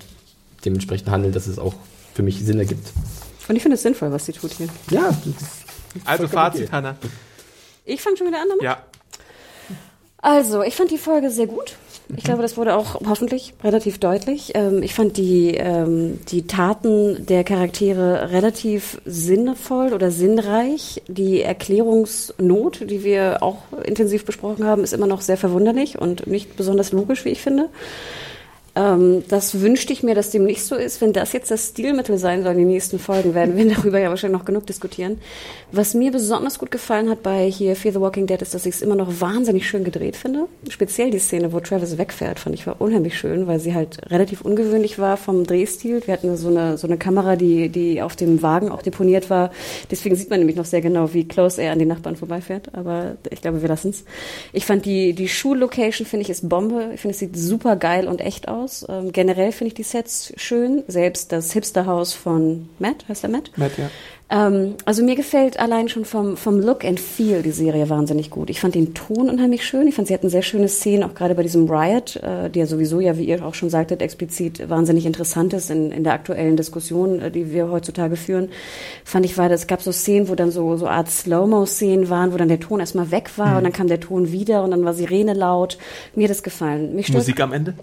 dementsprechend 0.66 1.10
handeln, 1.10 1.32
dass 1.34 1.46
es 1.48 1.60
auch 1.60 1.76
für 2.16 2.24
mich 2.24 2.44
Sinn 2.44 2.58
ergibt. 2.58 2.88
Und 3.48 3.56
ich 3.56 3.62
finde 3.62 3.76
es 3.76 3.84
sinnvoll, 3.84 4.12
was 4.12 4.26
sie 4.26 4.34
tut 4.34 4.52
hier. 4.54 4.68
Ja, 4.90 5.16
Also 6.06 6.28
Fazit, 6.28 6.64
okay. 6.64 6.72
Hanna. 6.72 6.96
Ich 7.86 8.02
fange 8.02 8.18
schon 8.18 8.28
wieder 8.28 8.42
an 8.42 8.48
damit? 8.50 8.64
Ja. 8.64 8.80
Also, 10.20 10.64
ich 10.64 10.76
fand 10.76 10.92
die 10.92 10.98
Folge 10.98 11.30
sehr 11.30 11.48
gut. 11.48 11.76
Ich 12.16 12.24
glaube, 12.24 12.42
das 12.42 12.56
wurde 12.56 12.76
auch 12.76 13.02
hoffentlich 13.08 13.54
relativ 13.64 13.98
deutlich. 14.00 14.54
Ähm, 14.56 14.82
ich 14.82 14.94
fand 14.94 15.18
die, 15.18 15.56
ähm, 15.56 16.20
die 16.30 16.48
Taten 16.48 17.26
der 17.26 17.44
Charaktere 17.44 18.32
relativ 18.32 19.02
sinnvoll 19.06 19.94
oder 19.94 20.10
sinnreich. 20.10 21.02
Die 21.08 21.42
Erklärungsnot, 21.42 22.90
die 22.90 23.04
wir 23.04 23.44
auch 23.44 23.58
intensiv 23.84 24.26
besprochen 24.26 24.66
haben, 24.66 24.84
ist 24.84 24.94
immer 24.94 25.08
noch 25.08 25.22
sehr 25.22 25.38
verwunderlich 25.38 26.00
und 26.00 26.28
nicht 26.28 26.56
besonders 26.56 26.94
logisch, 26.94 27.26
wie 27.26 27.30
ich 27.30 27.42
finde. 27.42 27.70
Ähm, 28.78 29.24
das 29.28 29.60
wünschte 29.60 29.92
ich 29.92 30.04
mir, 30.04 30.14
dass 30.14 30.30
dem 30.30 30.46
nicht 30.46 30.64
so 30.64 30.76
ist. 30.76 31.02
Wenn 31.02 31.12
das 31.12 31.34
jetzt 31.34 31.50
das 31.50 31.70
Stilmittel 31.70 32.20
sein 32.20 32.44
soll 32.44 32.52
in 32.52 32.60
den 32.60 32.68
nächsten 32.68 33.00
Folgen, 33.00 33.34
werden 33.34 33.58
wir 33.58 33.68
darüber 33.76 34.00
ja 34.00 34.10
wahrscheinlich 34.10 34.38
noch 34.38 34.46
genug 34.46 34.68
diskutieren. 34.68 35.20
Was 35.72 35.96
mir 35.96 36.12
besonders 36.12 36.60
gut 36.60 36.70
gefallen 36.70 37.10
hat 37.10 37.24
bei 37.24 37.50
hier 37.50 37.76
Fear 37.76 37.94
the 37.94 38.00
Walking 38.00 38.28
Dead 38.28 38.42
ist, 38.42 38.54
dass 38.54 38.66
ich 38.68 38.76
es 38.76 38.82
immer 38.82 38.96
noch 38.96 39.20
wahnsinnig 39.20 39.68
schön 39.68 39.84
gedreht 39.84 40.16
finde. 40.16 40.46
Speziell 40.70 41.10
die 41.10 41.20
Szene, 41.20 41.52
wo 41.52 41.60
Travis 41.60 41.98
wegfährt, 41.98 42.40
fand 42.40 42.56
ich 42.56 42.68
war 42.68 42.80
unheimlich 42.80 43.18
schön, 43.18 43.48
weil 43.48 43.60
sie 43.60 43.74
halt 43.74 44.00
relativ 44.12 44.42
ungewöhnlich 44.42 45.00
war 45.00 45.18
vom 45.18 45.46
Drehstil. 45.46 46.04
Wir 46.06 46.14
hatten 46.14 46.38
so 46.38 46.50
eine, 46.50 46.78
so 46.78 46.88
eine 46.88 46.98
Kamera, 46.98 47.36
die, 47.36 47.70
die 47.70 48.02
auf 48.02 48.16
dem 48.16 48.42
Wagen 48.44 48.70
auch 48.70 48.84
deponiert 48.84 49.30
war. 49.30 49.52
Deswegen 49.90 50.16
sieht 50.16 50.30
man 50.30 50.40
nämlich 50.40 50.56
noch 50.56 50.66
sehr 50.66 50.82
genau, 50.82 51.14
wie 51.14 51.28
close 51.28 51.62
er 51.62 51.72
an 51.72 51.80
den 51.80 51.88
Nachbarn 51.88 52.16
vorbeifährt. 52.16 52.70
Aber 52.74 53.18
ich 53.30 53.42
glaube, 53.42 53.62
wir 53.62 53.70
lassen 53.70 53.90
es. 53.90 54.04
Ich 54.54 54.66
fand 54.66 54.86
die, 54.86 55.14
die 55.14 55.28
Schullocation, 55.28 56.06
finde 56.06 56.24
ich, 56.24 56.30
ist 56.30 56.48
Bombe. 56.48 56.92
Ich 56.94 57.02
finde, 57.02 57.14
es 57.14 57.20
sieht 57.20 57.36
super 57.36 57.76
geil 57.76 58.08
und 58.08 58.22
echt 58.22 58.48
aus. 58.48 58.67
Ähm, 58.88 59.12
generell 59.12 59.52
finde 59.52 59.70
ich 59.70 59.74
die 59.74 59.84
Sets 59.84 60.34
schön. 60.38 60.84
Selbst 60.88 61.32
das 61.32 61.52
Hipsterhaus 61.52 62.14
von 62.14 62.70
Matt, 62.80 63.06
heißt 63.08 63.24
der 63.24 63.30
Matt? 63.30 63.52
Matt, 63.56 63.78
ja. 63.78 63.90
Ähm, 64.30 64.76
also 64.84 65.04
mir 65.04 65.16
gefällt 65.16 65.58
allein 65.58 65.88
schon 65.88 66.04
vom, 66.04 66.36
vom 66.36 66.60
Look 66.60 66.84
and 66.84 67.00
Feel 67.00 67.42
die 67.44 67.52
Serie 67.52 67.90
wahnsinnig 67.90 68.30
gut. 68.30 68.50
Ich 68.50 68.60
fand 68.60 68.76
den 68.76 68.94
Ton 68.94 69.30
unheimlich 69.30 69.66
schön. 69.66 69.88
Ich 69.88 69.96
fand, 69.96 70.10
sie 70.10 70.14
hatten 70.14 70.30
sehr 70.30 70.42
schöne 70.42 70.68
Szenen, 70.68 71.04
auch 71.04 71.14
gerade 71.14 71.34
bei 71.36 71.44
diesem 71.44 71.70
Riot, 71.70 72.18
äh, 72.18 72.50
der 72.50 72.68
sowieso 72.68 73.00
ja, 73.00 73.18
wie 73.18 73.24
ihr 73.24 73.46
auch 73.46 73.54
schon 73.54 73.70
sagtet, 73.70 74.02
explizit 74.02 74.70
wahnsinnig 74.70 75.06
interessant 75.06 75.54
ist 75.54 75.70
in, 75.70 75.92
in 75.92 76.04
der 76.04 76.14
aktuellen 76.14 76.58
Diskussion, 76.58 77.22
äh, 77.22 77.32
die 77.32 77.54
wir 77.54 77.72
heutzutage 77.72 78.18
führen. 78.18 78.50
Fand 79.06 79.26
ich, 79.26 79.38
war, 79.38 79.50
es 79.50 79.68
gab 79.68 79.82
so 79.82 79.94
Szenen, 79.94 80.28
wo 80.28 80.36
dann 80.36 80.52
so, 80.52 80.76
so 80.76 80.88
Art 80.88 81.10
Slow-Mo-Szenen 81.10 82.10
waren, 82.10 82.34
wo 82.34 82.38
dann 82.38 82.50
der 82.50 82.60
Ton 82.60 82.82
erstmal 82.82 83.12
weg 83.12 83.32
war 83.38 83.58
und 83.58 83.64
dann 83.64 83.74
kam 83.74 83.88
der 83.88 84.02
Ton 84.02 84.32
wieder 84.34 84.64
und 84.64 84.72
dann 84.72 84.84
war 84.84 84.94
Sirene 84.94 85.34
laut. 85.34 85.78
Mir 86.16 86.26
hat 86.26 86.32
das 86.32 86.44
gefallen. 86.44 86.96
Mich 86.96 87.14
Musik 87.14 87.40
am 87.40 87.54
Ende? 87.54 87.74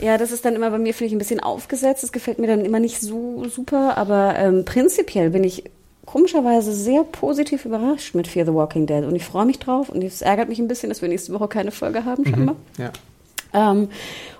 Ja, 0.00 0.18
das 0.18 0.32
ist 0.32 0.44
dann 0.44 0.54
immer 0.54 0.70
bei 0.70 0.78
mir, 0.78 0.92
finde 0.94 1.06
ich, 1.08 1.12
ein 1.12 1.18
bisschen 1.18 1.40
aufgesetzt. 1.40 2.02
Das 2.02 2.12
gefällt 2.12 2.38
mir 2.38 2.46
dann 2.46 2.64
immer 2.64 2.80
nicht 2.80 3.00
so 3.00 3.44
super. 3.48 3.96
Aber 3.96 4.34
ähm, 4.36 4.64
prinzipiell 4.64 5.30
bin 5.30 5.44
ich 5.44 5.64
komischerweise 6.04 6.72
sehr 6.72 7.04
positiv 7.04 7.64
überrascht 7.64 8.14
mit 8.14 8.26
Fear 8.26 8.46
the 8.46 8.54
Walking 8.54 8.86
Dead. 8.86 9.04
Und 9.04 9.14
ich 9.14 9.24
freue 9.24 9.46
mich 9.46 9.58
drauf. 9.58 9.88
Und 9.88 10.02
es 10.02 10.22
ärgert 10.22 10.48
mich 10.48 10.58
ein 10.58 10.68
bisschen, 10.68 10.88
dass 10.88 11.02
wir 11.02 11.08
nächste 11.08 11.32
Woche 11.32 11.48
keine 11.48 11.70
Folge 11.70 12.04
haben, 12.04 12.24
scheinbar. 12.24 12.56
Ja. 12.78 12.92
Ähm, 13.52 13.88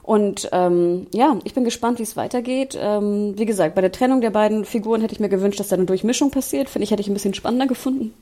und 0.02 0.48
ähm, 0.52 1.06
ja, 1.12 1.38
ich 1.44 1.54
bin 1.54 1.64
gespannt, 1.64 1.98
wie 1.98 2.04
es 2.04 2.16
weitergeht. 2.16 2.76
Ähm, 2.80 3.34
wie 3.36 3.46
gesagt, 3.46 3.74
bei 3.74 3.80
der 3.80 3.92
Trennung 3.92 4.20
der 4.20 4.30
beiden 4.30 4.64
Figuren 4.64 5.00
hätte 5.00 5.14
ich 5.14 5.20
mir 5.20 5.28
gewünscht, 5.28 5.60
dass 5.60 5.68
da 5.68 5.76
eine 5.76 5.84
Durchmischung 5.84 6.30
passiert. 6.30 6.68
Finde 6.68 6.84
ich, 6.84 6.90
hätte 6.90 7.02
ich 7.02 7.08
ein 7.08 7.14
bisschen 7.14 7.34
spannender 7.34 7.66
gefunden. 7.66 8.12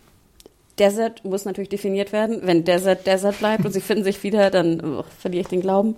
Desert 0.79 1.25
muss 1.25 1.45
natürlich 1.45 1.69
definiert 1.69 2.13
werden. 2.13 2.41
Wenn 2.43 2.65
Desert 2.65 3.07
Desert 3.07 3.39
bleibt 3.39 3.65
und 3.65 3.73
sie 3.73 3.81
finden 3.81 4.05
sich 4.05 4.23
wieder, 4.23 4.51
dann 4.51 4.81
oh, 4.81 5.05
verliere 5.19 5.43
ich 5.43 5.49
den 5.49 5.61
Glauben. 5.61 5.97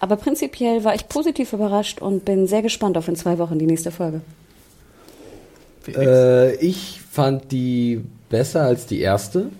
Aber 0.00 0.16
prinzipiell 0.16 0.84
war 0.84 0.94
ich 0.94 1.08
positiv 1.08 1.52
überrascht 1.52 2.00
und 2.00 2.24
bin 2.24 2.46
sehr 2.46 2.62
gespannt 2.62 2.96
auf 2.96 3.08
in 3.08 3.16
zwei 3.16 3.38
Wochen 3.38 3.58
die 3.58 3.66
nächste 3.66 3.90
Folge. 3.90 4.20
Äh, 5.86 6.54
ich 6.56 7.00
fand 7.10 7.50
die 7.50 8.04
besser 8.28 8.62
als 8.62 8.86
die 8.86 9.00
erste, 9.00 9.50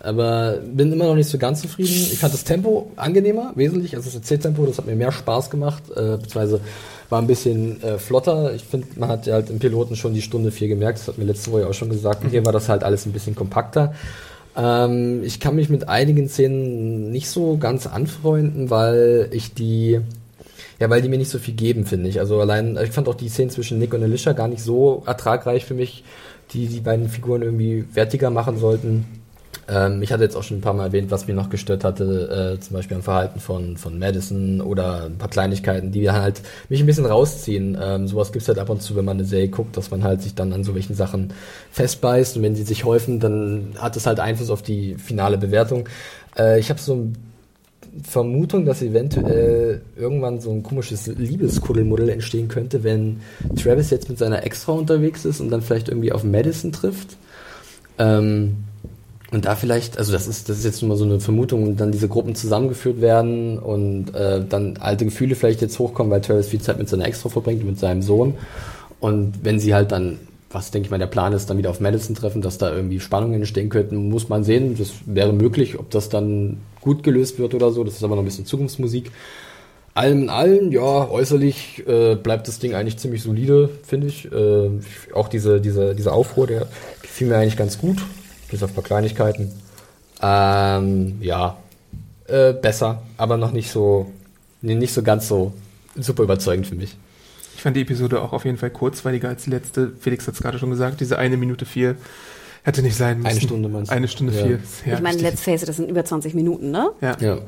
aber 0.00 0.58
bin 0.64 0.92
immer 0.92 1.06
noch 1.06 1.14
nicht 1.14 1.28
so 1.28 1.38
ganz 1.38 1.60
zufrieden. 1.62 2.08
Ich 2.12 2.18
fand 2.18 2.32
das 2.32 2.44
Tempo 2.44 2.90
angenehmer, 2.96 3.52
wesentlich, 3.54 3.96
also 3.96 4.06
das 4.06 4.14
Erzähltempo, 4.14 4.66
das 4.66 4.78
hat 4.78 4.86
mir 4.86 4.94
mehr 4.94 5.12
Spaß 5.12 5.50
gemacht, 5.50 5.82
äh, 5.90 6.16
beziehungsweise 6.16 6.60
war 7.08 7.20
ein 7.20 7.26
bisschen 7.26 7.82
äh, 7.82 7.98
flotter. 7.98 8.54
Ich 8.54 8.64
finde, 8.64 8.86
man 8.96 9.08
hat 9.08 9.26
ja 9.26 9.34
halt 9.34 9.50
im 9.50 9.58
Piloten 9.58 9.96
schon 9.96 10.14
die 10.14 10.22
Stunde 10.22 10.50
vier 10.50 10.68
gemerkt, 10.68 10.98
das 10.98 11.08
hat 11.08 11.18
mir 11.18 11.24
letzte 11.24 11.52
Woche 11.52 11.66
auch 11.66 11.74
schon 11.74 11.90
gesagt. 11.90 12.24
Und 12.24 12.30
hier 12.30 12.44
war 12.44 12.52
das 12.52 12.68
halt 12.68 12.84
alles 12.84 13.06
ein 13.06 13.12
bisschen 13.12 13.34
kompakter. 13.34 13.94
Ähm, 14.56 15.22
ich 15.24 15.40
kann 15.40 15.56
mich 15.56 15.68
mit 15.68 15.88
einigen 15.88 16.28
Szenen 16.28 17.10
nicht 17.10 17.30
so 17.30 17.56
ganz 17.56 17.86
anfreunden, 17.86 18.70
weil 18.70 19.28
ich 19.32 19.54
die, 19.54 20.00
ja, 20.78 20.90
weil 20.90 21.00
die 21.00 21.08
mir 21.08 21.18
nicht 21.18 21.30
so 21.30 21.38
viel 21.38 21.54
geben, 21.54 21.86
finde 21.86 22.08
ich. 22.08 22.20
Also 22.20 22.40
allein, 22.40 22.78
ich 22.82 22.90
fand 22.90 23.08
auch 23.08 23.14
die 23.14 23.28
Szenen 23.28 23.50
zwischen 23.50 23.78
Nick 23.78 23.94
und 23.94 24.02
Alicia 24.02 24.32
gar 24.32 24.48
nicht 24.48 24.62
so 24.62 25.02
ertragreich 25.06 25.64
für 25.64 25.74
mich, 25.74 26.04
die 26.52 26.66
die 26.66 26.80
beiden 26.80 27.08
Figuren 27.08 27.42
irgendwie 27.42 27.84
wertiger 27.94 28.30
machen 28.30 28.58
sollten. 28.58 29.06
Ähm, 29.68 30.02
ich 30.02 30.12
hatte 30.12 30.22
jetzt 30.22 30.34
auch 30.34 30.42
schon 30.42 30.58
ein 30.58 30.60
paar 30.62 30.72
Mal 30.72 30.86
erwähnt, 30.86 31.10
was 31.10 31.28
mir 31.28 31.34
noch 31.34 31.50
gestört 31.50 31.84
hatte, 31.84 32.56
äh, 32.56 32.60
zum 32.60 32.74
Beispiel 32.74 32.96
am 32.96 33.02
Verhalten 33.02 33.38
von, 33.38 33.76
von 33.76 33.98
Madison 33.98 34.60
oder 34.60 35.04
ein 35.04 35.18
paar 35.18 35.28
Kleinigkeiten, 35.28 35.92
die 35.92 36.10
halt 36.10 36.40
mich 36.68 36.80
ein 36.80 36.86
bisschen 36.86 37.04
rausziehen. 37.04 37.76
Ähm, 37.80 38.08
sowas 38.08 38.32
gibt's 38.32 38.48
halt 38.48 38.58
ab 38.58 38.70
und 38.70 38.80
zu, 38.80 38.96
wenn 38.96 39.04
man 39.04 39.18
eine 39.18 39.26
Serie 39.26 39.48
guckt, 39.48 39.76
dass 39.76 39.90
man 39.90 40.02
halt 40.04 40.22
sich 40.22 40.34
dann 40.34 40.52
an 40.52 40.64
so 40.64 40.74
welchen 40.74 40.94
Sachen 40.94 41.34
festbeißt 41.70 42.36
und 42.36 42.42
wenn 42.42 42.56
sie 42.56 42.62
sich 42.62 42.84
häufen, 42.84 43.20
dann 43.20 43.74
hat 43.78 43.96
es 43.96 44.06
halt 44.06 44.20
Einfluss 44.20 44.50
auf 44.50 44.62
die 44.62 44.94
finale 44.94 45.36
Bewertung. 45.36 45.88
Äh, 46.38 46.58
ich 46.58 46.70
habe 46.70 46.80
so 46.80 46.94
ein 46.94 47.16
Vermutung, 48.02 48.64
dass 48.64 48.80
eventuell 48.80 49.82
irgendwann 49.96 50.40
so 50.40 50.50
ein 50.50 50.62
komisches 50.62 51.06
Liebeskuddelmuddel 51.06 52.08
entstehen 52.08 52.48
könnte, 52.48 52.84
wenn 52.84 53.20
Travis 53.56 53.90
jetzt 53.90 54.08
mit 54.08 54.18
seiner 54.18 54.44
Ex-Frau 54.44 54.74
unterwegs 54.74 55.24
ist 55.24 55.40
und 55.40 55.50
dann 55.50 55.62
vielleicht 55.62 55.88
irgendwie 55.88 56.12
auf 56.12 56.24
Madison 56.24 56.72
trifft. 56.72 57.16
Ähm, 57.98 58.67
und 59.30 59.44
da 59.44 59.56
vielleicht, 59.56 59.98
also 59.98 60.12
das 60.12 60.26
ist, 60.26 60.48
das 60.48 60.58
ist 60.58 60.64
jetzt 60.64 60.80
nur 60.80 60.90
mal 60.90 60.96
so 60.96 61.04
eine 61.04 61.20
Vermutung, 61.20 61.62
und 61.62 61.76
dann 61.80 61.92
diese 61.92 62.08
Gruppen 62.08 62.34
zusammengeführt 62.34 63.00
werden 63.00 63.58
und 63.58 64.14
äh, 64.14 64.42
dann 64.48 64.78
alte 64.78 65.04
Gefühle 65.04 65.34
vielleicht 65.34 65.60
jetzt 65.60 65.78
hochkommen, 65.78 66.10
weil 66.10 66.22
Travis 66.22 66.48
viel 66.48 66.62
Zeit 66.62 66.78
mit 66.78 66.88
seiner 66.88 67.04
Ex-Frau 67.06 67.28
verbringt, 67.28 67.64
mit 67.64 67.78
seinem 67.78 68.00
Sohn. 68.00 68.34
Und 69.00 69.34
wenn 69.42 69.60
sie 69.60 69.74
halt 69.74 69.92
dann, 69.92 70.18
was 70.50 70.70
denke 70.70 70.86
ich 70.86 70.90
mal 70.90 70.98
der 70.98 71.08
Plan 71.08 71.34
ist, 71.34 71.50
dann 71.50 71.58
wieder 71.58 71.68
auf 71.68 71.80
Madison 71.80 72.16
treffen, 72.16 72.40
dass 72.40 72.56
da 72.56 72.74
irgendwie 72.74 73.00
Spannungen 73.00 73.34
entstehen 73.34 73.68
könnten, 73.68 74.08
muss 74.08 74.30
man 74.30 74.44
sehen. 74.44 74.76
Das 74.78 74.92
wäre 75.04 75.34
möglich, 75.34 75.78
ob 75.78 75.90
das 75.90 76.08
dann 76.08 76.56
gut 76.80 77.02
gelöst 77.02 77.38
wird 77.38 77.54
oder 77.54 77.70
so. 77.70 77.84
Das 77.84 77.94
ist 77.94 78.04
aber 78.04 78.16
noch 78.16 78.22
ein 78.22 78.26
bisschen 78.26 78.46
Zukunftsmusik. 78.46 79.12
Allem 79.92 80.22
in 80.22 80.30
allem, 80.30 80.72
ja, 80.72 81.10
äußerlich 81.10 81.84
äh, 81.86 82.14
bleibt 82.14 82.48
das 82.48 82.60
Ding 82.60 82.74
eigentlich 82.74 82.96
ziemlich 82.96 83.22
solide, 83.22 83.68
finde 83.82 84.06
ich. 84.06 84.32
Äh, 84.32 84.70
auch 85.12 85.28
diese, 85.28 85.60
diese, 85.60 85.94
dieser 85.94 86.14
Aufruhr, 86.14 86.46
der 86.46 86.66
gefiel 87.02 87.26
mir 87.26 87.36
eigentlich 87.36 87.58
ganz 87.58 87.78
gut 87.78 87.98
bis 88.50 88.62
auf 88.62 88.70
ein 88.70 88.74
paar 88.74 88.84
Kleinigkeiten. 88.84 89.52
Ähm, 90.22 91.18
ja, 91.20 91.56
äh, 92.26 92.52
besser, 92.52 93.02
aber 93.16 93.36
noch 93.36 93.52
nicht 93.52 93.70
so, 93.70 94.10
nee, 94.62 94.74
nicht 94.74 94.92
so 94.92 95.02
ganz 95.02 95.28
so 95.28 95.52
super 95.96 96.22
überzeugend 96.24 96.66
für 96.66 96.74
mich. 96.74 96.96
Ich 97.54 97.62
fand 97.62 97.76
die 97.76 97.82
Episode 97.82 98.20
auch 98.22 98.32
auf 98.32 98.44
jeden 98.44 98.56
Fall 98.58 98.70
kurzweiliger 98.70 99.28
als 99.28 99.44
die 99.44 99.50
letzte. 99.50 99.92
Felix 100.00 100.26
hat 100.26 100.34
es 100.34 100.40
gerade 100.40 100.58
schon 100.58 100.70
gesagt, 100.70 101.00
diese 101.00 101.18
eine 101.18 101.36
Minute 101.36 101.64
vier 101.66 101.96
hätte 102.62 102.82
nicht 102.82 102.96
sein 102.96 103.18
müssen. 103.18 103.30
Eine 103.30 103.40
Stunde 103.40 103.68
meinst 103.68 103.90
du? 103.90 103.94
Eine 103.96 104.08
Stunde 104.08 104.32
Ja. 104.32 104.44
vier. 104.44 104.58
Ja, 104.86 104.94
ich 104.94 105.00
meine, 105.00 105.20
let's 105.22 105.42
face 105.42 105.62
it, 105.62 105.68
das 105.68 105.76
sind 105.76 105.90
über 105.90 106.04
20 106.04 106.34
Minuten, 106.34 106.70
ne? 106.70 106.90
Ja. 107.00 107.16
Ja. 107.20 107.38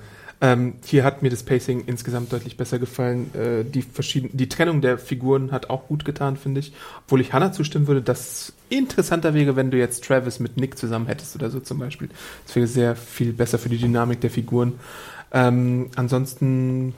Ähm, 0.42 0.74
hier 0.84 1.04
hat 1.04 1.22
mir 1.22 1.28
das 1.28 1.42
Pacing 1.42 1.84
insgesamt 1.86 2.32
deutlich 2.32 2.56
besser 2.56 2.78
gefallen. 2.78 3.30
Äh, 3.34 3.64
die, 3.64 3.82
verschieden, 3.82 4.30
die 4.32 4.48
Trennung 4.48 4.80
der 4.80 4.96
Figuren 4.96 5.52
hat 5.52 5.68
auch 5.68 5.88
gut 5.88 6.04
getan, 6.04 6.36
finde 6.36 6.60
ich. 6.60 6.72
Obwohl 7.04 7.20
ich 7.20 7.34
Hannah 7.34 7.52
zustimmen 7.52 7.86
würde, 7.86 8.00
dass 8.00 8.20
es 8.20 8.52
interessanter 8.70 9.34
wäre, 9.34 9.56
wenn 9.56 9.70
du 9.70 9.76
jetzt 9.76 10.04
Travis 10.04 10.40
mit 10.40 10.56
Nick 10.56 10.78
zusammen 10.78 11.06
hättest 11.06 11.34
oder 11.36 11.50
so 11.50 11.60
zum 11.60 11.78
Beispiel. 11.78 12.08
Das 12.46 12.56
wäre 12.56 12.66
sehr 12.66 12.96
viel 12.96 13.34
besser 13.34 13.58
für 13.58 13.68
die 13.68 13.78
Dynamik 13.78 14.22
der 14.22 14.30
Figuren. 14.30 14.74
Ähm, 15.32 15.90
ansonsten, 15.96 16.94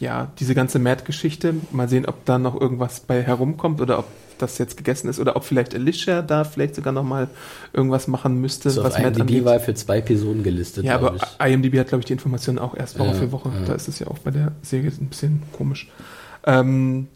ja, 0.00 0.32
diese 0.40 0.56
ganze 0.56 0.80
Matt-Geschichte, 0.80 1.54
mal 1.70 1.88
sehen, 1.88 2.06
ob 2.06 2.24
da 2.24 2.38
noch 2.38 2.60
irgendwas 2.60 3.00
bei 3.00 3.22
herumkommt 3.22 3.80
oder 3.80 4.00
ob 4.00 4.06
das 4.42 4.58
jetzt 4.58 4.76
gegessen 4.76 5.08
ist 5.08 5.18
oder 5.20 5.36
ob 5.36 5.44
vielleicht 5.44 5.74
Alicia 5.74 6.22
da 6.22 6.44
vielleicht 6.44 6.74
sogar 6.74 6.92
noch 6.92 7.02
mal 7.04 7.28
irgendwas 7.72 8.08
machen 8.08 8.40
müsste, 8.40 8.70
So 8.70 8.82
was 8.84 8.94
auf 8.94 9.00
IMDb 9.00 9.20
angeht. 9.20 9.44
war 9.44 9.60
für 9.60 9.74
zwei 9.74 9.98
Episoden 9.98 10.42
gelistet. 10.42 10.84
Ja, 10.84 10.94
aber 10.96 11.14
ich. 11.16 11.46
IMDb 11.52 11.78
hat, 11.78 11.88
glaube 11.88 12.00
ich, 12.00 12.06
die 12.06 12.12
Informationen 12.14 12.58
auch 12.58 12.76
erst 12.76 12.98
Woche 12.98 13.08
Ja, 13.08 13.14
für 13.14 13.32
Woche. 13.32 13.48
ja. 13.50 13.64
Da 13.66 13.74
ist 13.74 13.88
es 13.88 13.98
ja 13.98 14.06
auch 14.08 14.18
bei 14.18 14.30
der 14.30 14.52
Serie 14.62 14.90
ein 15.00 15.06
bisschen 15.06 15.42
komisch. 15.52 15.88
Ähm, 16.46 17.08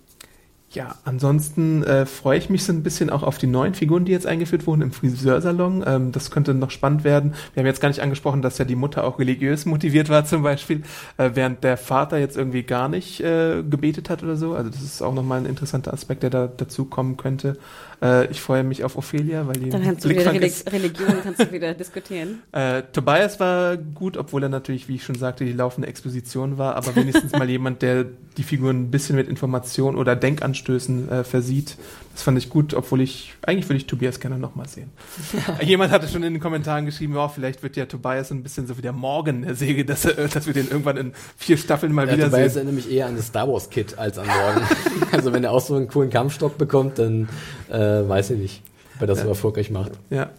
ja, 0.74 0.96
ansonsten 1.04 1.82
äh, 1.84 2.04
freue 2.04 2.38
ich 2.38 2.50
mich 2.50 2.64
so 2.64 2.72
ein 2.72 2.82
bisschen 2.82 3.10
auch 3.10 3.22
auf 3.22 3.38
die 3.38 3.46
neuen 3.46 3.74
Figuren, 3.74 4.04
die 4.04 4.12
jetzt 4.12 4.26
eingeführt 4.26 4.66
wurden 4.66 4.82
im 4.82 4.92
Friseursalon. 4.92 5.84
Ähm, 5.86 6.12
das 6.12 6.30
könnte 6.30 6.52
noch 6.54 6.70
spannend 6.70 7.04
werden. 7.04 7.34
Wir 7.54 7.60
haben 7.60 7.66
jetzt 7.66 7.80
gar 7.80 7.88
nicht 7.88 8.02
angesprochen, 8.02 8.42
dass 8.42 8.58
ja 8.58 8.64
die 8.64 8.74
Mutter 8.76 9.04
auch 9.04 9.18
religiös 9.18 9.64
motiviert 9.66 10.08
war 10.08 10.24
zum 10.24 10.42
Beispiel, 10.42 10.82
äh, 11.16 11.30
während 11.34 11.64
der 11.64 11.76
Vater 11.76 12.18
jetzt 12.18 12.36
irgendwie 12.36 12.64
gar 12.64 12.88
nicht 12.88 13.20
äh, 13.20 13.62
gebetet 13.62 14.10
hat 14.10 14.22
oder 14.22 14.36
so. 14.36 14.54
Also 14.54 14.70
das 14.70 14.82
ist 14.82 15.02
auch 15.02 15.14
nochmal 15.14 15.40
ein 15.40 15.46
interessanter 15.46 15.92
Aspekt, 15.92 16.22
der 16.22 16.30
da 16.30 16.48
dazu 16.48 16.84
kommen 16.84 17.16
könnte. 17.16 17.56
Äh, 18.04 18.30
ich 18.30 18.40
freue 18.40 18.62
mich 18.62 18.84
auf 18.84 18.96
Ophelia, 18.96 19.46
weil 19.46 19.54
die 19.54 19.70
Dann 19.70 19.82
kannst 19.82 20.04
du 20.04 20.10
wieder 20.10 20.30
Reli 20.30 20.46
ist- 20.46 20.70
Religion 20.70 21.14
kannst 21.22 21.40
du 21.40 21.50
wieder 21.50 21.72
diskutieren. 21.72 22.42
äh, 22.52 22.82
Tobias 22.92 23.40
war 23.40 23.76
gut, 23.78 24.16
obwohl 24.18 24.42
er 24.42 24.50
natürlich, 24.50 24.88
wie 24.88 24.96
ich 24.96 25.04
schon 25.04 25.14
sagte, 25.14 25.44
die 25.44 25.52
laufende 25.52 25.88
Exposition 25.88 26.58
war, 26.58 26.76
aber 26.76 26.94
wenigstens 26.94 27.32
mal 27.32 27.48
jemand, 27.48 27.80
der 27.82 28.04
die 28.36 28.42
Figuren 28.42 28.82
ein 28.82 28.90
bisschen 28.90 29.16
mit 29.16 29.28
Information 29.28 29.96
oder 29.96 30.14
Denkanstößen 30.16 31.08
äh, 31.10 31.24
versieht. 31.24 31.76
Das 32.12 32.22
fand 32.22 32.38
ich 32.38 32.48
gut, 32.48 32.74
obwohl 32.74 33.00
ich, 33.00 33.34
eigentlich 33.42 33.68
würde 33.68 33.78
ich 33.78 33.86
Tobias 33.86 34.20
gerne 34.20 34.38
nochmal 34.38 34.68
sehen. 34.68 34.90
jemand 35.62 35.90
hatte 35.90 36.06
schon 36.06 36.22
in 36.22 36.34
den 36.34 36.40
Kommentaren 36.42 36.84
geschrieben, 36.86 37.14
ja, 37.16 37.28
vielleicht 37.28 37.62
wird 37.64 37.76
ja 37.76 37.86
Tobias 37.86 38.30
ein 38.30 38.42
bisschen 38.44 38.68
so 38.68 38.76
wie 38.78 38.82
der 38.82 38.92
Morgan 38.92 39.42
der 39.42 39.54
Säge, 39.56 39.84
dass, 39.84 40.04
er, 40.04 40.28
dass 40.28 40.46
wir 40.46 40.52
den 40.52 40.68
irgendwann 40.68 40.96
in 40.96 41.12
vier 41.36 41.56
Staffeln 41.56 41.92
mal 41.92 42.06
Ja, 42.06 42.14
wieder 42.16 42.30
Tobias 42.30 42.52
sehen. 42.54 42.66
erinnert 42.66 42.84
mich 42.84 42.92
eher 42.92 43.06
an 43.06 43.16
das 43.16 43.26
Star 43.28 43.48
Wars 43.48 43.68
Kit 43.70 43.98
als 43.98 44.18
an 44.18 44.26
Morgan. 44.28 44.62
also 45.12 45.32
wenn 45.32 45.42
er 45.42 45.50
auch 45.52 45.60
so 45.60 45.74
einen 45.74 45.88
coolen 45.88 46.10
Kampfstock 46.10 46.56
bekommt, 46.56 46.98
dann 47.00 47.28
äh, 47.74 48.08
weiß 48.08 48.30
ich 48.30 48.38
nicht, 48.38 48.62
ob 48.94 49.02
er 49.02 49.06
das 49.08 49.20
so 49.20 49.28
erfolgreich 49.28 49.70
macht. 49.70 49.92
Ja. 50.10 50.30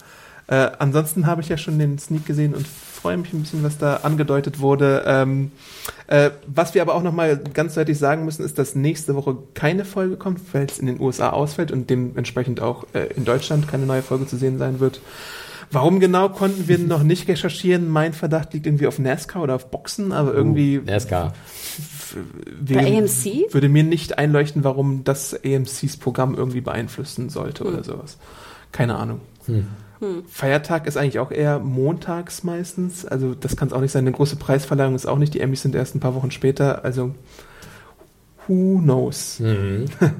Äh, 0.48 0.72
ansonsten 0.78 1.26
habe 1.26 1.42
ich 1.42 1.50
ja 1.50 1.58
schon 1.58 1.80
den 1.80 1.98
Sneak 1.98 2.26
gesehen 2.26 2.54
und 2.54 2.68
freue 2.68 3.18
mich 3.18 3.34
ein 3.34 3.42
bisschen, 3.42 3.64
was 3.64 3.78
da 3.78 3.98
angedeutet 3.98 4.60
wurde. 4.60 5.04
Ähm, 5.06 5.52
äh, 6.08 6.32
was 6.48 6.76
wir 6.76 6.82
aber 6.82 6.96
auch 6.96 7.04
nochmal 7.04 7.38
ganz 7.38 7.74
deutlich 7.74 7.98
sagen 7.98 8.26
müssen, 8.26 8.46
ist, 8.46 8.60
dass 8.60 8.76
nächste 8.76 9.16
Woche 9.16 9.38
keine 9.56 9.86
Folge 9.86 10.18
kommt, 10.18 10.40
weil 10.54 10.66
es 10.66 10.80
in 10.80 10.86
den 10.86 11.00
USA 11.00 11.30
ausfällt 11.30 11.72
und 11.72 11.90
dementsprechend 11.90 12.62
auch 12.62 12.86
äh, 12.94 13.08
in 13.16 13.26
Deutschland 13.26 13.68
keine 13.68 13.86
neue 13.86 14.04
Folge 14.04 14.28
zu 14.28 14.38
sehen 14.38 14.60
sein 14.60 14.80
wird. 14.80 15.02
Warum 15.72 16.00
genau 16.00 16.30
konnten 16.30 16.68
wir 16.68 16.78
noch 16.78 17.04
nicht 17.04 17.28
recherchieren? 17.28 17.90
Mein 17.90 18.14
Verdacht 18.14 18.54
liegt 18.54 18.68
irgendwie 18.68 18.88
auf 18.88 19.00
NASCAR 19.00 19.42
oder 19.42 19.56
auf 19.56 19.72
Boxen, 19.72 20.12
aber 20.12 20.34
irgendwie 20.34 20.80
NASCAR. 20.86 21.34
Wäre- 22.62 22.84
Bei 22.84 22.98
AMC? 22.98 23.54
würde 23.54 23.70
mir 23.70 23.84
nicht 23.84 24.18
einleuchten, 24.18 24.64
warum 24.64 25.04
das 25.04 25.34
AMCs 25.44 25.98
Programm 25.98 26.36
irgendwie 26.36 26.62
beeinflussen 26.62 27.30
sollte 27.30 27.64
oder 27.66 27.84
sowas. 27.84 28.18
Keine 28.72 28.96
Ahnung. 28.96 29.22
Hm. 29.46 29.68
Feiertag 30.28 30.88
ist 30.88 30.98
eigentlich 30.98 31.20
auch 31.20 31.32
eher 31.32 31.60
montags 31.60 32.44
meistens. 32.44 33.06
Also 33.06 33.34
das 33.34 33.56
kann 33.56 33.70
es 33.70 33.74
auch 33.74 33.82
nicht 33.82 33.92
sein. 33.94 34.04
Eine 34.04 34.12
große 34.12 34.36
Preisverleihung 34.36 34.94
ist 34.94 35.06
auch 35.06 35.18
nicht. 35.18 35.34
Die 35.34 35.40
Emmys 35.40 35.62
sind 35.62 35.74
erst 35.74 35.96
ein 35.96 36.00
paar 36.00 36.14
Wochen 36.16 36.32
später. 36.32 36.84
Also 36.84 37.16
who 38.48 38.80
knows. 38.84 39.40
Mhm. 39.40 39.86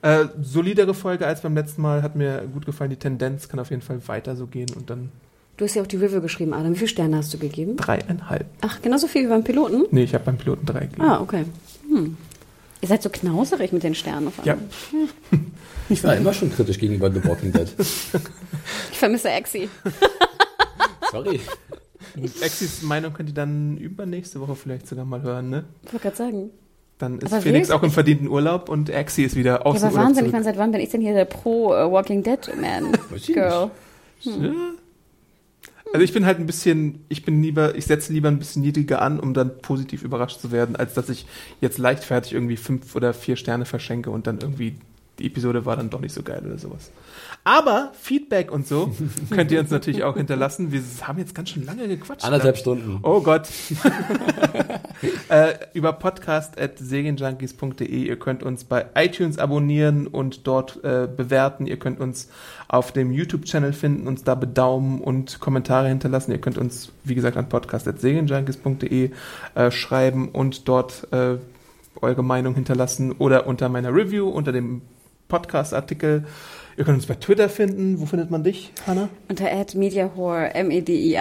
Äh, 0.00 0.26
solidere 0.40 0.94
Folge 0.94 1.26
als 1.26 1.40
beim 1.40 1.56
letzten 1.56 1.82
Mal. 1.82 2.02
Hat 2.02 2.14
mir 2.14 2.42
gut 2.52 2.64
gefallen. 2.64 2.90
Die 2.90 2.96
Tendenz 2.96 3.48
kann 3.48 3.58
auf 3.58 3.70
jeden 3.70 3.82
Fall 3.82 4.06
weiter 4.06 4.36
so 4.36 4.46
gehen. 4.46 4.68
Und 4.76 4.88
dann 4.90 5.10
Du 5.58 5.64
hast 5.64 5.74
ja 5.74 5.82
auch 5.82 5.86
die 5.86 5.96
Review 5.96 6.20
geschrieben, 6.20 6.54
Adam. 6.54 6.72
Wie 6.72 6.76
viele 6.78 6.88
Sterne 6.88 7.16
hast 7.16 7.34
du 7.34 7.38
gegeben? 7.38 7.76
dreieinhalb. 7.76 8.46
Ach, 8.62 8.80
genauso 8.80 9.06
viel 9.08 9.24
wie 9.24 9.28
beim 9.28 9.42
Piloten? 9.44 9.84
Nee, 9.90 10.04
ich 10.04 10.14
habe 10.14 10.24
beim 10.24 10.38
Piloten 10.38 10.64
drei 10.64 10.80
gegeben. 10.86 11.02
Ah, 11.02 11.20
okay. 11.20 11.44
Hm. 11.90 12.16
Ihr 12.80 12.88
seid 12.88 13.02
so 13.02 13.10
knauserig 13.10 13.72
mit 13.72 13.82
den 13.82 13.94
Sternen 13.94 14.28
auf 14.28 14.34
Ja. 14.44 14.54
einmal. 14.54 14.68
Ich 15.90 16.04
war 16.04 16.14
immer 16.14 16.34
schon 16.34 16.52
kritisch 16.52 16.78
gegenüber 16.78 17.10
The 17.10 17.24
Walking 17.24 17.50
Dead. 17.52 17.66
Ich 18.92 18.98
vermisse 18.98 19.30
Exi. 19.30 19.68
Sorry. 21.10 21.40
Exis 22.42 22.82
Meinung 22.82 23.12
könnt 23.14 23.30
ihr 23.30 23.34
dann 23.34 23.78
übernächste 23.78 24.38
Woche 24.40 24.54
vielleicht 24.54 24.86
sogar 24.86 25.04
mal 25.06 25.22
hören, 25.22 25.48
ne? 25.50 25.64
Ich 25.86 25.92
wollte 25.92 26.02
gerade 26.04 26.16
sagen. 26.16 26.50
Dann 26.98 27.18
ist 27.20 27.32
Aber 27.32 27.40
Felix 27.42 27.70
auch 27.70 27.82
im 27.82 27.90
verdienten 27.90 28.28
Urlaub 28.28 28.68
und 28.68 28.90
Exi 28.90 29.22
ist 29.24 29.34
wieder 29.36 29.64
aus 29.66 29.76
Ja, 29.76 29.80
dem 29.80 29.86
aber 29.86 29.94
Urlaub 29.94 30.06
Wahnsinn. 30.08 30.24
Ich 30.26 30.30
zurück. 30.30 30.32
meine, 30.32 30.44
seit 30.44 30.58
wann 30.58 30.72
bin 30.72 30.80
ich 30.82 30.88
denn 30.90 31.00
hier 31.00 31.14
der 31.14 31.24
Pro 31.24 31.72
äh, 31.74 31.90
Walking 31.90 32.22
Dead 32.22 32.38
Man 32.60 32.92
ich 33.16 33.26
Girl? 33.28 33.70
Ja. 34.20 34.32
Also 35.92 36.04
ich 36.04 36.12
bin 36.12 36.26
halt 36.26 36.38
ein 36.38 36.46
bisschen, 36.46 37.04
ich 37.08 37.24
bin 37.24 37.42
lieber, 37.42 37.74
ich 37.74 37.86
setze 37.86 38.12
lieber 38.12 38.28
ein 38.28 38.38
bisschen 38.38 38.62
niedriger 38.62 39.00
an, 39.00 39.18
um 39.18 39.32
dann 39.32 39.58
positiv 39.58 40.02
überrascht 40.02 40.40
zu 40.40 40.52
werden, 40.52 40.76
als 40.76 40.94
dass 40.94 41.08
ich 41.08 41.26
jetzt 41.60 41.78
leichtfertig 41.78 42.34
irgendwie 42.34 42.56
fünf 42.56 42.94
oder 42.94 43.14
vier 43.14 43.36
Sterne 43.36 43.64
verschenke 43.64 44.10
und 44.10 44.26
dann 44.26 44.38
irgendwie 44.40 44.76
die 45.18 45.26
Episode 45.26 45.64
war 45.64 45.76
dann 45.76 45.90
doch 45.90 46.00
nicht 46.00 46.14
so 46.14 46.22
geil 46.22 46.42
oder 46.44 46.58
sowas. 46.58 46.90
Aber 47.44 47.92
Feedback 47.98 48.52
und 48.52 48.66
so 48.66 48.94
könnt 49.30 49.50
ihr 49.50 49.60
uns 49.60 49.70
natürlich 49.70 50.04
auch 50.04 50.16
hinterlassen. 50.16 50.72
Wir 50.72 50.82
haben 51.02 51.18
jetzt 51.18 51.34
ganz 51.34 51.50
schön 51.50 51.64
lange 51.64 51.88
gequatscht. 51.88 52.24
Anderthalb 52.24 52.56
Stunden. 52.56 53.00
Oh 53.02 53.20
Gott. 53.20 53.48
äh, 55.28 55.54
über 55.74 55.92
podcast.segenjunkies.de. 55.92 57.86
Ihr 57.86 58.18
könnt 58.18 58.42
uns 58.42 58.64
bei 58.64 58.86
iTunes 58.94 59.38
abonnieren 59.38 60.06
und 60.06 60.46
dort 60.46 60.82
äh, 60.84 61.08
bewerten. 61.14 61.66
Ihr 61.66 61.78
könnt 61.78 62.00
uns 62.00 62.28
auf 62.68 62.92
dem 62.92 63.12
YouTube-Channel 63.12 63.72
finden, 63.72 64.06
uns 64.06 64.24
da 64.24 64.34
bedaumen 64.34 65.00
und 65.00 65.40
Kommentare 65.40 65.88
hinterlassen. 65.88 66.32
Ihr 66.32 66.40
könnt 66.40 66.58
uns, 66.58 66.92
wie 67.04 67.14
gesagt, 67.14 67.36
an 67.36 67.48
podcast.segenjunkies.de 67.48 69.10
äh, 69.54 69.70
schreiben 69.70 70.28
und 70.28 70.68
dort 70.68 71.08
äh, 71.12 71.36
eure 72.00 72.22
Meinung 72.22 72.54
hinterlassen 72.54 73.12
oder 73.12 73.46
unter 73.46 73.68
meiner 73.68 73.94
Review, 73.94 74.28
unter 74.28 74.52
dem 74.52 74.82
Podcast-Artikel. 75.28 76.24
Ihr 76.78 76.84
könnt 76.84 76.96
uns 76.96 77.06
bei 77.06 77.14
Twitter 77.14 77.48
finden. 77.48 78.00
Wo 78.00 78.06
findet 78.06 78.30
man 78.30 78.44
dich, 78.44 78.70
Hanna? 78.86 79.08
Unter 79.28 79.48
@mediahore, 79.74 80.54
M-E-D-I-A-W-H-O-R-I. 80.54 81.14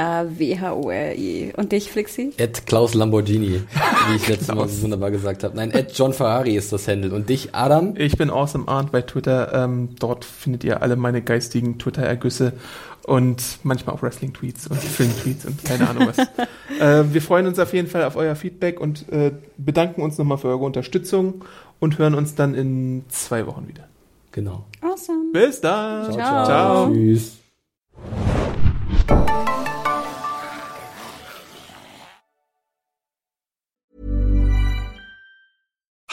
Und 1.57 1.71
dich, 1.71 1.91
Flixi? 1.91 2.31
Ed 2.37 2.67
Klaus 2.67 2.93
Lamborghini, 2.93 3.63
wie 4.07 4.15
ich 4.15 4.27
letztes 4.29 4.53
Mal 4.53 4.69
so 4.69 4.83
wunderbar 4.83 5.09
gesagt 5.09 5.43
habe. 5.43 5.55
Nein, 5.55 5.71
Ed 5.71 5.93
John 5.93 6.13
Ferrari 6.13 6.55
ist 6.55 6.71
das 6.71 6.87
Handle. 6.87 7.11
Und 7.11 7.29
dich, 7.29 7.55
Adam? 7.55 7.95
Ich 7.97 8.17
bin 8.17 8.29
Awesome 8.29 8.67
Arndt 8.67 8.91
bei 8.91 9.01
Twitter. 9.01 9.51
Ähm, 9.51 9.89
dort 9.97 10.25
findet 10.25 10.63
ihr 10.63 10.83
alle 10.83 10.95
meine 10.95 11.23
geistigen 11.23 11.79
Twitter-Ergüsse 11.79 12.53
und 13.07 13.57
manchmal 13.63 13.95
auch 13.95 14.03
Wrestling-Tweets 14.03 14.67
und 14.67 14.79
Film-Tweets 14.83 15.45
und 15.45 15.65
keine 15.65 15.89
Ahnung 15.89 16.09
was. 16.09 16.19
äh, 16.79 17.11
wir 17.11 17.21
freuen 17.23 17.47
uns 17.47 17.57
auf 17.57 17.73
jeden 17.73 17.87
Fall 17.87 18.03
auf 18.03 18.15
euer 18.15 18.35
Feedback 18.35 18.79
und 18.79 19.11
äh, 19.11 19.31
bedanken 19.57 20.03
uns 20.03 20.19
nochmal 20.19 20.37
für 20.37 20.49
eure 20.49 20.65
Unterstützung 20.65 21.45
und 21.79 21.97
hören 21.97 22.13
uns 22.13 22.35
dann 22.35 22.53
in 22.53 23.05
zwei 23.09 23.47
Wochen 23.47 23.67
wieder. 23.67 23.87
Genau. 24.37 24.67
Awesome. 24.81 25.31
Bis 25.33 25.59
dann. 25.61 26.13
Ciao. 26.13 26.45
Ciao. 26.45 26.91
Tschüss. 26.93 27.37